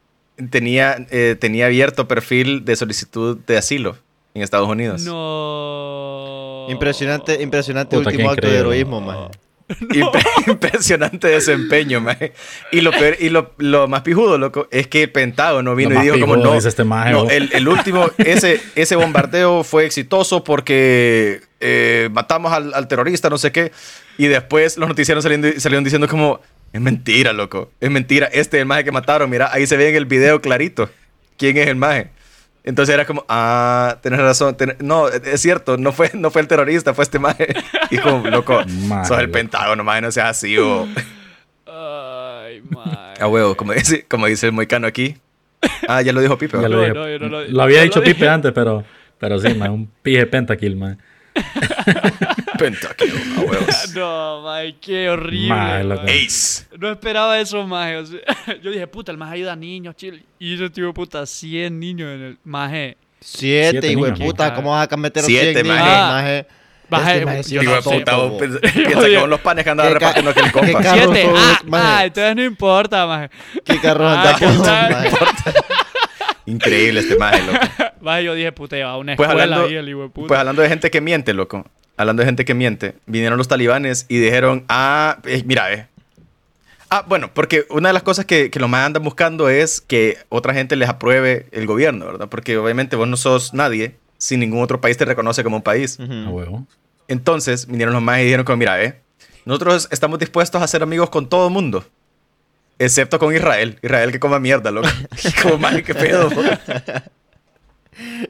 tenía, 0.51 0.97
eh, 1.11 1.37
tenía 1.39 1.67
abierto 1.67 2.09
perfil 2.09 2.65
de 2.65 2.75
solicitud 2.75 3.37
de 3.47 3.59
asilo 3.59 3.99
en 4.37 4.43
Estados 4.43 4.69
Unidos. 4.69 5.03
No. 5.03 6.67
Impresionante, 6.69 7.43
impresionante 7.43 7.97
Puta, 7.97 8.11
último 8.11 8.31
acto 8.31 8.47
de 8.49 8.59
heroísmo, 8.59 9.01
maje. 9.01 9.31
Impre- 9.69 10.25
impresionante 10.47 11.29
desempeño, 11.29 12.01
maje. 12.01 12.33
Y 12.71 12.81
lo 12.83 12.93
peor- 12.93 13.17
y 13.19 13.31
lo, 13.31 13.53
lo 13.59 13.89
más 13.89 14.03
pijudo, 14.03 14.39
loco, 14.39 14.69
es 14.71 14.87
que 14.87 15.05
el 15.05 15.11
Pentágono 15.11 15.75
vino 15.75 15.91
Lo 15.95 16.01
y 16.01 16.05
dijo 16.05 16.21
como 16.21 16.37
no. 16.37 16.53
dice 16.55 16.69
este 16.69 16.85
maje, 16.85 17.13
no, 17.13 17.29
el, 17.31 17.51
el 17.53 17.67
último, 17.69 18.11
ese, 18.19 18.61
ese 18.77 18.95
bombardeo 18.97 19.65
fue 19.65 19.85
exitoso 19.87 20.45
porque 20.45 21.41
eh, 21.61 22.09
matamos 22.13 22.53
al, 22.53 22.75
al 22.75 22.87
terorista, 22.89 23.29
no 23.31 23.39
sé 23.39 23.51
qué. 23.53 23.73
Y 24.19 24.27
después 24.29 24.77
los 24.79 24.89
noticieros 24.89 25.23
saliendo, 25.25 25.49
salieron 25.59 25.83
diciendo 25.85 26.07
como, 26.09 26.41
es 26.73 26.81
mentira, 26.81 27.33
loco. 27.33 27.71
Es 27.81 27.91
mentira. 27.91 28.27
Este 28.27 28.59
es 28.59 28.61
el 28.63 28.67
maje 28.67 28.85
que 28.85 28.93
mataron. 28.93 29.29
Mira, 29.31 29.51
ahí 29.53 29.67
se 29.67 29.77
ve 29.77 29.89
en 29.89 29.97
el 29.97 30.07
video 30.07 30.41
clarito 30.41 30.89
quién 31.39 31.57
es 31.57 31.69
el 31.69 31.77
maje. 31.77 32.11
Entonces 32.67 32.93
era 32.95 33.07
como, 33.07 33.25
ah, 33.29 33.97
tenés 34.03 34.19
razón. 34.21 34.55
tenés- 34.57 34.77
No, 34.81 35.09
es 35.09 35.41
cierto, 35.41 35.79
no 35.79 35.93
fue, 35.93 36.11
no 36.15 36.31
fue 36.31 36.43
el 36.43 36.49
terrorista, 36.49 36.93
fue 36.93 37.05
este 37.05 37.19
maje. 37.19 37.55
Y 37.91 37.97
como, 37.99 38.29
loco, 38.29 38.61
Maje, 38.89 39.09
sos 39.09 39.19
el. 39.21 39.31
Pentágono, 39.31 39.83
maje, 39.85 40.03
no 40.03 40.11
seas 40.13 40.31
así, 40.31 40.59
o... 40.59 40.87
Ay, 41.67 42.63
mae. 42.71 43.15
A 43.21 43.27
huevo, 43.29 43.57
como 43.57 43.73
dice, 43.73 44.05
como 44.09 44.27
dice 44.27 44.47
el 44.47 44.53
moicano 44.53 44.87
aquí. 44.87 45.17
Ah, 45.89 46.03
ya 46.03 46.13
lo 46.13 46.21
dijo 46.21 46.37
Pipe. 46.37 46.57
Ya 46.61 46.69
¿verdad? 46.69 46.89
lo, 46.89 46.95
No, 46.95 47.01
no, 47.01 47.09
yo 47.09 47.19
no 47.19 47.29
lo- 47.29 47.45
Lo 47.49 47.63
había 47.63 47.79
no 47.79 47.85
dicho 47.85 47.99
lo 48.01 48.05
dije. 48.05 48.15
Pipe 48.15 48.29
antes, 48.29 48.53
pero, 48.53 48.85
pero 49.19 49.39
sí, 49.39 49.55
man, 49.55 49.71
un 49.71 49.91
pije 50.03 50.27
pentakill, 50.27 50.77
man. 50.77 50.99
Pentakill, 52.59 53.13
a 53.37 53.41
huevos. 53.41 53.93
No, 53.95 54.43
mae, 54.43 54.77
qué 54.81 55.09
horrible. 55.11 55.49
Mae, 55.49 55.85
loco. 55.85 56.03
mae. 56.05 56.25
Ace. 56.27 56.65
No 56.79 56.91
esperaba 56.91 57.39
eso, 57.39 57.67
maje. 57.67 57.97
o 57.97 58.07
sea, 58.07 58.21
yo 58.63 58.71
dije, 58.71 58.87
puta, 58.87 59.13
el 59.13 59.19
maje 59.19 59.35
ayuda 59.35 59.53
a 59.53 59.57
niños, 59.57 59.95
chile. 59.97 60.23
Y 60.39 60.55
ese 60.55 60.71
tío, 60.71 60.93
puta, 60.95 61.27
100 61.27 61.79
niños 61.79 62.09
en 62.15 62.23
el 62.23 62.39
maje. 62.45 62.97
Siete, 63.21 63.91
hijo 63.93 64.05
de 64.07 64.13
puta, 64.13 64.55
¿cómo 64.55 64.71
vas 64.71 64.89
a 64.91 64.97
meter 64.97 65.23
a 65.25 65.27
Siete, 65.27 65.53
100 65.55 65.63
niños, 65.67 65.79
maje. 65.81 65.97
maje? 66.13 66.47
Maje, 66.89 67.13
Este 67.15 67.27
maje 67.27 67.43
sí 67.43 67.55
yo 67.57 67.61
Digo, 67.63 67.75
no 67.75 67.83
sé, 67.83 67.91
puta, 67.99 68.17
vos 68.17 68.31
po. 68.33 68.39
pens- 68.39 68.61
piensa 68.61 69.07
que 69.07 69.19
son 69.19 69.31
los 69.31 69.41
panes 69.41 69.65
que 69.65 69.71
andaban 69.71 69.93
¿Qué 69.95 69.99
ca- 69.99 70.13
repartiendo 70.13 70.31
aquel 70.31 70.53
compa. 70.53 70.83
Siete. 70.95 71.23
son 71.25 71.35
Ah, 71.37 71.61
maje. 71.67 71.85
ah, 71.89 72.05
entonces 72.05 72.37
no 72.37 72.45
importa, 72.45 73.07
maje. 73.09 73.31
¿Qué 73.65 73.81
carro 73.81 74.07
Ah, 74.09 74.21
anda 74.23 74.39
con, 74.39 74.57
puta. 74.57 74.89
maje? 74.93 75.11
Increíble 76.47 77.01
este 77.01 77.17
maje, 77.17 77.43
loco. 77.45 77.59
Maje, 78.01 78.25
yo 78.25 78.35
dije, 78.35 78.53
puta, 78.53 78.79
iba 78.79 78.91
a 78.91 78.97
una 78.99 79.17
Pues 79.17 79.29
escuela 79.29 79.45
hablando, 79.45 79.67
ahí, 79.69 79.75
el 79.77 79.89
hijo 79.89 80.03
de 80.03 80.09
puta. 80.11 80.29
pues 80.29 80.39
hablando 80.41 80.63
de 80.63 80.69
gente 80.69 80.91
que 80.91 81.01
miente, 81.01 81.35
loco. 81.35 81.67
Hablando 81.97 82.21
de 82.21 82.27
gente 82.27 82.45
que 82.45 82.55
miente, 82.55 82.95
vinieron 83.07 83.37
los 83.39 83.49
talibanes 83.49 84.07
y 84.09 84.19
dijeron, 84.19 84.65
ah, 84.69 85.19
eh, 85.25 85.43
mira, 85.47 85.73
eh. 85.73 85.89
Ah, 86.89 87.05
bueno, 87.09 87.31
porque 87.35 87.67
una 87.71 87.89
de 87.89 87.95
las 87.95 88.03
cosas 88.05 88.27
que, 88.27 88.51
que 88.51 88.61
los 88.61 88.69
más 88.69 88.87
andan 88.87 89.03
buscando 89.03 89.49
es 89.49 89.81
que 89.81 90.19
otra 90.29 90.55
gente 90.55 90.77
les 90.77 90.89
apruebe 90.89 91.47
el 91.51 91.67
gobierno, 91.67 92.07
¿verdad? 92.07 92.29
Porque 92.29 92.57
obviamente 92.59 92.95
vos 92.95 93.09
no 93.09 93.17
sos 93.17 93.55
nadie 93.55 93.97
si 94.19 94.37
ningún 94.37 94.63
otro 94.63 94.81
país 94.81 94.97
te 94.97 95.05
reconoce 95.05 95.43
como 95.43 95.57
un 95.57 95.63
país. 95.63 95.99
A 95.99 96.29
huevo. 96.31 96.65
Entonces 97.09 97.67
vinieron 97.67 97.93
los 97.93 98.03
más 98.03 98.21
y 98.21 98.25
dijeron 98.25 98.45
como, 98.45 98.57
mira, 98.59 98.83
eh, 98.85 99.01
nosotros 99.45 99.89
estamos 99.91 100.19
dispuestos 100.21 100.63
a 100.63 100.67
ser 100.69 100.83
amigos 100.83 101.11
con 101.11 101.29
todo 101.29 101.49
el 101.49 101.53
mundo. 101.53 101.85
Excepto 102.79 103.19
con 103.19 103.35
Israel. 103.35 103.79
Israel 103.83 104.13
que 104.13 104.21
coma 104.21 104.39
mierda, 104.39 104.71
loco. 104.71 104.89
como 105.43 105.59
más 105.59 105.83
qué 105.83 105.95
pedo. 105.95 106.31
po? 106.31 106.43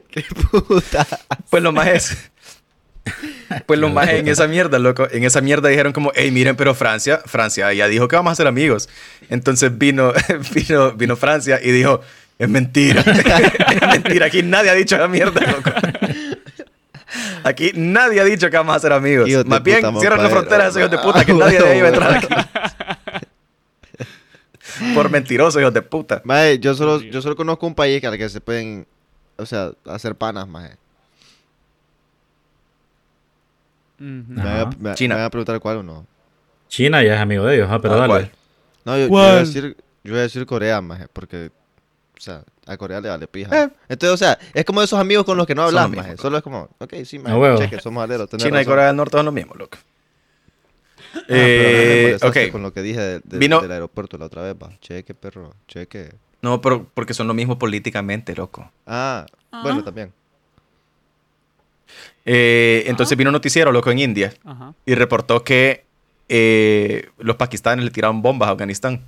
Qué 0.09 0.23
puta. 0.49 1.05
Pues 1.49 1.61
lo 1.61 1.73
más 1.73 1.87
es. 1.87 2.17
Pues 3.65 3.77
lo 3.77 3.89
más 3.89 4.07
en 4.09 4.29
esa 4.29 4.47
mierda, 4.47 4.79
loco. 4.79 5.09
En 5.11 5.25
esa 5.25 5.41
mierda 5.41 5.67
dijeron 5.67 5.91
como, 5.91 6.13
hey, 6.15 6.31
miren, 6.31 6.55
pero 6.55 6.73
Francia, 6.73 7.21
Francia 7.25 7.73
ya 7.73 7.89
dijo 7.89 8.07
que 8.07 8.15
vamos 8.15 8.31
a 8.31 8.35
ser 8.35 8.47
amigos. 8.47 8.87
Entonces 9.29 9.77
vino, 9.77 10.13
vino, 10.53 10.93
vino 10.93 11.17
Francia 11.17 11.59
y 11.61 11.71
dijo, 11.71 11.99
es 12.39 12.47
mentira. 12.47 13.01
es 13.01 13.81
mentira. 13.81 14.27
Aquí 14.27 14.41
nadie 14.41 14.69
ha 14.69 14.73
dicho 14.73 14.95
esa 14.95 15.09
mierda, 15.09 15.41
loco. 15.41 15.69
Aquí 17.43 17.71
nadie 17.75 18.21
ha 18.21 18.25
dicho 18.25 18.49
que 18.49 18.57
vamos 18.57 18.75
a 18.75 18.79
ser 18.79 18.93
amigos. 18.93 19.29
Más 19.45 19.63
bien, 19.63 19.81
cierran 19.99 20.21
las 20.21 20.31
fronteras, 20.31 20.77
hijos 20.77 20.91
de 20.91 20.97
puta, 20.97 21.25
que 21.25 21.33
nadie 21.33 21.59
de 21.59 21.67
ahí 21.67 21.81
va 21.81 21.87
a 21.87 21.91
entrar 21.91 22.15
aquí. 22.15 22.27
Por 24.95 25.09
mentirosos, 25.09 25.61
hijos 25.61 25.73
de 25.73 25.81
puta. 25.81 26.21
Maje, 26.25 26.59
yo 26.59 26.73
solo, 26.75 27.01
yo 27.01 27.21
solo 27.21 27.35
conozco 27.35 27.65
un 27.67 27.75
país 27.75 28.03
al 28.03 28.17
que 28.17 28.29
se 28.29 28.41
pueden, 28.41 28.85
o 29.37 29.45
sea, 29.45 29.71
hacer 29.85 30.15
panas. 30.15 30.45
Ujú. 30.47 30.73
Me 33.99 34.43
van 34.43 34.57
a- 34.59 34.65
me- 34.77 34.93
China. 34.95 35.15
me 35.15 35.21
van 35.21 35.27
a 35.27 35.29
preguntar 35.29 35.59
cuál 35.59 35.77
o 35.77 35.83
no. 35.83 36.05
China 36.67 37.01
ya 37.03 37.15
es 37.15 37.21
amigo 37.21 37.45
de 37.45 37.55
ellos, 37.55 37.67
ah, 37.71 37.79
pero 37.81 37.95
Ah, 37.95 37.97
dale. 37.97 38.07
¿cuál? 38.13 38.31
No, 38.85 38.97
yo, 38.97 39.07
yo 39.09 39.19
a 39.19 39.35
decir, 39.39 39.77
yo 40.03 40.11
voy 40.11 40.19
a 40.19 40.23
decir 40.23 40.45
Corea, 40.45 40.81
maje, 40.81 41.07
porque, 41.11 41.49
o 42.17 42.21
sea, 42.21 42.43
a 42.65 42.77
Corea 42.77 42.99
le 43.01 43.09
vale 43.09 43.27
pija. 43.27 43.63
Eh. 43.63 43.69
Entonces, 43.89 44.13
o 44.13 44.17
sea, 44.17 44.37
es 44.53 44.65
como 44.65 44.81
esos 44.81 44.99
amigos 44.99 45.25
con 45.25 45.37
los 45.37 45.47
que 45.47 45.55
no 45.55 45.63
hablas, 45.63 45.89
mismo, 45.89 46.01
maje. 46.03 46.13
bro. 46.15 46.21
Solo 46.21 46.37
es 46.37 46.43
como, 46.43 46.69
ok, 46.77 46.93
sí, 47.05 47.19
maje, 47.19 47.35
huevo. 47.35 47.57
cheque, 47.57 47.79
somos 47.79 48.03
aleros. 48.03 48.29
tenés 48.29 48.43
China 48.45 48.57
y 48.57 48.63
razón. 48.63 48.71
Corea 48.73 48.87
del 48.87 48.95
Norte 48.97 49.17
son 49.17 49.25
lo 49.25 49.31
mismo, 49.31 49.55
loco. 49.55 49.77
Ah, 51.15 51.21
pero 51.27 52.31
Eh, 52.33 52.49
con 52.51 52.61
lo 52.61 52.73
que 52.73 52.81
dije 52.81 52.99
de- 52.99 53.19
de- 53.23 53.37
Vino- 53.37 53.61
del 53.61 53.71
aeropuerto 53.71 54.17
la 54.17 54.25
otra 54.25 54.41
vez, 54.43 54.55
va. 54.55 54.69
Cheque, 54.79 55.13
perro, 55.13 55.53
cheque. 55.67 56.11
No, 56.41 56.61
pero 56.61 56.85
porque 56.93 57.13
son 57.13 57.27
lo 57.27 57.33
mismo 57.33 57.57
políticamente, 57.57 58.35
loco. 58.35 58.71
Ah, 58.85 59.25
bueno, 59.63 59.83
también. 59.83 60.13
Eh, 62.25 62.83
entonces 62.87 63.17
vino 63.17 63.29
un 63.29 63.33
noticiero, 63.33 63.71
loco, 63.71 63.89
en 63.91 63.99
India 63.99 64.33
Ajá. 64.43 64.73
y 64.85 64.95
reportó 64.95 65.43
que 65.43 65.85
eh, 66.29 67.09
los 67.19 67.37
pakistanes 67.37 67.85
le 67.85 67.91
tiraron 67.91 68.21
bombas 68.21 68.49
a 68.49 68.51
Afganistán. 68.51 69.01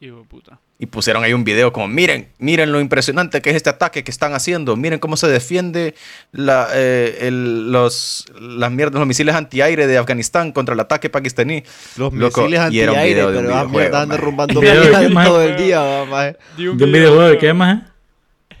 Hijo 0.00 0.18
de 0.18 0.24
puta. 0.26 0.60
Y 0.78 0.86
pusieron 0.86 1.24
ahí 1.24 1.32
un 1.32 1.42
video 1.42 1.72
como, 1.72 1.88
miren, 1.88 2.28
miren 2.38 2.70
lo 2.70 2.78
impresionante 2.80 3.42
que 3.42 3.50
es 3.50 3.56
este 3.56 3.68
ataque 3.70 4.04
que 4.04 4.12
están 4.12 4.32
haciendo. 4.32 4.76
Miren 4.76 5.00
cómo 5.00 5.16
se 5.16 5.26
defiende 5.26 5.96
la, 6.30 6.68
eh, 6.72 7.18
el- 7.22 7.72
los, 7.72 8.26
las 8.40 8.70
mierdas, 8.70 9.00
los 9.00 9.08
misiles 9.08 9.34
antiaire 9.34 9.88
de 9.88 9.98
Afganistán 9.98 10.52
contra 10.52 10.74
el 10.74 10.80
ataque 10.80 11.10
pakistaní. 11.10 11.64
Los 11.96 12.12
Loco, 12.14 12.42
misiles 12.42 12.60
antiaire, 12.60 12.92
video 13.08 13.32
de 13.32 13.38
un 13.38 13.44
pero 13.44 13.56
ah, 13.56 13.64
videojuego, 13.64 13.68
mierda, 13.80 14.02
andan 14.02 14.16
derrumbando 14.18 14.60
¿Video 14.60 14.74
de 14.76 14.80
qué, 14.82 14.88
mierda 14.98 15.08
maje? 15.14 15.28
todo 15.28 15.42
el 15.42 15.56
día, 15.56 15.80
¿De 15.82 16.68
un 16.68 16.92
videojuego 16.92 17.28
de 17.28 17.38
qué, 17.38 17.52
más? 17.52 17.82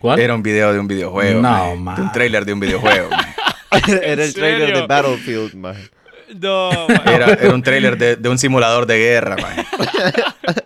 ¿Cuál? 0.00 0.18
Era 0.18 0.34
un 0.34 0.42
video 0.42 0.72
de 0.72 0.80
un 0.80 0.88
videojuego. 0.88 1.40
No, 1.40 1.76
man. 1.76 1.94
De 1.96 2.02
un 2.02 2.10
trailer 2.12 2.44
de 2.44 2.52
un 2.52 2.58
videojuego. 2.60 3.10
Era 4.02 4.24
el 4.24 4.34
trailer 4.34 4.74
de? 4.74 4.86
Battlefield, 4.88 5.54
maje. 5.54 5.88
No, 6.34 6.70
maje. 6.88 7.14
Era, 7.14 7.26
era 7.34 7.54
un 7.54 7.62
trailer 7.62 7.96
de, 7.96 8.16
de 8.16 8.28
un 8.28 8.38
simulador 8.38 8.86
de 8.86 8.98
guerra, 8.98 9.36
maje. 9.40 9.64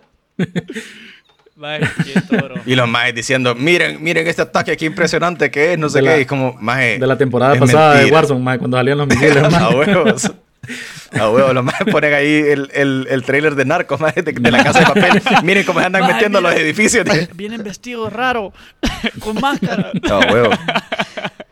Maje, 1.55 1.85
qué 2.03 2.21
toro. 2.21 2.55
Y 2.65 2.75
los 2.75 2.87
majes 2.89 3.13
diciendo, 3.13 3.53
miren, 3.55 4.01
miren 4.03 4.25
este 4.27 4.41
ataque, 4.41 4.75
qué 4.75 4.85
impresionante 4.85 5.51
que 5.51 5.73
es, 5.73 5.79
no 5.79 5.87
sé 5.87 5.99
De 5.99 6.03
qué. 6.05 6.09
la- 6.09 6.19
y 6.19 6.25
como, 6.25 6.53
maje, 6.59 6.97
De 6.97 7.05
la 7.07 7.17
temporada 7.17 7.55
pasada 7.55 7.95
de. 7.95 8.11
Warzone, 8.11 8.41
maje, 8.41 8.57
cuando 8.59 8.77
salían 8.77 8.97
los 8.97 9.07
misiles, 9.07 9.37
A 9.53 9.69
huevos. 9.69 10.31
A 11.19 11.29
huevos, 11.29 11.53
los 11.53 11.63
majes 11.63 11.87
ponen 11.91 12.13
ahí 12.13 12.31
el, 12.33 12.71
el, 12.73 13.05
el 13.09 13.23
trailer 13.23 13.53
de 13.53 13.65
Narcos, 13.65 13.99
maje, 13.99 14.23
de, 14.23 14.31
de 14.31 14.51
la 14.51 14.63
casa 14.63 14.79
de 14.79 14.85
papel. 14.85 15.21
Miren 15.43 15.63
cómo 15.63 15.79
se 15.79 15.85
andan 15.85 16.01
Maje, 16.01 16.13
metiendo 16.15 16.41
los 16.41 16.53
edificios. 16.55 17.05
Vienen 17.35 17.63
vestidos 17.63 18.11
raros, 18.11 18.51
con 19.19 19.39
máscara. 19.39 19.91
A 20.09 20.19
huevos. 20.33 20.57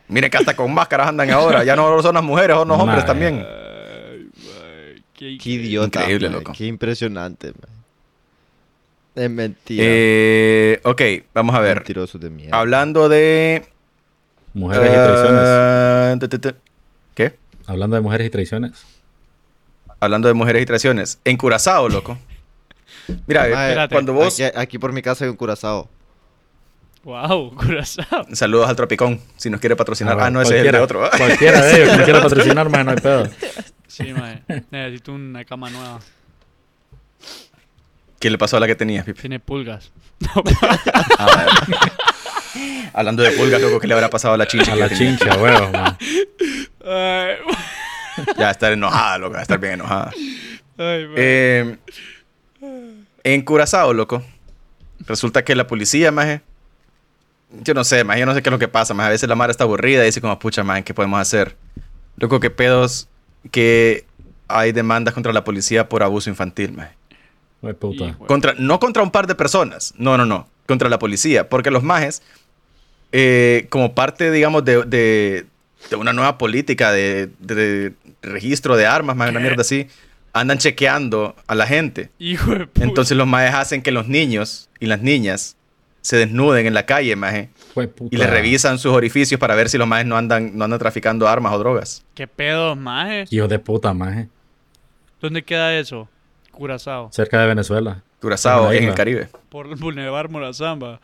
Miren 0.08 0.30
que 0.30 0.36
hasta 0.36 0.56
con 0.56 0.74
máscaras 0.74 1.08
andan 1.08 1.30
ahora. 1.30 1.62
Ya 1.62 1.76
no 1.76 2.02
son 2.02 2.14
las 2.14 2.24
mujeres, 2.24 2.56
son 2.56 2.68
los 2.68 2.78
hombres 2.80 3.04
también. 3.06 3.46
Ay, 3.46 4.26
maje, 4.34 5.02
qué, 5.14 5.38
Qué 5.40 5.50
idiota. 5.50 6.00
Increíble, 6.00 6.28
maje, 6.28 6.38
loco. 6.40 6.52
Qué 6.58 6.66
impresionante, 6.66 7.48
maje. 7.52 7.71
Es 9.14 9.30
mentira. 9.30 9.82
Eh, 9.86 10.80
ok, 10.84 11.02
vamos 11.34 11.54
a 11.54 11.60
ver. 11.60 11.76
Mentirosos 11.76 12.20
de 12.20 12.30
mierda. 12.30 12.58
Hablando 12.58 13.08
de... 13.08 13.66
Mujeres 14.54 14.90
y 14.90 14.94
traiciones. 14.94 15.42
eh, 15.46 16.16
te- 16.20 16.28
te- 16.28 16.38
te- 16.38 16.58
¿Qué? 17.14 17.36
Hablando 17.66 17.96
de 17.96 18.02
mujeres 18.02 18.26
y 18.26 18.30
traiciones. 18.30 18.72
Hablando 20.00 20.28
de 20.28 20.34
mujeres 20.34 20.62
y 20.62 20.66
traiciones. 20.66 21.18
En 21.24 21.36
Curazao, 21.36 21.88
loco. 21.88 22.18
Mira, 23.26 23.46
eh, 23.48 23.52
Espérate. 23.52 23.94
cuando 23.94 24.12
vos... 24.12 24.40
Aquí, 24.40 24.56
aquí 24.58 24.78
por 24.78 24.92
mi 24.92 25.02
casa 25.02 25.24
hay 25.24 25.30
un 25.30 25.36
curazao. 25.36 25.88
Wow, 27.04 27.54
curazao. 27.56 28.26
Saludos 28.32 28.68
al 28.68 28.76
Tropicón, 28.76 29.20
si 29.36 29.50
nos 29.50 29.60
quiere 29.60 29.74
patrocinar. 29.76 30.18
Ah, 30.20 30.26
Ah, 30.26 30.30
no, 30.30 30.40
ese 30.40 30.58
es 30.60 30.66
el 30.66 30.72
de 30.72 30.78
otro. 30.78 31.08
Cualquiera 31.18 31.60
de 31.62 31.82
ellos 31.82 31.96
que 31.98 32.04
quiera 32.04 32.22
patrocinar, 32.22 32.68
maje, 32.70 32.84
no 32.84 32.90
hay 32.92 32.96
pedo. 32.98 33.28
Sí, 33.88 34.12
maje. 34.12 34.42
Necesito 34.70 35.12
una 35.12 35.44
cama 35.44 35.68
nueva. 35.70 35.98
¿Qué 38.22 38.30
le 38.30 38.38
pasó 38.38 38.56
a 38.56 38.60
la 38.60 38.68
que 38.68 38.76
tenías, 38.76 39.04
Pipi? 39.04 39.20
Tiene 39.20 39.40
pulgas. 39.40 39.90
Ah, 41.18 41.46
Hablando 42.94 43.24
de 43.24 43.32
pulgas, 43.32 43.60
loco, 43.60 43.80
¿qué 43.80 43.88
le 43.88 43.94
habrá 43.94 44.10
pasado 44.10 44.34
a 44.34 44.36
la 44.36 44.46
chincha? 44.46 44.74
A 44.74 44.76
la 44.76 44.88
tenía? 44.88 45.16
chincha. 45.18 45.32
Ay, 46.84 47.36
Ya 48.36 48.42
va 48.44 48.48
a 48.48 48.50
estar 48.52 48.72
enojada, 48.72 49.18
loco, 49.18 49.32
va 49.34 49.40
a 49.40 49.42
estar 49.42 49.58
bien 49.58 49.72
enojada. 49.74 50.12
ay. 50.78 51.08
Eh, 51.16 51.76
en 53.24 53.42
Curazao, 53.42 53.92
loco, 53.92 54.22
resulta 55.00 55.44
que 55.44 55.56
la 55.56 55.66
policía, 55.66 56.12
maje, 56.12 56.42
yo 57.50 57.74
no 57.74 57.82
sé, 57.82 58.04
maje, 58.04 58.20
yo 58.20 58.26
no 58.26 58.34
sé 58.34 58.42
qué 58.42 58.50
es 58.50 58.52
lo 58.52 58.58
que 58.60 58.68
pasa, 58.68 58.94
maje, 58.94 59.08
a 59.08 59.10
veces 59.10 59.28
la 59.28 59.34
madre 59.34 59.50
está 59.50 59.64
aburrida 59.64 60.02
y 60.04 60.06
dice 60.06 60.20
como, 60.20 60.38
pucha, 60.38 60.62
maje, 60.62 60.84
¿qué 60.84 60.94
podemos 60.94 61.18
hacer? 61.20 61.56
Loco, 62.18 62.38
qué 62.38 62.50
pedos 62.50 63.08
que 63.50 64.04
hay 64.46 64.70
demandas 64.70 65.12
contra 65.12 65.32
la 65.32 65.42
policía 65.42 65.88
por 65.88 66.04
abuso 66.04 66.30
infantil, 66.30 66.72
maje. 66.72 66.94
Ay, 67.62 67.72
puta. 67.74 68.16
Contra, 68.26 68.54
no 68.58 68.78
contra 68.80 69.02
un 69.02 69.10
par 69.10 69.26
de 69.26 69.34
personas, 69.34 69.94
no, 69.96 70.16
no, 70.18 70.26
no, 70.26 70.48
contra 70.66 70.88
la 70.88 70.98
policía, 70.98 71.48
porque 71.48 71.70
los 71.70 71.82
majes, 71.82 72.22
eh, 73.12 73.66
como 73.70 73.94
parte, 73.94 74.30
digamos, 74.30 74.64
de, 74.64 74.82
de- 74.84 75.46
de 75.90 75.96
una 75.96 76.12
nueva 76.12 76.38
política 76.38 76.92
de, 76.92 77.28
de 77.40 77.92
registro 78.22 78.76
de 78.76 78.86
armas, 78.86 79.16
más 79.16 79.30
una 79.30 79.40
mierda 79.40 79.62
así, 79.62 79.88
andan 80.32 80.58
chequeando 80.58 81.34
a 81.48 81.54
la 81.56 81.66
gente. 81.66 82.10
Hijo 82.20 82.52
de 82.52 82.66
puta. 82.66 82.84
Entonces 82.86 83.16
los 83.16 83.26
maes 83.26 83.52
hacen 83.54 83.82
que 83.82 83.90
los 83.90 84.06
niños 84.06 84.70
y 84.78 84.86
las 84.86 85.02
niñas 85.02 85.56
se 86.00 86.16
desnuden 86.16 86.66
en 86.66 86.74
la 86.74 86.86
calle, 86.86 87.14
maje. 87.16 87.50
Y 88.10 88.16
les 88.16 88.30
revisan 88.30 88.78
sus 88.78 88.92
orificios 88.92 89.38
para 89.40 89.54
ver 89.56 89.68
si 89.68 89.76
los 89.76 89.86
maes 89.88 90.06
no 90.06 90.16
andan, 90.16 90.56
no 90.56 90.64
andan 90.64 90.78
traficando 90.78 91.26
armas 91.28 91.52
o 91.52 91.58
drogas. 91.58 92.04
¿Qué 92.14 92.26
pedos, 92.28 92.76
maje? 92.76 93.24
Hijo 93.30 93.48
de 93.48 93.58
puta, 93.58 93.92
maje. 93.92 94.28
¿Dónde 95.20 95.42
queda 95.42 95.76
eso? 95.78 96.08
Curazao. 96.52 97.10
Cerca 97.12 97.40
de 97.40 97.48
Venezuela. 97.48 98.02
Curazao, 98.20 98.68
ahí 98.68 98.78
en 98.78 98.84
el. 98.84 98.94
Caribe. 98.94 99.28
Por 99.48 99.76
Boulevard 99.76 100.30
Morazamba. 100.30 101.00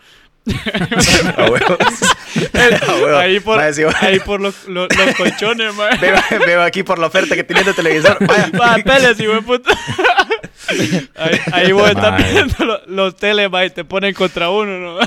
A 1.36 1.50
huevos. 1.50 1.78
A 2.88 2.94
huevos. 2.94 3.20
ahí 3.20 3.40
por, 3.40 3.58
ahí 3.58 4.20
por 4.20 4.40
los, 4.40 4.66
los, 4.68 4.88
los 4.96 5.16
colchones, 5.16 5.74
maje. 5.74 5.98
Veo, 5.98 6.16
veo 6.46 6.62
aquí 6.62 6.82
por 6.82 6.98
la 6.98 7.08
oferta 7.08 7.34
que 7.34 7.44
tiene 7.44 7.64
de 7.64 7.74
televisor. 7.74 8.18
Vaya. 8.26 8.82
Peles, 8.84 9.20
hijo 9.20 9.32
de 9.32 9.42
puta. 9.42 9.76
Ahí, 11.16 11.40
ahí 11.52 11.72
vos 11.72 11.90
estás 11.90 12.32
viendo 12.32 12.64
los, 12.64 12.86
los 12.86 13.16
teles, 13.16 13.50
y 13.66 13.70
te 13.70 13.84
ponen 13.84 14.14
contra 14.14 14.50
uno, 14.50 14.78
¿no? 14.78 14.98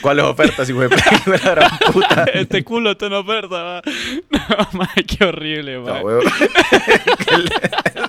¿Cuáles 0.00 0.24
ofertas, 0.24 0.68
hijo 0.68 0.80
de 0.80 0.88
puta? 0.88 1.22
La 1.26 1.38
gran 1.38 1.78
puta. 1.92 2.24
Este 2.34 2.62
culo 2.64 2.92
está 2.92 3.06
en 3.06 3.14
oferta, 3.14 3.62
va. 3.62 3.82
No, 4.30 4.88
qué 5.06 5.24
horrible, 5.24 5.80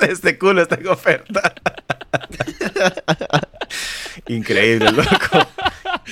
Este 0.01 0.37
culo 0.37 0.61
está 0.61 0.75
en 0.75 0.87
oferta. 0.87 1.53
Increíble, 4.27 4.91
loco. 4.91 5.47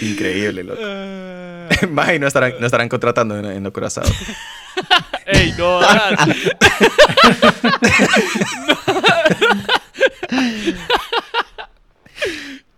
Increíble, 0.02 0.64
loco. 0.64 0.82
Ah. 0.84 1.70
Más 1.90 2.14
y 2.14 2.20
no 2.20 2.28
estarán, 2.28 2.54
no 2.60 2.66
estarán 2.66 2.90
contratando 2.90 3.38
en, 3.38 3.46
en 3.46 3.64
los 3.64 3.74
corazados. 3.74 4.12
Ey, 5.26 5.54
no, 5.58 5.80
hagas. 5.80 6.30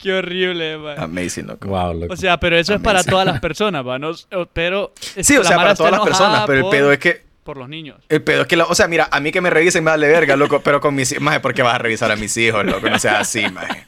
Qué 0.06 0.14
horrible, 0.14 0.78
maje. 0.78 1.02
Amazing, 1.02 1.48
loco. 1.48 1.68
Wow, 1.68 1.94
loco. 2.02 2.14
O 2.14 2.16
sea, 2.16 2.40
pero 2.40 2.56
eso 2.58 2.76
es 2.76 2.80
para 2.80 3.00
Amazing. 3.00 3.10
todas 3.12 3.26
las 3.26 3.40
personas, 3.40 3.84
no, 4.00 4.12
o- 4.12 4.46
pero 4.54 4.94
Sí, 5.20 5.36
o 5.36 5.44
sea, 5.44 5.56
para 5.56 5.74
todas 5.74 5.92
las 5.94 6.02
personas, 6.02 6.30
enojada 6.42 6.46
pero 6.46 6.60
el 6.60 6.70
pedo 6.70 6.92
es 6.92 7.00
que. 7.00 7.24
por 7.44 7.58
los 7.58 7.68
niños. 7.68 7.98
El 8.08 8.22
pedo 8.22 8.42
es 8.44 8.48
que, 8.48 8.56
la- 8.56 8.66
o 8.66 8.76
sea, 8.76 8.88
mira, 8.88 9.08
a 9.12 9.20
mí 9.20 9.32
que 9.32 9.42
me 9.42 9.50
revisen 9.50 9.84
me 9.84 9.90
vale 9.90 10.08
verga, 10.08 10.36
loco, 10.36 10.62
pero 10.62 10.80
con 10.80 10.94
mis 10.94 11.12
hijos, 11.12 11.40
¿por 11.40 11.56
qué 11.56 11.64
vas 11.64 11.74
a 11.74 11.78
revisar 11.80 12.12
a 12.12 12.16
mis 12.16 12.38
hijos, 12.38 12.64
loco? 12.66 12.88
No 12.88 13.00
sea 13.00 13.20
así, 13.20 13.50
maje. 13.50 13.84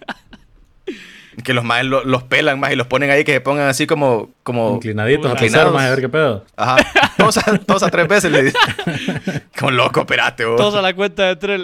Que 1.43 1.53
los 1.53 1.63
lo- 1.85 2.03
los 2.03 2.23
pelan, 2.23 2.59
más 2.59 2.71
y 2.73 2.75
los 2.75 2.87
ponen 2.87 3.11
ahí, 3.11 3.23
que 3.23 3.33
se 3.33 3.41
pongan 3.41 3.67
así 3.67 3.85
como, 3.85 4.31
como, 4.41 4.73
Inclinaditos 4.73 5.27
a 5.27 5.33
Inclinados. 5.33 5.65
pasar, 5.65 5.71
maje, 5.73 5.85
a 5.85 5.89
ver 5.91 6.01
qué 6.01 6.09
pedo. 6.09 6.45
ajá, 6.55 6.77
todos 7.15 7.37
a, 7.37 7.57
todos 7.59 7.83
a 7.83 7.91
tres 7.91 8.07
veces 8.07 8.31
le 8.31 8.41
dicen. 8.45 8.61
Como 9.59 9.69
loco, 9.71 9.99
espérate, 9.99 10.45
vos. 10.45 10.57
Todos 10.57 10.73
a 10.73 10.81
la 10.81 10.95
cuenta 10.95 11.27
de 11.27 11.35
tres. 11.35 11.61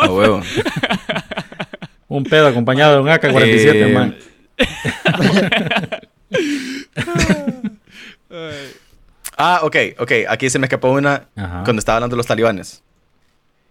A 0.00 0.10
huevo. 0.10 0.42
Un 2.08 2.24
pedo 2.24 2.46
acompañado 2.48 2.94
de 2.96 3.00
un 3.00 3.08
AK-47, 3.08 3.74
Eh, 3.74 3.92
man. 3.92 4.16
Ah, 9.42 9.60
ok, 9.62 9.76
ok. 9.98 10.12
Aquí 10.28 10.50
se 10.50 10.58
me 10.58 10.66
escapó 10.66 10.90
una 10.90 11.26
Ajá. 11.36 11.62
cuando 11.64 11.78
estaba 11.80 11.96
hablando 11.96 12.14
de 12.14 12.18
los 12.18 12.26
talibanes. 12.26 12.82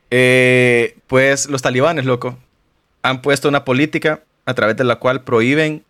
Eh, 0.10 0.98
pues 1.08 1.48
los 1.48 1.62
talibanes, 1.62 2.06
loco, 2.06 2.38
han 3.04 3.22
puesto 3.22 3.48
una 3.48 3.64
política 3.66 4.24
a 4.46 4.54
través 4.56 4.78
de 4.78 4.84
la 4.84 4.96
cual 4.96 5.24
prohíben 5.24 5.84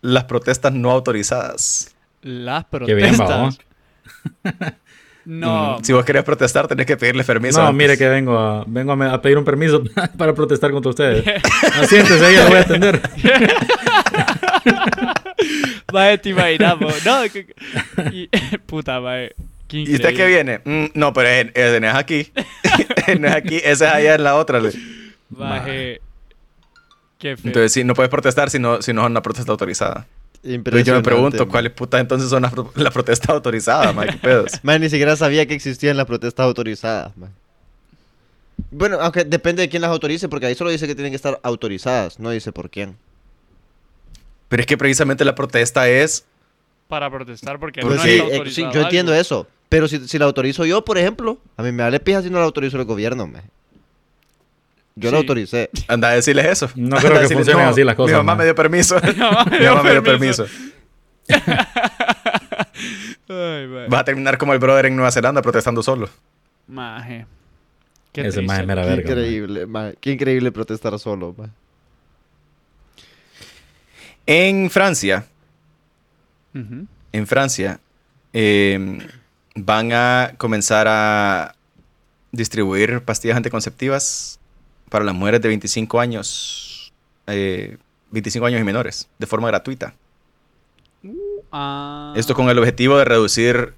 las 0.00 0.24
protestas 0.24 0.72
no 0.72 0.90
autorizadas. 0.90 1.94
Qué 2.22 2.28
Las 2.30 2.68
bien, 2.70 3.16
protestas. 3.16 3.28
vamos. 3.28 3.58
No, 5.26 5.78
Mm, 5.78 5.84
Si 5.84 5.92
vos 5.92 6.04
querés 6.04 6.22
protestar, 6.22 6.68
tenés 6.68 6.86
que 6.86 6.96
pedirle 6.96 7.24
permiso. 7.24 7.60
No, 7.60 7.68
antes. 7.68 7.78
mire 7.78 7.96
que 7.96 8.08
vengo 8.08 8.38
a, 8.38 8.64
vengo 8.66 8.92
a, 8.92 9.22
pedir 9.22 9.38
un 9.38 9.44
permiso 9.44 9.82
para 10.18 10.34
protestar 10.34 10.70
contra 10.70 10.90
ustedes. 10.90 11.24
No, 11.80 11.86
siéntese 11.86 12.24
ahí, 12.26 12.36
lo 12.36 12.46
voy 12.48 12.56
a 12.56 12.60
atender. 12.60 13.00
Mae, 15.92 16.18
te 16.18 16.30
imaginamos. 16.30 17.04
No, 17.04 17.24
y- 17.26 18.28
puta, 18.66 19.00
mae. 19.00 19.34
¿Y 19.70 19.94
usted 19.94 20.14
qué 20.14 20.26
viene? 20.26 20.60
Mm, 20.64 20.86
no, 20.94 21.12
pero 21.12 21.28
es, 21.28 21.46
es- 21.54 21.80
no 21.80 21.88
es 21.88 21.94
aquí. 21.94 22.32
no 23.18 23.28
es 23.28 23.34
aquí, 23.34 23.56
esa 23.56 23.88
es 23.88 23.94
allá 23.94 24.14
en 24.14 24.24
la 24.24 24.36
otra. 24.36 24.60
Qué 24.60 26.00
feo. 27.36 27.44
Entonces, 27.44 27.72
sí, 27.72 27.84
no 27.84 27.94
puedes 27.94 28.10
protestar 28.10 28.50
si 28.50 28.58
no, 28.58 28.82
si 28.82 28.92
no 28.92 29.02
es 29.02 29.06
una 29.10 29.22
protesta 29.22 29.50
autorizada. 29.50 30.06
Entonces 30.44 30.84
yo 30.84 30.94
me 30.94 31.02
pregunto. 31.02 31.48
¿cuáles 31.48 31.72
putas 31.72 32.00
entonces 32.00 32.28
son 32.28 32.42
las, 32.42 32.52
pro- 32.52 32.70
protestas 32.92 33.30
autorizadas, 33.30 33.94
man? 33.94 34.08
¿Qué 34.10 34.18
pedos? 34.18 34.52
Man, 34.62 34.80
ni 34.80 34.90
siquiera 34.90 35.16
sabía 35.16 35.46
que 35.46 35.54
existían 35.54 35.96
las 35.96 36.06
protestas 36.06 36.44
autorizadas, 36.44 37.16
man. 37.16 37.30
Bueno, 38.70 38.98
aunque 39.00 39.24
depende 39.24 39.62
de 39.62 39.68
quién 39.68 39.82
las 39.82 39.90
autorice, 39.90 40.28
porque 40.28 40.46
ahí 40.46 40.54
solo 40.54 40.70
dice 40.70 40.86
que 40.86 40.94
tienen 40.94 41.12
que 41.12 41.16
estar 41.16 41.40
autorizadas, 41.42 42.18
no 42.18 42.30
dice 42.30 42.52
por 42.52 42.68
quién. 42.70 42.96
Pero 44.48 44.60
es 44.60 44.66
que 44.66 44.76
precisamente 44.76 45.24
la 45.24 45.34
protesta 45.34 45.88
es 45.88 46.24
Para 46.88 47.10
protestar 47.10 47.58
porque 47.58 47.80
Pues 47.80 47.96
no 47.96 48.02
sí, 48.02 48.10
está 48.10 48.24
eh, 48.24 48.26
sí, 48.28 48.34
autorizado 48.36 48.72
yo 48.72 48.80
entiendo 48.82 49.12
algo. 49.12 49.20
eso. 49.20 49.46
Pero 49.68 49.88
si, 49.88 50.06
si 50.06 50.18
la 50.18 50.26
autorizo 50.26 50.64
yo, 50.66 50.84
por 50.84 50.98
ejemplo, 50.98 51.38
a 51.56 51.62
mí 51.62 51.72
me 51.72 51.82
vale 51.82 51.98
pija 52.00 52.22
si 52.22 52.30
no 52.30 52.38
la 52.38 52.44
autorizo 52.44 52.76
el 52.76 52.84
gobierno, 52.84 53.26
man. 53.26 53.42
Yo 54.96 55.10
Sí. 55.10 55.16
autoricé. 55.16 55.70
Anda 55.88 56.08
a 56.10 56.12
decirles 56.12 56.46
eso. 56.46 56.70
No 56.76 56.96
creo 56.98 57.20
que 57.26 57.34
funcionen 57.34 57.64
"No, 57.64 57.70
así 57.70 57.82
las 57.82 57.96
cosas, 57.96 58.12
Mi 58.12 58.16
mamá 58.18 58.32
man". 58.32 58.38
me 58.38 58.44
dio 58.44 58.54
permiso. 58.54 58.96
mi 59.04 59.14
mamá 59.66 59.82
me 59.82 59.90
dio 59.90 60.02
permiso. 60.04 60.46
Ay. 63.28 63.66
Vas 63.88 64.00
a 64.00 64.04
terminar 64.04 64.38
como 64.38 64.52
el 64.52 64.58
brother 64.58 64.86
en 64.86 64.96
Nueva 64.96 65.10
Zelanda 65.10 65.42
protestando 65.42 65.82
solo. 65.82 66.08
Maje. 66.68 67.26
Qué 68.12 68.20
Ese 68.20 68.30
triste. 68.38 68.42
maje 68.46 68.64
mera 68.66 68.82
Qué 68.82 68.88
verga. 68.88 69.10
increíble, 69.10 69.66
man. 69.66 69.94
Qué 70.00 70.12
increíble 70.12 70.52
protestar 70.52 70.96
solo. 70.98 71.34
En 74.26 74.70
Francia, 74.70 75.26
en 76.54 77.26
Francia, 77.26 77.80
eh, 78.32 78.98
van 79.56 79.92
a 79.92 80.32
comenzar 80.38 80.86
a 80.88 81.54
distribuir 82.32 83.02
pastillas 83.02 83.36
anticonceptivas 83.36 84.38
para 84.94 85.04
las 85.04 85.14
mujeres 85.16 85.42
de 85.42 85.48
25 85.48 85.98
años, 85.98 86.92
eh, 87.26 87.78
25 88.12 88.46
años 88.46 88.60
y 88.60 88.62
menores, 88.62 89.08
de 89.18 89.26
forma 89.26 89.48
gratuita. 89.48 89.92
Ah. 91.50 92.14
Esto 92.14 92.32
con 92.36 92.48
el 92.48 92.56
objetivo 92.60 92.96
de 92.98 93.04
reducir. 93.04 93.74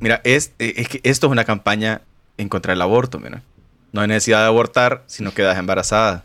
Mira, 0.00 0.22
es, 0.24 0.52
eh, 0.58 0.72
es 0.78 0.88
que 0.88 1.00
esto 1.02 1.26
es 1.26 1.30
una 1.32 1.44
campaña 1.44 2.00
en 2.38 2.48
contra 2.48 2.72
del 2.72 2.80
aborto, 2.80 3.20
mira. 3.20 3.42
No 3.92 4.00
hay 4.00 4.08
necesidad 4.08 4.38
de 4.38 4.46
abortar 4.46 5.02
si 5.06 5.22
no 5.22 5.34
quedas 5.34 5.58
embarazada. 5.58 6.24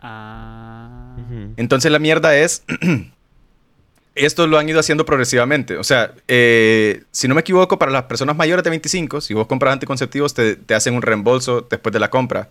Ah. 0.00 1.16
Entonces 1.56 1.90
la 1.90 1.98
mierda 1.98 2.36
es. 2.36 2.64
esto 4.14 4.46
lo 4.48 4.58
han 4.58 4.68
ido 4.68 4.80
haciendo 4.80 5.06
progresivamente. 5.06 5.78
O 5.78 5.84
sea, 5.84 6.12
eh, 6.28 7.04
si 7.10 7.26
no 7.26 7.34
me 7.34 7.40
equivoco, 7.40 7.78
para 7.78 7.90
las 7.90 8.02
personas 8.02 8.36
mayores 8.36 8.64
de 8.64 8.68
25, 8.68 9.22
si 9.22 9.32
vos 9.32 9.46
compras 9.46 9.72
anticonceptivos, 9.72 10.34
te, 10.34 10.56
te 10.56 10.74
hacen 10.74 10.94
un 10.94 11.00
reembolso 11.00 11.66
después 11.70 11.90
de 11.94 12.00
la 12.00 12.10
compra. 12.10 12.50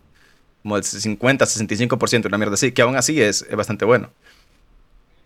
Como 0.64 0.78
el 0.78 0.84
50, 0.84 1.46
65%, 1.46 2.26
una 2.28 2.38
mierda 2.38 2.54
así, 2.54 2.72
que 2.72 2.82
aún 2.82 2.96
así 2.96 3.22
es, 3.22 3.46
es 3.50 3.56
bastante 3.56 3.86
bueno. 3.86 4.12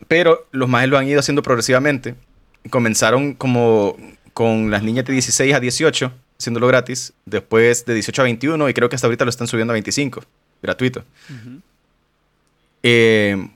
Pero 0.08 0.48
los 0.52 0.70
más 0.70 0.88
lo 0.88 0.98
han 0.98 1.08
ido 1.08 1.20
haciendo 1.20 1.42
progresivamente. 1.42 2.16
Comenzaron 2.70 3.34
como 3.34 3.98
con 4.34 4.72
las 4.72 4.84
niñas 4.84 5.06
de 5.06 5.14
16 5.14 5.54
a 5.54 5.60
18, 5.60 6.12
haciéndolo 6.40 6.68
gratis. 6.68 7.14
Después 7.26 7.86
de 7.86 7.94
18 7.94 8.22
a 8.22 8.24
21, 8.24 8.70
y 8.70 8.74
creo 8.74 8.90
que 8.90 8.96
hasta 8.96 9.08
ahorita 9.08 9.26
lo 9.26 9.30
están 9.30 9.48
subiendo 9.48 9.72
a 9.72 9.76
25, 9.76 10.24
gratuito. 10.62 11.04
Eh, 12.84 13.50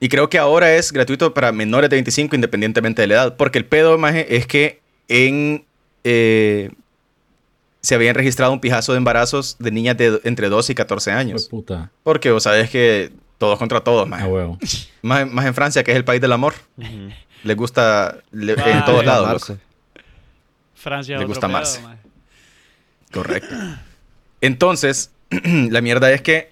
y 0.00 0.08
creo 0.08 0.28
que 0.28 0.38
ahora 0.38 0.74
es 0.76 0.92
gratuito 0.92 1.34
para 1.34 1.52
menores 1.52 1.90
de 1.90 1.96
25 1.96 2.34
independientemente 2.36 3.02
de 3.02 3.08
la 3.08 3.14
edad. 3.14 3.36
Porque 3.36 3.58
el 3.58 3.64
pedo, 3.64 3.98
maje, 3.98 4.36
es 4.36 4.46
que 4.46 4.80
en... 5.08 5.64
eh, 6.04 6.70
se 7.86 7.94
habían 7.94 8.14
registrado 8.16 8.52
un 8.52 8.58
pijazo 8.60 8.92
de 8.92 8.98
embarazos 8.98 9.56
de 9.60 9.70
niñas 9.70 9.96
de 9.96 10.20
entre 10.24 10.48
12 10.48 10.72
y 10.72 10.74
14 10.74 11.10
Fue 11.12 11.18
años. 11.20 11.46
puta. 11.48 11.90
Porque 12.02 12.32
vos 12.32 12.42
sabés 12.42 12.68
que 12.68 13.12
todos 13.38 13.58
contra 13.58 13.80
todos, 13.82 14.08
maje. 14.08 14.24
A 14.24 14.26
huevo. 14.28 14.58
Más, 15.02 15.30
más 15.30 15.46
en 15.46 15.54
Francia, 15.54 15.84
que 15.84 15.92
es 15.92 15.96
el 15.96 16.04
país 16.04 16.20
del 16.20 16.32
amor. 16.32 16.54
Ujú. 16.78 17.10
Les 17.44 17.56
gusta 17.56 18.18
le- 18.32 18.54
en 18.54 18.84
todos 18.84 19.04
lados. 19.04 19.52
Francia 20.74 21.12
Le 21.16 21.18
otro 21.24 21.28
gusta 21.28 21.46
maje. 21.46 21.78
Correcto. 23.12 23.54
Entonces, 24.40 25.12
la 25.30 25.80
mierda 25.80 26.10
es 26.12 26.22
que 26.22 26.50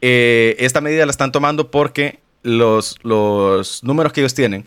eh, 0.00 0.56
esta 0.58 0.80
medida 0.80 1.06
la 1.06 1.12
están 1.12 1.30
tomando 1.30 1.70
porque 1.70 2.18
los, 2.42 2.96
los 3.04 3.84
números 3.84 4.12
que 4.12 4.20
ellos 4.22 4.34
tienen 4.34 4.66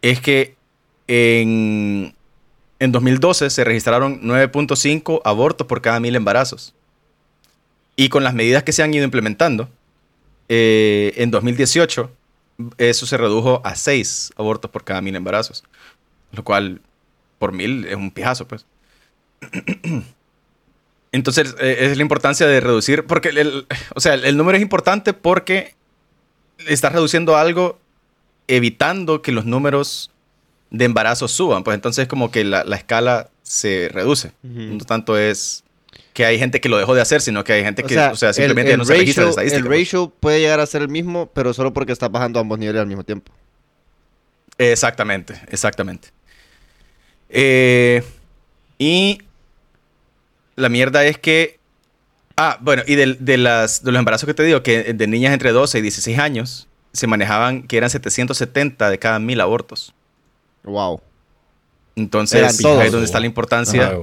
es 0.00 0.20
que 0.20 0.56
en, 1.06 2.14
en 2.78 2.92
2012 2.92 3.50
se 3.50 3.64
registraron 3.64 4.20
9.5 4.22 5.20
abortos 5.24 5.66
por 5.66 5.80
cada 5.80 6.00
mil 6.00 6.16
embarazos. 6.16 6.74
Y 7.96 8.08
con 8.10 8.24
las 8.24 8.34
medidas 8.34 8.62
que 8.62 8.72
se 8.72 8.82
han 8.82 8.92
ido 8.92 9.04
implementando, 9.04 9.70
eh, 10.48 11.14
en 11.16 11.30
2018 11.30 12.10
eso 12.78 13.06
se 13.06 13.16
redujo 13.16 13.60
a 13.64 13.74
6 13.74 14.32
abortos 14.36 14.70
por 14.70 14.84
cada 14.84 15.00
mil 15.00 15.16
embarazos. 15.16 15.64
Lo 16.32 16.44
cual, 16.44 16.80
por 17.38 17.52
mil, 17.52 17.86
es 17.86 17.96
un 17.96 18.10
pijazo, 18.10 18.46
pues. 18.46 18.66
Entonces, 21.12 21.54
eh, 21.60 21.78
es 21.80 21.96
la 21.96 22.02
importancia 22.02 22.46
de 22.46 22.60
reducir, 22.60 23.04
porque, 23.04 23.30
el, 23.30 23.66
o 23.94 24.00
sea, 24.00 24.14
el 24.14 24.36
número 24.36 24.56
es 24.56 24.62
importante 24.62 25.14
porque 25.14 25.74
estás 26.66 26.92
reduciendo 26.92 27.36
algo 27.36 27.78
evitando 28.48 29.22
que 29.22 29.32
los 29.32 29.44
números 29.44 30.10
de 30.70 30.84
embarazo 30.84 31.28
suban. 31.28 31.64
Pues 31.64 31.74
entonces 31.74 32.06
como 32.08 32.30
que 32.30 32.44
la, 32.44 32.64
la 32.64 32.76
escala 32.76 33.30
se 33.42 33.88
reduce. 33.92 34.32
No 34.42 34.84
tanto 34.84 35.16
es 35.18 35.62
que 36.12 36.24
hay 36.24 36.38
gente 36.38 36.60
que 36.60 36.68
lo 36.68 36.78
dejó 36.78 36.94
de 36.94 37.02
hacer, 37.02 37.20
sino 37.20 37.44
que 37.44 37.52
hay 37.52 37.62
gente 37.62 37.82
que, 37.82 37.98
o 37.98 38.16
sea, 38.16 38.32
simplemente 38.32 38.72
el 38.72 38.78
no 38.78 38.84
se 38.84 38.94
registra 38.94 39.24
ratio- 39.24 39.30
estadística. 39.30 39.58
El 39.58 39.66
pues. 39.66 39.78
ratio 39.80 40.08
puede 40.18 40.40
llegar 40.40 40.60
a 40.60 40.66
ser 40.66 40.82
el 40.82 40.88
mismo, 40.88 41.30
pero 41.34 41.52
solo 41.52 41.72
porque 41.72 41.92
está 41.92 42.08
bajando 42.08 42.40
ambos 42.40 42.58
niveles 42.58 42.80
al 42.80 42.86
mismo 42.86 43.04
tiempo. 43.04 43.32
Exactamente, 44.58 45.40
exactamente. 45.48 46.08
Eh, 47.28 48.02
y 48.78 49.20
la 50.56 50.68
mierda 50.68 51.04
es 51.04 51.18
que... 51.18 51.58
Ah, 52.38 52.58
bueno, 52.60 52.82
y 52.86 52.94
del- 52.96 53.24
de, 53.24 53.36
las, 53.38 53.82
de 53.82 53.92
los 53.92 53.98
embarazos 53.98 54.26
que 54.26 54.34
te 54.34 54.42
digo, 54.42 54.62
que 54.62 54.92
de 54.94 55.06
niñas 55.06 55.32
entre 55.32 55.52
12 55.52 55.78
y 55.78 55.82
16 55.82 56.18
años, 56.18 56.68
se 56.92 57.06
manejaban 57.06 57.62
que 57.62 57.76
eran 57.78 57.88
770 57.90 58.90
de 58.90 58.98
cada 58.98 59.18
mil 59.18 59.40
abortos. 59.40 59.94
Wow. 60.66 61.00
Entonces, 61.96 62.38
Eran 62.40 62.56
todos. 62.58 62.78
ahí 62.80 62.86
es 62.86 62.92
donde 62.92 63.06
está 63.06 63.20
la 63.20 63.26
importancia 63.26 63.86
Ajá, 63.86 63.96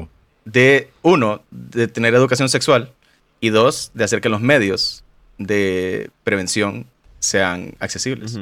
de, 0.45 0.89
uno, 1.03 1.41
de 1.51 1.87
tener 1.87 2.13
educación 2.15 2.49
sexual 2.49 2.91
y 3.39 3.49
dos, 3.49 3.91
de 3.93 4.03
hacer 4.03 4.19
que 4.21 4.29
los 4.29 4.41
medios 4.41 5.03
de 5.37 6.09
prevención 6.23 6.87
sean 7.19 7.75
accesibles. 7.79 8.39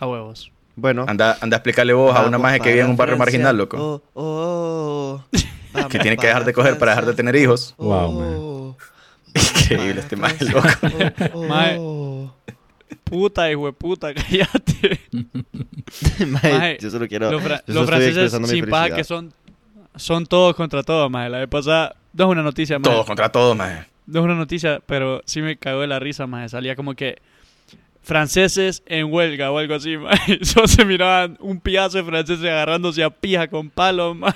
A 0.00 0.06
huevos. 0.06 0.50
Bueno. 0.74 1.04
Anda, 1.06 1.38
anda 1.40 1.56
a 1.56 1.58
explicarle 1.58 1.92
vos 1.92 2.10
a 2.16 2.20
una 2.20 2.30
Vamos 2.38 2.40
maje 2.42 2.60
que 2.60 2.70
vive 2.70 2.80
en 2.80 2.90
un 2.90 2.96
barrio 2.96 3.16
marginal, 3.16 3.56
loco. 3.56 3.76
Oh, 3.78 4.02
oh, 4.14 5.24
oh. 5.74 5.88
que 5.88 5.98
tiene 5.98 6.16
que 6.16 6.26
dejar 6.26 6.44
de 6.44 6.52
coger 6.52 6.78
para 6.78 6.92
dejar 6.92 7.06
de 7.06 7.14
tener 7.14 7.36
hijos. 7.36 7.74
Wow, 7.78 8.20
Oh, 8.22 8.76
Increíble 9.62 10.00
este 10.00 10.16
maje, 10.16 10.44
loco. 10.46 10.68
Mae. 13.12 13.20
Puta, 13.20 13.50
hijo 13.50 13.66
de 13.66 13.72
puta, 13.72 14.14
cállate. 14.14 15.00
Mae, 16.26 16.58
Mae, 16.58 16.78
yo 16.80 16.90
solo 16.90 17.06
quiero. 17.08 17.30
los, 17.30 17.42
fra- 17.42 17.62
los 17.66 17.86
franceses 17.86 18.32
sin 18.48 18.66
paja 18.66 18.94
que 18.96 19.04
son, 19.04 19.32
son 19.96 20.26
todos 20.26 20.54
contra 20.56 20.82
todos, 20.82 21.10
maje. 21.10 21.28
La 21.30 21.38
vez 21.38 21.48
pasada, 21.48 21.94
no 22.14 22.24
es 22.24 22.30
una 22.30 22.42
noticia, 22.42 22.78
maje. 22.78 22.90
Todos 22.90 23.06
contra 23.06 23.30
todos, 23.30 23.56
maje. 23.56 23.84
No 24.06 24.20
es 24.20 24.24
una 24.24 24.34
noticia, 24.34 24.80
pero 24.86 25.22
sí 25.26 25.42
me 25.42 25.56
cagó 25.56 25.80
de 25.82 25.86
la 25.86 25.98
risa, 26.00 26.26
maje. 26.26 26.48
Salía 26.48 26.74
como 26.76 26.94
que 26.94 27.18
franceses 28.02 28.82
en 28.86 29.12
huelga 29.12 29.50
o 29.50 29.58
algo 29.58 29.74
así, 29.74 29.96
maje. 29.98 30.38
Solo 30.44 30.66
se 30.68 30.84
miraban 30.84 31.36
un 31.40 31.60
piazo 31.60 31.98
de 31.98 32.04
franceses 32.04 32.44
agarrándose 32.44 33.02
a 33.02 33.10
pija 33.10 33.48
con 33.48 33.70
palos. 33.70 34.16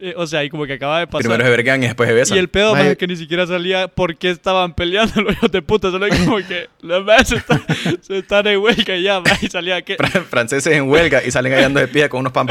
Eh, 0.00 0.14
O 0.16 0.26
sea, 0.26 0.42
y 0.44 0.50
como 0.50 0.66
que 0.66 0.74
acaba 0.74 0.98
de 1.00 1.06
pasar. 1.06 1.20
Primero 1.22 1.44
se 1.44 1.50
vergan 1.50 1.82
y 1.82 1.86
después 1.86 2.08
se 2.08 2.14
besan. 2.14 2.36
Y 2.36 2.40
el 2.40 2.48
pedo, 2.48 2.72
Maje. 2.72 2.84
maje, 2.84 2.96
que 2.96 3.06
ni 3.06 3.16
siquiera 3.16 3.46
salía 3.46 3.88
por 3.88 4.16
qué 4.16 4.30
estaban 4.30 4.74
peleando 4.74 5.20
los 5.22 5.32
hijos 5.34 5.50
de 5.50 5.62
puta. 5.62 5.90
Solo 5.90 6.06
es 6.06 6.18
como 6.20 6.36
que 6.38 6.68
los 6.82 7.04
majes 7.04 7.28
se, 7.28 7.36
están- 7.36 7.62
se 8.00 8.18
están 8.18 8.46
en 8.48 8.58
huelga 8.58 8.96
y 8.96 9.02
ya, 9.02 9.20
maje. 9.20 9.46
Y 9.46 9.48
salía 9.48 9.80
que... 9.82 9.96
Fran- 9.96 10.24
Franceses 10.24 10.72
en 10.72 10.88
huelga 10.88 11.22
y 11.24 11.30
salen 11.30 11.52
callando 11.52 11.80
de 11.80 11.88
pie 11.88 12.08
con 12.08 12.20
unos 12.20 12.32
pan 12.32 12.46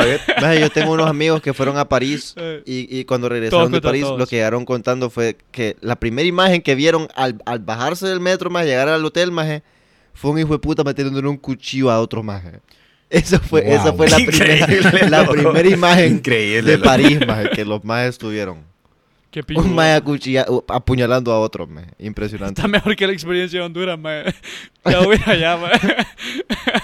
yo 0.60 0.70
tengo 0.70 0.94
unos 0.94 1.08
amigos 1.08 1.42
que 1.42 1.54
fueron 1.54 1.78
a 1.78 1.88
París 1.88 2.34
Eh. 2.38 2.62
y, 2.66 3.00
y 3.00 3.06
cuando 3.06 3.30
regresaron 3.30 3.72
de 3.72 3.82
París 3.82 4.04
todos. 4.04 4.20
lo 4.20 4.26
que 4.28 4.38
llegaron 4.38 4.66
contando 4.66 5.10
fue 5.10 5.38
que 5.52 5.76
la 5.82 5.96
primera 5.96 6.28
imagen 6.28 6.62
que 6.62 6.76
vieron 6.76 7.08
al, 7.16 7.42
al 7.46 7.60
bajarse 7.60 8.08
del 8.08 8.20
metro, 8.20 8.50
más 8.50 8.66
llegar 8.66 8.88
al 8.90 9.04
hotel, 9.06 9.32
maje, 9.32 9.64
fue 10.14 10.32
un 10.32 10.40
hijo 10.40 10.54
de 10.54 10.60
puta 10.60 10.84
metiéndole 10.84 11.28
un 11.28 11.38
cuchillo 11.38 11.90
a 11.92 12.00
otro 12.00 12.24
maje. 12.24 12.60
Eso 13.10 13.40
fue, 13.40 13.62
Wow. 13.62 13.74
esa 13.74 13.94
fue 13.94 14.10
la 14.10 14.18
primera, 14.26 15.10
la 15.10 15.28
primera 15.28 15.70
imagen 15.70 16.14
Increíble, 16.14 16.72
de. 16.72 16.78
París, 16.80 17.20
maje, 17.28 17.50
que 17.52 17.64
los 17.66 17.84
majes 17.84 18.18
tuvieron. 18.18 18.72
Qué 19.30 19.44
pico. 19.44 19.62
Un 19.62 19.74
maje 19.74 19.96
acuchilla- 19.96 20.46
uh, 20.48 20.64
apuñalando 20.68 21.32
a 21.32 21.40
otro, 21.40 21.66
maje. 21.68 21.88
Impresionante. 22.00 22.60
Está 22.62 22.68
mejor 22.68 22.96
que 22.96 23.06
la 23.08 23.14
experiencia 23.14 23.60
de 23.60 23.66
Honduras, 23.66 23.98
maje. 24.00 24.34
Ya 24.86 25.00
voy 25.02 25.20
allá, 25.26 25.58
maje. 25.58 25.96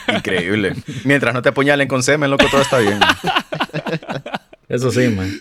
Increíble. 0.15 0.73
Mientras 1.03 1.33
no 1.33 1.41
te 1.41 1.49
apuñalen 1.49 1.87
con 1.87 2.01
semen, 2.03 2.29
loco, 2.31 2.45
todo 2.49 2.61
está 2.61 2.79
bien. 2.79 2.99
Eso 4.67 4.91
sí, 4.91 5.07
maje. 5.09 5.31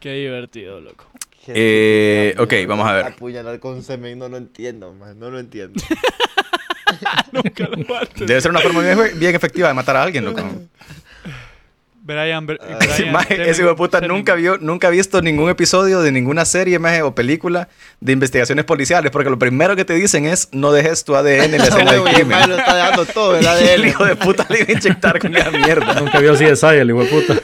Qué 0.00 0.12
divertido, 0.14 0.80
loco. 0.80 1.06
Eh, 1.48 2.34
ok, 2.38 2.52
vamos 2.66 2.88
a 2.88 2.92
ver. 2.92 3.04
Apuñalar 3.06 3.58
con 3.60 3.82
semen, 3.82 4.18
no 4.18 4.28
lo 4.28 4.36
entiendo, 4.36 4.94
no 5.16 5.30
lo 5.30 5.38
entiendo. 5.38 5.82
Nunca 7.32 7.64
lo 7.68 7.76
mates. 7.94 8.26
Debe 8.26 8.40
ser 8.40 8.50
una 8.50 8.60
forma 8.60 8.80
bien, 8.82 9.18
bien 9.18 9.34
efectiva 9.34 9.68
de 9.68 9.74
matar 9.74 9.96
a 9.96 10.02
alguien, 10.04 10.24
loco. 10.24 10.40
Brian, 12.06 12.46
Ah, 12.60 12.78
Brian 12.78 13.12
Maje, 13.12 13.34
Temen- 13.38 13.48
ese 13.48 13.62
hijo 13.62 13.70
de 13.70 13.76
puta 13.76 13.98
Temen- 13.98 14.08
nunca 14.08 14.34
vio, 14.34 14.58
nunca 14.58 14.88
ha 14.88 14.90
visto 14.90 15.22
ningún 15.22 15.48
episodio 15.48 16.02
de 16.02 16.12
ninguna 16.12 16.44
serie 16.44 16.78
maje, 16.78 17.00
o 17.00 17.14
película 17.14 17.68
de 18.00 18.12
investigaciones 18.12 18.66
policiales, 18.66 19.10
porque 19.10 19.30
lo 19.30 19.38
primero 19.38 19.74
que 19.74 19.86
te 19.86 19.94
dicen 19.94 20.26
es 20.26 20.50
no 20.52 20.70
dejes 20.70 21.02
tu 21.04 21.16
ADN 21.16 21.54
en 21.54 21.58
la 21.58 21.64
escena 21.64 21.92
del 21.92 22.02
y 22.02 22.20
el 22.20 22.26
maje 22.26 22.40
lo 22.40 22.44
crimen. 22.46 22.58
está 22.58 22.76
dejando 22.76 23.06
todo, 23.06 23.36
el 23.36 23.42
Y 23.42 23.46
el 23.46 23.80
ADN. 23.80 23.88
hijo 23.88 24.04
de 24.04 24.16
puta 24.16 24.46
le 24.50 24.58
iba 24.60 24.68
a 24.68 24.72
inyectar 24.72 25.18
con 25.18 25.34
esa 25.34 25.50
mierda. 25.50 25.94
Nunca 25.98 26.20
vio 26.20 26.34
así 26.34 26.44
de 26.44 26.56
Saya, 26.56 26.82
el 26.82 26.90
hijo 26.90 27.02
de 27.04 27.10
puta. 27.10 27.40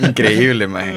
Increíble, 0.00 0.66
maje. 0.68 0.92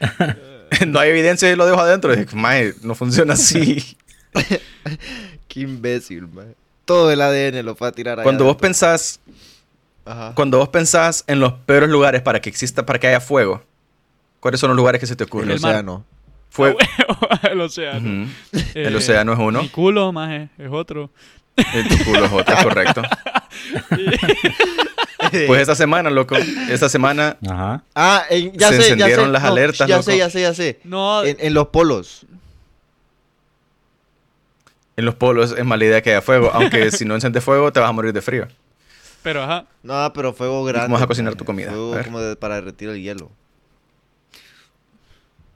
No 0.86 1.00
hay 1.00 1.08
evidencia 1.10 1.50
y 1.50 1.56
lo 1.56 1.64
dejo 1.66 1.80
adentro. 1.80 2.14
Dije, 2.14 2.36
Maje, 2.36 2.74
no 2.82 2.94
funciona 2.94 3.32
así. 3.34 3.96
Qué 5.48 5.60
imbécil, 5.60 6.28
maje. 6.28 6.54
Todo 6.84 7.10
el 7.10 7.20
ADN 7.22 7.64
lo 7.64 7.74
fue 7.74 7.88
a 7.88 7.92
tirar 7.92 8.18
ahí 8.20 8.22
Cuando 8.24 8.44
vos 8.44 8.56
pensás, 8.56 9.18
Ajá. 10.04 10.32
cuando 10.34 10.58
vos 10.58 10.68
pensás 10.68 11.24
en 11.26 11.40
los 11.40 11.54
peores 11.54 11.88
lugares 11.88 12.20
para 12.22 12.40
que 12.40 12.50
exista, 12.50 12.84
para 12.84 12.98
que 12.98 13.06
haya 13.08 13.20
fuego, 13.20 13.62
¿cuáles 14.40 14.60
son 14.60 14.68
los 14.68 14.76
lugares 14.76 15.00
que 15.00 15.06
se 15.06 15.16
te 15.16 15.24
El 15.24 15.28
ocurren? 15.28 15.50
El 15.50 15.56
océano. 15.56 16.04
Fuego. 16.50 16.78
el 17.50 17.60
océano. 17.60 17.98
Ujú. 18.24 18.30
El 18.74 18.92
Eh, 18.92 18.96
océano 18.96 19.32
es 19.32 19.38
uno. 19.38 19.62
Mi 19.62 19.68
culo, 19.70 20.12
maje, 20.12 20.50
es 20.58 20.68
otro. 20.70 21.10
El 21.74 21.88
tu 21.88 22.04
culo 22.04 22.26
es 22.26 22.32
otro, 22.32 22.56
correcto. 22.62 23.02
Pues 25.46 25.60
esta 25.60 25.74
semana, 25.74 26.10
loco, 26.10 26.36
esta 26.68 26.88
semana 26.88 27.36
Ajá. 27.48 27.82
Ah, 27.94 28.24
en- 28.30 28.52
ya 28.52 28.68
Se 28.68 28.74
sé, 28.76 28.80
ya 28.88 28.92
encendieron 28.94 29.26
sé. 29.26 29.32
las 29.32 29.42
No, 29.42 29.48
alertas, 29.48 29.88
Ya 29.88 29.96
loco. 29.96 30.02
sé, 30.10 30.18
ya 30.18 30.30
sé, 30.30 30.40
ya 30.42 30.54
sé. 30.54 30.80
No, 30.84 31.24
En, 31.24 31.36
en 31.40 31.54
los 31.54 31.68
polos. 31.68 32.26
en 34.96 35.04
los 35.04 35.14
polos 35.14 35.54
es 35.56 35.64
mala 35.64 35.84
idea 35.84 36.02
que 36.02 36.10
haya 36.10 36.22
fuego, 36.22 36.50
aunque 36.52 36.90
si 36.90 37.04
no 37.04 37.14
enciendes 37.14 37.44
fuego 37.44 37.72
te 37.72 37.80
vas 37.80 37.88
a 37.88 37.92
morir 37.92 38.12
de 38.12 38.20
frío. 38.22 38.48
pero 39.22 39.42
ajá. 39.44 39.64
No, 39.82 40.12
pero 40.12 40.32
fuego 40.32 40.64
grande. 40.64 40.86
¿Cómo 40.86 40.94
vas 40.96 41.02
a 41.04 41.06
cocinar 41.06 41.34
tu 41.36 41.44
comida? 41.44 41.70
Fuego 41.70 41.92
A 41.92 41.96
ver. 41.96 42.04
como 42.06 42.20
de- 42.20 42.36
para 42.36 42.56
derretir 42.56 42.88
el 42.88 43.00
hielo. 43.02 43.30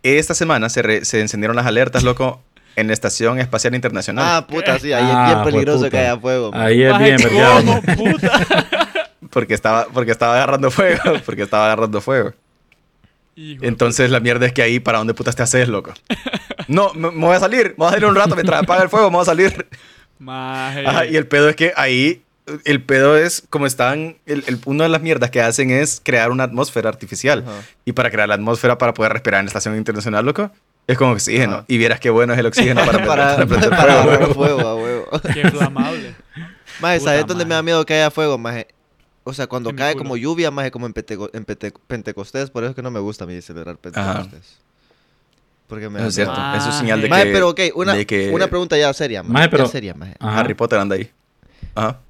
Esta 0.05 0.35
semana 0.35 0.69
se, 0.69 0.82
re- 0.82 1.05
se 1.05 1.20
encendieron 1.20 1.55
las 1.57 1.66
alertas, 1.66 2.03
loco, 2.03 2.43
en 2.74 2.89
la 2.89 2.93
Estación 2.93 3.39
Espacial 3.39 3.74
Internacional. 3.74 4.24
Ah, 4.27 4.47
puta, 4.49 4.78
sí, 4.81 4.93
ahí 4.93 5.05
Ah, 5.07 5.27
es 5.28 5.35
bien 5.35 5.44
peligroso 5.44 5.78
jueputa. 5.81 5.90
que 5.99 6.07
haya 6.07 6.19
fuego. 6.20 6.51
Ahí 6.55 6.82
es 6.82 6.99
bien, 6.99 7.16
¿verdad? 7.19 7.57
¿cómo, 7.65 7.82
puta? 8.12 8.40
Porque 9.33 9.55
estaba, 9.55 9.87
porque 9.87 10.13
estaba 10.13 10.35
agarrando 10.35 10.71
fuego, 10.71 11.01
porque 11.27 11.43
estaba 11.43 11.65
agarrando 11.67 12.01
fuego. 12.01 12.33
Hijo 13.35 13.65
Entonces 13.65 14.11
la 14.11 14.21
mierda 14.21 14.45
es 14.47 14.53
que 14.53 14.63
ahí, 14.63 14.79
¿para 14.79 14.99
dónde 14.99 15.15
putas 15.15 15.35
te 15.35 15.43
haces, 15.43 15.67
loco? 15.69 15.95
No, 16.69 16.93
me, 16.95 17.11
me 17.11 17.27
voy 17.27 17.35
a 17.37 17.41
salir, 17.41 17.69
me 17.71 17.75
voy 17.85 17.89
a 17.89 17.91
salir 17.93 18.05
un 18.07 18.15
rato 18.15 18.35
mientras 18.35 18.63
apaga 18.63 18.83
el 18.83 18.89
fuego, 18.91 19.11
me 19.11 19.17
voy 19.17 19.23
a 19.23 19.27
salir. 19.27 19.67
Ajá, 20.27 21.07
y 21.07 21.17
el 21.17 21.27
pedo 21.27 21.49
es 21.49 21.57
que 21.57 21.73
ahí, 21.77 22.23
el 22.65 22.83
pedo 22.83 23.17
es 23.17 23.43
como 23.49 23.67
están, 23.67 24.17
el, 24.27 24.45
el- 24.47 24.61
una 24.67 24.85
de 24.85 24.91
las 24.91 25.01
mierdas 25.01 25.31
que 25.31 25.41
hacen 25.41 25.71
es 25.71 26.01
crear 26.05 26.31
una 26.31 26.45
atmósfera 26.45 26.89
artificial. 26.91 27.43
Ajá. 27.47 27.63
Y 27.87 27.93
para 27.93 28.11
crear 28.11 28.29
la 28.29 28.35
atmósfera 28.35 28.77
para 28.79 28.93
poder 28.95 29.13
respirar 29.15 29.41
en 29.41 29.47
la 29.47 29.49
estación 29.49 29.77
internacional, 29.77 30.25
loco, 30.27 30.51
es 30.87 30.99
como 30.99 31.13
oxígeno. 31.13 31.55
Ajá. 31.55 31.65
Y 31.69 31.79
vieras 31.79 32.01
qué 32.01 32.11
bueno 32.11 32.35
es 32.35 32.39
el 32.39 32.47
oxígeno 32.47 32.85
para, 32.87 33.05
para, 33.07 33.47
para 33.47 33.71
para 33.71 34.27
fuego, 34.29 34.61
a 34.61 34.77
huevo. 34.77 35.07
Qué 35.33 35.49
flamable. 35.51 36.15
Maje, 36.81 36.99
Puta 36.99 37.11
¿sabes 37.13 37.27
dónde 37.27 37.45
me 37.47 37.55
da 37.55 37.63
miedo 37.63 37.85
que 37.87 37.95
haya 37.95 38.11
fuego, 38.11 38.37
maje? 38.39 38.67
O 39.24 39.32
sea, 39.32 39.47
cuando 39.47 39.74
cae 39.74 39.93
culo. 39.93 40.05
como 40.05 40.16
lluvia, 40.16 40.51
maje, 40.51 40.70
como 40.70 40.86
en, 40.86 40.94
Penteco- 40.94 41.31
en 41.32 41.44
Pente- 41.47 41.73
Pentecostés. 41.86 42.51
Por 42.51 42.65
eso 42.65 42.70
es 42.70 42.77
que 42.77 42.82
no 42.82 42.90
me 42.90 42.99
gusta 43.01 43.24
a 43.24 43.27
mí 43.27 43.40
celebrar 43.40 43.77
Pentecostés. 43.78 44.59
Porque 45.69 45.89
me 45.89 46.01
Eso 46.01 46.09
es 46.09 46.15
cierto, 46.16 46.35
miedo. 46.35 46.55
eso 46.57 46.69
es 46.70 46.74
señal 46.74 47.01
de 47.01 47.09
Maje, 47.09 47.24
que... 47.24 47.32
pero 47.32 47.49
ok, 47.49 47.61
una, 47.77 48.05
que 48.05 48.31
una 48.31 48.49
pregunta 48.49 48.77
ya 48.77 48.93
seria, 48.93 49.23
maje. 49.23 49.32
Maje, 49.32 49.49
pero- 49.49 49.65
Ya 49.65 49.70
seria, 49.70 49.94
maje. 49.94 50.15
Ajá. 50.19 50.40
Harry 50.40 50.55
Potter 50.55 50.78
anda 50.81 50.97
ahí. 50.97 51.11
Ajá. 51.74 52.01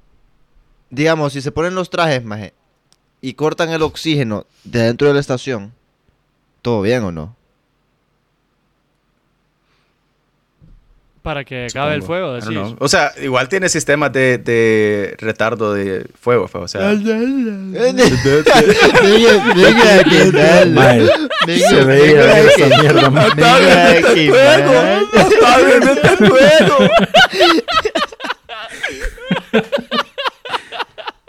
Digamos, 0.89 1.33
si 1.33 1.41
se 1.41 1.51
ponen 1.51 1.75
los 1.75 1.89
trajes, 1.89 2.23
maje, 2.25 2.53
y 3.21 3.35
cortan 3.35 3.69
el 3.69 3.81
oxígeno 3.83 4.45
de 4.63 4.79
dentro 4.81 5.07
de 5.07 5.13
la 5.13 5.19
estación, 5.19 5.71
¿todo 6.61 6.81
bien 6.81 7.03
o 7.03 7.11
no? 7.11 7.35
Para 11.23 11.43
que 11.45 11.67
acabe 11.67 11.95
el 11.95 12.03
fuego, 12.03 12.33
decís. 12.33 12.75
O 12.79 12.87
sea, 12.89 13.13
igual 13.21 13.47
tiene 13.47 13.69
sistemas 13.69 14.11
de, 14.11 14.37
de 14.39 15.15
retardo 15.17 15.73
de 15.73 16.05
fuego, 16.19 16.49
pues, 16.51 16.63
o 16.65 16.67
sea... 16.67 16.81
Mae, 20.67 21.07
se 21.45 21.83
veía 21.85 22.39
esa 22.41 22.67
mierda, 22.81 23.09
mae. 23.09 23.31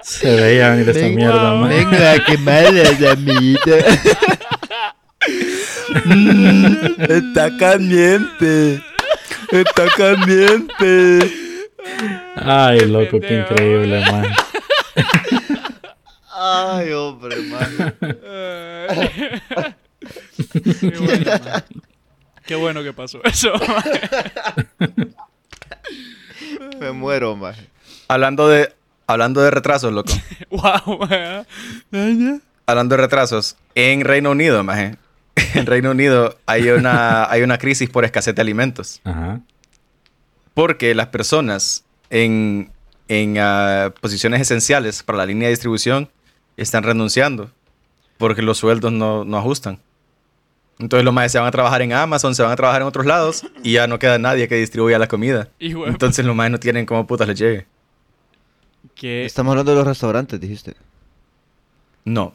Se 0.03 0.35
veía 0.37 0.71
venir 0.71 0.89
esta 0.89 1.01
Venga, 1.01 1.17
mierda, 1.17 1.55
man. 1.55 1.69
Venga, 1.71 2.13
a 2.13 2.25
quemar 2.25 2.73
las 2.75 3.03
amiguitas. 3.13 3.85
Está 7.09 7.57
caliente. 7.59 8.83
Está 9.51 9.87
caliente. 9.97 11.19
Ay, 12.37 12.81
loco, 12.87 13.21
qué 13.21 13.41
increíble, 13.41 14.01
man. 14.11 14.27
Ay, 16.31 16.93
hombre, 16.93 17.37
man. 17.43 17.95
Qué 20.81 20.97
bueno, 20.99 21.31
man. 21.45 21.65
Qué 22.47 22.55
bueno 22.57 22.83
que 22.83 22.93
pasó 22.93 23.21
eso. 23.25 23.53
man. 24.79 25.15
Me 26.81 26.93
muero, 26.93 27.37
man. 27.37 27.55
Hablando 28.09 28.49
de, 28.49 28.75
hablando 29.07 29.41
de 29.41 29.51
retrasos, 29.51 29.93
loco. 29.93 30.13
wow, 30.51 30.99
man. 30.99 31.47
Hablando 32.67 32.97
de 32.97 33.03
retrasos, 33.03 33.57
en 33.75 34.03
Reino 34.05 34.31
Unido, 34.31 34.63
maje. 34.65 34.97
En 35.55 35.67
Reino 35.67 35.91
Unido 35.91 36.39
hay 36.47 36.69
una, 36.71 37.25
hay 37.31 37.43
una 37.43 37.59
crisis 37.59 37.91
por 37.91 38.05
escasez 38.05 38.35
de 38.35 38.43
alimentos. 38.43 39.01
Ajá. 39.05 39.41
Porque 40.55 40.95
las 40.95 41.09
personas 41.09 41.85
en, 42.11 42.71
en 43.09 43.39
ah, 43.39 43.93
posiciones 44.01 44.41
esenciales 44.41 45.03
para 45.03 45.19
la 45.19 45.27
línea 45.27 45.49
de 45.49 45.53
distribución 45.53 46.09
están 46.57 46.85
renunciando 46.85 47.51
porque 48.19 48.43
los 48.43 48.59
sueldos 48.59 48.93
no, 48.93 49.25
no 49.25 49.37
ajustan. 49.37 49.81
Entonces 50.79 51.05
los 51.05 51.15
más 51.15 51.31
se 51.31 51.39
van 51.39 51.47
a 51.47 51.51
trabajar 51.51 51.83
en 51.83 51.93
Amazon, 51.93 52.35
se 52.35 52.43
van 52.43 52.53
a 52.53 52.57
trabajar 52.57 52.83
en 52.83 52.89
otros 52.89 53.07
lados 53.07 53.47
y 53.63 53.73
ya 53.73 53.87
no 53.87 53.99
queda 53.99 54.19
nadie 54.19 54.49
que 54.49 54.57
distribuya 54.57 54.99
la 54.99 55.07
comida. 55.07 55.49
Hijo 55.59 55.87
Entonces 55.87 56.25
los 56.25 56.35
más 56.35 56.51
no 56.51 56.59
tienen 56.59 56.87
cómo 56.87 57.07
putas 57.07 57.29
les 57.29 57.39
llegue. 57.39 57.67
Estamos 59.25 59.53
hablando 59.53 59.73
de 59.73 59.79
los 59.79 59.87
restaurantes, 59.87 60.41
dijiste. 60.41 60.75
No. 62.05 62.35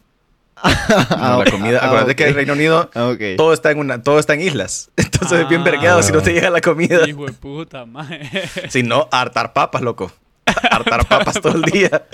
Ah, 1.10 1.18
No, 1.32 1.38
ok. 1.40 1.46
la 1.46 1.52
comida. 1.52 1.80
Ah, 1.82 1.86
Acuérdate 1.88 2.16
que 2.16 2.28
en. 2.28 2.36
Reino 2.36 2.54
Unido 2.54 2.90
Ah, 2.96 3.14
todo 3.38 3.54
está 3.54 3.72
en 3.72 3.80
una, 3.80 4.02
todo 4.04 4.20
está 4.20 4.34
en 4.34 4.42
islas. 4.42 4.90
Entonces 4.98 5.40
es 5.42 5.48
bien 5.50 5.62
Ah. 5.62 5.66
vergueado 5.66 6.04
si 6.04 6.12
no 6.12 6.22
te 6.22 6.34
llega 6.34 6.50
la 6.50 6.62
comida. 6.62 7.08
hijo 7.08 7.26
de 7.26 7.34
puta, 7.34 7.86
man. 7.86 8.08
Si 8.70 8.84
no, 8.84 9.08
hartar 9.12 9.54
papas, 9.54 9.82
loco. 9.82 10.12
Hartar 10.72 11.06
papas 11.08 11.40
todo 11.42 11.56
el 11.56 11.62
día. 11.64 12.06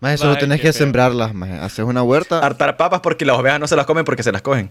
Más 0.00 0.18
solo 0.18 0.32
Ay, 0.32 0.38
tenés 0.40 0.58
que 0.60 0.72
feo. 0.72 0.72
sembrarlas, 0.72 1.32
más. 1.32 1.48
Haces 1.62 1.84
una 1.84 2.02
huerta. 2.02 2.40
Hartar 2.40 2.76
papas 2.76 3.00
porque 3.00 3.24
las 3.24 3.36
ovejas 3.38 3.60
no 3.60 3.68
se 3.68 3.76
las 3.76 3.86
comen 3.86 4.04
porque 4.04 4.24
se 4.24 4.32
las 4.32 4.42
cogen. 4.42 4.70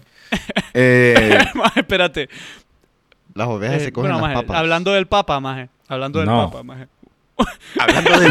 Eh, 0.74 1.38
Maje, 1.54 1.80
espérate. 1.80 2.28
Las 3.34 3.48
ovejas 3.48 3.76
Eh, 3.80 3.84
se 3.86 3.92
cogen 3.92 4.10
bueno, 4.10 4.26
las 4.26 4.34
maje, 4.34 4.46
papas. 4.46 4.58
Hablando 4.60 4.92
del 4.92 5.06
papa, 5.06 5.40
maje. 5.40 5.70
Hablando 5.88 6.18
del 6.18 6.28
No. 6.28 6.50
papa, 6.50 6.62
maje. 6.62 6.86
hablando 7.80 8.20
de 8.20 8.30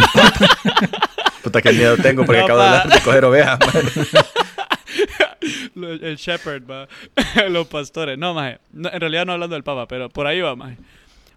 Puta, 1.43 1.59
qué 1.63 1.71
miedo 1.73 1.97
tengo 1.97 2.23
porque 2.23 2.37
No, 2.39 2.45
acabo 2.45 2.59
de 2.59 2.67
hablar 2.67 2.87
de 2.89 3.01
coger 3.01 3.25
ovejas. 3.25 3.59
man. 3.59 4.23
El 5.75 6.15
shepherd, 6.17 6.63
va. 6.69 6.87
Los 7.49 7.67
pastores. 7.67 8.17
No, 8.17 8.33
maje. 8.33 8.59
No, 8.71 8.89
en 8.91 8.99
realidad 8.99 9.25
no 9.25 9.33
hablando 9.33 9.55
del 9.55 9.63
papa, 9.63 9.87
pero 9.87 10.09
por 10.09 10.27
ahí 10.27 10.41
va, 10.41 10.55
maje. 10.55 10.77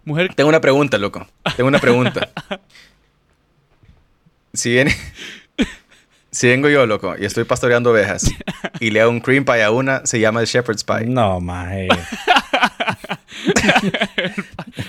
Mujer... 0.03 0.33
Tengo 0.35 0.49
una 0.49 0.61
pregunta, 0.61 0.97
loco. 0.97 1.27
Tengo 1.55 1.67
una 1.67 1.79
pregunta. 1.79 2.29
Si 4.53 4.71
viene... 4.71 4.95
Si 6.31 6.47
vengo 6.47 6.69
yo, 6.69 6.85
loco, 6.85 7.15
y 7.17 7.25
estoy 7.25 7.43
pastoreando 7.43 7.91
ovejas, 7.91 8.29
y 8.79 8.89
le 8.91 9.01
hago 9.01 9.09
un 9.09 9.19
cream 9.19 9.43
pie 9.43 9.63
a 9.63 9.71
una, 9.71 10.05
se 10.05 10.19
llama 10.19 10.39
el 10.41 10.45
shepherd's 10.47 10.83
pie. 10.83 11.05
No, 11.07 11.41
maje. 11.41 11.87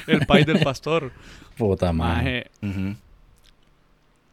El 0.06 0.26
pie 0.26 0.44
del 0.44 0.60
pastor. 0.60 1.12
Puta 1.56 1.92
madre. 1.92 2.50
Maje. 2.60 2.96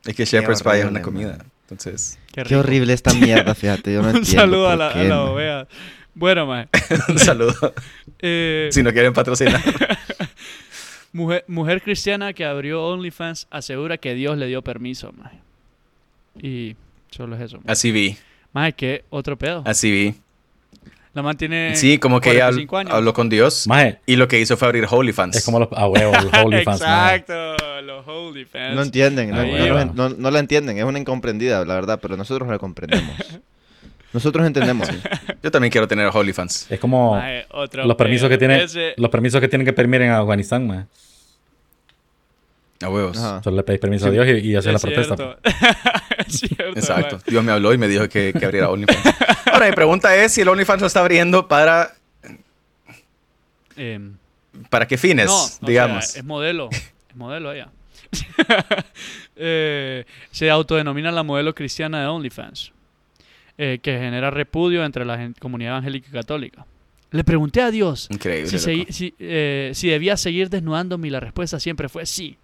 Es 0.05 0.15
que 0.15 0.25
shepherd's 0.25 0.63
pie 0.63 0.79
es 0.79 0.85
una 0.85 1.01
man. 1.01 1.51
Entonces, 1.73 2.19
Qué, 2.31 2.55
horrible 2.55 2.93
esta 2.93 3.13
mierda, 3.13 3.53
fíjate. 3.55 3.93
Yo 3.93 4.01
no 4.03 4.09
Un 4.09 4.25
saludo 4.25 4.69
a 4.69 4.75
la, 4.75 4.87
a 4.89 4.93
qué, 4.93 5.03
la 5.05 5.15
man. 5.17 5.27
ovea. 5.27 5.67
Bueno, 6.15 6.45
maje. 6.45 6.69
un 7.09 7.19
saludo. 7.19 7.53
Eh, 8.25 8.69
Si 8.71 8.81
no 8.83 8.93
quieren 8.93 9.11
patrocinar. 9.11 9.61
mujer, 11.11 11.43
mujer 11.47 11.81
cristiana 11.81 12.31
que 12.33 12.45
abrió 12.45 12.85
OnlyFans 12.85 13.47
asegura 13.51 13.97
que 13.97 14.13
Dios 14.13 14.37
le 14.37 14.47
dio 14.47 14.61
permiso, 14.61 15.11
maje. 15.13 15.39
Y 16.41 16.75
solo 17.11 17.35
es 17.35 17.41
eso. 17.41 17.57
Maje, 17.57 17.71
Así 17.71 17.91
vi, 17.91 18.17
Maje, 18.53 18.73
¿qué 18.73 19.05
otro 19.09 19.37
pedo? 19.37 19.63
así 19.65 19.91
vi. 19.91 20.15
La 21.13 21.21
man 21.21 21.37
tiene 21.37 21.75
Sí, 21.75 21.99
como 21.99 22.19
que 22.19 22.31
ella 22.31 22.45
45 22.45 22.77
años. 22.77 22.93
habló 22.93 23.13
con 23.13 23.29
Dios 23.29 23.67
Maje, 23.67 23.99
y 24.07 24.15
lo 24.15 24.27
que 24.27 24.39
hizo 24.39 24.57
fue 24.57 24.67
abrir 24.67 24.85
OnlyFans. 24.89 25.35
es 25.35 25.45
como 25.45 25.59
los 25.59 25.69
a 25.71 25.87
huevo, 25.87 26.11
los 26.11 26.33
OnlyFans, 26.43 26.81
maje. 26.81 27.15
Exacto, 27.17 27.81
los 27.83 28.07
OnlyFans. 28.07 28.75
No 28.75 28.81
entienden, 28.81 29.29
no, 29.29 29.43
no, 29.45 29.73
va. 29.75 29.85
no- 29.85 30.09
no 30.09 30.31
la 30.31 30.39
entienden, 30.39 30.77
es 30.79 30.83
una 30.83 30.97
incomprendida, 30.97 31.63
la 31.65 31.75
verdad, 31.75 31.99
pero 32.01 32.17
nosotros 32.17 32.49
la 32.49 32.57
comprendemos. 32.57 33.15
Nosotros 34.11 34.45
entendemos. 34.45 34.87
Yo 35.43 35.51
también 35.51 35.71
quiero 35.71 35.87
tener 35.87 36.07
OnlyFans. 36.11 36.71
Es 36.71 36.79
como 36.79 37.15
Maje, 37.15 37.45
otro 37.51 37.85
los 37.85 37.95
permisos 37.95 38.27
que 38.29 38.37
pedo. 38.37 38.47
tiene, 38.49 38.63
Ese- 38.63 38.93
los 38.97 39.09
permisos 39.11 39.39
que 39.41 39.47
tienen 39.47 39.65
que 39.65 39.73
pedir 39.73 40.01
en 40.01 40.11
Afganistán, 40.11 40.65
maje. 40.67 40.85
A 42.81 42.89
huevos. 42.89 43.17
Ajá. 43.17 43.41
Solo 43.43 43.57
le 43.57 43.63
pedís 43.63 43.79
permiso 43.79 44.07
a 44.07 44.11
Dios 44.11 44.27
y, 44.27 44.31
y 44.49 44.55
haces 44.55 44.71
la 44.71 44.77
es 44.77 44.81
protesta. 44.81 45.37
cierto. 46.47 46.79
Exacto. 46.79 47.15
maje. 47.17 47.31
Dios 47.31 47.43
me 47.43 47.51
habló 47.51 47.73
y 47.73 47.77
me 47.77 47.87
dijo 47.87 48.07
que, 48.09 48.33
que 48.37 48.45
abriera 48.45 48.69
OnlyFans. 48.69 49.15
Ahora, 49.51 49.67
mi 49.67 49.73
pregunta 49.73 50.15
es 50.15 50.33
si 50.33 50.41
el 50.41 50.47
OnlyFans 50.49 50.81
lo 50.81 50.87
está 50.87 50.99
abriendo 51.01 51.47
para... 51.47 51.93
Em, 53.75 54.17
¿Para 54.69 54.87
qué 54.87 54.97
fines? 54.97 55.25
no, 55.25 55.43
o 55.43 55.47
sea, 55.47 55.67
digamos. 55.67 56.15
es 56.15 56.23
modelo. 56.23 56.69
Es 56.71 57.15
modelo 57.15 57.51
ella. 57.51 57.69
Eh, 59.35 60.05
se 60.29 60.51
autodenomina 60.51 61.11
la 61.11 61.23
modelo 61.23 61.55
cristiana 61.55 62.01
de 62.01 62.05
OnlyFans, 62.05 62.71
eh, 63.57 63.79
que 63.81 63.97
genera 63.97 64.29
repudio 64.29 64.85
entre 64.85 65.05
la 65.05 65.31
comunidad 65.39 65.71
evangélica 65.71 66.07
y 66.07 66.11
católica. 66.11 66.67
Le 67.09 67.23
pregunté 67.23 67.61
a 67.61 67.71
Dios 67.71 68.07
Increíble. 68.11 68.57
si, 68.57 68.85
si, 68.89 69.15
eh, 69.19 69.71
si 69.73 69.87
debía 69.89 70.17
seguir 70.17 70.49
desnudándome 70.49 71.07
y 71.07 71.11
la 71.11 71.19
respuesta 71.19 71.59
siempre 71.59 71.89
fue 71.89 72.05
sí. 72.05 72.37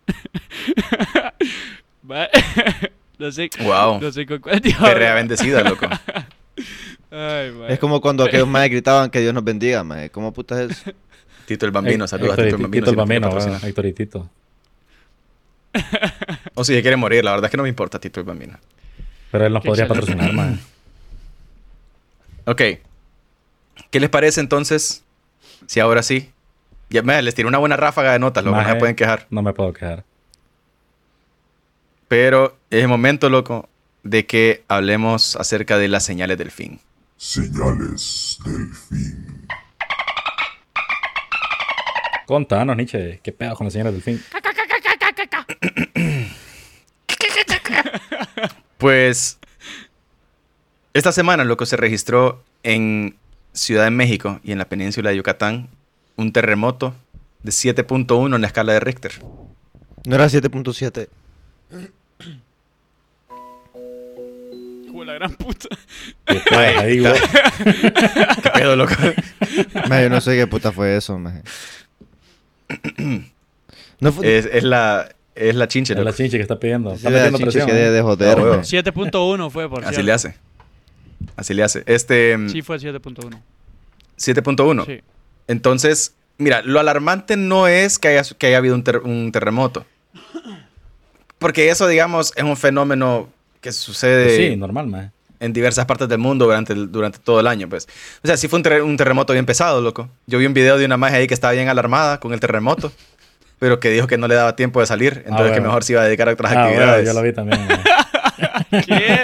No 3.20 3.32
sé, 3.32 3.50
Wow. 3.62 4.00
no 4.02 4.12
sé 4.12 4.26
con 4.26 4.40
cuál 4.40 4.60
Dios 4.62 4.78
Perrea 4.80 5.14
bendecida, 5.14 5.62
loco. 5.62 5.86
Ay, 7.12 7.52
ma. 7.52 7.68
Es 7.68 7.78
como 7.80 8.00
cuando 8.02 8.24
aquellos 8.24 8.48
madres 8.48 8.72
gritaban 8.72 9.10
que 9.10 9.20
Dios 9.20 9.34
nos 9.34 9.44
bendiga, 9.44 9.84
mae. 9.84 10.10
¿Cómo 10.10 10.32
puta 10.34 10.64
es 10.64 10.72
eso? 10.72 10.92
Tito 11.46 11.66
el 11.66 11.72
Bambino, 11.72 12.08
saludos 12.08 12.34
a 12.34 12.44
Tito 12.44 12.56
el 12.56 12.62
Bambino. 12.62 12.86
Tito 12.86 12.92
el 12.92 12.96
Bambino. 12.96 13.58
Héctor 13.64 13.86
y 13.88 13.94
Tito. 13.94 14.30
O 16.56 16.64
si 16.64 16.74
se 16.74 16.82
quiere 16.82 16.96
morir, 16.96 17.24
la 17.24 17.32
verdad 17.32 17.46
es 17.46 17.52
que 17.52 17.58
no 17.58 17.64
me 17.64 17.70
importa 17.70 18.00
Tito 18.00 18.20
el 18.20 18.26
Bambino. 18.26 18.58
Pero 19.32 19.46
él 19.46 19.54
nos 19.54 19.64
podría 19.64 19.88
patrocinar, 19.88 20.34
maje. 20.34 20.58
Ok. 22.46 22.62
¿Qué 23.92 24.00
les 24.00 24.10
parece 24.10 24.40
entonces? 24.42 25.04
Si 25.68 25.80
ahora 25.80 26.02
sí. 26.02 26.32
Ya, 26.90 27.04
me, 27.04 27.22
les 27.22 27.36
tiré 27.36 27.48
una 27.48 27.60
buena 27.60 27.78
ráfaga 27.78 28.12
de 28.14 28.18
notas, 28.18 28.44
loco. 28.44 28.60
No 28.60 28.68
se 28.68 28.76
pueden 28.76 28.96
quejar. 28.96 29.28
No 29.30 29.44
me 29.44 29.54
puedo 29.54 29.72
quejar. 29.72 30.04
Pero 32.10 32.58
es 32.72 32.82
el 32.82 32.88
momento, 32.88 33.30
loco, 33.30 33.70
de 34.04 34.26
que 34.26 34.64
hablemos 34.68 35.36
acerca 35.36 35.78
de 35.78 35.88
las 35.88 36.04
señales 36.04 36.40
del 36.40 36.50
fin. 36.50 36.80
Señales 37.18 38.40
del 38.44 38.74
fin. 38.74 39.48
Contanos, 42.26 42.76
Nietzsche, 42.76 43.20
qué 43.24 43.32
pedo 43.32 43.56
con 43.56 43.66
las 43.66 43.74
señales 43.74 43.94
del 43.94 44.02
fin. 44.02 44.22
Pues 48.80 49.38
esta 50.94 51.12
semana, 51.12 51.44
loco, 51.44 51.66
se 51.66 51.78
registró 51.78 52.44
en 52.64 53.18
Ciudad 53.54 53.84
de 53.84 53.92
México 53.92 54.40
y 54.44 54.52
en 54.52 54.58
la 54.58 54.66
península 54.66 55.12
de 55.12 55.18
Yucatán 55.18 55.70
un 56.16 56.32
terremoto 56.32 56.96
de 57.44 57.52
7.1 57.52 58.34
en 58.34 58.42
la 58.42 58.48
escala 58.48 58.74
de 58.74 58.80
Richter. 58.80 59.22
No 60.06 60.16
era 60.16 60.26
7.7. 60.26 61.08
De 65.00 65.06
la 65.06 65.14
gran 65.14 65.34
puta. 65.36 65.70
Qué 66.26 66.42
pedo, 66.50 66.80
ahí. 66.80 67.02
¿Qué 68.44 68.50
pedo, 68.54 68.76
loco? 68.76 68.94
Yo 69.90 70.10
no 70.10 70.20
sé 70.22 70.36
qué 70.36 70.46
puta 70.48 70.72
fue 70.74 70.98
eso. 70.98 71.18
No 74.00 74.12
fue... 74.12 74.38
es, 74.38 74.46
es 74.52 74.64
la, 74.64 75.10
es 75.36 75.56
la 75.56 75.68
chinche, 75.68 75.94
Es 75.94 75.98
la 76.00 76.04
loco. 76.06 76.18
chinche 76.18 76.38
que 76.38 76.42
está 76.42 76.60
pidiendo. 76.60 76.92
Sí, 76.92 76.98
Está 76.98 77.10
la 77.12 77.18
metiendo 77.32 77.40
presión. 77.40 77.68
que 77.68 77.74
de, 77.74 77.92
de 77.92 78.02
joder, 78.02 78.38
Ah, 78.40 78.42
mae. 78.42 78.60
7.1 78.60 79.50
fue, 79.52 79.70
por 79.70 79.80
Así 79.80 79.90
cierto. 79.96 80.06
le 80.06 80.12
hace. 80.12 80.36
Así 81.38 81.54
le 81.54 81.64
hace. 81.64 81.84
Este 81.86 82.38
mm, 82.38 82.50
Sí, 82.50 82.62
fue 82.62 82.78
7.1. 82.78 83.40
7.1. 84.18 84.86
Sí. 84.86 85.02
Entonces, 85.48 86.14
mira, 86.38 86.62
lo 86.62 86.80
alarmante 86.80 87.38
no 87.38 87.68
es 87.68 88.00
que 88.00 88.10
haya, 88.10 88.24
que 88.38 88.48
haya 88.48 88.58
habido 88.58 88.76
un, 88.76 88.84
ter- 88.84 88.98
un 89.04 89.32
terremoto. 89.32 89.86
Porque 91.40 91.70
eso, 91.70 91.88
digamos, 91.88 92.34
es 92.36 92.44
un 92.44 92.56
fenómeno 92.58 93.30
que 93.62 93.72
sucede 93.72 94.26
Pues 94.26 94.36
Sí, 94.38 94.56
normal, 94.56 94.88
maje. 94.88 95.10
en 95.40 95.54
diversas 95.54 95.86
partes 95.86 96.08
del 96.10 96.18
mundo 96.20 96.46
durante, 96.46 96.74
el- 96.74 96.92
durante 96.92 97.18
todo 97.20 97.40
el 97.40 97.48
año, 97.48 97.68
pues. 97.70 97.88
O 98.24 98.28
sea, 98.28 98.36
sí 98.38 98.48
fue 98.48 98.58
un, 98.58 98.64
ter- 98.64 98.82
un 98.84 98.96
terremoto 98.98 99.34
bien 99.34 99.46
pesado, 99.46 99.82
loco. 99.82 100.10
Yo 100.28 100.38
vi 100.38 100.46
un 100.46 100.54
video 100.54 100.78
de 100.78 100.86
una 100.86 100.98
magia 100.98 101.18
ahí 101.18 101.28
que 101.28 101.34
estaba 101.34 101.54
bien 101.54 101.70
alarmada 101.70 102.20
con 102.20 102.34
el 102.34 102.40
terremoto, 102.40 102.92
pero 103.60 103.80
que 103.80 103.90
dijo 103.90 104.06
que 104.08 104.18
no 104.18 104.28
le 104.28 104.36
daba 104.36 104.56
tiempo 104.56 104.80
de 104.82 104.86
salir, 104.86 105.24
entonces 105.26 105.48
que 105.48 105.52
bueno. 105.60 105.68
mejor 105.68 105.84
se 105.84 105.94
iba 105.94 106.02
a 106.02 106.06
dedicar 106.06 106.28
a 106.30 106.34
otras 106.34 106.52
Ah, 106.52 106.68
bueno, 106.68 106.70
actividades. 106.92 107.08
yo 107.08 107.14
lo 107.14 107.22
vi 107.22 107.34
también. 107.34 107.60
¿Qué? 108.86 109.20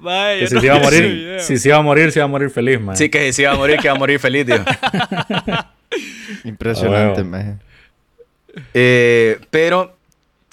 Que 0.00 0.46
si 0.48 0.54
no 0.54 0.60
se 0.60 0.66
iba 0.66 0.76
a 0.76 0.80
morir, 0.80 1.36
si 1.40 1.58
se 1.58 1.68
iba 1.68 1.76
a 1.76 1.82
morir, 1.82 2.10
se 2.10 2.18
iba 2.20 2.24
a 2.24 2.28
morir 2.28 2.48
feliz, 2.50 2.80
man. 2.80 2.96
Sí, 2.96 3.08
que 3.10 3.32
si 3.34 3.42
va 3.44 3.52
a 3.52 3.56
morir, 3.56 3.78
que 3.78 3.88
va 3.88 3.94
a 3.94 3.98
morir 3.98 4.18
feliz, 4.18 4.46
tío. 4.46 4.56
Impresionante, 6.44 7.22
Ah. 7.32 7.54
Eh, 8.74 9.38
pero 9.50 9.96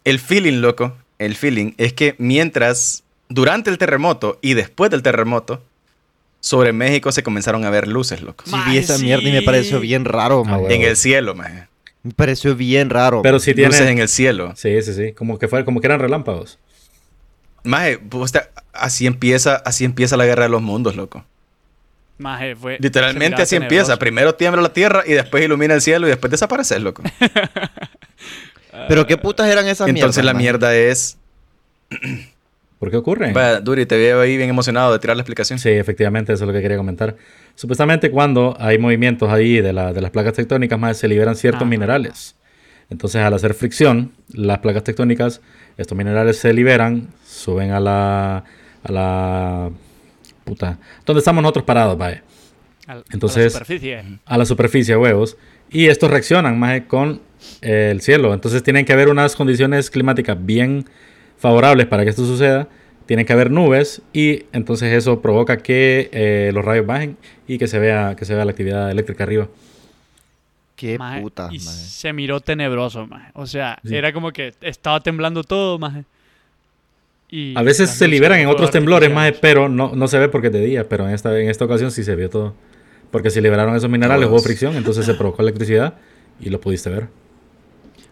el 0.08 0.20
feeling, 0.20 0.62
loco, 0.62 0.96
el 1.20 1.36
feeling 1.36 1.74
es 1.78 1.92
que 1.92 2.16
mientras, 2.18 3.04
durante 3.28 3.70
el 3.70 3.78
terremoto 3.78 4.40
y 4.42 4.54
después 4.54 4.90
del 4.90 5.04
terremoto, 5.04 5.62
sobre 6.40 6.72
México 6.72 7.12
se 7.12 7.24
comenzaron 7.24 7.66
a 7.66 7.70
ver 7.70 7.90
luces, 7.90 8.22
loco. 8.22 8.46
Sí, 8.48 8.56
vi 8.70 8.78
esa 8.78 8.98
mierda 9.00 9.28
y 9.28 9.34
me 9.34 9.42
pareció 9.42 9.82
bien 9.82 10.06
raro, 10.06 10.44
huevo. 10.44 10.70
En 10.70 10.84
el 10.84 10.96
cielo, 10.96 11.36
maje. 11.36 11.68
Me 12.04 12.14
pareció 12.14 12.56
bien 12.56 12.90
raro. 12.90 13.22
Pero 13.22 13.38
si 13.40 13.54
Luces 13.54 13.78
tiene... 13.78 13.92
en 13.92 14.00
el 14.00 14.08
cielo. 14.08 14.54
Sí, 14.56 14.82
sí, 14.82 14.94
sí. 14.94 15.12
Como 15.12 15.38
que, 15.40 15.50
fue, 15.50 15.66
como 15.66 15.82
que 15.82 15.88
eran 15.88 16.00
relámpagos. 16.00 16.58
Maje, 17.64 17.98
pues, 17.98 18.32
así 18.72 19.08
empieza, 19.08 19.58
así 19.58 19.84
empieza 19.84 20.16
la 20.16 20.26
guerra 20.26 20.44
de 20.44 20.50
los 20.50 20.62
mundos, 20.62 20.96
loco. 20.96 21.26
Maje, 22.18 22.56
fue. 22.56 22.78
Literalmente 22.80 23.42
así 23.42 23.58
empieza. 23.58 24.00
Primero 24.00 24.36
tiembla 24.36 24.62
la 24.62 24.72
tierra 24.72 25.04
y 25.06 25.14
después 25.14 25.44
ilumina 25.44 25.74
el 25.74 25.82
cielo 25.82 26.08
y 26.08 26.12
después 26.12 26.32
desaparece, 26.32 26.80
loco. 26.80 27.04
Pero 28.88 29.06
qué 29.08 29.18
putas 29.18 29.48
eran 29.50 29.68
esas 29.68 29.86
mierdas. 29.88 30.02
Entonces 30.02 30.26
la 30.26 30.34
mierda 30.34 30.76
es... 30.76 31.18
¿Por 32.80 32.92
qué 32.92 32.98
ocurre? 32.98 33.34
Vaya, 33.34 33.60
Duri, 33.60 33.88
te 33.88 33.98
veo 33.98 34.22
ahí 34.22 34.38
bien 34.38 34.50
emocionado 34.52 34.94
de 34.94 35.00
tirar 35.00 35.18
la 35.18 35.22
explicación. 35.22 35.58
Sí, 35.58 35.70
efectivamente, 35.70 36.32
eso 36.34 36.44
es 36.44 36.48
lo 36.48 36.54
que 36.54 36.62
quería 36.62 36.78
comentar. 36.78 37.16
Supuestamente 37.56 38.12
cuando 38.12 38.56
hay 38.60 38.78
movimientos 38.78 39.32
ahí 39.32 39.62
de, 39.62 39.74
la- 39.74 39.94
de 39.94 40.02
las 40.02 40.12
placas 40.12 40.34
tectónicas, 40.34 40.78
más 40.80 40.98
se 40.98 41.08
liberan 41.08 41.36
ciertos 41.36 41.68
minerales. 41.68 42.36
Entonces, 42.92 43.22
al 43.22 43.34
hacer 43.34 43.54
fricción, 43.56 44.12
las 44.32 44.60
placas 44.60 44.84
tectónicas, 44.84 45.42
estos 45.78 45.98
minerales 45.98 46.38
se 46.38 46.54
liberan, 46.54 47.08
suben 47.28 47.72
a 47.72 47.80
la... 47.80 48.44
A 48.84 48.92
la 48.92 49.70
puta. 50.44 50.78
¿Dónde 51.06 51.20
estamos 51.20 51.42
nosotros 51.42 51.66
parados, 51.66 51.98
vaya? 51.98 52.24
Al- 52.86 52.98
a 52.98 53.00
la 53.00 53.04
Entonces- 53.12 53.54
superficie. 53.54 54.04
a 54.24 54.38
la 54.38 54.46
superficie 54.46 54.96
huevos 54.96 55.36
y 55.72 55.88
estos 55.88 56.12
reaccionan 56.12 56.58
más 56.60 56.82
con 56.88 57.22
el 57.62 58.02
cielo. 58.02 58.34
Entonces 58.34 58.64
tienen 58.64 58.86
que 58.86 58.94
haber 58.94 59.10
unas 59.10 59.36
condiciones 59.36 59.90
climáticas 59.90 60.38
bien 60.40 60.86
favorables 61.38 61.86
para 61.88 62.04
que 62.04 62.10
esto 62.10 62.26
suceda. 62.26 62.68
Tienen 63.06 63.26
que 63.26 63.34
haber 63.34 63.52
nubes 63.52 64.02
y 64.12 64.46
entonces 64.52 64.92
eso 64.94 65.22
provoca 65.22 65.58
que 65.58 66.10
eh, 66.12 66.52
los 66.54 66.66
rayos 66.66 66.86
bajen 66.86 67.16
y 67.48 67.58
que 67.58 67.68
se 67.68 67.80
vea 67.80 68.16
que 68.18 68.26
se 68.26 68.36
vea 68.36 68.44
la 68.44 68.52
actividad 68.52 68.92
eléctrica 68.92 69.24
arriba. 69.24 69.48
Qué 70.76 70.98
Maje, 71.00 71.22
putas, 71.22 71.52
y 71.54 71.58
maje. 71.60 71.78
se 71.78 72.14
miró 72.14 72.40
tenebroso, 72.42 73.08
maje. 73.08 73.32
O 73.34 73.48
sea, 73.48 73.80
Sí. 73.84 73.96
era 73.96 74.14
como 74.14 74.32
que 74.32 74.54
estaba 74.62 75.00
temblando 75.00 75.44
todo, 75.44 75.80
maje. 75.80 76.04
Y 77.30 77.58
A 77.58 77.62
veces 77.64 77.90
se 77.90 78.08
liberan 78.08 78.40
en 78.40 78.48
otros 78.48 78.72
temblores 78.72 79.10
más, 79.10 79.28
artificiales. 79.28 79.40
pero 79.42 79.70
no, 79.70 79.96
no 79.96 80.08
se 80.08 80.18
ve 80.20 80.30
porque 80.30 80.48
es 80.48 80.54
de 80.54 80.62
día. 80.66 80.88
Pero 80.88 81.08
en 81.08 81.14
esta, 81.16 81.38
en 81.40 81.50
esta 81.50 81.66
ocasión 81.66 81.92
sí 81.92 82.04
se 82.04 82.16
vio 82.16 82.30
todo. 82.30 82.54
Porque 83.12 83.30
si 83.32 83.42
liberaron 83.42 83.76
esos 83.76 83.90
minerales, 83.90 84.28
hubo 84.30 84.40
fricción, 84.40 84.76
entonces 84.76 85.06
se 85.06 85.14
provocó 85.14 85.42
electricidad 85.42 85.96
y 86.40 86.50
lo 86.50 86.62
pudiste 86.62 86.90
ver. 86.90 87.08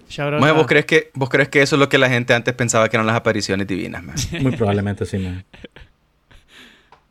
Shout 0.09 0.33
out 0.33 0.41
Maje, 0.41 0.51
a- 0.51 0.53
¿vos 0.53 0.67
crees, 0.67 0.85
que, 0.85 1.11
¿Vos 1.13 1.29
crees 1.29 1.49
que 1.49 1.61
eso 1.61 1.75
es 1.75 1.79
lo 1.79 1.89
que 1.89 1.97
la 1.97 2.09
gente 2.09 2.33
antes 2.33 2.53
pensaba 2.53 2.87
que 2.89 2.95
eran 2.97 3.07
las 3.07 3.15
apariciones 3.15 3.65
divinas, 3.67 4.03
maje? 4.03 4.39
Muy 4.41 4.55
probablemente 4.55 5.05
sí. 5.05 5.17
man. 5.17 5.43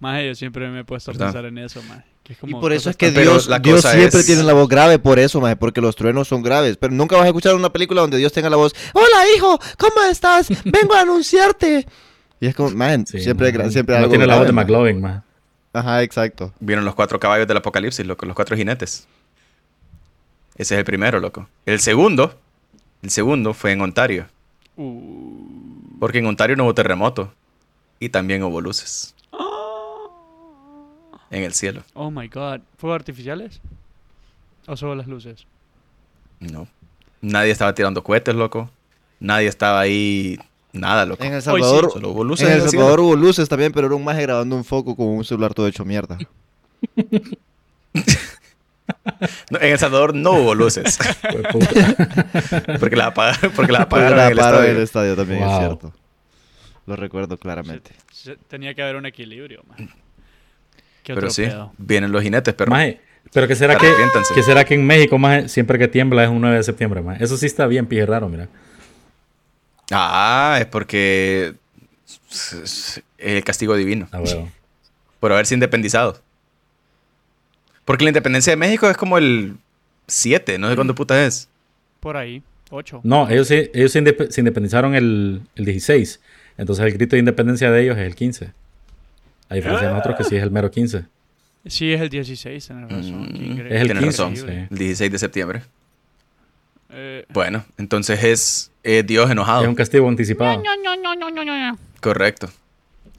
Maje, 0.01 0.27
yo 0.29 0.35
siempre 0.35 0.69
me 0.69 0.81
he 0.81 0.85
puesto 0.85 1.11
a 1.11 1.15
¿Verdad? 1.15 1.27
pensar 1.27 1.45
en 1.47 1.59
eso, 1.59 1.81
es 1.81 2.37
Y 2.43 2.53
por 2.53 2.73
eso 2.73 2.91
es 2.91 2.97
que 2.97 3.11
Dios, 3.11 3.49
la 3.49 3.59
Dios 3.59 3.77
cosa 3.83 3.93
siempre 3.93 4.21
es- 4.21 4.27
tiene 4.27 4.43
la 4.43 4.53
voz 4.53 4.69
grave 4.69 4.99
por 4.99 5.19
eso, 5.19 5.41
maje, 5.41 5.57
porque 5.57 5.81
los 5.81 5.97
truenos 5.97 6.29
son 6.29 6.43
graves. 6.43 6.77
Pero 6.77 6.93
nunca 6.93 7.17
vas 7.17 7.25
a 7.25 7.29
escuchar 7.29 7.55
una 7.55 7.71
película 7.73 8.01
donde 8.03 8.19
Dios 8.19 8.33
tenga 8.33 8.51
la 8.51 8.57
voz, 8.57 8.75
hola 8.93 9.07
hijo, 9.37 9.59
¿cómo 9.79 10.03
estás? 10.11 10.49
Vengo 10.65 10.95
a 10.95 11.01
anunciarte. 11.03 11.87
Y 12.41 12.47
es 12.49 12.55
como, 12.55 12.71
man, 12.71 13.07
Sí, 13.07 13.21
siempre, 13.21 13.51
man. 13.53 13.71
siempre 13.71 13.95
no 13.95 13.99
algo 14.01 14.11
tiene 14.11 14.27
la 14.27 14.37
voz 14.37 14.47
de. 14.47 14.53
McLovin, 14.53 15.01
man. 15.01 15.23
Ajá, 15.73 16.03
exacto. 16.03 16.53
Vieron 16.61 16.85
los 16.85 16.95
cuatro 16.95 17.19
caballos 17.19 17.47
del 17.49 17.57
apocalipsis, 17.57 18.05
loco, 18.07 18.27
los 18.27 18.35
cuatro 18.37 18.57
jinetes. 18.57 19.07
Ese 20.57 20.75
es 20.75 20.79
el 20.79 20.85
primero, 20.85 21.19
loco. 21.21 21.49
El 21.67 21.81
segundo, 21.81 22.39
el 23.05 23.11
segundo 23.11 23.53
fue 23.53 23.73
en 23.73 23.83
Ontario. 23.83 24.27
Uh, 24.77 25.99
Porque 26.01 26.19
en 26.19 26.27
Ontario 26.27 26.57
no 26.57 26.65
hubo 26.65 26.75
terremoto. 26.75 27.33
Y 28.01 28.09
también 28.09 28.43
hubo 28.43 28.61
luces. 28.63 29.15
En 31.31 31.43
el 31.43 31.53
cielo. 31.53 31.83
oh 31.95 32.11
my 32.11 32.29
god. 32.29 32.61
¿Fuegos 32.79 32.97
artificiales? 32.97 33.61
¿O 34.67 34.77
solo 34.77 34.95
las 34.95 35.07
luces? 35.07 35.47
No. 36.41 36.67
Nadie 37.21 37.51
estaba 37.51 37.75
tirando 37.75 38.03
cohetes, 38.03 38.35
loco. 38.35 38.71
Nadie 39.21 39.49
estaba 39.49 39.81
ahí. 39.81 40.39
Nada, 40.73 41.05
loco. 41.05 41.23
En 41.25 41.35
El 41.35 41.43
sí. 41.43 41.47
Salvador, 41.47 41.91
Solo 41.93 42.11
hubo 42.11 42.25
luces 42.25 42.47
en 42.49 42.55
en 42.55 42.63
El 42.63 42.71
Salvador 42.71 43.01
hubo 43.01 43.17
luces 43.17 43.49
también, 43.49 43.73
pero 43.73 43.87
era 43.89 43.97
un 43.97 44.05
maje 44.05 44.23
grabando 44.23 44.57
un 44.57 44.65
foco 44.65 44.97
con 44.97 45.09
un 45.09 45.25
celular 45.25 45.53
todo 45.53 45.67
hecho 45.67 45.85
mierda. 45.85 46.17
No, 49.51 49.59
en 49.61 49.73
El 49.73 49.79
Salvador 49.79 50.15
no 50.15 50.33
hubo 50.33 50.55
luces. 50.55 50.99
Fue 51.21 51.43
puta. 51.43 52.77
porque 52.81 52.97
las 52.97 53.09
apagaron, 53.09 53.41
porque 53.41 53.55
Porque 53.57 53.77
apagaron 53.77 54.17
la 54.17 54.27
en 54.27 54.33
el 54.33 54.39
apagaron 54.39 54.65
en 54.65 54.71
estadio. 54.71 54.77
el 54.79 54.83
estadio 54.83 55.17
también, 55.17 55.43
es 55.43 55.49
Wow. 55.49 55.59
cierto. 55.59 55.93
Lo 56.87 56.97
recuerdo 56.97 57.37
claramente. 57.39 57.93
Se- 58.13 58.37
Tenía 58.49 58.75
que 58.75 58.83
haber 58.83 58.97
un 58.97 59.07
equilibrio. 59.07 59.63
¿Qué 59.77 61.13
Pero 61.15 61.19
otro 61.19 61.31
sí, 61.31 61.43
pedo? 61.43 61.73
vienen 61.79 62.13
los 62.13 62.23
jinetes, 62.23 62.55
pero. 62.55 62.71
Maje, 62.71 63.01
pero 63.33 63.47
que 63.49 63.55
será 63.57 63.77
que, 63.77 63.91
que 64.35 64.43
será 64.43 64.65
que 64.65 64.75
en 64.75 64.87
México, 64.87 65.19
maje, 65.19 65.49
siempre 65.49 65.79
que 65.79 65.89
tiembla 65.89 66.25
es 66.25 66.31
un 66.31 66.41
9 66.41 66.57
de 66.57 66.63
septiembre, 66.63 67.03
maje. 67.03 67.23
Eso 67.25 67.37
sí 67.37 67.47
está 67.47 67.67
bien 67.67 67.87
pije 67.87 68.05
raro, 68.07 68.29
mira. 68.29 68.49
Ah, 69.91 70.57
es 70.61 70.67
porque. 70.67 71.55
Es 72.31 73.03
el 73.19 73.45
castigo 73.45 73.77
divino. 73.77 74.09
A 74.13 74.21
huevo. 74.21 74.49
Por 75.21 75.33
haberse 75.33 75.55
independizado. 75.55 76.21
Porque 77.85 78.05
la 78.05 78.11
independencia 78.11 78.51
de 78.53 78.57
México 78.57 78.89
es 78.89 78.97
como 78.97 79.19
el 79.19 79.57
7, 80.07 80.59
no 80.59 80.69
sé 80.69 80.75
cuándo 80.75 80.95
puta 80.95 81.25
es. 81.27 81.49
Por 82.01 82.17
ahí. 82.17 82.43
Ocho. 82.71 83.01
No, 83.05 83.29
ellos, 83.29 83.49
sí- 83.49 83.71
ellos 83.75 83.93
se, 83.93 84.03
indep- 84.03 84.31
se 84.31 84.41
independizaron 84.41 84.95
el, 84.95 85.43
el 85.55 85.65
16. 85.65 86.21
Entonces 86.57 86.85
el 86.85 86.93
grito 86.93 87.15
de 87.17 87.21
independencia 87.21 87.71
de 87.71 87.83
ellos 87.83 87.97
es 87.99 88.05
el 88.07 88.15
15. 88.15 88.53
A 89.51 89.55
diferencia 89.55 89.89
de 89.89 89.93
nosotros 89.95 90.17
que 90.17 90.25
sí 90.25 90.37
es 90.37 90.43
el 90.43 90.51
mero 90.51 90.71
15. 90.71 91.05
Sí, 91.67 91.93
es 91.93 92.01
el 92.01 92.09
16, 92.11 92.67
tenés 92.67 92.91
razón. 92.91 93.23
Mm. 93.23 93.61
Es 93.61 93.81
el 93.81 93.87
Tienes 93.87 93.91
15, 93.91 94.05
razón. 94.07 94.33
Increíble. 94.33 94.69
El 94.71 94.79
16 94.79 95.13
de 95.13 95.19
septiembre. 95.19 95.63
Eh, 96.91 97.25
Bueno, 97.31 97.65
entonces 97.79 98.23
es 98.25 98.71
eh, 98.83 99.03
Dios 99.03 99.31
enojado. 99.31 99.63
Es 99.63 99.69
un 99.69 99.75
castigo 99.75 100.09
anticipado. 100.09 100.63
Correcto, 102.01 102.51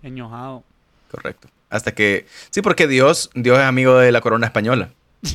Enojado. 0.04 0.64
correcto. 1.12 1.48
Hasta 1.70 1.94
que. 1.94 2.26
Sí, 2.52 2.62
porque 2.62 2.88
Dios, 2.88 3.30
Dios 3.34 3.58
es 3.60 3.66
amigo 3.66 3.98
de 3.98 4.12
la 4.12 4.22
corona 4.22 4.46
española. 4.48 4.92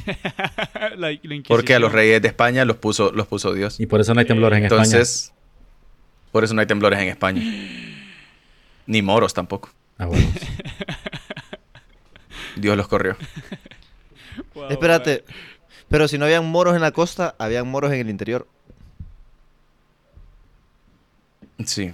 La- 0.96 1.10
la 1.10 1.18
Porque 1.48 1.74
a 1.74 1.78
los 1.80 1.92
reyes 1.92 2.22
de 2.22 2.28
España 2.28 2.64
los 2.64 2.76
puso, 2.76 3.10
los 3.12 3.26
puso 3.26 3.52
Dios. 3.52 3.80
Y 3.80 3.86
por 3.86 4.00
eso 4.00 4.14
no 4.14 4.20
hay 4.20 4.26
temblores 4.26 4.58
en 4.58 4.64
España. 4.66 4.82
Entonces, 4.84 5.32
por 6.32 6.44
eso 6.44 6.54
no 6.54 6.60
hay 6.60 6.66
temblores 6.66 6.98
en 7.00 7.08
España. 7.08 7.42
Ni 8.86 9.02
moros 9.02 9.34
tampoco. 9.34 9.70
Ah, 9.98 10.06
bueno. 10.06 10.26
Dios 12.56 12.76
los 12.76 12.88
corrió. 12.88 13.16
Wow, 14.54 14.70
Espérate, 14.70 15.24
pero 15.88 16.08
si 16.08 16.18
no 16.18 16.24
habían 16.24 16.46
moros 16.46 16.74
en 16.74 16.80
la 16.82 16.92
costa, 16.92 17.34
habían 17.38 17.68
moros 17.68 17.92
en 17.92 18.00
el 18.00 18.10
interior. 18.10 18.46
Sí. 21.64 21.92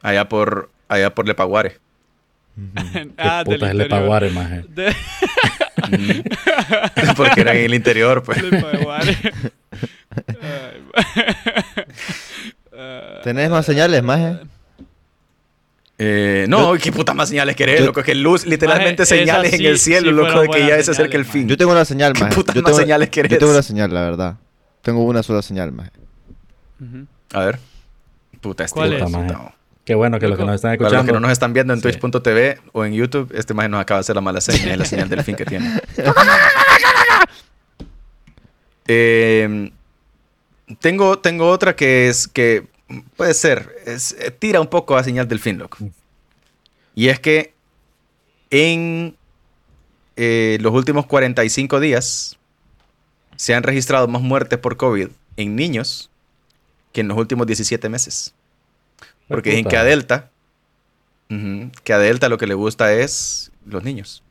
Allá 0.00 0.28
por, 0.28 0.70
allá 0.88 1.14
por 1.14 1.26
Lepaguare. 1.26 1.78
Maje. 2.56 3.08
¿Qué 3.16 3.22
ah, 3.22 3.44
del 3.44 3.54
puta 3.58 3.66
es 3.66 3.70
el 3.72 3.80
interior. 3.82 4.00
Lepaguare, 4.00 4.30
maje? 4.30 4.64
De- 4.68 4.94
Porque 7.16 7.40
era 7.40 7.52
en 7.54 7.64
el 7.64 7.74
interior, 7.74 8.22
pues. 8.22 8.38
Ah, 12.74 13.20
¿Tenés 13.22 13.50
más 13.50 13.66
señales, 13.66 14.02
maje? 14.02 14.38
Eh, 15.98 16.46
no, 16.48 16.72
¿qué 16.74 16.90
putas 16.90 17.14
más 17.14 17.28
señales 17.28 17.54
querés, 17.54 17.80
Yo- 17.80 17.86
loco? 17.86 18.00
Es 18.00 18.06
que 18.06 18.14
luz, 18.14 18.46
literalmente 18.46 19.02
Maje, 19.02 19.18
señales 19.18 19.52
en 19.52 19.66
el 19.66 19.78
cielo, 19.78 20.10
sí 20.10 20.16
loco, 20.16 20.40
de 20.40 20.48
que 20.48 20.66
ya 20.66 20.82
se 20.82 20.90
acerca 20.90 21.16
el 21.16 21.24
fin. 21.24 21.46
Yo 21.48 21.56
tengo 21.56 21.70
una 21.72 21.84
señal, 21.84 22.12
¿Qué 22.14 22.20
maje. 22.24 22.34
putas 22.34 22.54
Yo 22.54 22.62
más 22.62 22.70
tengo, 22.72 22.80
señales 22.80 23.08
querés? 23.10 23.30
Yo 23.30 23.38
tengo 23.38 23.52
una 23.52 23.62
señal, 23.62 23.92
la 23.94 24.00
verdad. 24.02 24.36
Tengo 24.80 25.04
una 25.04 25.22
sola 25.22 25.42
señal, 25.42 25.70
maje. 25.72 25.90
A 27.32 27.44
ver. 27.44 27.58
Puta, 28.40 28.64
este 28.64 28.74
¿Cuál 28.74 28.94
es? 28.94 29.02
puta, 29.04 29.18
no. 29.22 29.54
Qué 29.84 29.94
bueno 29.96 30.18
que 30.20 30.28
los 30.28 30.38
que 30.38 30.44
nos 30.44 30.54
están 30.54 30.76
Para 30.76 30.82
los 30.84 30.92
escuchando. 30.92 31.12
que 31.12 31.14
no 31.14 31.20
nos 31.20 31.32
están 31.32 31.52
viendo 31.52 31.72
en 31.72 31.80
Sí. 31.80 31.82
twitch.tv 31.98 32.60
o 32.72 32.84
en 32.84 32.92
YouTube, 32.92 33.32
este 33.34 33.52
maje 33.52 33.68
nos 33.68 33.80
acaba 33.80 33.98
de 33.98 34.02
hacer 34.02 34.14
la 34.14 34.20
mala 34.22 34.40
señal, 34.40 34.70
es 34.72 34.78
la 34.78 34.84
señal 34.84 35.08
del 35.08 35.24
fin 35.24 35.34
que 35.36 35.44
tiene. 35.44 35.80
Eh, 38.88 39.70
tengo, 40.80 41.18
tengo 41.18 41.48
otra 41.48 41.76
que 41.76 42.08
es 42.08 42.26
que 42.28 42.66
puede 43.16 43.32
ser, 43.34 43.70
es, 43.86 44.12
eh, 44.18 44.30
tira 44.30 44.60
un 44.60 44.66
poco 44.66 44.96
a 44.96 45.04
señal 45.04 45.28
del 45.28 45.38
fin, 45.38 45.58
loco. 45.58 45.78
Y 46.94 47.08
es 47.08 47.20
que 47.20 47.54
en 48.50 49.16
eh, 50.16 50.58
los 50.60 50.74
últimos 50.74 51.06
45 51.06 51.80
días 51.80 52.36
se 53.36 53.54
han 53.54 53.62
registrado 53.62 54.08
más 54.08 54.20
muertes 54.20 54.58
por 54.58 54.76
COVID 54.76 55.08
en 55.36 55.56
niños 55.56 56.10
que 56.92 57.00
en 57.00 57.08
los 57.08 57.16
últimos 57.16 57.46
17 57.46 57.88
meses. 57.88 58.34
Porque 59.28 59.50
dicen 59.50 59.66
que 59.66 59.76
a 59.76 59.84
Delta, 59.84 60.30
Que 61.84 61.92
a 61.92 61.98
Delta 61.98 62.28
lo 62.28 62.38
que 62.38 62.46
le 62.46 62.54
gusta 62.54 62.92
es 62.92 63.52
los 63.64 63.82
niños. 63.84 64.22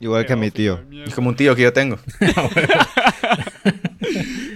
Igual 0.00 0.26
que 0.26 0.32
a 0.34 0.36
mi 0.36 0.50
tío. 0.50 0.82
Es 1.06 1.14
como 1.14 1.30
un 1.30 1.36
tío 1.36 1.54
que 1.56 1.62
yo 1.62 1.72
tengo. 1.72 1.98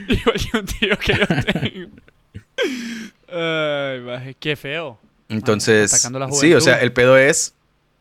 Igual 0.09 0.37
que 0.51 0.59
un 0.59 0.67
tío 0.67 0.99
que 0.99 1.13
yo 1.15 1.27
tengo. 1.53 1.91
Ay, 3.33 4.01
maje, 4.01 4.37
qué 4.39 4.57
feo. 4.57 4.99
Entonces, 5.29 6.09
sí, 6.33 6.55
o 6.55 6.61
sea, 6.61 6.81
el 6.81 6.93
pedo 6.93 7.17
es. 7.17 7.55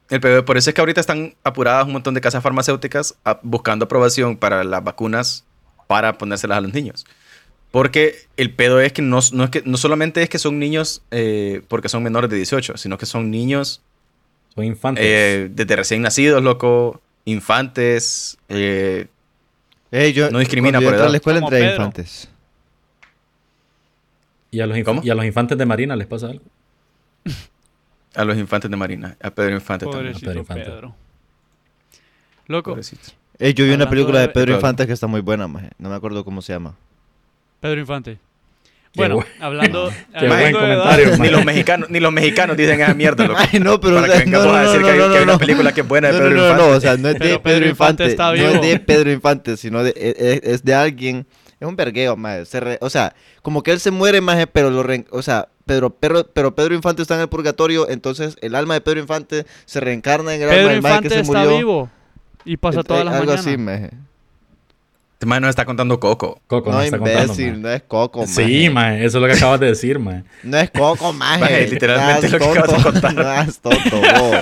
El 0.09 0.21
pedo, 0.21 0.45
por 0.45 0.55
eso 0.57 0.69
es 0.69 0.73
que 0.73 0.79
ahorita 0.81 1.01
están 1.01 1.35
apuradas 1.43 1.85
un 1.85 1.91
montón 1.93 2.13
de 2.13 2.21
casas 2.21 2.41
farmacéuticas 2.41 3.15
a- 3.25 3.39
buscando 3.43 3.83
aprobación 3.85 4.37
para 4.37 4.63
las 4.63 4.81
vacunas 4.81 5.43
para 5.87 6.17
ponérselas 6.17 6.59
a 6.59 6.61
los 6.61 6.73
niños. 6.73 7.05
Porque 7.71 8.15
el 8.37 8.51
pedo 8.53 8.79
es 8.79 8.93
que 8.93 9.01
no, 9.01 9.19
no 9.33 9.43
es 9.43 9.49
que 9.49 9.61
no 9.65 9.77
solamente 9.77 10.23
es 10.23 10.29
que 10.29 10.39
son 10.39 10.57
niños 10.59 11.01
eh, 11.11 11.61
porque 11.67 11.89
son 11.89 12.01
menores 12.03 12.29
de 12.29 12.37
18, 12.37 12.77
sino 12.77 12.97
que 12.97 13.05
son 13.05 13.29
niños 13.29 13.81
Son 14.55 14.63
infantes. 14.63 15.03
eh, 15.05 15.49
desde 15.51 15.75
recién 15.75 16.01
nacidos, 16.01 16.41
loco, 16.41 17.01
infantes. 17.25 18.37
eh, 18.49 19.07
Ey, 19.91 20.11
yo, 20.13 20.29
No 20.31 20.39
discrimina 20.39 20.79
por 20.81 20.93
a 20.93 20.97
edad. 20.97 21.09
la 21.09 21.17
escuela 21.17 21.39
Como 21.39 21.47
entre 21.53 21.59
Pedro. 21.69 21.75
infantes. 21.83 22.29
y, 24.51 24.59
a 24.61 24.65
los 24.67 24.77
inf- 24.77 24.83
¿cómo? 24.85 25.01
y 25.03 25.09
a 25.09 25.15
los 25.15 25.25
infantes 25.25 25.57
de 25.57 25.65
Marina 25.65 25.95
les 25.95 26.07
pasa 26.07 26.27
algo. 26.27 26.43
a 28.15 28.23
los 28.25 28.37
infantes 28.37 28.71
de 28.71 28.77
Marina, 28.77 29.15
a 29.21 29.29
Pedro 29.29 29.53
Infante 29.55 29.85
también. 29.85 30.03
Pobrecito 30.13 30.25
Pedro 30.29 30.39
Infante. 30.39 30.63
Pedro. 30.65 30.95
Loco, 32.47 32.71
Pobrecito. 32.71 33.11
Yo 33.39 33.65
vi 33.65 33.71
una 33.71 33.89
película 33.89 34.19
de 34.21 34.27
de- 34.27 34.33
Pedro. 34.33 34.55
Infante 34.55 34.87
que 34.87 34.93
está 34.93 35.05
muy 35.07 35.21
buena, 35.21 35.47
maje. 35.47 35.69
No 35.77 35.89
me 35.89 35.95
acuerdo 35.95 36.23
cómo 36.25 36.41
se 36.41 36.53
llama. 36.53 36.75
Pedro 37.59 37.79
Infante. 37.81 38.17
Qué 38.93 39.01
Bueno, 39.01 39.15
buen- 39.17 39.27
hablando, 39.39 39.89
Qué 39.89 40.27
buen 40.27 40.31
hablando 40.31 40.59
de 40.61 40.73
edad- 40.73 40.83
comentario, 40.83 41.17
Ni 41.23 41.29
los 41.29 41.45
mexicanos, 41.45 41.89
ni 41.89 41.99
los 41.99 42.11
mexicanos 42.11 42.57
dicen 42.57 42.81
esa 42.81 42.93
mierda, 42.93 43.27
loco. 43.27 43.39
Ay, 43.51 43.59
no, 43.59 43.79
pero... 43.79 43.95
Para 44.01 44.13
que 44.13 44.19
vengamos 44.25 44.55
a 44.55 44.61
decir 44.63 44.81
que 44.81 44.89
hay, 44.91 44.97
que 45.11 45.17
hay 45.17 45.23
una 45.23 45.37
película 45.37 45.71
que 45.73 45.81
es 45.81 45.87
buena 45.87 46.07
de 46.07 46.13
no, 46.13 46.19
Pedro 46.19 46.29
no, 46.35 46.35
no, 46.37 46.43
Infante. 46.51 46.63
no, 46.71 46.77
o 46.77 46.79
sea, 46.81 46.97
no 46.97 47.07
es 47.09 47.13
de 47.15 47.19
Pero 47.19 47.41
Pedro, 47.41 47.43
Pedro 47.43 47.69
Infante 47.69 48.03
Infante, 48.03 48.05
está 48.11 48.27
no 48.27 48.33
vivo. 48.33 48.47
es 48.49 48.61
de 48.61 48.79
Pedro 48.79 49.11
Infante, 49.11 49.57
sino 49.57 49.83
de, 49.83 49.93
es, 49.95 50.15
es- 50.17 50.41
es 50.43 50.63
de 50.63 50.73
alguien, 50.73 51.27
es 51.59 51.67
un 51.67 51.75
vergueo, 51.75 52.15
maje, 52.15 52.45
se 52.45 52.59
re- 52.59 52.77
o 52.81 52.89
sea, 52.89 53.13
como 53.41 53.61
que 53.63 53.71
él 53.71 53.79
se 53.79 53.91
muere, 53.91 54.21
maje, 54.21 54.47
pero 54.47 54.69
lo, 54.71 54.81
re- 54.83 55.05
o 55.11 55.21
sea, 55.21 55.47
Pedro, 55.65 55.89
pero, 55.91 56.25
pero 56.25 56.55
Pedro 56.55 56.73
Infante 56.75 57.01
está 57.01 57.15
en 57.15 57.21
el 57.21 57.27
purgatorio, 57.29 57.89
entonces 57.89 58.35
el 58.41 58.55
alma 58.55 58.73
de 58.75 58.81
Pedro 58.81 58.99
Infante 59.01 59.45
se 59.65 59.79
reencarna 59.79 60.33
en 60.33 60.41
el 60.43 60.49
alma 60.49 60.55
Pedro 60.61 60.69
del 60.73 60.81
maje 60.81 60.95
Infante 60.95 61.09
que 61.09 61.15
se 61.15 61.21
está 61.21 61.39
murió. 61.43 61.57
vivo 61.57 61.89
y 62.45 62.57
pasa 62.57 62.81
todas 62.83 63.03
las 63.05 63.13
Algo 63.15 63.25
mañanas. 63.25 63.45
así, 63.45 63.57
maje. 63.57 63.89
Este 65.17 65.25
man 65.25 65.41
nos 65.41 65.49
está 65.49 65.65
contando 65.65 65.99
Coco. 65.99 66.39
Coco 66.45 66.69
No, 66.69 66.75
nos 66.77 66.85
está 66.85 66.99
contando, 66.99 67.23
imbécil, 67.23 67.53
man. 67.53 67.61
no 67.63 67.69
es 67.71 67.81
Coco, 67.87 68.27
Sí, 68.27 68.41
maje. 68.43 68.69
man, 68.69 68.93
eso 69.01 69.17
es 69.17 69.21
lo 69.23 69.27
que 69.27 69.33
acabas 69.33 69.59
de 69.59 69.65
decir, 69.65 69.97
man. 69.97 70.23
No 70.43 70.57
es 70.59 70.69
Coco, 70.69 71.11
maje. 71.11 71.39
Maje, 71.41 71.67
literalmente 71.69 72.29
No 72.29 72.37
lo 72.37 72.53
que 72.53 72.59
acabas 72.59 72.77
de 72.83 72.91
contar. 72.91 73.15
No 73.47 73.51
tonto. 73.63 74.01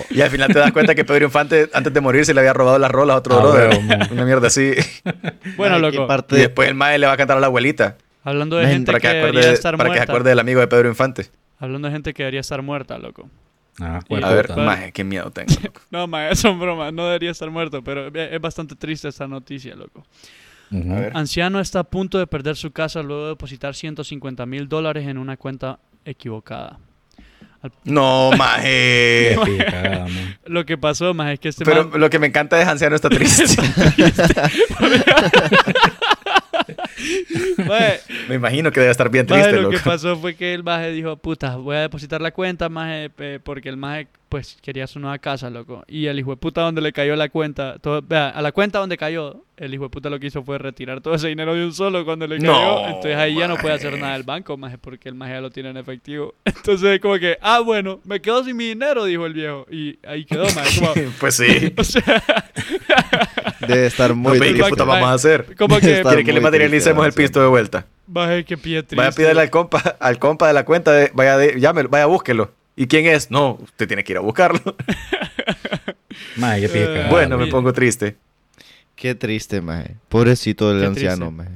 Y 0.10 0.20
al 0.20 0.30
final 0.30 0.52
te 0.52 0.60
das 0.60 0.74
cuenta 0.74 0.94
que 0.94 1.06
Pedro 1.06 1.24
Infante, 1.24 1.70
antes 1.74 1.94
de 1.94 2.02
morir, 2.02 2.26
se 2.26 2.34
le 2.34 2.42
había 2.42 2.52
robado 2.52 2.78
las 2.78 2.92
rolas 2.92 3.14
a 3.16 3.18
otro 3.20 3.38
Ah, 3.38 3.42
brother. 3.42 3.82
man. 3.84 4.08
Una 4.12 4.26
mierda 4.26 4.48
así. 4.48 4.74
Bueno, 5.56 5.80
Maje, 5.80 5.92
¿qué 5.92 5.98
loco, 5.98 6.08
parte 6.08 6.36
Y 6.36 6.38
de- 6.40 6.44
después 6.48 6.68
el 6.68 6.76
mae 6.76 7.00
le 7.00 7.08
va 7.08 7.14
a 7.14 7.18
cantar 7.18 7.38
a 7.38 7.40
la 7.40 7.48
abuelita. 7.48 7.96
hablando 8.26 8.58
de 8.58 8.64
Maje, 8.64 8.74
gente 8.74 8.92
Para 8.92 9.00
que, 9.00 9.08
que, 9.08 9.14
debería 9.14 9.40
acuerde, 9.40 9.54
estar 9.54 9.78
para 9.78 9.90
que 9.90 9.94
se 9.94 10.00
muerta. 10.00 10.12
acuerde 10.12 10.30
del 10.32 10.40
amigo 10.40 10.60
de 10.60 10.68
Pedro 10.68 10.90
Infante. 10.90 11.28
Hablando 11.58 11.88
de 11.88 11.94
gente 11.94 12.14
que 12.14 12.24
debería 12.24 12.42
estar 12.42 12.62
muerta, 12.62 12.98
loco. 12.98 13.30
Ah, 13.80 14.02
Y- 14.10 14.22
A 14.22 14.30
ver, 14.34 14.54
maje, 14.58 14.92
qué 14.92 15.06
miedo 15.06 15.32
tengo. 15.32 15.54
loco. 15.64 15.80
No, 15.90 16.06
ma, 16.08 16.36
son 16.36 16.60
bromas. 16.60 16.92
No 16.92 17.06
debería 17.06 17.32
estar 17.32 17.50
muerto, 17.50 17.82
pero 17.82 18.08
es 18.08 18.14
es 18.34 18.42
bastante 18.42 18.76
triste 18.76 19.08
esta 19.08 19.26
noticia, 19.26 19.74
loco. 19.74 20.04
Anciano 21.14 21.60
está 21.60 21.80
a 21.80 21.84
punto 21.84 22.18
de 22.18 22.28
perder 22.28 22.56
su 22.56 22.72
casa 22.72 23.02
luego 23.04 23.24
de 23.24 23.30
depositar 23.30 23.76
150 23.76 24.46
mil 24.46 24.68
dólares 24.68 25.08
en 25.08 25.18
una 25.18 25.38
cuenta 25.38 25.80
equivocada. 26.06 26.80
No, 27.84 28.30
Qué 28.32 28.38
maje. 28.38 29.36
Lo 30.46 30.66
que 30.66 30.78
pasó, 30.78 31.14
más 31.16 31.34
es 31.34 31.40
que 31.40 31.50
este 31.50 31.66
Pero 31.66 31.88
man- 31.88 32.00
lo 32.00 32.10
que 32.12 32.20
me 32.20 32.28
encanta 32.28 32.62
es 32.62 32.68
Anciano 32.68 32.96
está 32.96 33.10
triste. 33.10 33.46
Maje, 37.68 38.00
me 38.30 38.36
imagino 38.36 38.72
que 38.72 38.80
debe 38.80 38.92
estar 38.92 39.10
bien 39.10 39.26
maje, 39.30 39.44
triste, 39.44 39.62
lo 39.62 39.70
que 39.70 39.80
pasó 39.80 40.16
fue 40.18 40.36
que 40.36 40.54
el 40.54 40.64
maje 40.64 40.92
dijo, 40.92 41.16
puta, 41.18 41.56
voy 41.58 41.76
a 41.76 41.82
depositar 41.82 42.22
la 42.22 42.32
cuenta, 42.32 42.70
maje, 42.70 43.10
porque 43.44 43.70
el 43.70 43.78
maje, 43.78 44.08
pues, 44.36 44.58
quería 44.62 44.86
su 44.86 45.00
nueva 45.00 45.18
casa, 45.18 45.50
loco. 45.50 45.86
Y 45.88 46.08
el 46.08 46.20
hijo 46.20 46.32
de 46.32 46.36
puta 46.36 46.60
donde 46.60 46.82
le 46.82 46.92
cayó 46.92 47.16
la 47.16 47.30
cuenta, 47.30 47.80
todo, 47.80 48.02
vea, 48.02 48.28
a 48.28 48.42
la 48.42 48.52
cuenta 48.52 48.80
donde 48.80 48.98
cayó, 48.98 49.46
el 49.56 49.74
hijo 49.74 49.84
de 49.84 49.90
puta 49.90 50.10
lo 50.10 50.20
que 50.20 50.28
hizo 50.28 50.44
fue 50.44 50.58
retirar 50.58 51.00
todo 51.00 51.16
ese 51.16 51.30
dinero 51.30 51.54
de 51.54 51.64
un 51.64 51.72
solo 51.72 52.04
cuando 52.04 52.28
le 52.28 52.40
cayó. 52.40 52.52
No, 52.52 52.86
Entonces 52.86 53.16
ahí 53.16 53.36
ya 53.36 53.48
no 53.48 53.56
puede 53.56 53.76
hacer 53.76 53.98
nada 53.98 54.12
del 54.12 54.24
banco, 54.24 54.58
maje, 54.58 54.78
porque 54.78 55.08
el 55.08 55.18
ya 55.18 55.40
lo 55.40 55.52
tiene 55.52 55.70
en 55.70 55.78
efectivo. 55.78 56.34
Entonces 56.44 57.00
como 57.00 57.18
que, 57.18 57.38
ah, 57.40 57.62
bueno, 57.62 58.02
me 58.04 58.20
quedo 58.20 58.44
sin 58.44 58.58
mi 58.58 58.66
dinero, 58.68 59.06
dijo 59.06 59.26
el 59.26 59.32
viejo. 59.32 59.66
Y 59.72 59.98
ahí 60.06 60.26
quedó. 60.26 60.48
Como, 60.48 60.94
Pues 61.22 61.36
sí. 61.38 61.74
o 61.78 61.84
sea, 61.86 62.22
Debe 63.66 63.86
estar 63.86 64.10
No, 64.10 64.16
muy 64.18 64.38
ve, 64.38 64.54
¿Qué 64.54 64.64
puta 64.66 64.84
vamos 64.84 65.08
a 65.08 65.14
hacer? 65.14 65.56
como 65.56 65.80
que, 65.80 66.02
¿Quiere 66.02 66.26
que 66.26 66.34
le 66.34 66.42
materialicemos 66.42 67.06
triste, 67.06 67.22
el 67.22 67.26
pisto 67.26 67.42
de 67.42 67.48
vuelta? 67.48 67.86
maje, 68.06 68.44
qué 68.44 68.58
pie 68.58 68.84
triste. 68.84 68.98
Vaya 68.98 69.12
a 69.12 69.14
pedirle 69.14 69.42
al 69.44 69.50
compa, 69.50 69.96
al 69.98 70.20
compa 70.20 70.50
de 70.50 70.54
la 70.54 70.66
cuenta, 70.66 70.92
de, 70.92 71.10
vaya, 71.14 71.38
de, 71.38 71.58
llámelo, 71.58 71.88
vaya, 71.88 72.06
búsquelo. 72.08 72.52
¿Y 72.76 72.88
quién 72.88 73.06
es? 73.06 73.32
No, 73.32 73.58
usted 73.62 73.88
tiene 73.88 74.04
que 74.04 74.14
ir 74.14 74.18
a 74.18 74.22
buscarlo. 74.22 74.62
Qué 76.36 76.70
picada. 76.70 77.10
bueno, 77.10 77.38
me 77.38 77.48
pongo 77.48 77.72
triste. 77.74 78.18
Qué 78.96 79.16
triste, 79.16 79.62
maje. 79.62 79.96
Pobrecito 80.10 80.70
del 80.72 80.82
Qué 80.82 80.88
anciano, 80.88 81.28
triste. 81.28 81.44
maje. 81.44 81.52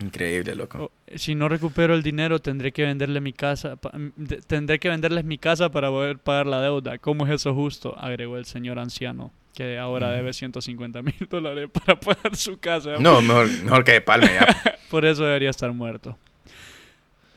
Increíble, 0.00 0.54
loco. 0.54 0.78
Oh, 0.90 1.16
Si 1.16 1.34
no 1.34 1.48
recupero 1.48 1.94
el 1.94 2.02
dinero, 2.02 2.38
tendré 2.40 2.72
que 2.72 2.82
venderle 2.84 3.20
mi 3.20 3.32
casa. 3.32 3.76
mm, 3.92 4.08
de- 4.16 4.36
tendré 4.42 4.78
que 4.78 4.88
venderles 4.88 5.24
mi 5.24 5.38
casa 5.38 5.70
para 5.70 5.88
poder 5.88 6.18
pagar 6.18 6.46
la 6.46 6.60
deuda. 6.60 6.98
¿Cómo 6.98 7.26
es 7.26 7.32
eso 7.32 7.54
justo? 7.54 7.96
Agregó 7.98 8.36
el 8.36 8.44
señor 8.44 8.78
anciano, 8.78 9.32
que 9.54 9.78
ahora 9.78 10.10
debe 10.10 10.32
150 10.32 11.00
mil 11.02 11.14
dólares 11.30 11.70
para 11.72 11.98
pagar 11.98 12.36
su 12.36 12.58
casa. 12.58 12.96
No, 12.98 13.22
mejor, 13.22 13.48
mejor 13.62 13.84
que 13.84 13.92
se 13.92 14.00
palme 14.00 14.26
ya. 14.34 14.76
Por 14.90 15.04
eso 15.04 15.24
debería 15.24 15.50
estar 15.50 15.72
muerto. 15.72 16.18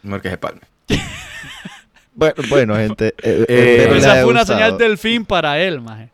Mejor 0.03 0.21
que 0.21 0.29
se 0.29 0.37
palme. 0.37 0.61
Bueno, 2.17 2.33
bueno, 2.49 2.75
gente. 2.75 3.13
eh, 3.21 3.45
Eh, 3.47 3.75
espero 3.77 3.93
les 3.95 4.03
Esa 4.03 4.13
fue 4.15 4.25
una 4.25 4.39
gustado. 4.41 4.59
señal 4.59 4.77
del 4.77 4.97
fin 4.97 5.23
para 5.23 5.59
él, 5.59 5.79
maje. 5.81 6.09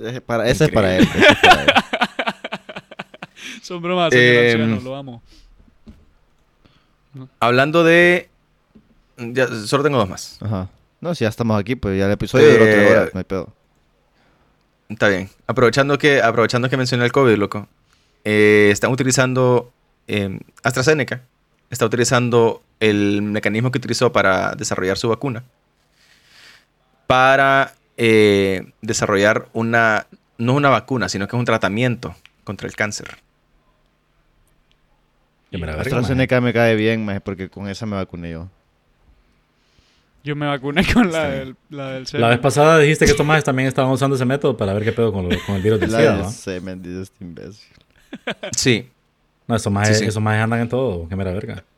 Eh, 0.00 0.20
Para, 0.24 0.48
esa 0.48 0.64
es 0.64 0.70
para 0.72 0.96
él. 0.96 1.02
esa 1.04 1.28
es 1.28 1.36
para 1.38 1.62
él. 1.62 1.68
Son 3.62 3.80
bromas, 3.82 4.10
señor 4.12 4.24
Eh, 4.26 4.52
anciano, 4.54 4.80
lo 4.80 4.96
amo. 4.96 5.22
Hablando 7.38 7.84
de... 7.84 8.28
Ya, 9.18 9.46
solo 9.66 9.82
tengo 9.84 9.98
dos 9.98 10.08
más. 10.08 10.38
Ajá. 10.40 10.68
No, 11.00 11.14
si 11.14 11.24
ya 11.24 11.28
estamos 11.28 11.60
aquí, 11.60 11.76
pues 11.76 11.98
ya 11.98 12.06
el 12.06 12.12
episodio 12.12 12.50
duró 12.50 12.64
tres 12.64 12.76
Eh, 12.76 12.90
horas, 12.90 13.10
no 13.12 13.18
hay 13.18 13.24
pedo. 13.24 13.52
Está 14.88 15.08
bien. 15.08 15.28
Aprovechando 15.46 15.98
que, 15.98 16.22
aprovechando 16.22 16.68
que 16.68 16.76
mencioné 16.76 17.04
el 17.04 17.12
COVID, 17.12 17.36
loco. 17.36 17.68
eh, 18.24 18.70
están 18.72 18.90
utilizando... 18.90 19.70
eh, 20.08 20.40
AstraZeneca 20.62 21.22
está 21.72 21.86
utilizando 21.86 22.62
el 22.78 23.22
mecanismo 23.22 23.72
que 23.72 23.78
utilizó 23.78 24.12
para 24.12 24.52
desarrollar 24.54 24.96
su 24.98 25.08
vacuna. 25.08 25.42
Para 27.06 27.74
eh, 27.96 28.72
desarrollar 28.80 29.48
una... 29.52 30.06
No 30.38 30.54
una 30.54 30.70
vacuna, 30.70 31.08
sino 31.08 31.28
que 31.28 31.36
es 31.36 31.38
un 31.38 31.44
tratamiento 31.44 32.16
contra 32.44 32.66
el 32.66 32.74
cáncer. 32.74 33.16
Me 35.52 35.58
la. 35.66 35.74
AstraZeneca 35.74 36.40
me 36.40 36.52
cae 36.52 36.74
bien, 36.74 37.04
maje, 37.04 37.20
porque 37.20 37.48
con 37.48 37.68
esa 37.68 37.86
me 37.86 37.94
vacuné 37.96 38.32
yo. 38.32 38.48
Yo 40.24 40.34
me 40.34 40.46
vacuné 40.46 40.84
con 40.92 41.12
la 41.12 41.28
del, 41.28 41.56
la 41.68 41.90
del 41.92 42.06
La 42.14 42.28
vez 42.28 42.38
pasada 42.38 42.78
dijiste 42.78 43.04
que 43.04 43.10
estos 43.12 43.26
más 43.26 43.44
también 43.44 43.68
estaban 43.68 43.90
usando 43.92 44.16
ese 44.16 44.24
método 44.24 44.56
para 44.56 44.72
ver 44.72 44.82
qué 44.82 44.92
pedo 44.92 45.12
con, 45.12 45.28
lo- 45.28 45.36
con 45.46 45.56
el 45.56 45.62
virus 45.62 45.78
del 45.78 45.92
La 45.92 45.98
SIDA, 45.98 46.12
del 46.14 46.22
¿no? 46.22 46.30
semen, 46.30 46.82
dice 46.82 47.02
este 47.02 47.24
imbécil. 47.24 47.68
Sí. 48.56 48.88
No, 49.46 49.56
esos 49.56 49.72
más, 49.72 49.88
Sí, 49.88 49.94
sí. 49.94 50.04
esos 50.06 50.22
más 50.22 50.42
andan 50.42 50.60
en 50.60 50.68
todo, 50.68 51.08
que 51.08 51.16
me 51.16 51.24
la 51.24 51.32
verga. 51.32 51.64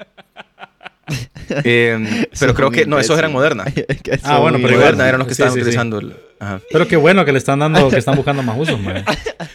Eh, 1.65 2.27
pero 2.41 2.55
creo 2.55 2.71
que... 2.71 2.87
No, 2.87 2.99
esos 2.99 3.19
eran 3.19 3.31
imbécil. 3.31 3.57
Moderna. 3.59 3.65
Que 4.03 4.19
Ah, 4.23 4.39
bueno, 4.39 4.57
pero 4.57 4.71
igual. 4.71 4.79
Moderna 4.87 5.07
eran 5.09 5.19
los 5.19 5.29
que 5.29 5.35
Sí, 5.35 5.43
estaban 5.43 5.53
sí, 5.53 5.59
sí. 5.59 5.63
utilizando. 5.63 5.99
el- 5.99 6.17
Ajá. 6.41 6.61
Pero 6.73 6.89
qué 6.89 6.97
bueno 6.97 7.25
que 7.27 7.33
le 7.33 7.39
están 7.39 7.59
dando, 7.59 7.91
que 7.91 7.99
están 7.99 8.17
buscando 8.17 8.43
más 8.43 8.59
usos, 8.59 8.81
man. 8.81 9.05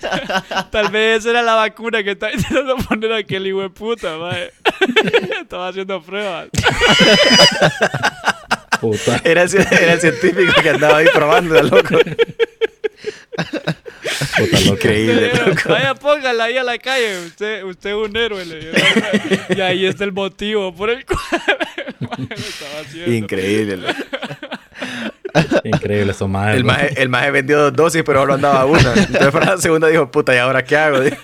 Tal 0.72 0.90
vez 0.91 1.26
era 1.26 1.41
la 1.41 1.56
vacuna 1.56 2.03
que 2.03 2.11
estaba 2.11 2.31
intentando 2.31 2.77
poner 2.77 3.11
aquel 3.14 3.48
hijo 3.48 3.61
de 3.61 3.69
puta. 3.72 4.15
Estaba 5.41 5.69
haciendo 5.69 5.99
pruebas. 6.03 6.49
Puta. 8.80 9.19
Era, 9.23 9.44
era 9.44 9.94
el 9.94 9.99
científico 10.02 10.53
que 10.61 10.69
andaba 10.69 10.98
ahí 10.98 11.07
probando, 11.14 11.61
loco. 11.64 11.98
Increíble, 14.66 15.34
loco. 15.34 15.70
Vaya, 15.70 15.95
póngala 15.95 16.45
ahí 16.45 16.57
a 16.57 16.64
la 16.64 16.78
calle. 16.78 17.26
Usted, 17.26 17.64
usted 17.64 17.90
es 17.91 17.95
un 17.95 18.16
héroe. 18.16 18.45
le 18.45 18.56
dijeron. 18.57 19.57
Y 19.57 19.61
ahí 19.61 19.86
está 19.86 20.03
el 20.03 20.11
motivo 20.11 20.74
por 20.74 20.90
el 20.90 21.06
cual 21.06 21.20
lo 22.30 22.36
estaba 22.36 22.80
haciendo. 22.82 23.11
Increíble, 23.14 23.78
loco. 23.78 23.94
Increíble, 25.64 26.11
esos 26.11 26.30
más. 26.30 26.56
El 26.56 26.64
maje, 26.64 27.02
el 27.02 27.10
maje 27.10 27.32
vendió 27.32 27.60
dos 27.60 27.74
dosis, 27.74 28.03
pero 28.06 28.22
solo 28.22 28.34
andaba 28.34 28.66
una. 28.66 28.94
Entonces 28.94 29.32
para 29.32 29.56
la 29.56 29.57
segunda 29.57 29.88
dijo, 29.88 30.10
puta, 30.10 30.34
¿y 30.34 30.38
ahora 30.38 30.64
qué 30.64 30.78
hago? 30.78 31.02
Dijo. 31.02 31.18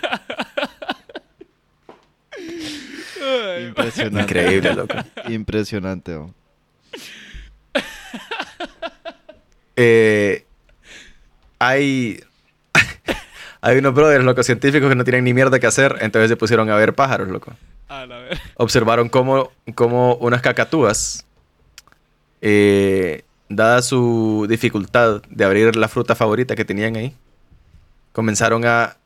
Impresionante. 3.67 4.21
Increíble, 4.21 4.73
loco. 4.73 4.95
Impresionante, 5.27 6.15
oh. 6.15 6.33
eh, 9.75 10.44
hay, 11.67 12.23
hay 13.61 13.77
unos 13.77 13.93
brothers, 13.93 14.23
loco, 14.23 14.43
científicos 14.43 14.89
que 14.89 14.95
no 14.95 15.03
tienen 15.03 15.23
ni 15.23 15.33
mierda 15.33 15.59
que 15.59 15.67
hacer, 15.67 15.97
entonces 16.01 16.29
se 16.29 16.37
pusieron 16.37 16.69
a 16.69 16.75
ver 16.75 16.93
pájaros, 16.93 17.27
loco. 17.27 17.53
A 17.87 18.05
la 18.05 18.17
ver. 18.19 18.39
Observaron 18.55 19.09
cómo, 19.09 19.51
cómo 19.75 20.15
unas 20.15 20.41
cacatúas, 20.41 21.25
eh, 22.41 23.23
dada 23.49 23.81
su 23.81 24.45
dificultad 24.49 25.21
de 25.29 25.45
abrir 25.45 25.75
la 25.75 25.87
fruta 25.87 26.15
favorita 26.15 26.55
que 26.55 26.65
tenían 26.65 26.95
ahí, 26.95 27.15
comenzaron 28.11 28.65
a 28.65 28.97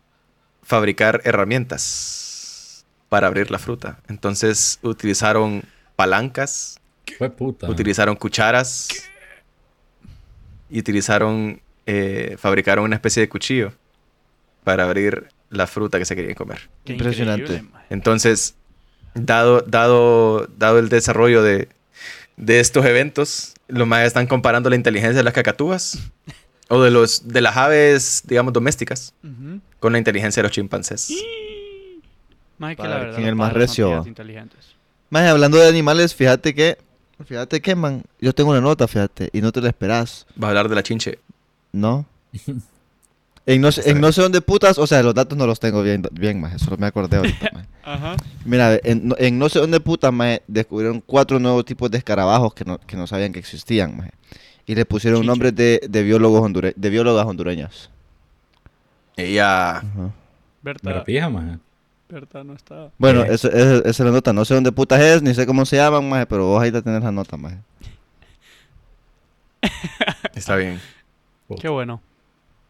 fabricar 0.64 1.22
herramientas 1.24 2.86
para 3.10 3.28
abrir 3.28 3.50
la 3.52 3.60
fruta. 3.60 4.00
Entonces 4.08 4.80
utilizaron 4.82 5.64
palancas, 5.96 6.80
Fue 7.18 7.30
puta. 7.30 7.68
utilizaron 7.70 8.16
cucharas 8.16 8.88
y 10.70 10.80
utilizaron, 10.80 11.60
eh, 11.92 12.38
fabricaron 12.38 12.86
una 12.86 12.96
especie 12.96 13.22
de 13.22 13.30
cuchillo 13.30 13.74
para 14.64 14.84
abrir 14.84 15.30
la 15.50 15.66
fruta 15.66 15.98
que 15.98 16.06
se 16.06 16.16
querían 16.16 16.36
comer. 16.36 16.70
Qué 16.86 16.94
Impresionante. 16.94 17.64
Entonces, 17.90 18.54
dado, 19.16 19.62
dado, 19.62 20.48
dado 20.58 20.78
el 20.78 20.90
desarrollo 20.90 21.42
de, 21.42 21.68
de 22.38 22.60
estos 22.60 22.86
eventos, 22.86 23.56
los 23.68 23.88
más 23.88 24.06
están 24.06 24.28
comparando 24.28 24.70
la 24.70 24.76
inteligencia 24.76 25.18
de 25.18 25.24
las 25.24 25.34
cacatúas 25.34 25.98
o 26.68 26.80
de, 26.84 26.92
los, 26.92 27.28
de 27.28 27.42
las 27.42 27.58
aves, 27.58 28.22
digamos, 28.28 28.54
domésticas 28.54 29.16
Ujú. 29.24 29.60
con 29.80 29.92
la 29.94 29.98
inteligencia 29.98 30.44
de 30.44 30.48
los 30.48 30.52
chimpancés. 30.56 31.12
Maje, 32.60 32.76
que 32.76 32.84
la 32.84 32.90
ver 32.90 33.00
verdad 33.00 33.16
quién 33.16 33.26
es 33.26 33.30
el 33.30 33.36
más 33.36 33.54
recio. 33.54 34.06
Maje, 35.10 35.28
hablando 35.28 35.58
de 35.58 35.68
animales, 35.68 36.14
fíjate 36.14 36.54
que. 36.54 36.78
Fíjate 37.26 37.62
que, 37.62 37.74
man. 37.74 38.04
Yo 38.22 38.34
tengo 38.34 38.52
una 38.52 38.62
nota, 38.62 38.88
fíjate. 38.88 39.30
Y 39.34 39.42
no 39.42 39.52
te 39.52 39.60
la 39.62 39.70
esperas. 39.70 40.28
Va 40.42 40.48
a 40.48 40.50
hablar 40.52 40.70
de 40.70 40.76
la 40.76 40.84
chinche. 40.84 41.18
¿No? 41.72 42.06
En 43.46 43.62
no, 43.62 43.72
sé, 43.72 43.90
en 43.90 44.00
no 44.00 44.12
sé 44.12 44.22
dónde 44.22 44.42
putas, 44.42 44.78
o 44.78 44.86
sea, 44.86 45.02
los 45.02 45.16
datos 45.16 45.36
no 45.36 45.48
los 45.48 45.60
tengo 45.60 45.82
bien, 45.82 46.04
bien 46.12 46.40
más, 46.40 46.62
solo 46.62 46.78
me 46.78 46.86
acordé 46.86 47.18
ahorita, 47.18 47.50
maje. 47.54 47.68
Ajá. 47.84 48.16
Mira, 48.46 48.78
en, 48.84 49.08
no- 49.08 49.16
en 49.18 49.40
no 49.40 49.50
sé 49.50 49.58
dónde 49.58 49.80
putas, 49.80 50.14
maje, 50.14 50.44
descubrieron 50.48 51.02
cuatro 51.04 51.40
nuevos 51.40 51.66
tipos 51.66 51.90
de 51.90 51.98
escarabajos 51.98 52.54
que 52.54 52.64
no, 52.64 52.78
que 52.78 52.96
no 52.96 53.08
sabían 53.08 53.34
que 53.34 53.40
existían, 53.40 53.98
maje. 53.98 54.12
Y 54.68 54.76
le 54.76 54.86
pusieron 54.86 55.22
Chicho. 55.22 55.32
nombres 55.32 55.56
de, 55.56 55.82
de 55.90 56.04
biólogos 56.04 56.44
hondure- 56.44 56.76
de 56.76 56.90
biólogas 56.92 57.26
hondureñas. 57.26 57.90
Ella, 59.18 59.78
Ajá. 59.78 60.12
Berta, 60.62 61.04
pija, 61.04 61.28
maje. 61.30 61.58
Berta 62.08 62.44
no 62.44 62.54
estaba. 62.54 62.92
Bueno, 63.00 63.24
Eh. 63.24 63.30
eso- 63.34 63.50
esa 63.50 63.78
esa 63.78 63.90
es 63.90 64.00
la 64.02 64.12
nota. 64.12 64.32
No 64.32 64.46
sé 64.46 64.54
dónde 64.54 64.72
putas 64.72 65.02
es, 65.02 65.24
ni 65.24 65.34
sé 65.34 65.48
cómo 65.48 65.66
se 65.66 65.78
llaman, 65.78 66.08
maje, 66.08 66.28
pero 66.28 66.46
vos 66.46 66.62
ahí 66.62 66.70
la 66.70 66.84
tenés 66.84 67.02
la 67.02 67.12
nota, 67.12 67.36
maje. 67.36 67.58
está 70.36 70.56
bien. 70.56 70.80
Qué 71.58 71.70
bueno. 71.70 72.02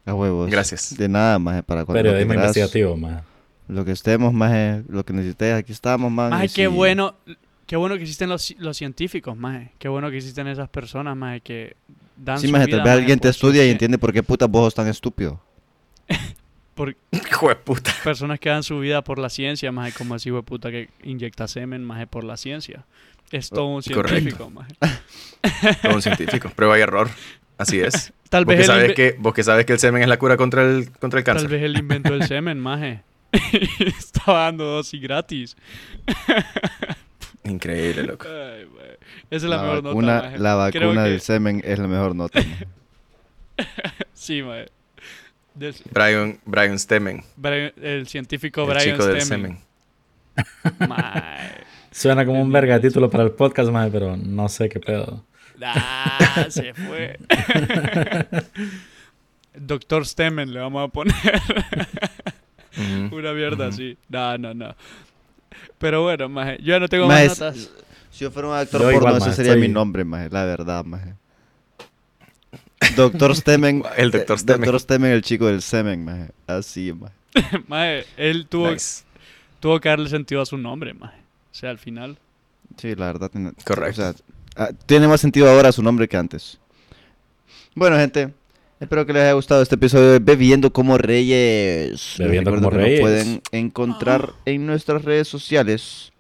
A 0.05 0.13
huevos. 0.13 0.49
Gracias. 0.49 0.97
De 0.97 1.07
nada, 1.07 1.37
maje, 1.39 1.63
para 1.63 1.85
cuando 1.85 2.01
Periodismo 2.01 2.33
quieras, 2.33 2.55
investigativo, 2.55 2.97
maje. 2.97 3.23
Lo 3.67 3.85
que 3.85 3.91
estemos, 3.91 4.33
maje, 4.33 4.83
lo 4.87 5.03
que 5.05 5.13
necesites, 5.13 5.53
aquí 5.53 5.71
estamos, 5.71 6.11
man. 6.11 6.31
Maje, 6.31 6.45
y 6.45 6.49
qué 6.49 6.67
bueno. 6.67 7.15
Qué 7.67 7.75
bueno 7.75 7.95
que 7.97 8.01
existen 8.01 8.29
los, 8.29 8.55
los 8.57 8.77
científicos, 8.77 9.37
maje. 9.37 9.71
Qué 9.77 9.87
bueno 9.87 10.09
que 10.09 10.17
existen 10.17 10.47
esas 10.47 10.69
personas, 10.69 11.15
maje, 11.15 11.41
que 11.41 11.75
dan 12.17 12.39
Sí, 12.39 12.47
su 12.47 12.51
maje, 12.51 12.65
vida, 12.65 12.77
tal 12.77 12.83
vez 12.83 12.91
maje, 12.91 12.99
alguien 13.01 13.19
te 13.19 13.29
estudia 13.29 13.63
y 13.63 13.69
entiende 13.69 13.99
por 13.99 14.11
qué 14.11 14.23
putas 14.23 14.49
vos 14.49 14.65
sos 14.65 14.75
tan 14.75 14.87
estúpido. 14.87 15.39
Por 16.73 16.95
Hijo 17.11 17.49
de 17.49 17.55
puta. 17.57 17.91
personas 18.05 18.39
que 18.39 18.47
dan 18.47 18.63
su 18.63 18.79
vida 18.79 19.03
por 19.03 19.19
la 19.19 19.29
ciencia, 19.29 19.69
maje, 19.69 19.91
como 19.91 20.15
así, 20.15 20.31
puta, 20.31 20.71
que 20.71 20.89
inyecta 21.03 21.45
semen, 21.49 21.83
maje, 21.83 22.07
por 22.07 22.23
la 22.23 22.37
ciencia. 22.37 22.85
Es 23.31 23.49
todo 23.49 23.65
un 23.65 23.83
científico, 23.83 24.49
maje. 24.49 24.73
Todo 25.81 25.95
un 25.95 26.01
científico. 26.01 26.49
Prueba 26.55 26.79
y 26.79 26.81
error. 26.81 27.09
Así 27.59 27.79
es. 27.79 28.11
Tal 28.29 28.45
Vos 28.45 28.55
vez, 28.55 28.61
que, 28.61 28.65
sabes 28.65 28.93
que, 28.95 29.15
vos 29.19 29.33
que 29.35 29.43
sabes 29.43 29.65
que 29.65 29.73
el 29.73 29.79
semen 29.79 30.01
es 30.01 30.07
la 30.07 30.17
cura 30.17 30.35
contra 30.37 30.63
el, 30.63 30.89
contra 30.99 31.19
el 31.19 31.23
tal 31.25 31.35
cáncer. 31.35 31.49
vez 31.51 31.61
él 31.63 31.77
inventó 31.77 32.13
el 32.15 32.23
semen, 32.27 32.59
maje. 32.59 33.01
Estaba 33.79 34.45
dando 34.45 34.65
dosis 34.65 35.01
gratis. 35.01 35.55
Increíble, 37.43 38.03
loco. 38.03 38.27
Ay. 38.27 38.67
Esa 39.31 39.45
es 39.45 39.49
la, 39.49 39.57
La 39.57 39.63
mejor 39.63 39.81
vacuna, 39.81 40.13
nota, 40.15 40.25
maje. 40.27 40.37
la 40.39 40.69
Creo 40.71 40.87
vacuna 40.89 41.03
que- 41.05 41.09
del 41.11 41.21
semen 41.21 41.61
es 41.65 41.79
la 41.79 41.87
mejor 41.87 42.15
nota. 42.15 42.39
maje. 42.39 42.67
Sí, 44.13 44.41
maje. 44.43 44.67
Del- 45.55 45.75
Brian, 45.91 46.39
Brian 46.45 46.77
Stemen. 46.79 47.23
Brian- 47.35 47.73
el 47.81 48.07
científico 48.07 48.61
El 48.61 48.67
Brian 48.69 48.91
chico 48.95 49.05
del 49.07 49.21
semen. 49.21 49.59
Maje. 50.87 51.63
Suena 51.91 52.25
como 52.25 52.41
un 52.41 52.51
verga 52.51 52.79
título 52.79 53.09
para 53.09 53.23
el 53.23 53.31
podcast, 53.31 53.69
maje, 53.71 53.89
pero 53.91 54.15
no 54.15 54.47
sé 54.49 54.69
qué 54.69 54.79
pedo. 54.79 55.25
Ah, 55.63 56.45
se 56.49 56.73
fue. 56.73 57.17
Doctor 59.55 60.05
Stemen 60.05 60.53
le 60.53 60.59
vamos 60.59 60.87
a 60.87 60.91
poner 60.91 61.13
Ujú. 62.77 63.15
una 63.17 63.33
mierda 63.33 63.65
Ujú. 63.67 63.73
así. 63.73 63.97
No, 64.07 64.37
no, 64.37 64.53
no. 64.53 64.75
Pero 65.77 66.03
bueno, 66.03 66.29
maje, 66.29 66.57
yo 66.59 66.73
ya 66.73 66.79
no 66.79 66.87
tengo 66.87 67.07
Maje, 67.07 67.27
más 67.29 67.39
notas. 67.39 67.71
Si 68.11 68.19
yo 68.23 68.31
fuera 68.31 68.47
un 68.49 68.55
actor 68.55 68.81
Yo 68.81 68.91
porno, 68.91 69.09
igual, 69.09 69.21
ese 69.21 69.33
sería 69.33 69.53
soy- 69.53 69.61
mi 69.61 69.67
nombre, 69.67 70.03
maje, 70.03 70.29
la 70.29 70.45
verdad, 70.45 70.85
maje. 70.85 71.15
Doctor 72.95 73.35
Stemen. 73.35 73.83
El 73.97 74.11
Dr. 74.11 74.35
eh, 74.35 74.39
Stemen. 74.39 74.65
Dr. 74.65 74.79
Stemen, 74.79 75.11
el 75.11 75.21
chico 75.21 75.47
del 75.47 75.61
semen, 75.61 76.05
maje. 76.05 76.29
Así, 76.47 76.93
maje. 76.93 77.13
Maje, 77.67 78.05
él 78.17 78.47
tuvo, 78.47 78.71
Nice. 78.71 79.03
tuvo 79.59 79.79
que 79.79 79.87
darle 79.89 80.09
sentido 80.09 80.41
a 80.41 80.45
su 80.45 80.57
nombre, 80.57 80.93
maje. 80.95 81.17
O 81.51 81.55
sea, 81.55 81.69
al 81.69 81.77
final. 81.77 82.17
Sí, 82.77 82.95
la 82.95 83.05
verdad. 83.07 83.29
Correcto. 83.65 84.01
o 84.01 84.13
sea, 84.13 84.13
ah, 84.59 84.69
tiene 84.85 85.07
más 85.07 85.21
sentido 85.21 85.49
ahora 85.49 85.71
su 85.71 85.81
nombre 85.81 86.07
que 86.07 86.17
antes. 86.17 86.59
Bueno, 87.73 87.97
gente. 87.97 88.33
Espero 88.79 89.05
que 89.05 89.11
les 89.11 89.23
haya 89.23 89.33
gustado 89.33 89.61
este 89.61 89.75
episodio 89.75 90.11
de 90.11 90.19
Bebiendo 90.19 90.71
como 90.71 90.97
Reyes. 90.97 92.15
Bebiendo 92.17 92.53
como 92.53 92.69
Reyes. 92.69 93.01
Nos 93.01 93.09
pueden 93.09 93.41
encontrar 93.51 94.33
en 94.45 94.65
nuestras 94.65 95.03
redes 95.03 95.27
sociales. 95.27 96.13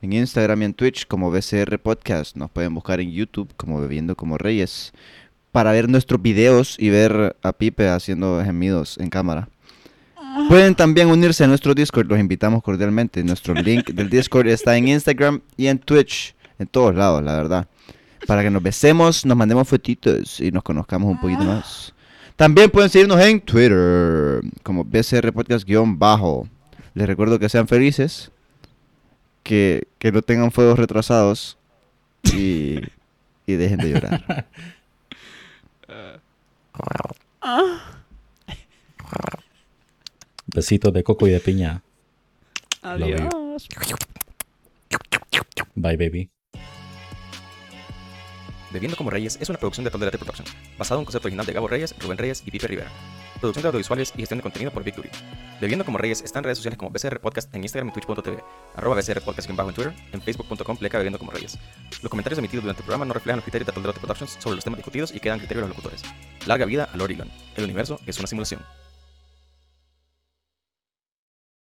En 0.00 0.14
Instagram 0.14 0.62
y 0.62 0.64
en 0.66 0.74
Twitch 0.74 1.06
como 1.06 1.30
BCR 1.30 1.78
Podcast. 1.78 2.36
Nos 2.36 2.50
pueden 2.50 2.74
buscar 2.74 3.00
en 3.00 3.10
YouTube 3.10 3.52
como 3.56 3.80
Bebiendo 3.82 4.16
como 4.16 4.38
Reyes. 4.38 4.92
Para 5.52 5.72
ver 5.72 5.90
nuestros 5.90 6.22
videos 6.22 6.76
y 6.78 6.88
ver 6.88 7.36
a 7.42 7.52
Pipe 7.52 7.88
haciendo 7.88 8.42
gemidos 8.42 8.96
en 8.96 9.10
cámara. 9.10 9.50
Pueden 10.48 10.74
también 10.74 11.08
unirse 11.08 11.44
a 11.44 11.48
nuestro 11.48 11.74
Discord, 11.74 12.08
los 12.08 12.18
invitamos 12.18 12.62
cordialmente. 12.62 13.22
Nuestro 13.24 13.52
link 13.54 13.90
del 13.90 14.08
Discord 14.08 14.46
está 14.46 14.76
en 14.76 14.88
Instagram 14.88 15.40
y 15.56 15.66
en 15.66 15.78
Twitch, 15.78 16.34
en 16.60 16.66
todos 16.68 16.94
lados, 16.94 17.22
la 17.24 17.34
verdad. 17.34 17.66
Para 18.26 18.42
que 18.42 18.50
nos 18.50 18.62
besemos, 18.62 19.24
nos 19.24 19.36
mandemos 19.36 19.66
fotitos 19.66 20.38
y 20.40 20.50
nos 20.52 20.62
conozcamos 20.62 21.10
un 21.10 21.18
poquito 21.18 21.42
más. 21.42 21.94
También 22.36 22.70
pueden 22.70 22.90
seguirnos 22.90 23.20
en 23.20 23.40
Twitter, 23.40 24.40
como 24.62 24.84
BCR 24.84 25.32
Podcast-bajo. 25.32 26.46
Les 26.94 27.06
recuerdo 27.06 27.38
que 27.38 27.48
sean 27.48 27.66
felices, 27.66 28.30
que, 29.42 29.88
que 29.98 30.12
no 30.12 30.22
tengan 30.22 30.52
fuegos 30.52 30.78
retrasados 30.78 31.56
y, 32.24 32.78
y 33.46 33.52
dejen 33.54 33.78
de 33.78 33.90
llorar. 33.90 34.46
Besitos 40.46 40.92
de 40.92 41.02
coco 41.02 41.26
y 41.26 41.30
de 41.30 41.40
piña. 41.40 41.82
Adiós. 42.82 43.68
Bye, 45.74 45.96
baby. 45.96 46.30
Bebiendo 48.70 48.96
como 48.96 49.10
Reyes 49.10 49.36
es 49.40 49.48
una 49.48 49.58
producción 49.58 49.84
de 49.84 49.90
Tolerate 49.90 50.18
Production, 50.18 50.46
basado 50.78 50.98
en 50.98 51.00
un 51.00 51.04
concepto 51.06 51.26
original 51.26 51.44
de 51.44 51.52
Gabo 51.52 51.66
Reyes, 51.66 51.94
Rubén 51.98 52.18
Reyes 52.18 52.42
y 52.46 52.50
Pipe 52.50 52.68
Rivera. 52.68 52.90
Producción 53.40 53.62
de 53.62 53.68
audiovisuales 53.68 54.12
y 54.14 54.20
gestión 54.20 54.38
de 54.38 54.42
contenido 54.42 54.70
por 54.70 54.84
Victory. 54.84 55.10
Bebiendo 55.60 55.84
como 55.84 55.98
Reyes 55.98 56.22
está 56.22 56.38
en 56.38 56.44
redes 56.44 56.58
sociales 56.58 56.78
como 56.78 56.90
BCR 56.90 57.20
Podcast 57.20 57.52
en 57.54 57.62
Instagram 57.62 57.88
y 57.88 57.92
Twitch.tv, 57.92 58.44
arroba 58.76 58.96
BCR 58.96 59.22
Podcast 59.22 59.50
en 59.50 59.56
bajo 59.56 59.70
en 59.70 59.74
Twitter, 59.74 59.94
en 60.12 60.22
Facebook.com 60.22 60.76
pleca 60.76 60.98
Bebiendo 60.98 61.18
como 61.18 61.32
Reyes. 61.32 61.58
Los 62.02 62.10
comentarios 62.10 62.38
emitidos 62.38 62.62
durante 62.62 62.82
el 62.82 62.84
programa 62.84 63.04
no 63.04 63.14
reflejan 63.14 63.38
los 63.38 63.44
criterios 63.44 63.66
de 63.66 63.72
Tolerate 63.72 63.98
Productions 63.98 64.36
sobre 64.38 64.56
los 64.56 64.64
temas 64.64 64.78
discutidos 64.78 65.12
y 65.14 65.20
quedan 65.20 65.38
criterios 65.38 65.64
de 65.64 65.68
los 65.68 65.76
locutores. 65.76 66.02
Larga 66.46 66.64
vida 66.64 66.88
a 66.92 66.96
Lord. 66.96 67.10
El 67.56 67.64
universo 67.64 67.98
es 68.06 68.18
una 68.18 68.28
simulación. 68.28 68.60